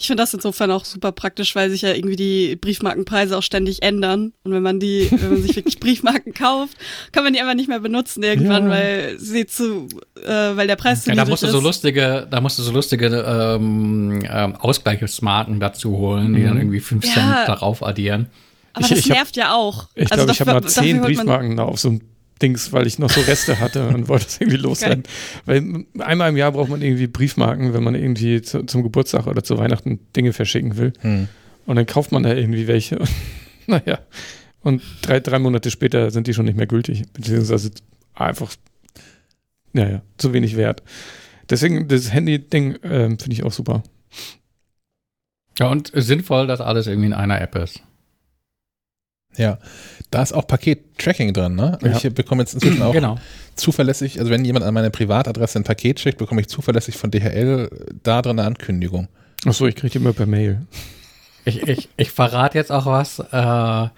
[0.00, 3.82] Ich finde das insofern auch super praktisch, weil sich ja irgendwie die Briefmarkenpreise auch ständig
[3.82, 4.32] ändern.
[4.44, 6.76] Und wenn man die, wenn man sich wirklich Briefmarken kauft,
[7.10, 8.70] kann man die einfach nicht mehr benutzen irgendwann, Ja.
[8.70, 9.88] weil sie zu,
[10.24, 11.52] äh, weil der Preis zu Ja, da musst du ist.
[11.52, 16.60] so lustige, da musst du so lustige ähm, ähm, Ausgleichsmarken dazu holen, die dann Mhm.
[16.60, 17.12] irgendwie 5 Ja.
[17.12, 18.26] Cent darauf addieren.
[18.72, 19.88] Aber Ich- das ich hab- nervt ja auch.
[19.94, 22.02] Ich Also glaube, ich habe mal zehn Briefmarken da auf so ein
[22.40, 25.02] Dings, weil ich noch so Reste hatte und wollte es irgendwie loswerden.
[25.44, 29.42] Weil einmal im Jahr braucht man irgendwie Briefmarken, wenn man irgendwie zu, zum Geburtstag oder
[29.42, 30.92] zu Weihnachten Dinge verschicken will.
[31.00, 31.26] Hm.
[31.66, 32.98] Und dann kauft man da irgendwie welche.
[33.66, 33.98] naja.
[34.60, 37.02] Und drei, drei Monate später sind die schon nicht mehr gültig.
[37.12, 37.70] Beziehungsweise
[38.14, 38.52] einfach,
[39.72, 40.82] naja, zu wenig wert.
[41.50, 43.82] Deswegen, das Handy-Ding ähm, finde ich auch super.
[45.58, 47.82] Ja, und sinnvoll, dass alles irgendwie in einer App ist.
[49.36, 49.58] Ja,
[50.10, 51.78] da ist auch Paket-Tracking drin, ne?
[51.82, 51.96] Ja.
[51.96, 53.18] Ich bekomme jetzt inzwischen auch Genau.
[53.54, 57.68] zuverlässig, also wenn jemand an meine Privatadresse ein Paket schickt, bekomme ich zuverlässig von DHL
[58.02, 59.08] da drin eine Ankündigung.
[59.44, 60.66] Achso, ich kriege die immer per Mail.
[61.44, 63.20] Ich, ich, ich verrate jetzt auch was.
[63.20, 63.88] Äh,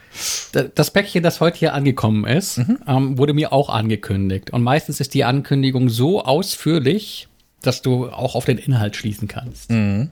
[0.74, 4.50] das Päckchen, das heute hier angekommen ist, ähm, wurde mir auch angekündigt.
[4.50, 7.28] Und meistens ist die Ankündigung so ausführlich,
[7.62, 9.70] dass du auch auf den Inhalt schließen kannst.
[9.70, 10.10] Mhm.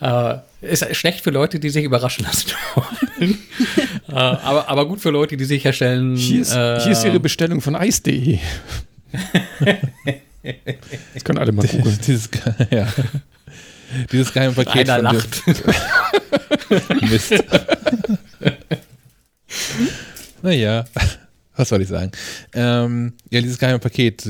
[0.00, 3.38] Äh, ist schlecht für Leute, die sich überraschen lassen wollen.
[4.08, 6.16] äh, aber, aber gut für Leute, die sicherstellen.
[6.16, 8.38] Hier ist, äh, hier ist Ihre Bestellung von Eis.de.
[11.14, 11.98] Das können alle mal googeln.
[12.06, 12.30] Dieses,
[12.70, 12.86] ja.
[14.10, 15.42] Dieses geheime Paket Einer lacht.
[17.02, 17.44] Mist.
[20.40, 20.84] naja,
[21.58, 22.12] was soll ich sagen?
[22.54, 24.22] Ähm, ja, dieses geheime Paket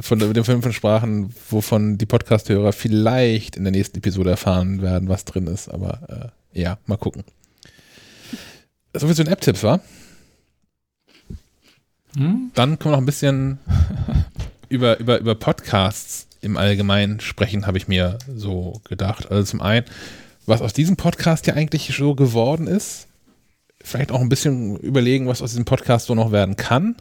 [0.00, 5.24] von den fünf Sprachen, wovon die Podcast-Hörer vielleicht in der nächsten Episode erfahren werden, was
[5.24, 5.68] drin ist.
[5.68, 7.24] Aber äh, ja, mal gucken.
[8.94, 9.80] So viel zu den App-Tipps, war?
[12.16, 12.50] Hm?
[12.54, 13.58] Dann können wir noch ein bisschen
[14.68, 19.30] über, über, über Podcasts im Allgemeinen sprechen, habe ich mir so gedacht.
[19.30, 19.86] Also zum einen,
[20.46, 23.08] was aus diesem Podcast ja eigentlich so geworden ist.
[23.84, 26.96] Vielleicht auch ein bisschen überlegen, was aus diesem Podcast so noch werden kann.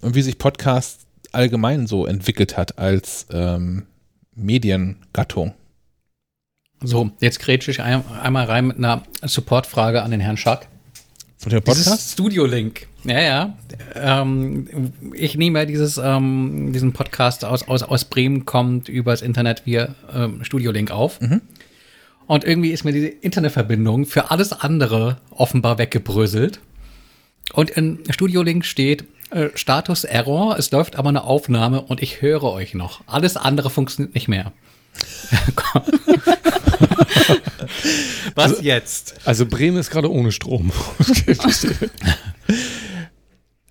[0.00, 3.86] Und wie sich Podcast allgemein so entwickelt hat als ähm,
[4.34, 5.54] Mediengattung.
[6.82, 10.68] So, jetzt grätsche ich ein, einmal rein mit einer Supportfrage an den Herrn Schack.
[11.50, 12.12] Thema Dieses Podcast?
[12.12, 12.86] Studio-Link.
[13.04, 13.56] Ja, ja.
[13.94, 19.66] Ähm, ich nehme ja dieses, ähm, diesen Podcast aus, aus, aus Bremen kommt übers Internet
[19.66, 21.18] via ähm, Studio-Link auf.
[22.26, 26.60] Und irgendwie ist mir diese Internetverbindung für alles andere offenbar weggebröselt.
[27.52, 32.44] Und in Studio-Link steht äh, Status Error, es läuft aber eine Aufnahme und ich höre
[32.44, 33.02] euch noch.
[33.06, 34.52] Alles andere funktioniert nicht mehr.
[38.34, 39.14] Was jetzt?
[39.24, 40.72] Also Bremen ist gerade ohne Strom.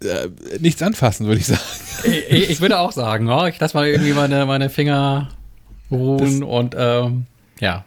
[0.03, 1.61] Äh, nichts anfassen, würde ich sagen.
[2.05, 5.29] ich, ich würde auch sagen, ja, ich lasse mal irgendwie meine, meine Finger
[5.91, 7.27] ruhen und ähm,
[7.59, 7.85] ja.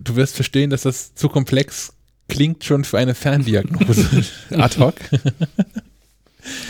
[0.00, 1.92] Du, wirst verstehen, dass das zu komplex
[2.28, 4.24] klingt schon für eine Ferndiagnose.
[4.50, 4.94] Ad hoc.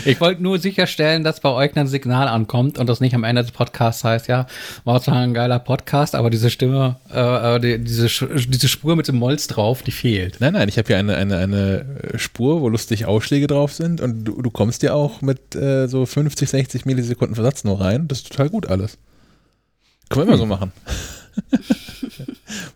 [0.05, 3.43] Ich wollte nur sicherstellen, dass bei euch ein Signal ankommt und das nicht am Ende
[3.43, 4.47] des Podcasts heißt, ja,
[4.85, 9.07] war zwar ein geiler Podcast, aber diese Stimme, äh, äh, die, diese, diese Spur mit
[9.07, 10.37] dem Molz drauf, die fehlt.
[10.39, 14.23] Nein, nein, ich habe hier eine, eine, eine Spur, wo lustig Ausschläge drauf sind und
[14.23, 18.07] du, du kommst ja auch mit äh, so 50, 60 Millisekunden Versatz nur rein.
[18.07, 18.97] Das ist total gut alles.
[20.09, 20.71] Können wir immer so machen.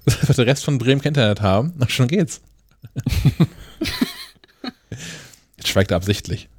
[0.06, 2.42] Muss einfach der Rest von Bremen kein Internet haben, dann schon geht's.
[5.58, 6.50] Jetzt schweigt er absichtlich.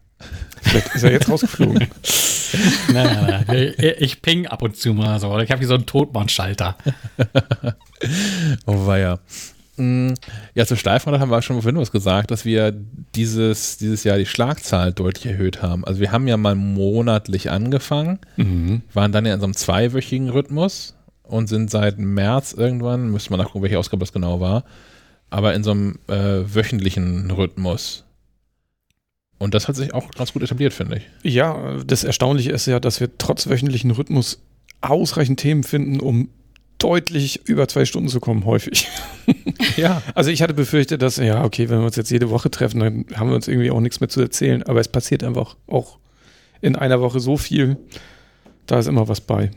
[0.63, 1.81] Vielleicht ist er jetzt rausgeflogen.
[2.93, 3.75] nein, nein, nein.
[3.99, 5.37] Ich ping ab und zu mal so.
[5.41, 6.77] Ich habe hier so einen Totmannschalter.
[8.67, 9.19] oh weia.
[9.77, 10.13] Mm,
[10.55, 12.73] Ja, zur Schleifrad haben wir schon vorhin was gesagt, dass wir
[13.15, 15.85] dieses, dieses Jahr die Schlagzahl deutlich erhöht haben.
[15.85, 18.83] Also wir haben ja mal monatlich angefangen, Mhm.
[18.93, 20.95] waren dann ja in so einem zweiwöchigen Rhythmus
[21.33, 24.65] und sind seit März irgendwann, müsste man nachgucken, welche Ausgabe das genau war,
[25.31, 28.05] aber in so einem äh, wöchentlichen Rhythmus.
[29.39, 31.33] Und das hat sich auch ganz gut etabliert, finde ich.
[31.33, 34.43] Ja, das Erstaunliche ist ja, dass wir trotz wöchentlichen Rhythmus
[34.83, 36.29] ausreichend Themen finden, um
[36.77, 38.89] deutlich über zwei Stunden zu kommen, häufig.
[39.77, 40.03] Ja.
[40.15, 43.07] Also ich hatte befürchtet, dass, ja, okay, wenn wir uns jetzt jede Woche treffen, dann
[43.15, 44.63] haben wir uns irgendwie auch nichts mehr zu erzählen.
[44.65, 45.99] Aber es passiert einfach auch
[46.61, 47.79] in einer Woche so viel,
[48.67, 49.51] da ist immer was bei.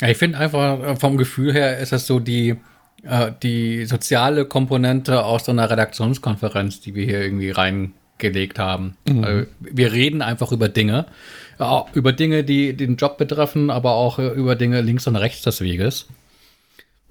[0.00, 2.56] Ja, ich finde einfach äh, vom Gefühl her ist das so die,
[3.02, 8.96] äh, die soziale Komponente aus so einer Redaktionskonferenz, die wir hier irgendwie reingelegt haben.
[9.22, 11.06] Also, wir reden einfach über Dinge,
[11.58, 15.42] ja, über Dinge, die den Job betreffen, aber auch äh, über Dinge links und rechts
[15.42, 16.06] des Weges.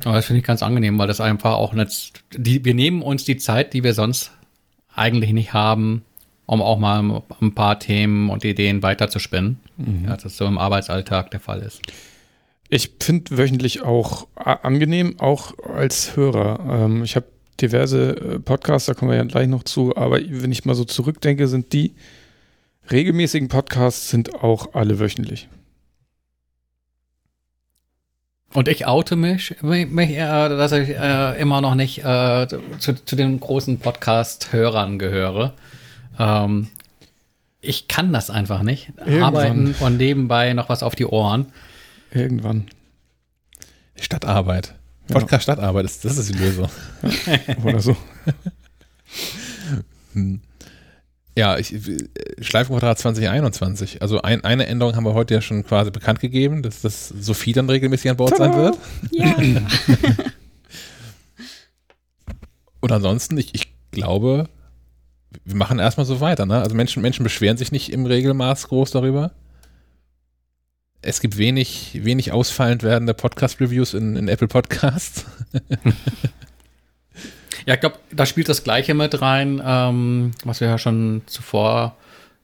[0.04, 3.24] Aber das finde ich ganz angenehm, weil das einfach auch nicht, die, wir nehmen uns
[3.24, 4.32] die Zeit, die wir sonst
[4.94, 6.04] eigentlich nicht haben,
[6.46, 9.60] um auch mal ein paar Themen und Ideen weiterzuspinnen,
[10.08, 11.82] als das so im Arbeitsalltag der Fall ist.
[12.76, 16.60] Ich finde wöchentlich auch angenehm, auch als Hörer.
[16.70, 17.26] Ähm, ich habe
[17.62, 20.84] diverse äh, Podcasts, da kommen wir ja gleich noch zu, aber wenn ich mal so
[20.84, 21.96] zurückdenke, sind die
[22.92, 25.48] regelmäßigen Podcasts sind auch alle wöchentlich.
[28.54, 32.46] Und ich oute mich, mich mich, äh, dass ich äh, immer noch nicht äh,
[32.80, 35.54] zu, zu den großen Podcast-Hörern gehöre.
[36.20, 36.68] Ähm,
[37.62, 38.92] ich kann das einfach nicht.
[38.98, 39.24] Irgendwann.
[39.24, 41.54] Arbeiten und nebenbei noch was auf die Ohren.
[42.16, 42.66] Irgendwann.
[43.96, 44.74] Stadtarbeit.
[45.10, 45.20] Ja.
[45.20, 46.70] Podcast Stadtarbeit, ist, das ist die Lösung.
[47.64, 47.96] Oder so.
[50.14, 50.40] Hm.
[51.38, 51.76] Ja, ich,
[52.40, 54.02] Schleifenquadrat 2021.
[54.02, 57.52] Also ein, eine Änderung haben wir heute ja schon quasi bekannt gegeben, dass das Sophie
[57.52, 58.64] dann regelmäßig an Bord sein Tada!
[58.64, 58.78] wird.
[59.12, 59.36] Ja.
[62.80, 64.48] Und ansonsten, ich, ich glaube,
[65.44, 66.46] wir machen erstmal so weiter.
[66.46, 66.62] Ne?
[66.62, 69.32] Also Menschen, Menschen beschweren sich nicht im Regelmaß groß darüber.
[71.06, 75.26] Es gibt wenig, wenig ausfallend werdende Podcast-Reviews in, in Apple Podcasts.
[77.66, 81.96] Ja, ich glaube, da spielt das Gleiche mit rein, ähm, was wir ja schon zuvor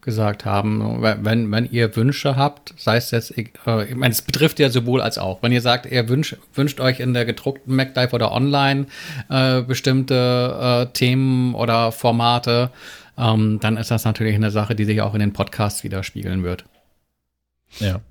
[0.01, 1.03] gesagt haben.
[1.03, 3.43] Wenn, wenn ihr Wünsche habt, sei es jetzt, äh,
[3.87, 5.43] ich meine, es betrifft ja sowohl als auch.
[5.43, 8.87] Wenn ihr sagt, ihr wünscht, wünscht euch in der gedruckten MacDive oder online
[9.29, 12.71] äh, bestimmte äh, Themen oder Formate,
[13.15, 16.65] ähm, dann ist das natürlich eine Sache, die sich auch in den Podcasts widerspiegeln wird.
[17.79, 18.01] Ja.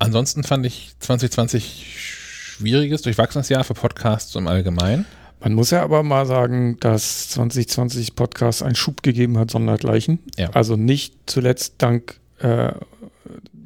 [0.00, 5.04] Ansonsten fand ich 2020 schwieriges, durchwachsenes Jahr für Podcasts im Allgemeinen.
[5.40, 10.18] Man muss ja aber mal sagen, dass 2020 Podcast einen Schub gegeben hat, sondergleichen.
[10.38, 10.50] Ja.
[10.50, 12.72] Also nicht zuletzt dank äh,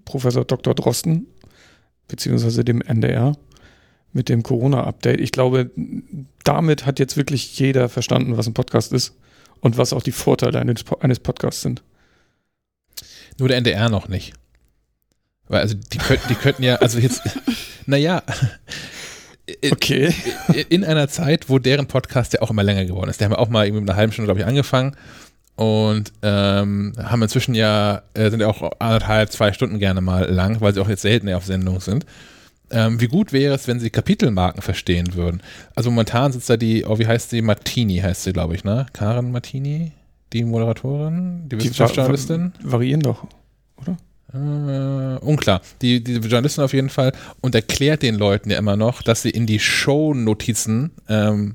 [0.04, 0.74] Professor Dr.
[0.74, 1.28] Drosten,
[2.08, 3.36] beziehungsweise dem NDR
[4.12, 5.20] mit dem Corona-Update.
[5.20, 5.70] Ich glaube,
[6.42, 9.14] damit hat jetzt wirklich jeder verstanden, was ein Podcast ist
[9.60, 11.84] und was auch die Vorteile eines, eines Podcasts sind.
[13.38, 14.34] Nur der NDR noch nicht.
[15.48, 17.22] Weil also die könnten, die könnten ja, also jetzt,
[17.86, 18.22] naja,
[19.72, 20.14] Okay.
[20.70, 23.20] in einer Zeit, wo deren Podcast ja auch immer länger geworden ist.
[23.20, 24.96] Die haben ja auch mal irgendwie mit einer halben Stunde, glaube ich, angefangen
[25.56, 30.62] und ähm, haben inzwischen ja, äh, sind ja auch anderthalb, zwei Stunden gerne mal lang,
[30.62, 32.06] weil sie auch jetzt selten auf Sendung sind.
[32.70, 35.42] Ähm, wie gut wäre es, wenn sie Kapitelmarken verstehen würden?
[35.74, 37.42] Also momentan sitzt da die, oh, wie heißt sie?
[37.42, 38.86] Martini heißt sie, glaube ich, ne?
[38.94, 39.92] Karen Martini,
[40.32, 42.54] die Moderatorin, die Die Wissenschaftsjournalistin?
[42.62, 43.26] va- variieren doch.
[44.34, 45.60] Äh, unklar.
[45.80, 49.30] Die, die Journalistin auf jeden Fall und erklärt den Leuten ja immer noch, dass sie
[49.30, 51.54] in die Show-Notizen ähm,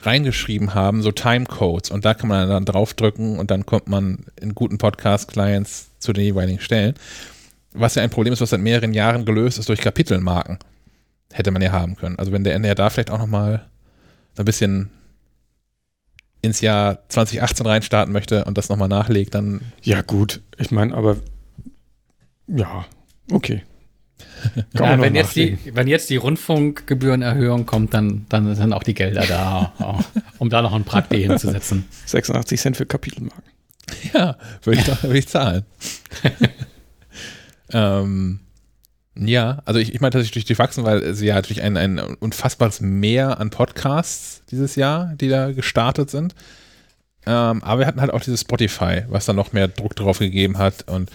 [0.00, 1.90] reingeschrieben haben, so Timecodes.
[1.90, 6.24] Und da kann man dann draufdrücken und dann kommt man in guten Podcast-Clients zu den
[6.24, 6.94] jeweiligen Stellen.
[7.72, 10.58] Was ja ein Problem ist, was seit mehreren Jahren gelöst ist durch Kapitelmarken.
[11.32, 12.18] Hätte man ja haben können.
[12.18, 13.64] Also wenn der NDR da vielleicht auch nochmal
[14.34, 14.90] so ein bisschen
[16.42, 20.42] ins Jahr 2018 reinstarten möchte und das nochmal nachlegt, dann Ja, gut.
[20.58, 21.16] Ich meine, aber
[22.46, 22.84] ja,
[23.30, 23.62] okay.
[24.74, 29.24] Ja, wenn, jetzt die, wenn jetzt die Rundfunkgebührenerhöhung kommt, dann, dann sind auch die Gelder
[29.26, 30.04] da,
[30.38, 31.84] um da noch ein Prakti hinzusetzen.
[32.06, 33.50] 86 Cent für Kapitelmarken.
[34.12, 35.64] Ja, würde ich, würde ich zahlen.
[37.72, 38.40] ähm,
[39.14, 43.38] ja, also ich, ich meine tatsächlich durchwachsen, weil sie ja natürlich ein, ein unfassbares Mehr
[43.40, 46.34] an Podcasts dieses Jahr, die da gestartet sind.
[47.26, 50.58] Ähm, aber wir hatten halt auch dieses Spotify, was dann noch mehr Druck drauf gegeben
[50.58, 51.10] hat und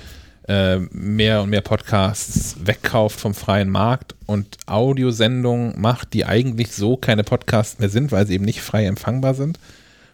[0.48, 6.95] äh, mehr und mehr Podcasts wegkauft vom freien Markt und Audiosendungen macht, die eigentlich so
[6.98, 9.59] keine Podcasts mehr sind, weil sie eben nicht frei empfangbar sind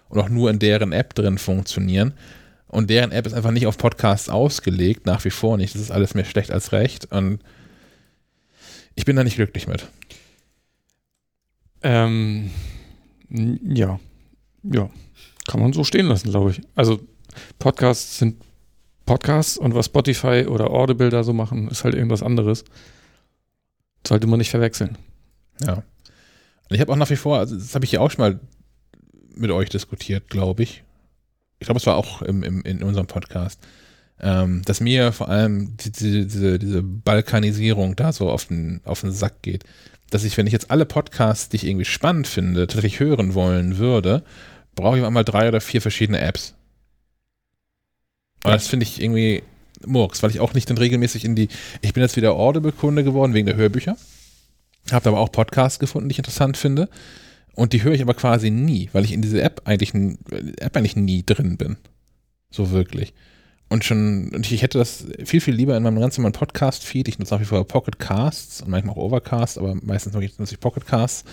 [0.10, 2.14] und auch nur in deren App drin funktionieren.
[2.68, 5.76] Und deren App ist einfach nicht auf Podcasts ausgelegt, nach wie vor nicht.
[5.76, 7.06] Das ist alles mehr schlecht als recht.
[7.12, 7.40] Und
[8.96, 9.88] ich bin da nicht glücklich mit.
[11.84, 12.50] Ähm,
[13.30, 14.00] ja,
[14.64, 14.90] ja,
[15.48, 16.62] kann man so stehen lassen, glaube ich.
[16.74, 17.00] Also
[17.60, 18.38] Podcasts sind
[19.06, 22.64] Podcasts und was Spotify oder Audible da so machen, ist halt irgendwas anderes.
[24.06, 24.98] Sollte man nicht verwechseln.
[25.66, 25.84] Ja.
[26.70, 28.40] Ich habe auch nach wie vor, also das habe ich ja auch schon mal
[29.36, 30.84] mit euch diskutiert, glaube ich.
[31.60, 33.60] Ich glaube, es war auch im, im, in unserem Podcast,
[34.20, 39.12] ähm, dass mir vor allem diese, diese, diese Balkanisierung da so auf den, auf den
[39.12, 39.64] Sack geht.
[40.10, 43.78] Dass ich, wenn ich jetzt alle Podcasts, die ich irgendwie spannend finde, tatsächlich hören wollen
[43.78, 44.24] würde,
[44.76, 46.56] brauche ich einmal drei oder vier verschiedene Apps.
[48.44, 49.44] Und das finde ich irgendwie
[49.86, 51.50] Murks, weil ich auch nicht dann regelmäßig in die.
[51.82, 53.98] Ich bin jetzt wieder Audible-Kunde geworden wegen der Hörbücher.
[54.92, 56.90] Habe aber auch Podcasts gefunden, die ich interessant finde.
[57.56, 59.94] Und die höre ich aber quasi nie, weil ich in diese App eigentlich,
[60.60, 61.78] App eigentlich nie drin bin.
[62.50, 63.14] So wirklich.
[63.70, 67.08] Und schon, und ich hätte das viel, viel lieber in meinem ganz normalen Podcast-Feed.
[67.08, 70.60] Ich nutze nach wie vor Pocket Casts und manchmal auch Overcast, aber meistens nutze ich
[70.60, 71.24] Pocket Casts.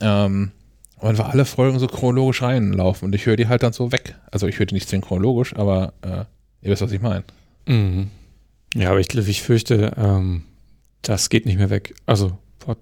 [0.00, 0.52] Ähm,
[1.00, 4.16] und einfach alle Folgen so chronologisch reinlaufen und ich höre die halt dann so weg.
[4.30, 6.24] Also ich höre die nicht chronologisch, aber äh,
[6.62, 7.24] ihr wisst, was ich meine.
[7.66, 8.10] Mhm.
[8.74, 10.44] Ja, aber ich, ich fürchte, ähm,
[11.02, 11.94] das geht nicht mehr weg.
[12.06, 12.78] Also Pod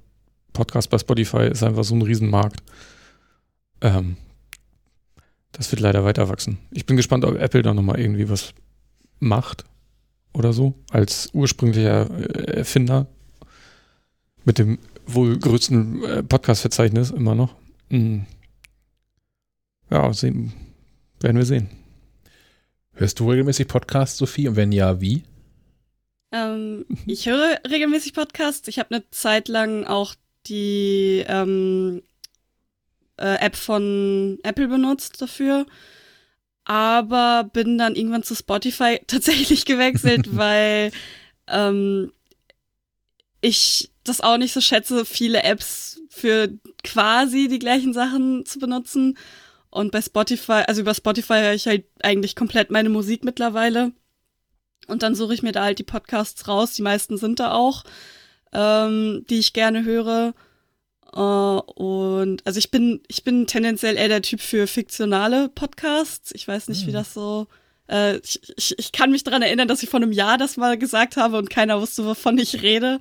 [0.53, 2.63] Podcast bei Spotify ist einfach so ein Riesenmarkt.
[3.81, 4.17] Ähm,
[5.53, 6.59] das wird leider weiter wachsen.
[6.73, 8.53] Ich bin gespannt, ob Apple da nochmal irgendwie was
[9.21, 9.65] macht
[10.33, 13.07] oder so, als ursprünglicher äh, Erfinder
[14.45, 17.55] mit dem wohl größten äh, Podcast-Verzeichnis immer noch.
[17.91, 18.27] Mhm.
[19.91, 20.53] Ja, sehen,
[21.21, 21.69] werden wir sehen.
[22.93, 24.49] Hörst du regelmäßig Podcasts, Sophie?
[24.49, 25.23] Und wenn ja, wie?
[26.33, 28.69] Ähm, ich höre regelmäßig Podcasts.
[28.69, 30.15] Ich habe eine Zeit lang auch
[30.47, 32.03] die ähm,
[33.17, 35.67] äh, App von Apple benutzt dafür.
[36.65, 40.91] Aber bin dann irgendwann zu Spotify tatsächlich gewechselt, weil
[41.47, 42.13] ähm,
[43.41, 46.51] ich das auch nicht so schätze, viele Apps für
[46.85, 49.17] quasi die gleichen Sachen zu benutzen.
[49.71, 53.93] Und bei Spotify, also über Spotify höre ich halt eigentlich komplett meine Musik mittlerweile.
[54.87, 56.73] Und dann suche ich mir da halt die Podcasts raus.
[56.73, 57.85] Die meisten sind da auch,
[58.53, 60.35] ähm, die ich gerne höre.
[61.15, 66.33] Uh, und also ich bin, ich bin tendenziell eher der Typ für fiktionale Podcasts.
[66.35, 66.89] Ich weiß nicht, hm.
[66.89, 67.47] wie das so.
[67.89, 70.77] Äh, ich, ich, ich kann mich daran erinnern, dass ich vor einem Jahr das mal
[70.77, 72.99] gesagt habe und keiner wusste, wovon ich rede.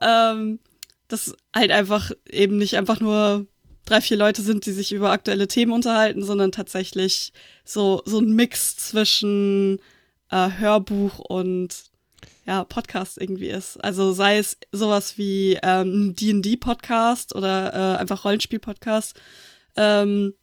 [0.00, 0.58] Ähm,
[1.08, 3.46] dass halt einfach eben nicht einfach nur
[3.84, 7.32] drei, vier Leute sind, die sich über aktuelle Themen unterhalten, sondern tatsächlich
[7.64, 9.78] so, so ein Mix zwischen
[10.30, 11.74] äh, Hörbuch und
[12.46, 13.82] ja, Podcast irgendwie ist.
[13.82, 19.18] Also sei es sowas wie ähm, D&D-Podcast oder äh, einfach Rollenspiel-Podcast
[19.76, 20.34] ähm,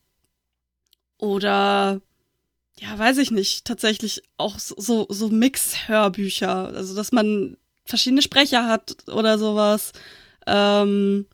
[1.18, 2.02] oder
[2.80, 9.08] ja, weiß ich nicht, tatsächlich auch so, so Mix-Hörbücher, also dass man verschiedene Sprecher hat
[9.08, 9.92] oder sowas.
[10.52, 11.26] Ähm,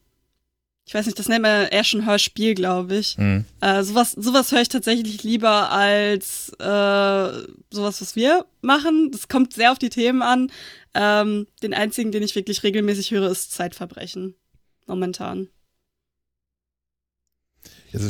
[0.86, 3.18] ich weiß nicht, das nennt man eher schon Hörspiel, glaube ich.
[3.18, 3.44] Mhm.
[3.60, 9.12] Äh, sowas, sowas höre ich tatsächlich lieber als äh, sowas, was wir machen.
[9.12, 10.50] Das kommt sehr auf die Themen an.
[10.94, 14.36] Ähm, den einzigen, den ich wirklich regelmäßig höre, ist Zeitverbrechen.
[14.86, 15.50] Momentan.
[17.94, 18.10] Also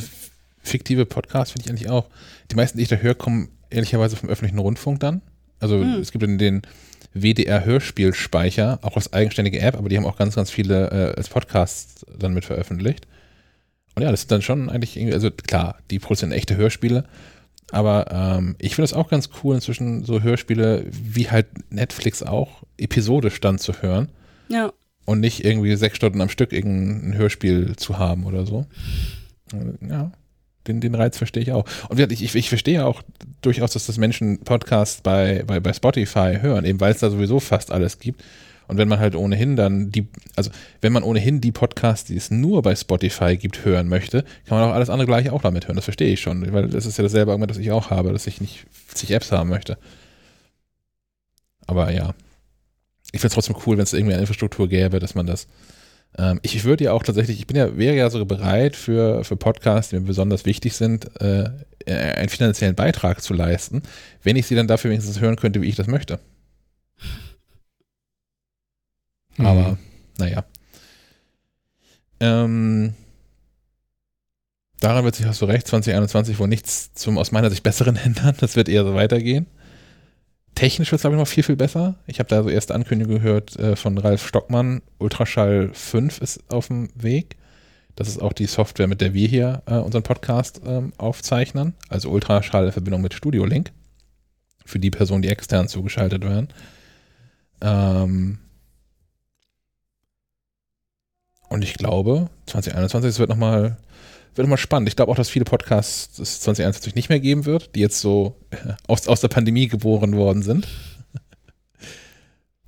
[0.61, 2.09] fiktive Podcasts finde ich eigentlich auch.
[2.51, 5.23] Die meisten, die ich da höre, kommen ehrlicherweise vom öffentlichen Rundfunk dann.
[5.59, 5.95] Also mhm.
[5.95, 6.61] es gibt in den
[7.21, 12.05] WDR-Hörspielspeicher, auch als eigenständige App, aber die haben auch ganz, ganz viele äh, als Podcasts
[12.17, 13.07] dann mit veröffentlicht.
[13.95, 17.05] Und ja, das ist dann schon eigentlich, irgendwie, also klar, die produzieren echte Hörspiele,
[17.71, 22.63] aber ähm, ich finde es auch ganz cool, inzwischen so Hörspiele wie halt Netflix auch
[22.77, 24.09] episodisch dann zu hören.
[24.47, 24.71] Ja.
[25.05, 28.65] Und nicht irgendwie sechs Stunden am Stück irgendein Hörspiel zu haben oder so.
[29.81, 30.11] Ja
[30.67, 31.65] den, den Reiz verstehe ich auch.
[31.89, 33.01] Und ich, ich, ich verstehe auch
[33.41, 37.39] durchaus, dass das Menschen Podcasts bei, bei, bei Spotify hören, eben weil es da sowieso
[37.39, 38.23] fast alles gibt.
[38.67, 42.31] Und wenn man halt ohnehin dann die, also wenn man ohnehin die Podcasts, die es
[42.31, 45.77] nur bei Spotify gibt, hören möchte, kann man auch alles andere gleich auch damit hören.
[45.77, 48.27] Das verstehe ich schon, weil das ist ja dasselbe Argument, das ich auch habe, dass
[48.27, 49.77] ich nicht zig Apps haben möchte.
[51.65, 52.13] Aber ja.
[53.13, 55.47] Ich finde es trotzdem cool, wenn es irgendwie eine Infrastruktur gäbe, dass man das
[56.17, 59.35] ähm, ich würde ja auch tatsächlich, ich bin ja, wäre ja sogar bereit für, für
[59.35, 61.49] Podcasts, die mir besonders wichtig sind, äh,
[61.85, 63.81] einen finanziellen Beitrag zu leisten,
[64.23, 66.19] wenn ich sie dann dafür wenigstens hören könnte, wie ich das möchte.
[69.37, 69.45] Mhm.
[69.45, 69.77] Aber,
[70.17, 70.43] naja.
[72.19, 72.93] Ähm,
[74.79, 78.35] daran wird sich, hast du recht, 2021 wohl nichts zum aus meiner Sicht besseren ändern.
[78.39, 79.45] Das wird eher so weitergehen.
[80.57, 81.95] Technisch wird es, glaube ich, noch viel, viel besser.
[82.07, 84.81] Ich habe da so erste Ankündigungen gehört äh, von Ralf Stockmann.
[84.97, 87.37] Ultraschall 5 ist auf dem Weg.
[87.95, 91.75] Das ist auch die Software, mit der wir hier äh, unseren Podcast ähm, aufzeichnen.
[91.89, 93.71] Also Ultraschall in Verbindung mit Studio Link.
[94.65, 96.47] Für die Personen, die extern zugeschaltet werden.
[97.61, 98.39] Ähm
[101.49, 103.77] und ich glaube, 2021 es wird nochmal
[104.35, 104.89] wird mal spannend.
[104.89, 108.35] Ich glaube auch, dass viele Podcasts es 2021 nicht mehr geben wird, die jetzt so
[108.51, 110.67] äh, aus, aus der Pandemie geboren worden sind.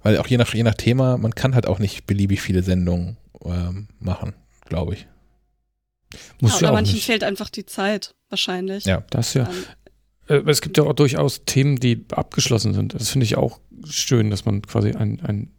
[0.01, 3.17] Weil auch je nach, je nach Thema, man kann halt auch nicht beliebig viele Sendungen
[3.43, 4.33] ähm, machen,
[4.65, 5.07] glaube ich.
[6.39, 7.05] Muss ja, ja, oder auch manchen nicht.
[7.05, 8.85] fehlt einfach die Zeit, wahrscheinlich.
[8.85, 9.03] Ja.
[9.09, 9.43] Das ja.
[9.43, 12.93] Dann, Äh, Es gibt ja auch durchaus Themen, die abgeschlossen sind.
[12.93, 15.51] Das finde ich auch schön, dass man quasi einen, einen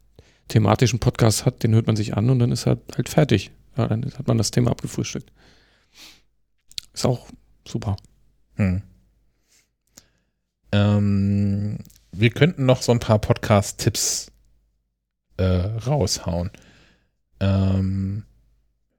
[0.49, 3.51] thematischen Podcast hat, den hört man sich an und dann ist er halt fertig.
[3.77, 5.31] Ja, dann hat man das Thema abgefrühstückt.
[6.93, 7.27] Ist auch
[7.67, 7.97] super.
[8.57, 8.83] Hm.
[10.73, 11.79] Ähm,
[12.13, 14.31] wir könnten noch so ein paar Podcast-Tipps
[15.37, 16.51] äh, raushauen.
[17.41, 18.25] Ähm,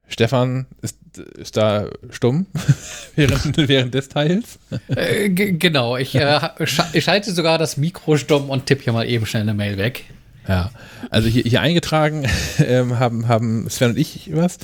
[0.07, 0.97] Stefan ist,
[1.37, 2.47] ist da stumm
[3.15, 4.59] während, während des Teils.
[4.89, 8.93] Äh, ge- genau, ich, äh, scha ich schalte sogar das Mikro stumm und tippe hier
[8.93, 10.05] mal eben schnell eine Mail weg.
[10.47, 10.71] Ja,
[11.11, 12.27] also hier, hier eingetragen
[12.59, 14.57] ähm, haben, haben Sven und ich was.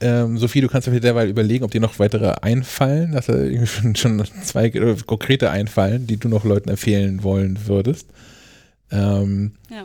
[0.00, 3.66] Ähm, Sophie, du kannst dir derweil überlegen, ob dir noch weitere einfallen, dass da irgendwie
[3.66, 4.70] schon, schon zwei
[5.06, 8.06] konkrete einfallen, die du noch Leuten empfehlen wollen würdest.
[8.90, 9.84] Ähm, Ja.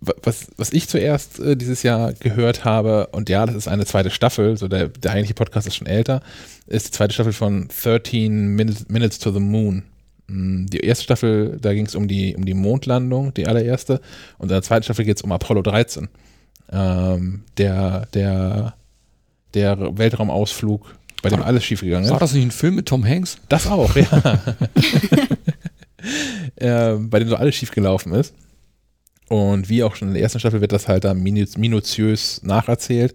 [0.00, 3.86] wa- Was, was ich zuerst äh, dieses Jahr gehört habe, und ja, das ist eine
[3.86, 6.20] zweite Staffel, so der, der eigentliche Podcast ist schon älter,
[6.66, 9.84] ist die zweite Staffel von 13 Minutes, Minutes to the Moon.
[10.26, 14.00] Mm, Die erste Staffel, da ging es um die, um die Mondlandung, die allererste.
[14.38, 16.08] Und in der zweiten Staffel geht es um Apollo 13.
[16.70, 18.74] Ähm, der, der,
[19.54, 22.10] der Weltraumausflug, bei dem alles schiefgegangen ist.
[22.10, 23.38] War das nicht ein Film mit Tom Hanks?
[23.48, 24.40] Das auch, ja.
[26.56, 28.34] äh, bei dem so alles schief gelaufen ist.
[29.28, 33.14] Und wie auch schon in der ersten Staffel wird das halt da minu- minutiös nacherzählt.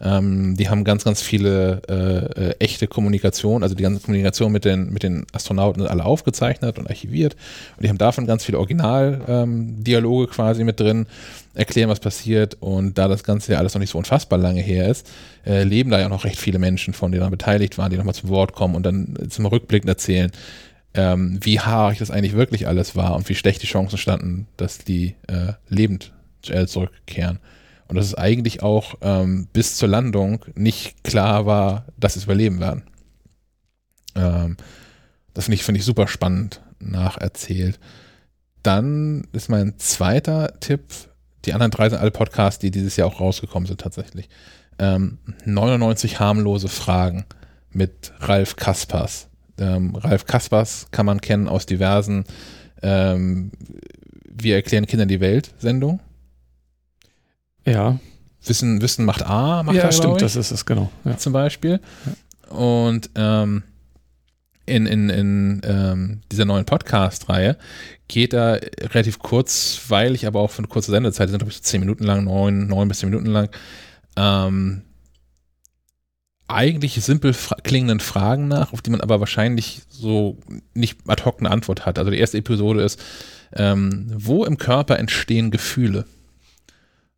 [0.00, 4.64] Ähm, die haben ganz, ganz viele äh, äh, echte Kommunikation, also die ganze Kommunikation mit
[4.64, 7.36] den, mit den Astronauten alle aufgezeichnet und archiviert.
[7.76, 11.06] Und die haben davon ganz viele Originaldialoge quasi mit drin,
[11.54, 12.56] erklären, was passiert.
[12.60, 15.10] Und da das Ganze ja alles noch nicht so unfassbar lange her ist,
[15.46, 18.14] äh, leben da ja noch recht viele Menschen von, die daran beteiligt waren, die nochmal
[18.14, 20.30] zum Wort kommen und dann zum Rückblick erzählen,
[20.94, 24.78] ähm, wie haarig das eigentlich wirklich alles war und wie schlecht die Chancen standen, dass
[24.78, 26.12] die äh, lebend
[26.66, 27.38] zurückkehren.
[27.88, 32.24] Und dass es eigentlich auch ähm, bis zur Landung nicht klar war, dass sie es
[32.24, 32.82] überleben werden.
[34.14, 34.56] Ähm,
[35.34, 37.78] das finde ich, finde ich super spannend nacherzählt.
[38.62, 40.82] Dann ist mein zweiter Tipp,
[41.46, 44.28] die anderen drei sind alle Podcasts, die dieses Jahr auch rausgekommen sind tatsächlich.
[44.78, 47.24] Ähm, 99 harmlose Fragen
[47.70, 49.28] mit Ralf Kaspers.
[49.58, 52.24] Ähm, Ralf Kaspers kann man kennen aus diversen
[52.82, 53.52] ähm,
[54.28, 56.00] Wir erklären Kindern die Welt Sendung.
[57.64, 57.98] Ja,
[58.46, 60.90] Wissen, Wissen macht A, macht ja glaub stimmt, ich, das ist es, genau.
[61.04, 61.16] Ja.
[61.16, 61.80] zum Beispiel.
[62.50, 63.62] Und ähm,
[64.66, 67.56] in, in, in ähm, dieser neuen Podcast-Reihe
[68.08, 72.04] geht er relativ kurzweilig, aber auch für eine kurze Sendezeit, sind glaube ich zehn Minuten
[72.04, 73.48] lang, neun, neun bis zehn Minuten lang,
[74.16, 74.82] ähm,
[76.46, 80.38] eigentlich simpel fra klingenden Fragen nach, auf die man aber wahrscheinlich so
[80.74, 81.98] nicht ad hoc eine Antwort hat.
[81.98, 83.02] Also die erste Episode ist,
[83.54, 86.04] ähm, wo im Körper entstehen Gefühle?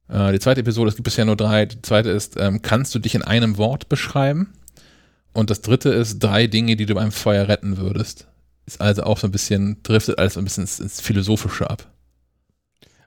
[0.08, 1.66] Äh, die zweite Episode, es gibt bisher nur drei.
[1.66, 4.52] Die zweite ist, ähm, kannst du dich in einem Wort beschreiben?
[5.36, 8.26] Und das dritte ist, drei Dinge, die du beim Feuer retten würdest.
[8.64, 11.92] Ist also auch so ein bisschen, driftet alles so ein bisschen ins, ins Philosophische ab.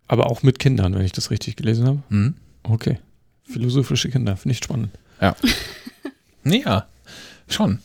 [0.05, 2.03] Aber auch mit Kindern, wenn ich das richtig gelesen habe.
[2.09, 2.35] Hm?
[2.61, 2.99] Okay.
[3.45, 4.91] Philosophische Kinder, finde ich spannend.
[5.19, 5.35] Ja,
[7.47, 7.79] schon.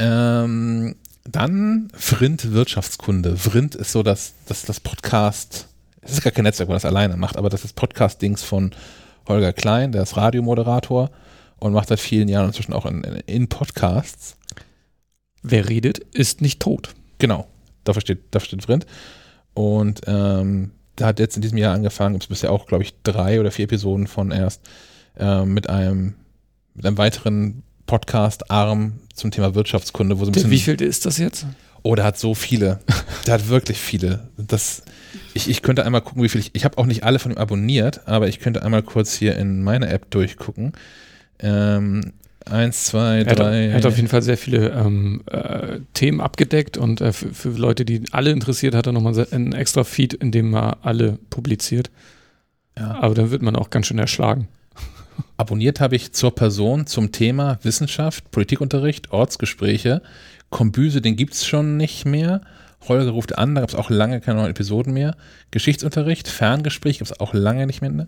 [0.00, 3.36] Ähm, dann Vrind Wirtschaftskunde.
[3.36, 5.68] Vrind ist so das, das, das Podcast,
[6.00, 8.72] es ist gar kein Netzwerk, wo das alleine macht, aber das ist Podcast-Dings von
[9.28, 11.12] Holger Klein, der ist Radiomoderator
[11.62, 14.36] und macht seit vielen Jahren inzwischen auch in, in, in Podcasts.
[15.42, 16.90] Wer redet, ist nicht tot.
[17.18, 17.46] Genau,
[17.84, 18.84] dafür steht, dafür steht Vrind.
[19.54, 22.94] Und ähm, da hat jetzt in diesem Jahr angefangen, gibt es bisher auch, glaube ich,
[23.04, 24.60] drei oder vier Episoden von erst,
[25.16, 26.14] ähm, mit einem
[26.74, 30.50] mit einem weiteren Podcast-Arm zum Thema Wirtschaftskunde, wo so ein bisschen.
[30.50, 31.46] wie viel ist das jetzt?
[31.84, 32.80] Oh, der hat so viele.
[33.26, 34.28] Der hat wirklich viele.
[34.36, 34.82] Das,
[35.34, 36.50] ich, ich könnte einmal gucken, wie viel ich.
[36.54, 39.62] Ich habe auch nicht alle von ihm abonniert, aber ich könnte einmal kurz hier in
[39.62, 40.72] meine App durchgucken.
[41.42, 42.12] Ähm,
[42.48, 43.66] eins, zwei, Er hat, drei.
[43.66, 47.48] er hat auf jeden Fall sehr viele ähm, äh, Themen abgedeckt und äh, für, für
[47.50, 51.90] Leute, die alle interessiert, hat er nochmal einen extra Feed, in dem er alle publiziert.
[52.78, 52.94] ja.
[53.00, 54.48] Aber dann wird man auch ganz schön erschlagen.
[55.36, 60.02] Abonniert habe ich zur Person zum Thema Wissenschaft, Politikunterricht, Ortsgespräche.
[60.50, 62.42] Kombüse, den gibt es schon nicht mehr.
[62.88, 65.16] Holger ruft an, da gab es auch lange keine neuen Episoden mehr.
[65.50, 68.06] Geschichtsunterricht, Ferngespräch gab es auch lange nicht mehr.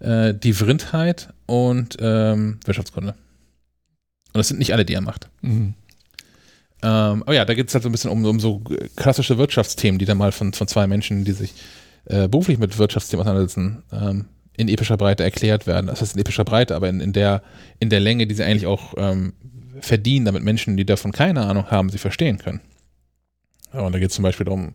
[0.00, 3.12] Äh, die Vrindheit und ähm, Wirtschaftskunde.
[3.12, 5.30] Und das sind nicht alle, die er macht.
[5.40, 5.74] Mhm.
[6.82, 8.62] Ähm, aber ja, da geht es halt so ein bisschen um, um so
[8.96, 11.54] klassische Wirtschaftsthemen, die dann mal von, von zwei Menschen, die sich
[12.04, 14.26] äh, beruflich mit Wirtschaftsthemen auseinandersetzen, ähm,
[14.56, 15.86] in epischer Breite erklärt werden.
[15.86, 17.42] Das heißt in epischer Breite, aber in, in, der,
[17.80, 19.32] in der Länge, die sie eigentlich auch ähm,
[19.80, 22.60] verdienen, damit Menschen, die davon keine Ahnung haben, sie verstehen können.
[23.72, 24.72] Ja, und da geht es zum Beispiel um,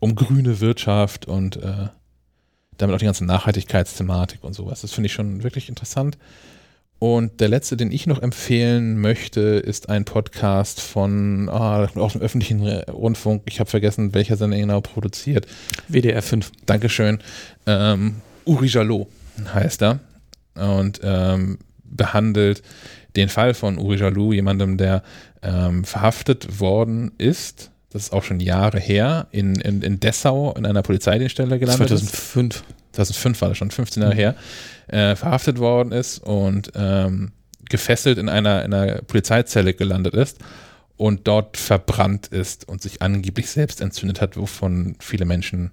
[0.00, 1.88] um grüne Wirtschaft und äh,
[2.78, 4.80] damit auch die ganze Nachhaltigkeitsthematik und sowas.
[4.80, 6.18] Das finde ich schon wirklich interessant.
[6.98, 12.22] Und der letzte, den ich noch empfehlen möchte, ist ein Podcast von ah, aus dem
[12.22, 13.42] öffentlichen Rundfunk.
[13.46, 15.46] Ich habe vergessen, welcher Sender genau produziert.
[15.88, 16.50] WDR 5.
[16.66, 17.18] Dankeschön.
[17.66, 19.08] Ähm, Uri Jalot
[19.52, 20.00] heißt er.
[20.54, 22.62] Und ähm, behandelt
[23.16, 25.02] den Fall von Uri Jalou, jemandem, der
[25.42, 27.70] ähm, verhaftet worden ist.
[27.94, 32.56] Das ist auch schon Jahre her, in, in, in Dessau in einer Polizeidienststelle gelandet 2005.
[32.56, 32.64] ist.
[32.90, 34.18] 2005 war das schon, 15 Jahre mhm.
[34.18, 34.34] her,
[34.88, 37.30] äh, verhaftet worden ist und ähm,
[37.68, 40.38] gefesselt in einer, in einer Polizeizelle gelandet ist
[40.96, 45.72] und dort verbrannt ist und sich angeblich selbst entzündet hat, wovon viele Menschen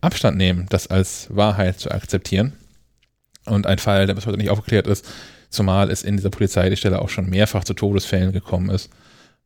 [0.00, 2.54] Abstand nehmen, das als Wahrheit zu akzeptieren.
[3.44, 5.06] Und ein Fall, der bis heute nicht aufgeklärt ist,
[5.50, 8.88] zumal es in dieser Polizeistelle auch schon mehrfach zu Todesfällen gekommen ist.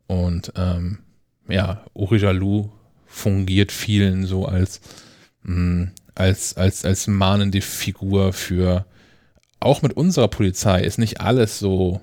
[0.07, 0.99] Und ähm,
[1.49, 2.71] ja, Uri Jalou
[3.07, 4.81] fungiert vielen so als,
[5.43, 8.87] mh, mm, als, als, als mahnende Figur für
[9.61, 12.01] auch mit unserer Polizei ist nicht alles so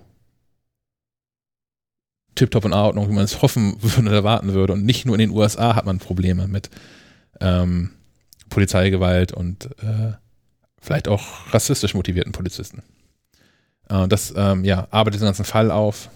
[2.35, 4.73] tiptop in Ordnung, wie man es hoffen würde oder erwarten würde.
[4.73, 6.69] Und nicht nur in den USA hat man Probleme mit
[7.39, 7.91] ähm,
[8.49, 10.13] Polizeigewalt und äh,
[10.79, 12.81] vielleicht auch rassistisch motivierten Polizisten.
[13.89, 16.09] Äh, das ähm, ja, arbeitet den ganzen Fall auf,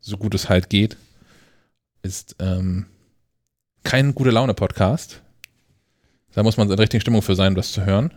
[0.00, 0.96] so gut es halt geht.
[2.04, 2.84] Ist ähm,
[3.82, 5.22] kein gute Laune-Podcast.
[6.34, 8.12] Da muss man in der richtigen Stimmung für sein, das zu hören.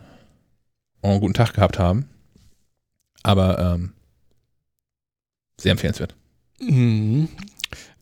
[1.00, 2.06] Und einen guten Tag gehabt haben.
[3.22, 3.92] Aber ähm,
[5.58, 6.14] sehr empfehlenswert.
[6.60, 7.28] Mhm.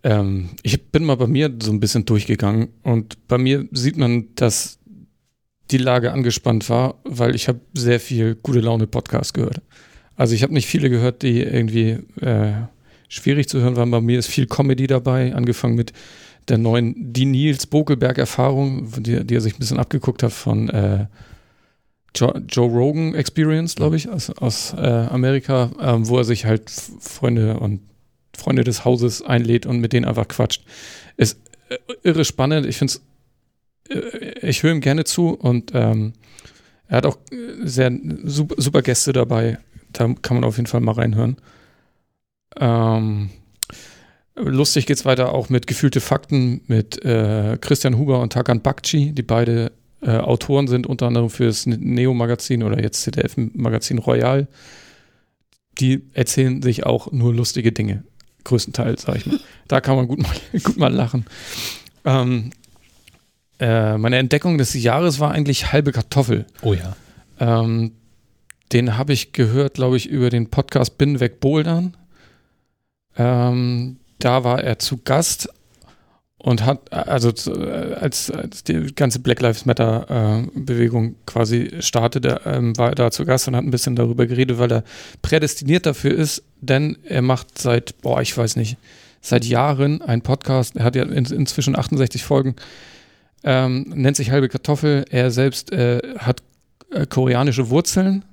[0.03, 4.35] Ähm, ich bin mal bei mir so ein bisschen durchgegangen und bei mir sieht man,
[4.35, 4.81] dass
[5.71, 9.63] die Lage angespannt war, weil ich habe sehr viel gute Laune Podcast gehört.
[10.17, 12.67] Also ich habe nicht viele gehört, die irgendwie äh,
[13.09, 13.91] schwierig zu hören waren.
[13.91, 15.93] Bei mir ist viel Comedy dabei, angefangen mit
[16.49, 21.07] der neuen Die Nils Bokelberg-Erfahrung, die, die, er sich ein bisschen abgeguckt hat von äh,
[22.15, 26.71] Joe, Joe, Rogan Experience, glaube ich, aus, aus äh, Amerika, ähm, wo er sich halt
[26.71, 27.81] Freunde und
[28.37, 30.65] Freunde des Hauses einlädt und mit denen einfach quatscht.
[31.17, 32.67] Ist äh, irre spannend.
[32.67, 36.13] Ich finde es, äh, ich höre ihm gerne zu und ähm,
[36.89, 37.93] er hat auch äh, sehr
[38.25, 39.59] super, super Gäste dabei.
[39.93, 41.37] Da kann man auf jeden Fall mal reinhören.
[42.59, 43.31] Ähm,
[44.35, 49.23] lustig es weiter auch mit Gefühlte Fakten mit äh, Christian Huber und Takan Bakci, die
[49.23, 54.47] beide äh, Autoren sind, unter anderem für das Neo-Magazin oder jetzt ZDF-Magazin Royal.
[55.79, 58.05] Die erzählen sich auch nur lustige Dinge.
[58.45, 59.41] Größtenteils, sag ich mal.
[59.69, 61.27] Da kann man gut mal, gut mal lachen.
[62.05, 62.51] Ähm,
[63.59, 66.47] äh, meine Entdeckung des Jahres war eigentlich halbe Kartoffel.
[66.63, 66.95] Oh ja.
[67.41, 67.93] Ähm,
[68.73, 71.97] den habe ich gehört, glaube ich, über den Podcast Bin weg Bouldern.
[73.17, 75.49] Ähm, da war er zu Gast
[76.39, 77.33] und hat, also
[78.01, 83.25] als, als die ganze Black Lives Matter äh, quasi startete, ähm, war er da zu
[83.25, 84.85] Gast und hat ein bisschen darüber geredet, weil er
[85.23, 88.77] prädestiniert dafür ist, denn er macht seit, boah, ich weiß nicht,
[89.21, 92.55] seit Jahren einen Podcast, er hat ja in, inzwischen 68 Folgen,
[93.43, 96.43] ähm, nennt sich Halbe Kartoffel, er selbst äh, hat
[96.91, 98.25] äh, koreanische Wurzeln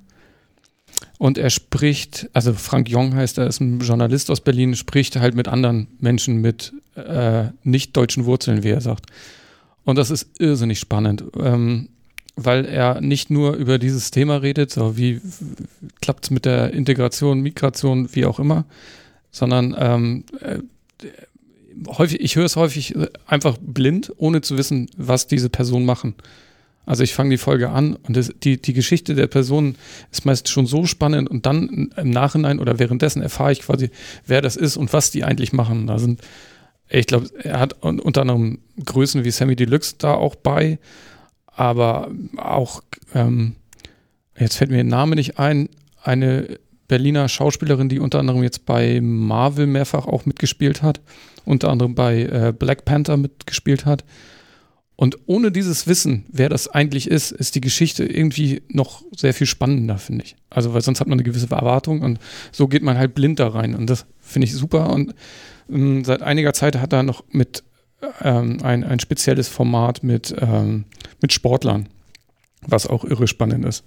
[1.18, 5.34] und er spricht, also Frank Jong heißt er, ist ein Journalist aus Berlin, spricht halt
[5.34, 9.06] mit anderen Menschen mit äh, nicht deutschen Wurzeln, wie er sagt.
[9.84, 11.88] Und das ist irrsinnig spannend, ähm,
[12.36, 15.20] weil er nicht nur über dieses Thema redet, so wie
[16.00, 18.64] klappt es mit der Integration, Migration, wie auch immer,
[19.30, 20.58] sondern ähm, äh,
[21.86, 22.94] häufig, ich höre es häufig
[23.26, 26.14] einfach blind, ohne zu wissen, was diese Personen machen.
[26.86, 29.76] Also ich fange die Folge an und das, die, die Geschichte der Person
[30.10, 33.90] ist meist schon so spannend und dann im Nachhinein oder währenddessen erfahre ich quasi,
[34.26, 35.86] wer das ist und was die eigentlich machen.
[35.86, 36.20] Da sind,
[36.88, 40.78] ich glaube, er hat unter anderem Größen wie Sammy Deluxe da auch bei,
[41.46, 42.82] aber auch,
[43.14, 43.56] ähm,
[44.38, 45.68] jetzt fällt mir der Name nicht ein,
[46.02, 51.00] eine Berliner Schauspielerin, die unter anderem jetzt bei Marvel mehrfach auch mitgespielt hat,
[51.46, 54.04] unter anderem bei äh, Black Panther mitgespielt hat.
[54.96, 59.46] Und ohne dieses Wissen, wer das eigentlich ist, ist die Geschichte irgendwie noch sehr viel
[59.46, 60.36] spannender, finde ich.
[60.50, 62.20] Also, weil sonst hat man eine gewisse Erwartung und
[62.52, 63.74] so geht man halt blind da rein.
[63.74, 64.90] Und das finde ich super.
[64.90, 65.14] Und
[65.68, 67.64] ähm, seit einiger Zeit hat er noch mit
[68.20, 70.84] ähm, ein, ein spezielles Format mit, ähm,
[71.20, 71.88] mit Sportlern,
[72.62, 73.84] was auch irre spannend ist.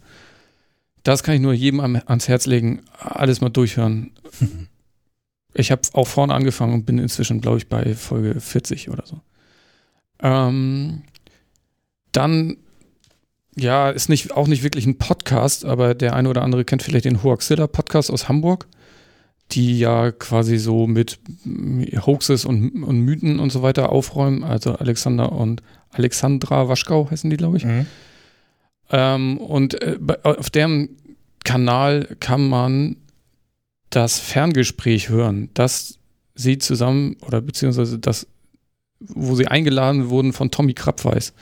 [1.03, 4.11] Das kann ich nur jedem am, ans Herz legen, alles mal durchhören.
[5.53, 9.21] Ich habe auch vorne angefangen und bin inzwischen, glaube ich, bei Folge 40 oder so.
[10.21, 11.03] Ähm,
[12.11, 12.57] dann,
[13.55, 17.05] ja, ist nicht, auch nicht wirklich ein Podcast, aber der eine oder andere kennt vielleicht
[17.05, 18.67] den Hoaxilla Podcast aus Hamburg,
[19.51, 21.19] die ja quasi so mit
[22.05, 24.43] Hoaxes und, und Mythen und so weiter aufräumen.
[24.43, 27.65] Also Alexander und Alexandra Waschkau heißen die, glaube ich.
[27.65, 27.85] Mhm.
[28.89, 30.89] Ähm, und äh, auf deren
[31.43, 32.97] Kanal kann man
[33.89, 35.99] das Ferngespräch hören, das
[36.35, 38.27] sie zusammen oder beziehungsweise das,
[38.99, 41.33] wo sie eingeladen wurden von Tommy Krabweis.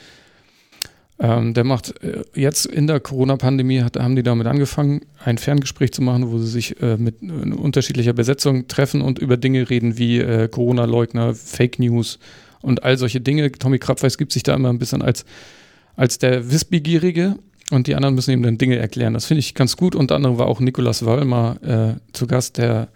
[1.18, 6.02] Ähm, der macht äh, jetzt in der Corona-Pandemie, haben die damit angefangen, ein Ferngespräch zu
[6.02, 10.18] machen, wo sie sich äh, mit äh, unterschiedlicher Besetzung treffen und über Dinge reden wie
[10.18, 12.18] äh, Corona-Leugner, Fake News
[12.60, 13.50] und all solche Dinge.
[13.50, 15.24] Tommy Krabweis gibt sich da immer ein bisschen als,
[15.96, 17.36] als der Wissbegierige
[17.70, 19.14] und die anderen müssen ihm dann Dinge erklären.
[19.14, 19.94] Das finde ich ganz gut.
[19.94, 21.56] Unter anderem war auch Nikolas Wallmer
[21.96, 22.88] äh, zu Gast, der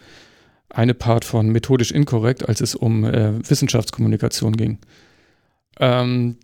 [0.70, 4.78] eine Part von Methodisch Inkorrekt, als es um äh, Wissenschaftskommunikation ging.
[5.78, 6.36] Ähm,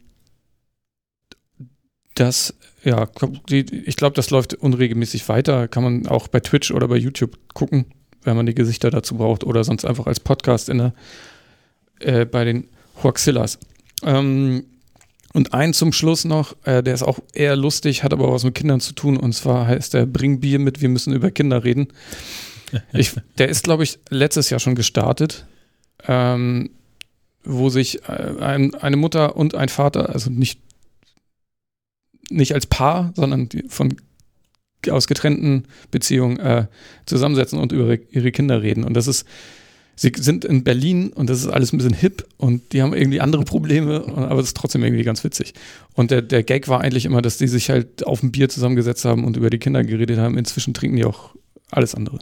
[2.15, 3.09] das, ja,
[3.51, 5.69] ich glaube, das läuft unregelmäßig weiter.
[5.69, 7.87] Kann man auch bei Twitch oder bei YouTube gucken,
[8.23, 10.95] wenn man die Gesichter dazu braucht oder sonst einfach als Podcast in der,
[12.01, 12.69] äh, bei den
[13.03, 13.59] Hoaxillas.
[14.03, 14.65] Ähm,
[15.35, 18.55] und ein zum Schluss noch, äh, der ist auch eher lustig, hat aber was mit
[18.55, 19.19] Kindern zu tun.
[19.19, 21.89] Und zwar heißt der Bring Bier mit, wir müssen über Kinder reden.
[22.93, 25.47] Ich, der ist, glaube ich, letztes Jahr schon gestartet,
[26.07, 26.71] ähm,
[27.45, 30.61] wo sich äh, ein, eine Mutter und ein Vater, also nicht,
[32.31, 33.97] nicht als Paar, sondern von
[34.91, 36.67] aus getrennten Beziehungen äh,
[37.07, 38.85] zusammensetzen und über ihre Kinder reden.
[38.85, 39.27] Und das ist,
[39.97, 43.21] sie sind in Berlin und das ist alles ein bisschen hip und die haben irgendwie
[43.21, 45.55] andere Probleme, aber es ist trotzdem irgendwie ganz witzig.
[45.95, 49.05] Und der, der Gag war eigentlich immer, dass die sich halt auf ein Bier zusammengesetzt
[49.05, 50.39] haben und über die Kinder geredet haben.
[50.39, 51.35] Inzwischen trinken die auch
[51.71, 52.19] alles andere.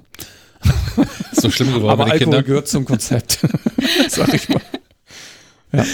[1.32, 2.44] Ist so schlimm geworden aber Alkohol Kindern.
[2.44, 3.40] gehört zum Konzept,
[4.08, 4.62] sag ich mal.
[5.72, 5.84] Ja.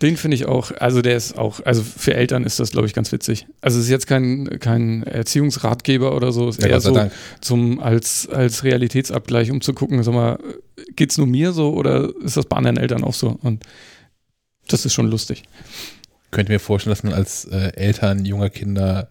[0.00, 2.94] Den finde ich auch, also der ist auch, also für Eltern ist das, glaube ich,
[2.94, 3.48] ganz witzig.
[3.60, 7.10] Also es ist jetzt kein, kein Erziehungsratgeber oder so, ist Ja, eher so Dank.
[7.40, 10.38] zum, als, als Realitätsabgleich, um zu gucken, sag mal,
[10.94, 13.40] geht's nur mir so oder ist das bei anderen Eltern auch so?
[13.42, 13.64] Und
[14.68, 15.42] das ist schon lustig.
[16.30, 19.08] Könnte mir vorstellen, dass man als äh, Eltern junger Kinder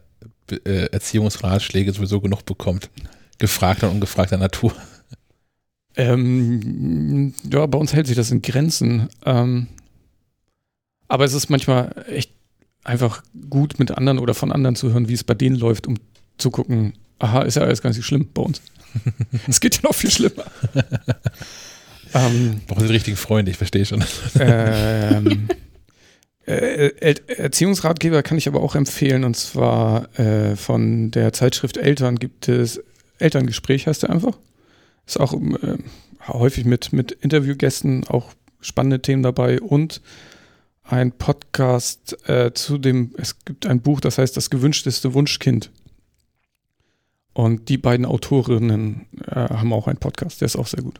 [0.64, 2.90] äh, Erziehungsratschläge sowieso genug bekommt.
[3.38, 4.74] Gefragter und ungefragter Natur.
[5.96, 9.10] Ähm, ja, bei uns hält sich das in Grenzen.
[9.26, 9.68] Ähm,
[11.08, 12.32] aber es ist manchmal echt
[12.84, 15.96] einfach gut, mit anderen oder von anderen zu hören, wie es bei denen läuft, um
[16.38, 18.62] zu gucken, aha, ist ja alles gar nicht so schlimm bei uns.
[19.48, 20.46] es geht ja noch viel schlimmer.
[22.14, 24.04] ähm, Brauchen Sie die richtigen Freunde, ich verstehe schon.
[24.40, 25.48] ähm,
[26.46, 32.18] äh, Er- Erziehungsratgeber kann ich aber auch empfehlen und zwar äh, von der Zeitschrift Eltern
[32.18, 32.82] gibt es
[33.20, 34.38] Elterngespräch, heißt der einfach.
[35.06, 35.78] Ist auch äh,
[36.28, 40.02] häufig mit, mit Interviewgästen auch spannende Themen dabei und
[40.84, 45.70] ein Podcast äh, zu dem, es gibt ein Buch, das heißt Das gewünschteste Wunschkind.
[47.34, 51.00] Und die beiden Autorinnen äh, haben auch einen Podcast, der ist auch sehr gut.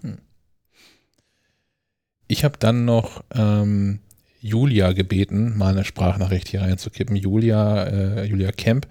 [2.28, 4.00] Ich habe dann noch ähm,
[4.40, 7.16] Julia gebeten, mal eine Sprachnachricht hier reinzukippen.
[7.16, 8.88] Julia, äh, Julia Kemp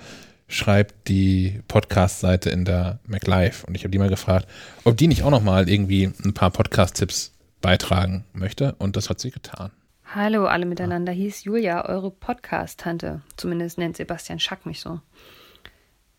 [0.49, 4.49] schreibt die Podcast-Seite in der MacLife und ich habe die mal gefragt,
[4.84, 9.20] ob die nicht auch noch mal irgendwie ein paar Podcast-Tipps beitragen möchte und das hat
[9.20, 9.70] sie getan.
[10.15, 13.23] Hallo alle miteinander, hier ist Julia, eure Podcast-Tante.
[13.36, 15.00] Zumindest nennt Sebastian Schack mich so.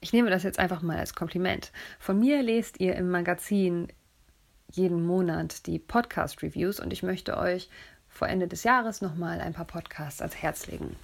[0.02, 1.72] Ich nehme das jetzt einfach mal als Kompliment.
[1.98, 3.88] Von mir lest ihr im Magazin
[4.72, 7.70] jeden Monat die Podcast-Reviews und ich möchte euch
[8.10, 10.96] vor Ende des Jahres nochmal ein paar Podcasts ans Herz legen.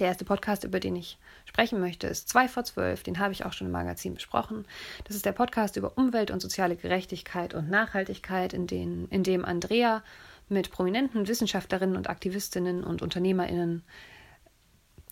[0.00, 1.18] Der erste Podcast, über den ich
[1.50, 3.02] sprechen möchte, ist 2 vor 12.
[3.02, 4.66] Den habe ich auch schon im Magazin besprochen.
[5.04, 9.44] Das ist der Podcast über Umwelt und soziale Gerechtigkeit und Nachhaltigkeit, in, den, in dem
[9.44, 10.04] Andrea
[10.48, 13.82] mit prominenten Wissenschaftlerinnen und Aktivistinnen und UnternehmerInnen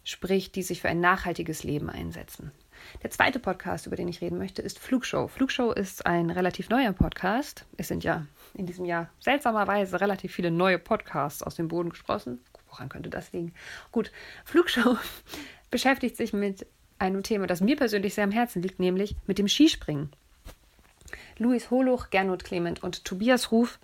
[0.04, 2.52] spricht, die sich für ein nachhaltiges Leben einsetzen.
[3.02, 5.26] Der zweite Podcast, über den ich reden möchte, ist Flugshow.
[5.26, 7.66] Flugshow ist ein relativ neuer Podcast.
[7.76, 12.40] Es sind ja in diesem Jahr seltsamerweise relativ viele neue Podcasts aus dem Boden gesprossen.
[12.68, 13.54] Woran könnte das liegen?
[13.90, 14.12] Gut,
[14.44, 14.96] Flugshow
[15.70, 16.66] beschäftigt sich mit
[16.98, 20.10] einem Thema, das mir persönlich sehr am Herzen liegt, nämlich mit dem Skispringen.
[21.38, 23.78] Luis Holuch, Gernot Clement und Tobias Ruf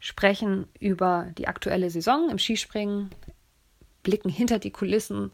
[0.00, 3.10] sprechen über die aktuelle Saison im Skispringen,
[4.02, 5.30] blicken hinter die Kulissen,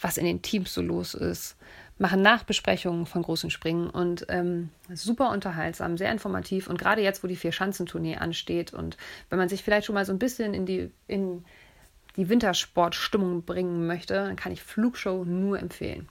[0.00, 1.56] was in den Teams so los ist,
[1.98, 7.28] machen Nachbesprechungen von großen Springen und ähm, super unterhaltsam, sehr informativ und gerade jetzt, wo
[7.28, 8.96] die Vier-Schanzentournee ansteht und
[9.28, 11.44] wenn man sich vielleicht schon mal so ein bisschen in die, in
[12.20, 16.06] die Wintersportstimmung bringen möchte, dann kann ich Flugshow nur empfehlen.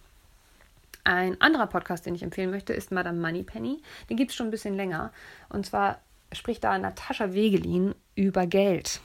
[1.03, 3.83] Ein anderer Podcast, den ich empfehlen möchte, ist Madame Moneypenny.
[4.09, 5.13] Den gibt es schon ein bisschen länger.
[5.49, 9.01] Und zwar spricht da Natascha Wegelin über Geld.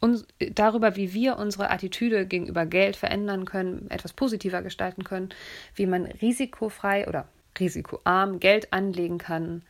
[0.00, 5.28] Und darüber, wie wir unsere Attitüde gegenüber Geld verändern können, etwas positiver gestalten können,
[5.76, 7.28] wie man risikofrei oder
[7.60, 9.62] risikoarm Geld anlegen kann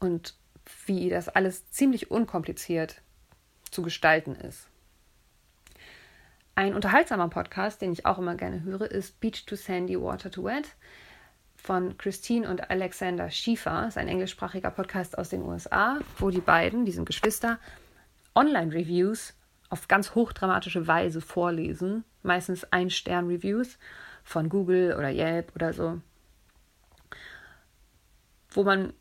[0.00, 0.34] und
[0.86, 3.00] wie das alles ziemlich unkompliziert
[3.70, 4.69] zu gestalten ist.
[6.54, 10.44] Ein unterhaltsamer Podcast, den ich auch immer gerne höre, ist Beach to Sandy, Water to
[10.44, 10.74] Wet
[11.56, 13.82] von Christine und Alexander Schiefer.
[13.82, 17.58] Das ist ein englischsprachiger Podcast aus den USA, wo die beiden, die sind Geschwister,
[18.34, 19.34] Online-Reviews
[19.68, 22.04] auf ganz hochdramatische Weise vorlesen.
[22.22, 23.78] Meistens Ein-Stern-Reviews
[24.24, 26.00] von Google oder Yelp oder so.
[28.50, 28.92] Wo man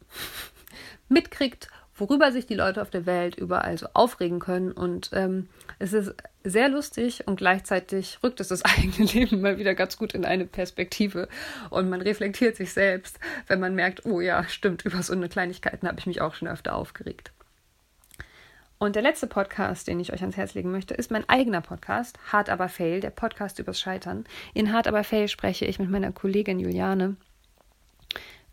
[1.10, 1.70] mitkriegt,
[2.00, 4.72] worüber sich die Leute auf der Welt überall so aufregen können.
[4.72, 5.48] Und ähm,
[5.80, 6.14] es ist
[6.44, 10.46] sehr lustig und gleichzeitig rückt es das eigene Leben mal wieder ganz gut in eine
[10.46, 11.28] Perspektive.
[11.70, 15.88] Und man reflektiert sich selbst, wenn man merkt, oh ja, stimmt, über so eine Kleinigkeiten
[15.88, 17.32] habe ich mich auch schon öfter aufgeregt.
[18.78, 22.18] Und der letzte Podcast, den ich euch ans Herz legen möchte, ist mein eigener Podcast,
[22.32, 24.24] Hard aber Fail, der Podcast übers Scheitern.
[24.54, 27.18] In Hard aber Fail spreche ich mit meiner Kollegin Juliane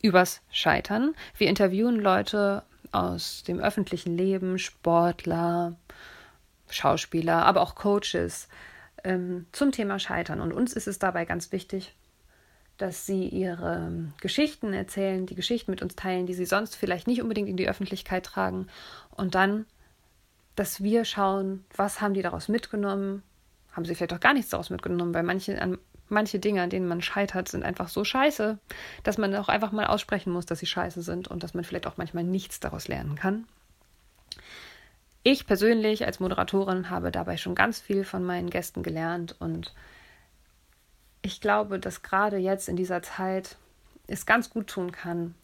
[0.02, 1.14] übers Scheitern.
[1.38, 5.76] Wir interviewen Leute aus dem öffentlichen Leben, Sportler,
[6.68, 8.48] Schauspieler, aber auch Coaches
[9.04, 10.40] ähm, zum Thema Scheitern.
[10.40, 11.94] Und uns ist es dabei ganz wichtig,
[12.78, 13.90] dass sie ihre
[14.20, 17.68] Geschichten erzählen, die Geschichten mit uns teilen, die sie sonst vielleicht nicht unbedingt in die
[17.68, 18.66] Öffentlichkeit tragen.
[19.10, 19.64] Und dann,
[20.56, 23.22] dass wir schauen, was haben die daraus mitgenommen?
[23.72, 25.78] Haben sie vielleicht auch gar nichts daraus mitgenommen, weil manche, an,
[26.08, 28.58] manche Dinge, an denen man scheitert, sind einfach so scheiße,
[29.02, 31.86] dass man auch einfach mal aussprechen muss, dass sie scheiße sind und dass man vielleicht
[31.86, 33.46] auch manchmal nichts daraus lernen kann.
[35.22, 39.74] Ich persönlich als Moderatorin habe dabei schon ganz viel von meinen Gästen gelernt und
[41.22, 43.56] ich glaube, dass gerade jetzt in dieser Zeit
[44.06, 45.34] es ganz gut tun kann,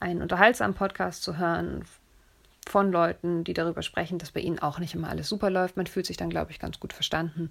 [0.00, 1.84] einen unterhaltsamen Podcast zu hören
[2.68, 5.76] von Leuten, die darüber sprechen, dass bei ihnen auch nicht immer alles super läuft.
[5.76, 7.50] Man fühlt sich dann, glaube ich, ganz gut verstanden.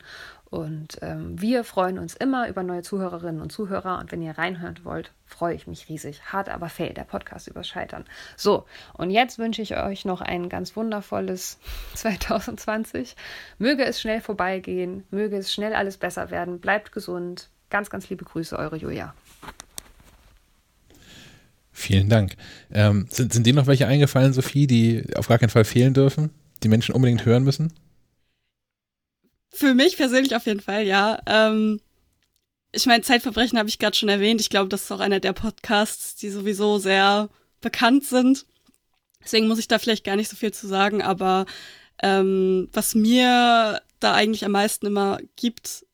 [0.50, 4.00] Und ähm, wir freuen uns immer über neue Zuhörerinnen und Zuhörer.
[4.00, 6.22] Und wenn ihr reinhören wollt, freue ich mich riesig.
[6.32, 8.06] Hart aber fail, der Podcast übers Scheitern.
[8.36, 11.60] So, und jetzt wünsche ich euch noch ein ganz wundervolles
[11.96, 13.16] 2020.
[13.58, 16.60] Möge es schnell vorbeigehen, möge es schnell alles besser werden.
[16.60, 17.50] Bleibt gesund.
[17.70, 19.14] Ganz, ganz liebe Grüße, eure Julia.
[21.80, 22.36] Vielen Dank.
[22.72, 26.32] Ähm, sind, sind dir noch welche eingefallen, Sophie, die auf gar keinen Fall fehlen dürfen,
[26.64, 27.72] die Menschen unbedingt hören müssen?
[29.52, 31.22] Für mich persönlich auf jeden Fall, ja.
[31.28, 31.80] Ähm,
[32.72, 34.42] ich meine, Zeitverbrechen habe ich gerade schon erwähnt.
[34.42, 37.30] Ich glaube, das ist auch einer der Podcasts, die sowieso sehr
[37.62, 38.48] bekannt sind.
[39.24, 41.46] Deswegen muss ich da vielleicht gar nicht so viel zu sagen, aber
[42.02, 45.86] ähm, was mir da eigentlich am meisten immer gibt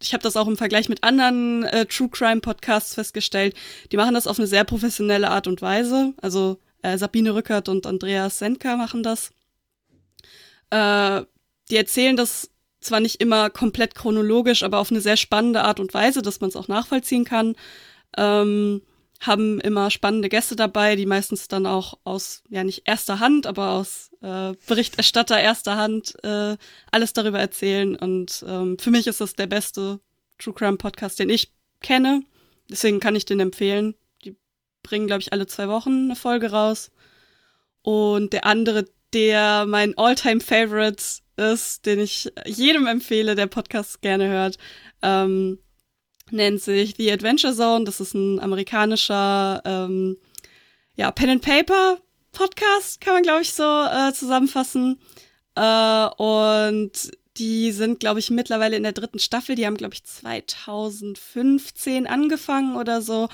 [0.00, 3.54] ich habe das auch im Vergleich mit anderen äh, True Crime Podcasts festgestellt,
[3.90, 6.14] die machen das auf eine sehr professionelle Art und Weise.
[6.20, 9.30] Also äh, Sabine Rückert und Andreas Senka machen das.
[10.70, 11.22] Äh,
[11.70, 15.92] die erzählen das zwar nicht immer komplett chronologisch, aber auf eine sehr spannende Art und
[15.94, 17.56] Weise, dass man es auch nachvollziehen kann.
[18.16, 18.82] Ähm,
[19.20, 23.70] haben immer spannende Gäste dabei, die meistens dann auch aus, ja nicht erster Hand, aber
[23.70, 26.56] aus äh, Berichterstatter erster Hand äh,
[26.90, 27.96] alles darüber erzählen.
[27.96, 30.00] Und ähm, für mich ist das der beste
[30.38, 32.22] True Crime Podcast, den ich kenne.
[32.70, 33.94] Deswegen kann ich den empfehlen.
[34.24, 34.36] Die
[34.82, 36.90] bringen, glaube ich, alle zwei Wochen eine Folge raus.
[37.82, 41.02] Und der andere, der mein Alltime favorite
[41.36, 44.58] ist, den ich jedem empfehle, der Podcast gerne hört,
[45.02, 45.58] ähm,
[46.30, 47.84] nennt sich The Adventure Zone.
[47.84, 50.18] Das ist ein amerikanischer ähm,
[50.96, 51.98] ja, Pen and Paper
[52.38, 55.00] Podcast, kann man, glaube ich, so äh, zusammenfassen.
[55.56, 59.56] Äh, und die sind, glaube ich, mittlerweile in der dritten Staffel.
[59.56, 63.28] Die haben, glaube ich, 2015 angefangen oder so.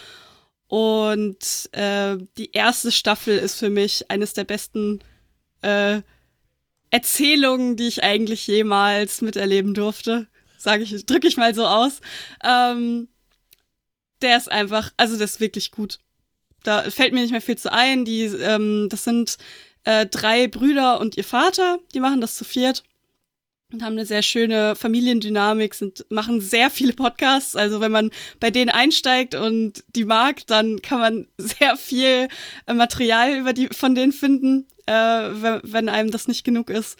[0.68, 5.00] Und äh, die erste Staffel ist für mich eines der besten
[5.60, 6.00] äh,
[6.88, 10.28] Erzählungen, die ich eigentlich jemals miterleben durfte.
[10.56, 12.00] Sage ich, drücke ich mal so aus.
[12.42, 13.08] Ähm,
[14.22, 15.98] der ist einfach, also der ist wirklich gut
[16.64, 18.04] da fällt mir nicht mehr viel zu ein.
[18.04, 19.38] Die, ähm, das sind
[19.84, 22.82] äh, drei Brüder und ihr Vater, die machen das zu viert
[23.74, 27.56] und haben eine sehr schöne Familiendynamik, sind, machen sehr viele Podcasts.
[27.56, 28.10] Also wenn man
[28.40, 32.28] bei denen einsteigt und die mag, dann kann man sehr viel
[32.66, 36.98] äh, Material über die von denen finden, äh, wenn, wenn einem das nicht genug ist.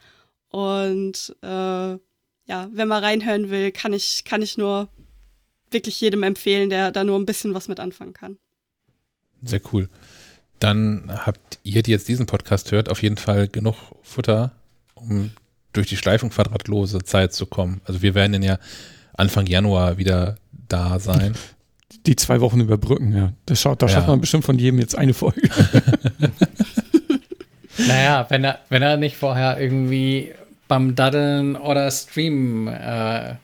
[0.49, 1.47] Und äh,
[2.47, 4.89] ja, wenn man reinhören will, kann ich, kann ich nur
[5.71, 8.39] wirklich jedem empfehlen, der da nur ein bisschen was mit anfangen kann.
[9.45, 9.89] Sehr cool.
[10.61, 14.53] Dann habt ihr, die jetzt diesen Podcast hört, auf jeden Fall genug Futter,
[14.95, 15.31] um
[15.73, 17.81] durch die Schleifung quadratlose Zeit zu kommen.
[17.85, 18.59] Also wir werden ja
[19.15, 20.37] Anfang Januar wieder
[20.69, 21.35] da sein.
[22.07, 23.33] Die zwei Wochen überbrücken, ja.
[23.47, 23.93] Das schaut, da Ja.
[23.93, 25.43] schafft man bestimmt von jedem jetzt eine Folge.
[27.89, 30.33] Naja, wenn er, wenn er nicht vorher irgendwie
[30.69, 33.35] beim Daddeln oder Streamen äh,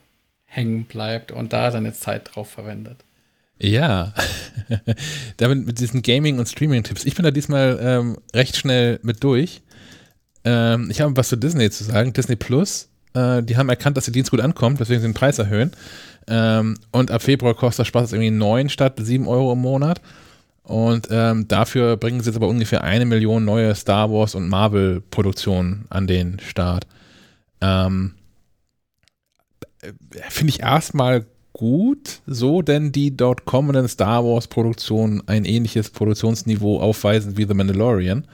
[0.46, 2.98] hängen bleibt und da seine Zeit drauf verwendet.
[3.62, 4.14] Ja,
[5.36, 7.04] damit mit diesen Gaming- und Streaming-Tipps.
[7.04, 9.60] Ich bin da diesmal ähm, recht schnell mit durch.
[10.44, 12.14] Ähm, ich habe was zu Disney zu sagen.
[12.14, 15.38] Disney Plus, äh, die haben erkannt, dass der Dienst gut ankommt, deswegen sie den Preis
[15.38, 15.72] erhöhen.
[16.26, 20.00] Ähm, und ab Februar kostet der Spaß irgendwie 9 statt 7 Euro im Monat.
[20.62, 25.84] Und ähm, dafür bringen sie jetzt aber ungefähr eine Million neue Star Wars und Marvel-Produktionen
[25.90, 26.86] an den Start.
[27.60, 28.14] Ähm,
[29.82, 29.92] äh,
[30.30, 31.26] Finde ich erstmal
[31.60, 37.52] gut, so denn die dort kommenden Star Wars Produktionen ein ähnliches Produktionsniveau aufweisen wie The
[37.52, 38.26] Mandalorian.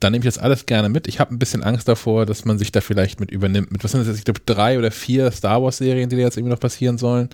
[0.00, 1.06] Dann nehme ich das alles gerne mit.
[1.06, 3.72] Ich habe ein bisschen Angst davor, dass man sich da vielleicht mit übernimmt.
[3.72, 4.20] Mit was sind das jetzt?
[4.20, 7.28] Ich glaube, drei oder vier Star Wars Serien, die da jetzt irgendwie noch passieren sollen.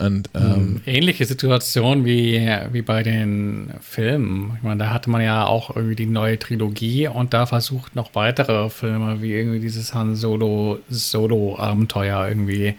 [0.00, 2.40] Und ähm, Ähnliche Situation wie,
[2.72, 4.54] wie bei den Filmen.
[4.56, 8.14] Ich meine, da hatte man ja auch irgendwie die neue Trilogie und da versucht noch
[8.14, 12.74] weitere Filme wie irgendwie dieses Han Solo Solo Abenteuer irgendwie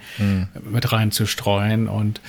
[0.68, 2.20] mit reinzustreuen und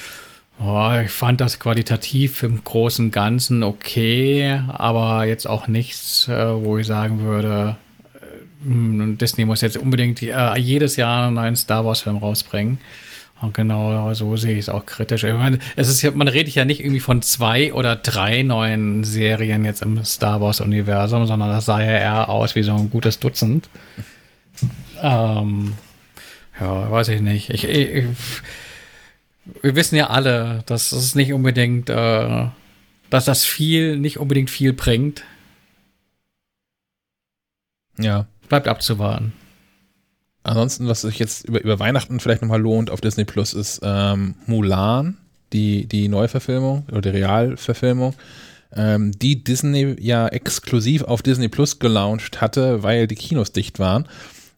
[0.59, 6.63] oh, ich fand das qualitativ im großen und Ganzen okay, aber jetzt auch nichts, äh,
[6.63, 7.77] wo ich sagen würde,
[8.15, 12.77] äh, hm, Disney muss jetzt unbedingt äh, jedes Jahr einen neuen Star Wars Film rausbringen.
[13.51, 15.23] Genau so sehe ich es auch kritisch.
[15.23, 19.65] Ich meine, es ist man redet ja nicht irgendwie von zwei oder drei neuen Serien
[19.65, 23.69] jetzt im Star Wars-Universum, sondern das sah ja eher aus wie so ein gutes Dutzend.
[25.01, 25.73] Ähm,
[26.59, 27.49] ja, weiß ich nicht.
[27.49, 28.05] Ich, ich,
[29.61, 32.47] wir wissen ja alle, dass es nicht unbedingt, äh,
[33.09, 35.23] dass das viel nicht unbedingt viel bringt.
[37.97, 38.25] ja.
[38.49, 39.33] Bleibt abzuwarten.
[40.43, 44.35] Ansonsten, was sich jetzt über, über Weihnachten vielleicht nochmal lohnt auf Disney Plus, ist ähm,
[44.45, 45.17] Mulan,
[45.53, 48.13] die, die Neuverfilmung oder die Realverfilmung,
[48.75, 54.07] ähm, die Disney ja exklusiv auf Disney Plus gelauncht hatte, weil die Kinos dicht waren.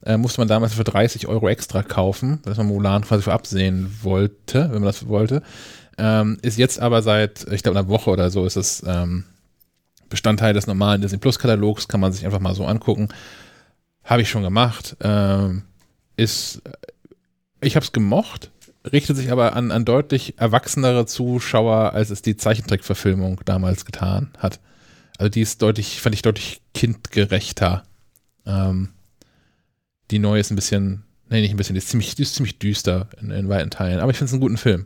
[0.03, 3.95] Äh, musste man damals für 30 Euro extra kaufen, dass man Mulan quasi vorab sehen
[4.01, 5.43] wollte, wenn man das wollte.
[5.97, 9.23] Ähm, ist jetzt aber seit, ich glaube, einer Woche oder so ist es ähm,
[10.09, 13.09] Bestandteil des normalen Disney Plus Katalogs, kann man sich einfach mal so angucken.
[14.03, 14.95] Habe ich schon gemacht.
[15.01, 15.63] Ähm,
[16.15, 16.61] ist,
[17.61, 18.51] ich habe es gemocht,
[18.91, 24.59] richtet sich aber an, an deutlich erwachsenere Zuschauer, als es die Zeichentrickverfilmung damals getan hat.
[25.17, 27.83] Also die ist deutlich, fand ich deutlich kindgerechter.
[28.45, 28.89] Ähm,
[30.11, 32.59] die neue ist ein bisschen, nee, nicht ein bisschen, die ist ziemlich, die ist ziemlich
[32.59, 34.85] düster in, in weiten Teilen, aber ich finde es einen guten Film.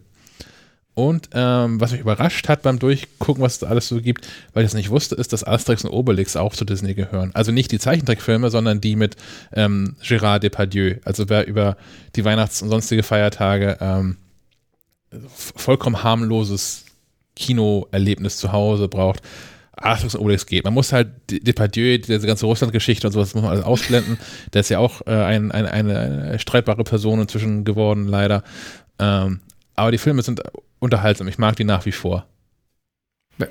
[1.00, 4.70] Und ähm, was mich überrascht hat beim Durchgucken, was es alles so gibt, weil ich
[4.70, 7.32] das nicht wusste, ist, dass Asterix und Obelix auch zu Disney gehören.
[7.36, 9.16] Also nicht die Zeichentrickfilme, sondern die mit
[9.54, 10.96] ähm, Gérard Depardieu.
[11.06, 11.78] Also wer über
[12.18, 14.18] die Weihnachts- und sonstige Feiertage ähm,
[15.34, 16.84] vollkommen harmloses
[17.38, 19.22] Kinoerlebnis zu Hause braucht,
[19.72, 20.66] Asterix und Obelix geht.
[20.66, 24.18] Man muss halt De- Depardieu, diese ganze Russland-Geschichte und sowas, muss man alles ausblenden.
[24.54, 28.44] Der ist ja auch äh, ein, ein, eine, eine streitbare Person inzwischen geworden, leider.
[29.00, 29.40] Ähm,
[29.76, 30.42] aber die Filme sind
[30.80, 31.28] unterhaltsam.
[31.28, 32.26] Ich mag die nach wie vor.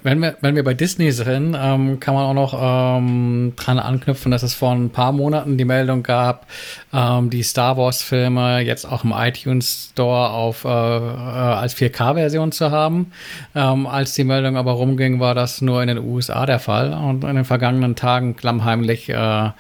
[0.03, 4.31] Wenn wir, wenn wir bei Disney sind, ähm, kann man auch noch ähm, dran anknüpfen,
[4.31, 6.47] dass es vor ein paar Monaten die Meldung gab,
[6.93, 12.71] ähm, die Star Wars-Filme jetzt auch im iTunes Store auf, äh, äh, als 4K-Version zu
[12.71, 13.13] haben.
[13.55, 16.93] Ähm, als die Meldung aber rumging, war das nur in den USA der Fall.
[16.93, 19.51] Und in den vergangenen Tagen klammheimlich äh,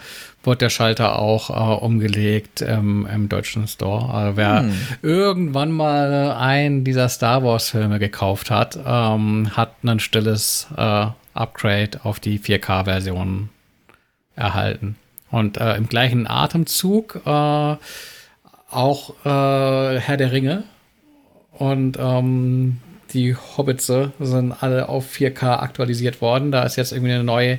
[0.49, 4.12] wurde der Schalter auch äh, umgelegt ähm, im deutschen Store.
[4.12, 4.65] Also wer
[5.02, 12.18] irgendwann mal einen dieser Star Wars-Filme gekauft hat, ähm, hat ein stilles äh, Upgrade auf
[12.18, 13.51] die 4K-Version
[14.36, 14.97] erhalten.
[15.31, 17.77] Und äh, im gleichen Atemzug äh,
[18.70, 20.65] auch äh, Herr der Ringe
[21.52, 22.78] und ähm,
[23.12, 26.52] die Hobbitze sind alle auf 4K aktualisiert worden.
[26.52, 27.59] Da ist jetzt irgendwie eine neue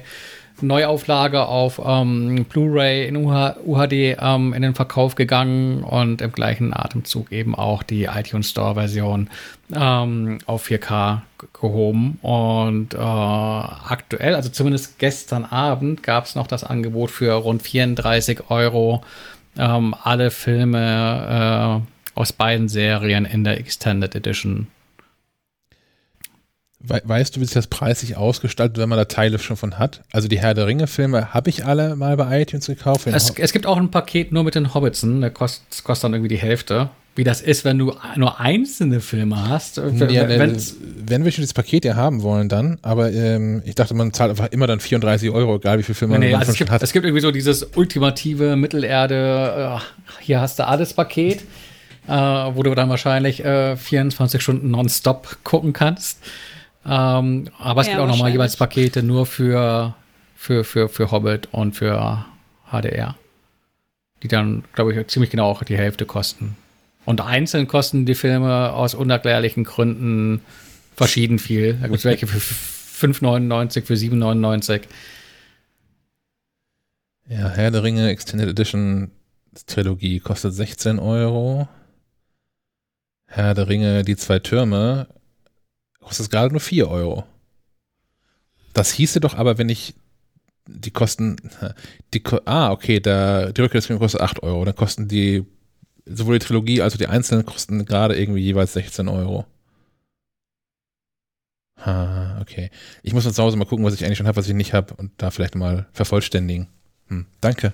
[0.62, 6.74] Neuauflage auf ähm, Blu-ray in UH, UHD ähm, in den Verkauf gegangen und im gleichen
[6.74, 9.30] Atemzug eben auch die iTunes Store Version
[9.74, 12.18] ähm, auf 4K ge- gehoben.
[12.22, 18.50] Und äh, aktuell, also zumindest gestern Abend, gab es noch das Angebot für rund 34
[18.50, 19.04] Euro
[19.58, 21.82] ähm, alle Filme
[22.16, 24.68] äh, aus beiden Serien in der Extended Edition
[26.82, 30.02] We weißt du, wie sich das preislich ausgestaltet, wenn man da Teile schon von hat?
[30.14, 33.06] Also die Herr der Ringe-Filme habe ich alle mal bei iTunes gekauft.
[33.06, 36.30] Es, es gibt auch ein Paket nur mit den Hobbitsen, der kostet, kostet dann irgendwie
[36.30, 36.90] die Hälfte.
[37.16, 39.76] wie das ist, wenn du nur einzelne Filme hast.
[39.76, 39.84] Ja,
[40.26, 40.56] ne,
[41.06, 44.30] wenn wir schon das Paket ja haben wollen, dann, aber ähm, ich dachte, man zahlt
[44.30, 46.82] einfach immer dann 34 Euro, egal wie viele Filme nee, man also es gibt, hat.
[46.82, 51.42] Es gibt irgendwie so dieses ultimative Mittelerde, äh, hier hast du alles Paket,
[52.08, 56.20] äh, wo du dann wahrscheinlich äh, 24 Stunden nonstop gucken kannst.
[56.86, 59.96] Ähm, aber es Ja, gibt auch nochmal jeweils Pakete nur für,
[60.36, 62.26] für, für, für Hobbit und für
[62.72, 63.16] HDR.
[64.24, 66.56] Die dann, glaube ich, ziemlich genau auch die Hälfte kosten.
[67.06, 70.42] Und einzeln kosten die Filme aus unerklärlichen Gründen
[70.96, 71.74] verschieden viel.
[71.76, 72.40] Da gibt es welche für
[73.08, 74.82] 5,99, für 7,99.
[77.28, 79.12] Ja, Herr der Ringe Extended Edition
[79.66, 81.68] Trilogie kostet 16 Euro.
[83.28, 85.08] Herr der Ringe, die zwei Türme,
[86.02, 87.26] kostet gerade nur 4 Euro.
[88.74, 89.96] Das hieße doch aber, wenn ich
[90.68, 91.38] die kosten,
[92.14, 94.66] die, ah, okay, da, die Rückkehr des Königs kostet 8 Euro.
[94.66, 95.46] Dann kosten die,
[96.06, 99.46] sowohl die Trilogie als auch die einzelnen kosten gerade irgendwie jeweils 16 Euro.
[101.76, 102.70] Ah, okay.
[103.04, 104.94] Ich muss zu Hause mal gucken, was ich eigentlich schon habe, was ich nicht habe
[104.96, 106.68] und da vielleicht mal vervollständigen.
[107.08, 107.74] Hm, danke.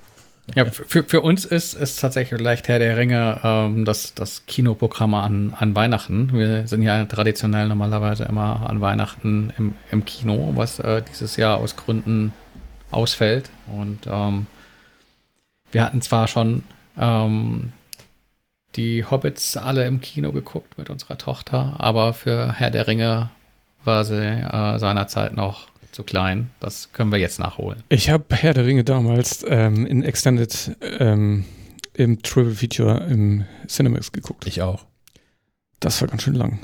[0.53, 5.15] Ja, für, für uns ist es tatsächlich leicht Herr der Ringe ähm, das, das Kinoprogramm
[5.15, 6.31] an, an Weihnachten.
[6.33, 11.57] Wir sind ja traditionell normalerweise immer an Weihnachten im, im Kino, was äh, dieses Jahr
[11.57, 12.31] aus Gründen
[12.91, 13.49] ausfällt.
[13.67, 14.45] Und ähm,
[15.71, 16.63] wir hatten zwar schon
[16.97, 17.73] ähm,
[18.75, 23.29] die Hobbits alle im Kino geguckt mit unserer Tochter, aber für Herr der Ringe
[23.83, 26.49] war sie äh, seinerzeit noch zu klein.
[26.59, 27.81] Das können wir jetzt nachholen.
[27.89, 31.45] Ich habe Herr der Ringe damals ähm, in Extended ähm,
[31.93, 34.45] im Triple Feature im Cinemax geguckt.
[34.45, 34.85] Ich auch.
[35.79, 36.59] Das war ganz schön lang.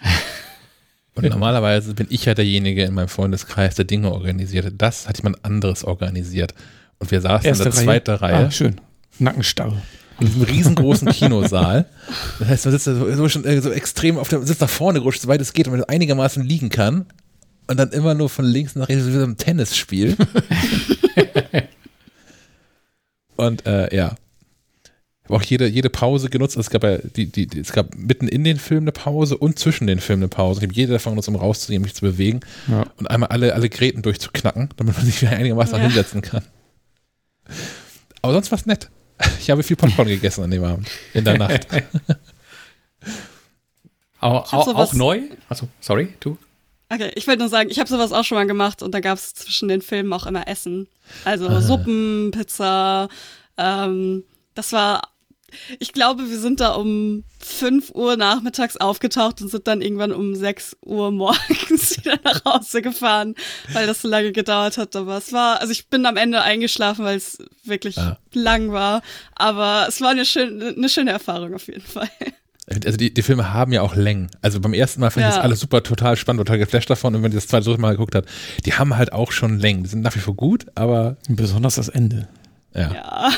[1.16, 4.72] Und normalerweise bin ich ja derjenige in meinem Freundeskreis, der Dinge organisiert.
[4.78, 6.54] Das hat jemand anderes organisiert.
[7.00, 8.80] Und wir saßen in der zweiten Reihe Ah, schön.
[9.18, 9.82] Nackenstarre.
[10.20, 11.86] in diesem riesengroßen Kinosaal.
[12.38, 14.70] Das heißt, man sitzt da so, so, schon, äh, so extrem auf dem, sitzt nach
[14.70, 17.06] vorne gerutscht, soweit es geht, und man einigermaßen liegen kann.
[17.68, 20.16] Und dann immer nur von links nach rechts, wie so ein Tennisspiel.
[23.36, 24.14] und äh, ja.
[25.22, 26.56] Ich habe auch jede, jede Pause genutzt.
[26.56, 29.36] Also es gab ja die, die, die, es gab mitten in den Filmen eine Pause
[29.36, 30.60] und zwischen den Filmen eine Pause.
[30.60, 32.86] Ich habe jede davon genutzt, um rauszunehmen, mich zu bewegen Ja.
[32.96, 35.82] und einmal alle, alle Gräten durchzuknacken, damit man sich wieder einigermaßen Ja.
[35.82, 36.42] hinsetzen kann.
[38.22, 38.88] Aber sonst war es nett.
[39.40, 40.88] Ich habe viel Popcorn gegessen an dem Abend.
[41.12, 41.66] In der Nacht.
[44.20, 45.20] Auch, auch, auch neu?
[45.48, 46.38] Also, sorry, du?
[46.90, 49.18] Okay, ich wollte nur sagen, ich habe sowas auch schon mal gemacht und da gab
[49.18, 50.88] es zwischen den Filmen auch immer Essen.
[51.24, 51.60] Also Ah.
[51.60, 53.08] Suppen, Pizza.
[53.58, 55.02] Ähm, das war,
[55.78, 60.34] ich glaube, wir sind da um 5 Uhr nachmittags aufgetaucht und sind dann irgendwann um
[60.34, 63.34] 6 Uhr morgens wieder nach Hause gefahren,
[63.74, 64.96] weil das so lange gedauert hat.
[64.96, 68.18] Aber es war, also ich bin am Ende eingeschlafen, weil es wirklich Ah.
[68.32, 69.02] lang war.
[69.34, 72.08] Aber es war eine schöne, eine schöne Erfahrung auf jeden Fall.
[72.70, 74.30] Also die, die Filme haben ja auch Längen.
[74.42, 75.36] Also beim ersten Mal fand ich Ja.
[75.36, 77.14] das alles super total spannend, total geflasht davon.
[77.14, 78.26] Und wenn man das zweite dritte Mal geguckt hat,
[78.66, 79.82] die haben halt auch schon Längen.
[79.84, 82.28] Die sind nach wie vor gut, aber Besonders das Ende.
[82.74, 82.92] ja.
[82.92, 83.30] Ja.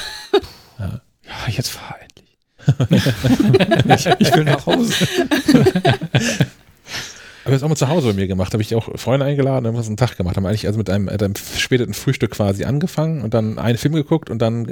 [0.81, 2.36] Ja, jetzt fahr endlich.
[4.18, 4.92] ich, ich will nach Hause.
[7.44, 8.52] Aber das auch mal zu Hause bei mir gemacht.
[8.52, 10.36] Habe ich auch Freunde eingeladen, haben wir einen Tag gemacht.
[10.36, 13.94] Haben eigentlich also mit einem, mit einem späteren Frühstück quasi angefangen und dann einen Film
[13.94, 14.67] geguckt und dann,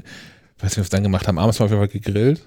[0.58, 2.42] weiß nicht, was wir dann gemacht haben, abends mal auf jeden Fall gegrillt.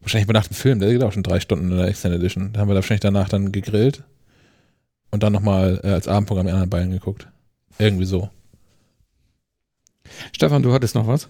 [0.00, 2.52] Wahrscheinlich über Nacht Film, der geht auch schon drei Stunden in der Extended Edition.
[2.52, 4.04] Da haben wir wahrscheinlich danach dann gegrillt
[5.10, 7.28] und dann nochmal äh, als Abendprogramm die anderen beiden geguckt.
[7.78, 8.30] Irgendwie so.
[10.32, 11.28] Stefan, du hattest noch was?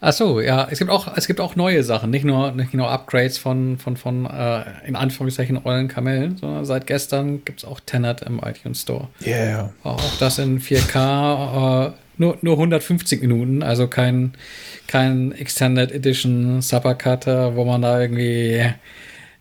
[0.00, 2.90] Ach so, ja, es gibt auch, es gibt auch neue Sachen, nicht nur, nicht nur
[2.90, 7.80] Upgrades von, von, von äh, in Anführungszeichen ollen Kamellen, sondern seit gestern gibt es auch
[7.80, 9.08] Tenet im iTunes Store.
[9.24, 9.72] Yeah.
[9.82, 14.32] Auch das in 4K, äh, nur, nur 150 Minuten, also kein,
[14.86, 18.64] kein Extended Edition Supercut, äh, wo man da irgendwie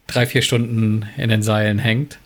[0.07, 2.19] drei, vier Stunden in den Seilen hängt.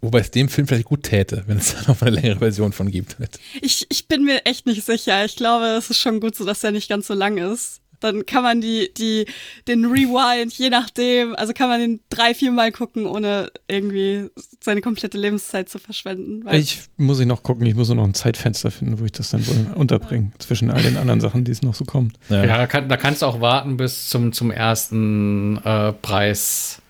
[0.00, 2.72] Wobei es dem Film vielleicht gut täte, wenn es da noch mal eine längere Version
[2.72, 3.16] von gibt.
[3.60, 5.24] Ich, ich bin mir echt nicht sicher.
[5.24, 7.80] Ich glaube, es ist schon gut so, dass der nicht ganz so lang ist.
[8.00, 9.26] Dann kann man die, die,
[9.66, 14.28] den Rewind, je nachdem, also kann man den drei, vier Mal gucken, ohne irgendwie
[14.62, 16.44] seine komplette Lebenszeit zu verschwenden.
[16.44, 19.12] Weil Ich muss ich noch gucken, ich muss nur noch ein Zeitfenster finden, wo ich
[19.12, 22.18] das dann wohl unterbringe, zwischen all den anderen Sachen, die es noch so kommt.
[22.28, 26.80] Ja, da, kann, da kannst du auch warten bis zum, zum ersten äh, Preis.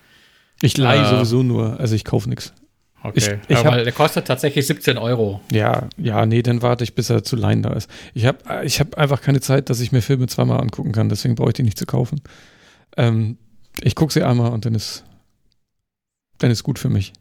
[0.61, 1.09] Ich leihe Äh.
[1.09, 2.53] sowieso nur, also ich kaufe nichts.
[3.01, 3.13] Okay.
[3.15, 5.39] Ich- ich ja, hab- der kostet tatsächlich 17 Euro.
[5.51, 7.89] Ja, ja, nee, dann warte ich, bis er zu leihen da ist.
[8.13, 11.35] Ich habe ich hab einfach keine Zeit, dass ich mir Filme zweimal angucken kann, deswegen
[11.35, 12.21] brauche ich die nicht zu kaufen.
[12.97, 13.37] Ähm,
[13.81, 15.05] ich gucke sie einmal und dann ist,
[16.39, 17.13] dann ist gut für mich.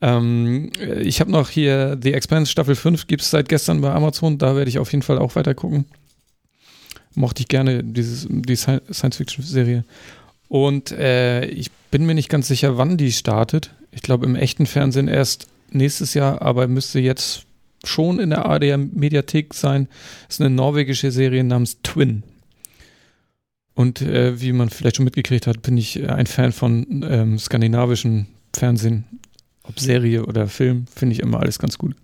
[0.00, 4.38] Ähm, ich habe noch hier The Expanse Staffel 5, gibt es seit gestern bei Amazon,
[4.38, 5.84] da werde ich auf jeden Fall auch weiter gucken.
[7.14, 9.84] Mochte ich gerne, dieses, die Sci- Science-Fiction-Serie.
[10.48, 13.70] Und äh, ich bin mir nicht ganz sicher, wann die startet.
[13.92, 17.44] Ich glaube im echten Fernsehen erst nächstes Jahr, aber müsste jetzt
[17.84, 19.88] schon in der ARD Mediathek sein.
[20.26, 22.22] Das ist eine norwegische Serie namens Twin.
[23.74, 28.26] Und äh, wie man vielleicht schon mitgekriegt hat, bin ich ein Fan von ähm, skandinavischen
[28.54, 29.04] Fernsehen.
[29.62, 31.94] Ob Serie oder Film, finde ich immer alles ganz gut.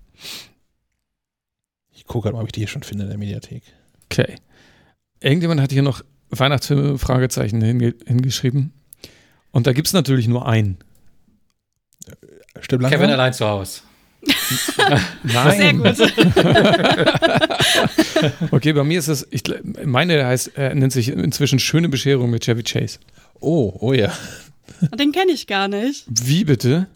[1.94, 3.62] Ich gucke gerade mal, ob ich die hier schon finde in der Mediathek.
[4.04, 4.36] Okay.
[5.20, 8.72] Irgendjemand hat hier noch Weihnachtsfilme Fragezeichen hinge hingeschrieben.
[9.52, 10.78] Und da gibt es natürlich nur einen.
[12.60, 13.80] Stimmt Kevin allein zu Hause.
[15.24, 15.78] Sehr Nein.
[15.82, 15.96] gut.
[18.50, 19.42] Okay, bei mir ist es, ich,
[19.84, 22.98] meine heißt, äh, nennt sich inzwischen Schöne Bescherung mit Chevy Chase.
[23.40, 24.12] Oh, oh ja.
[24.98, 26.04] Den kenne ich gar nicht.
[26.08, 26.88] Wie bitte?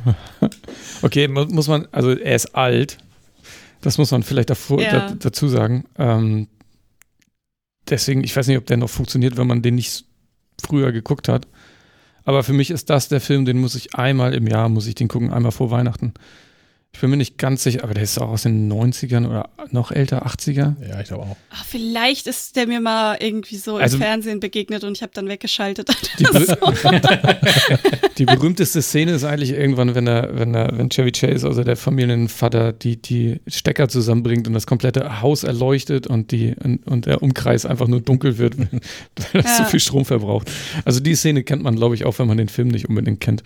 [1.02, 2.98] okay, mu muss man, also er ist alt.
[3.80, 5.08] Das muss man vielleicht davor, Ja.
[5.08, 5.84] da, dazu sagen.
[5.98, 6.48] Ähm,
[7.88, 10.04] deswegen, ich weiß nicht, ob der noch funktioniert, wenn man den nicht
[10.62, 11.46] früher geguckt hat.
[12.24, 14.94] Aber für mich ist das der Film, den muss ich einmal im Jahr, muss ich
[14.94, 16.14] den gucken, einmal vor Weihnachten.
[16.94, 19.90] Ich bin mir nicht ganz sicher, aber der ist auch aus den 90ern oder noch
[19.90, 20.76] älter, 80er.
[20.88, 21.36] Ja, ich glaube auch.
[21.50, 25.10] Ach, vielleicht ist der mir mal irgendwie so Also- im Fernsehen begegnet und ich habe
[25.12, 25.88] dann weggeschaltet.
[26.20, 31.46] Die, berü- die berühmteste Szene ist eigentlich irgendwann, wenn er, wenn er, wenn Chevy Chase,
[31.46, 36.86] also der Familienvater, die, die Stecker zusammenbringt und das komplette Haus erleuchtet und die und,
[36.86, 38.68] und der Umkreis einfach nur dunkel wird, weil
[39.32, 39.64] das Ja.
[39.64, 40.50] zu viel Strom verbraucht.
[40.84, 43.42] Also die Szene kennt man, glaube ich, auch wenn man den Film nicht unbedingt kennt.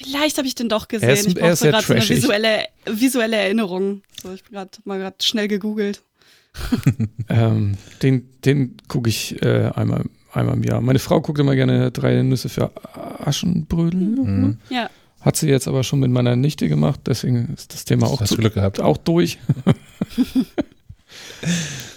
[0.00, 1.08] Vielleicht habe ich den doch gesehen.
[1.08, 4.02] Er ist- ich brauche so gerade so eine visuelle, visuelle Erinnerung.
[4.22, 6.02] So, ich bin gerade mal gerade schnell gegoogelt.
[7.28, 10.80] Ähm, den den gucke ich äh, einmal, einmal im Jahr.
[10.80, 12.70] Meine Frau guckt immer gerne drei Nüsse für
[13.24, 14.00] Aschenbrödel.
[14.00, 14.58] Mhm.
[14.70, 14.88] Ja.
[15.20, 18.30] Hat sie jetzt aber schon mit meiner Nichte gemacht, deswegen ist das Thema auch Hast
[18.30, 18.80] zu, du Glück gehabt.
[18.80, 19.38] auch durch.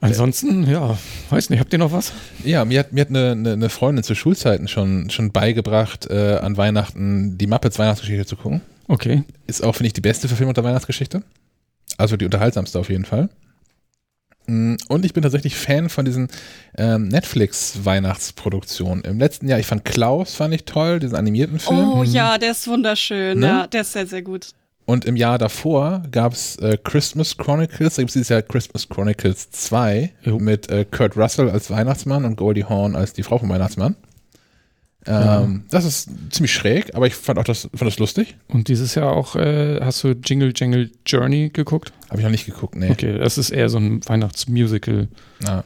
[0.00, 0.96] Ansonsten, ja,
[1.30, 2.12] weiß nicht, habt ihr noch was?
[2.44, 6.36] Ja, mir hat, mir hat eine, eine, eine Freundin zu Schulzeiten schon, schon beigebracht, äh,
[6.36, 8.60] an Weihnachten die Muppets Weihnachtsgeschichte zu gucken.
[8.86, 9.24] Okay.
[9.46, 11.22] Ist auch, finde ich, die beste Verfilmung der Weihnachtsgeschichte.
[11.96, 13.28] Also die unterhaltsamste auf jeden Fall.
[14.46, 16.28] Mm, Und ich bin tatsächlich Fan von diesen
[16.76, 19.04] ähm, Netflix-Weihnachtsproduktionen.
[19.04, 21.92] Im letzten Jahr, ich fand Klaus, fand ich toll, diesen animierten Film.
[21.92, 23.40] Oh ja, der ist wunderschön.
[23.40, 23.46] Ne?
[23.46, 24.52] Ja, der ist sehr, sehr gut.
[24.88, 28.88] Und im Jahr davor gab es äh, Christmas Chronicles, da gibt es dieses Jahr Christmas
[28.88, 30.38] Chronicles 2 Jo.
[30.38, 33.96] mit äh, Kurt Russell als Weihnachtsmann und Goldie Hawn als die Frau vom Weihnachtsmann.
[35.04, 38.38] Ähm, Das ist ziemlich schräg, aber ich fand auch das, fand das lustig.
[38.48, 41.92] Und dieses Jahr auch, äh, hast du Jingle Jangle Journey geguckt?
[42.08, 42.90] Habe ich noch nicht geguckt, nee.
[42.90, 45.08] Okay, das ist eher so ein Weihnachtsmusical
[45.46, 45.64] Ja.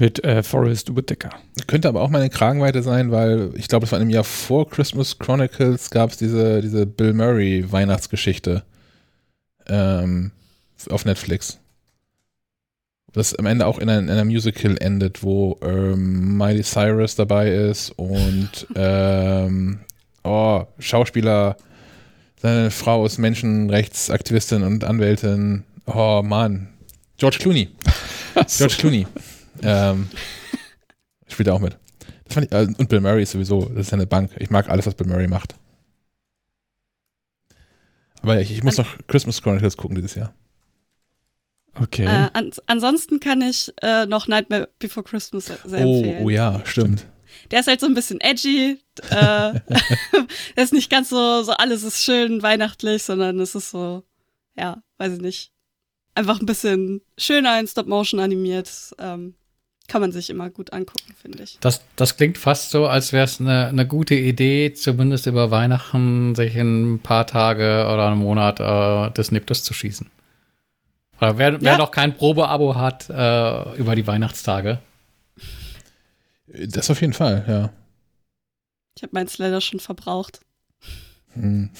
[0.00, 1.30] Mit äh, Forrest Whitaker.
[1.66, 4.24] Könnte aber auch mal eine Kragenweite sein, weil ich glaube, es war in einem Jahr
[4.24, 8.64] vor Christmas Chronicles gab es diese, diese Bill Murray Weihnachtsgeschichte
[9.68, 10.32] ähm,
[10.88, 11.58] auf Netflix.
[13.12, 17.50] Das am Ende auch in, ein, in einer Musical endet, wo ähm, Miley Cyrus dabei
[17.50, 19.80] ist und ähm,
[20.22, 21.56] oh, Schauspieler,
[22.40, 25.64] seine Frau ist Menschenrechtsaktivistin und Anwältin.
[25.86, 26.68] Oh Mann.
[27.18, 27.68] George Clooney.
[28.56, 29.06] George Clooney.
[29.62, 30.08] Ähm,
[31.28, 31.78] spielt er auch mit.
[32.24, 34.30] Das fand ich, äh, und Bill Murray ist sowieso, das ist ja eine Bank.
[34.38, 35.54] Ich mag alles, was Bill Murray macht.
[38.22, 40.34] Aber ja, ich, ich muss noch Christmas Chronicles gucken dieses Jahr.
[41.80, 42.04] Okay.
[42.04, 46.24] Äh, an, ansonsten kann ich äh, noch Nightmare Before Christmas sehr Oh, empfehlen.
[46.24, 47.06] oh ja, stimmt.
[47.50, 48.78] Der ist halt so ein bisschen edgy.
[49.10, 49.10] Äh,
[50.56, 54.02] der ist nicht ganz so, so alles ist schön weihnachtlich, sondern es ist so,
[54.56, 55.52] ja, weiß ich nicht.
[56.14, 58.70] Einfach ein bisschen schöner in Stop-Motion animiert.
[58.98, 59.34] Ähm,
[59.90, 61.58] kann man sich immer gut angucken, finde ich.
[61.60, 66.34] Das, das klingt fast so, als wäre es eine, eine gute Idee, zumindest über Weihnachten
[66.36, 70.08] sich in ein paar Tage oder einen Monat äh, des Niptus zu schießen.
[71.20, 71.78] Oder wer, wer Ja.
[71.78, 74.78] noch kein Probeabo hat äh, über die Weihnachtstage.
[76.46, 77.70] Das auf jeden Fall, ja.
[78.96, 80.40] Ich habe meins leider schon verbraucht.
[81.34, 81.70] Hm.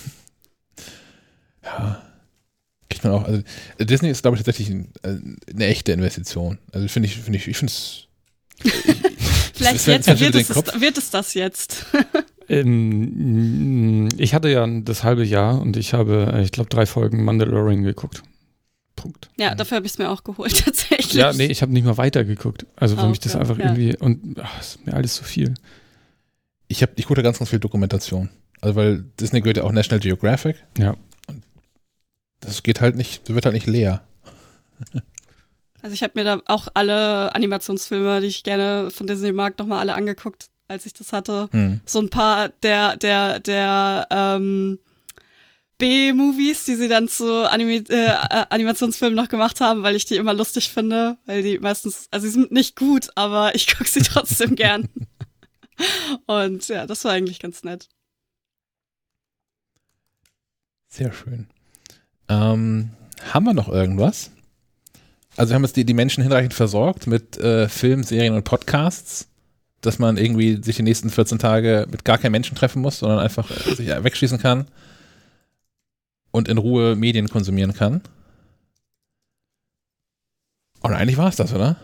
[1.64, 2.02] Ja.
[2.90, 3.42] Kriegt man auch, also
[3.78, 5.16] Disney ist, glaube ich, tatsächlich ein, äh,
[5.54, 6.58] eine echte Investition.
[6.72, 8.06] Also finde ich, finde ich, ich finde es.
[9.54, 10.80] Vielleicht Es fällt- jetzt wird es, Kopf.
[10.80, 11.86] wird es das jetzt.
[12.52, 17.22] Ähm, ich hatte ja das halbe Jahr und ich habe, äh, ich glaube, drei Folgen
[17.24, 18.22] Mandalorian geguckt.
[18.96, 19.30] Punkt.
[19.38, 21.12] ja, dafür habe ich es mir auch geholt, tatsächlich.
[21.12, 22.66] Ja, nee, ich habe nicht mal weitergeguckt.
[22.74, 23.64] Also für Ah, mich das okay, einfach ja.
[23.66, 25.54] irgendwie und ach, ist mir alles zu viel.
[26.66, 28.30] Ich, hab, ich gucke da ganz, ganz viel Dokumentation.
[28.60, 30.56] Also, weil Disney gehört ja auch National Geographic.
[30.76, 30.96] Ja.
[32.40, 34.02] Das geht halt nicht, wird halt nicht leer.
[35.82, 39.78] Also ich habe mir da auch alle Animationsfilme, die ich gerne von Disney mag, nochmal
[39.78, 41.48] alle angeguckt, als ich das hatte.
[41.52, 41.80] Hm.
[41.86, 44.78] So ein paar der, der, der ähm,
[45.78, 50.16] B-Movies, die sie dann zu Anime äh, äh, Animationsfilmen noch gemacht haben, weil ich die
[50.16, 54.02] immer lustig finde, weil die meistens, also sie sind nicht gut, aber ich gucke sie
[54.02, 54.88] trotzdem gern.
[56.26, 57.88] Und ja, das war eigentlich ganz nett.
[60.88, 61.48] Sehr schön.
[62.30, 62.90] Ähm,
[63.32, 64.30] haben wir noch irgendwas?
[65.36, 69.28] Also wir haben jetzt die, die Menschen hinreichend versorgt mit äh, Filmen, Serien und Podcasts,
[69.80, 73.18] dass man irgendwie sich die nächsten 14 Tage mit gar keinem Menschen treffen muss, sondern
[73.18, 74.68] einfach äh, sich wegschießen kann
[76.30, 78.00] und in Ruhe Medien konsumieren kann.
[80.82, 81.76] Und eigentlich war es das, oder?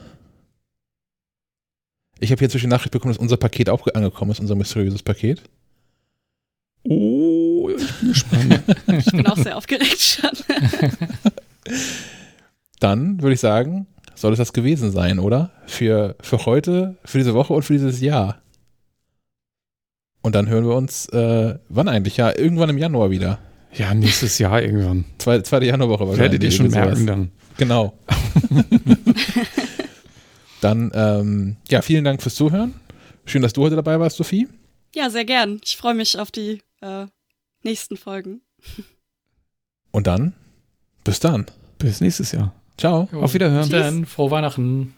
[2.20, 5.42] Ich habe hier zwischen Nachricht bekommen, dass unser Paket auch angekommen ist, unser mysteriöses Paket.
[6.84, 7.45] Oh,
[7.78, 8.62] ich bin gespannt.
[8.98, 10.30] Ich bin auch sehr aufgeregt schon.
[12.80, 15.50] Dann würde ich sagen, soll es das gewesen sein, oder?
[15.66, 18.40] Für, für heute, für diese Woche und für dieses Jahr.
[20.22, 22.16] Und dann hören wir uns, äh, wann eigentlich?
[22.16, 23.38] Ja, irgendwann im Januar wieder.
[23.72, 25.04] ja, nächstes Jahr irgendwann.
[25.18, 26.32] Zwei, zweite Januarwoche wahrscheinlich.
[26.32, 26.98] Werdet ihr schon irgendwie sowas.
[26.98, 27.30] merken dann.
[27.58, 27.98] Genau.
[30.60, 32.74] dann, ähm, ja, vielen Dank fürs Zuhören.
[33.24, 34.48] Schön, dass du heute dabei warst, Sophie.
[34.94, 35.60] Ja, sehr gern.
[35.64, 37.06] Ich freue mich auf die äh,
[37.66, 38.40] nächsten Folgen.
[39.90, 40.32] Und dann,
[41.04, 41.46] bis dann.
[41.78, 42.54] Bis nächstes Jahr.
[42.78, 43.08] Ciao.
[43.12, 43.68] Auf Wiederhören.
[43.68, 44.94] Dann frohe Weihnachten.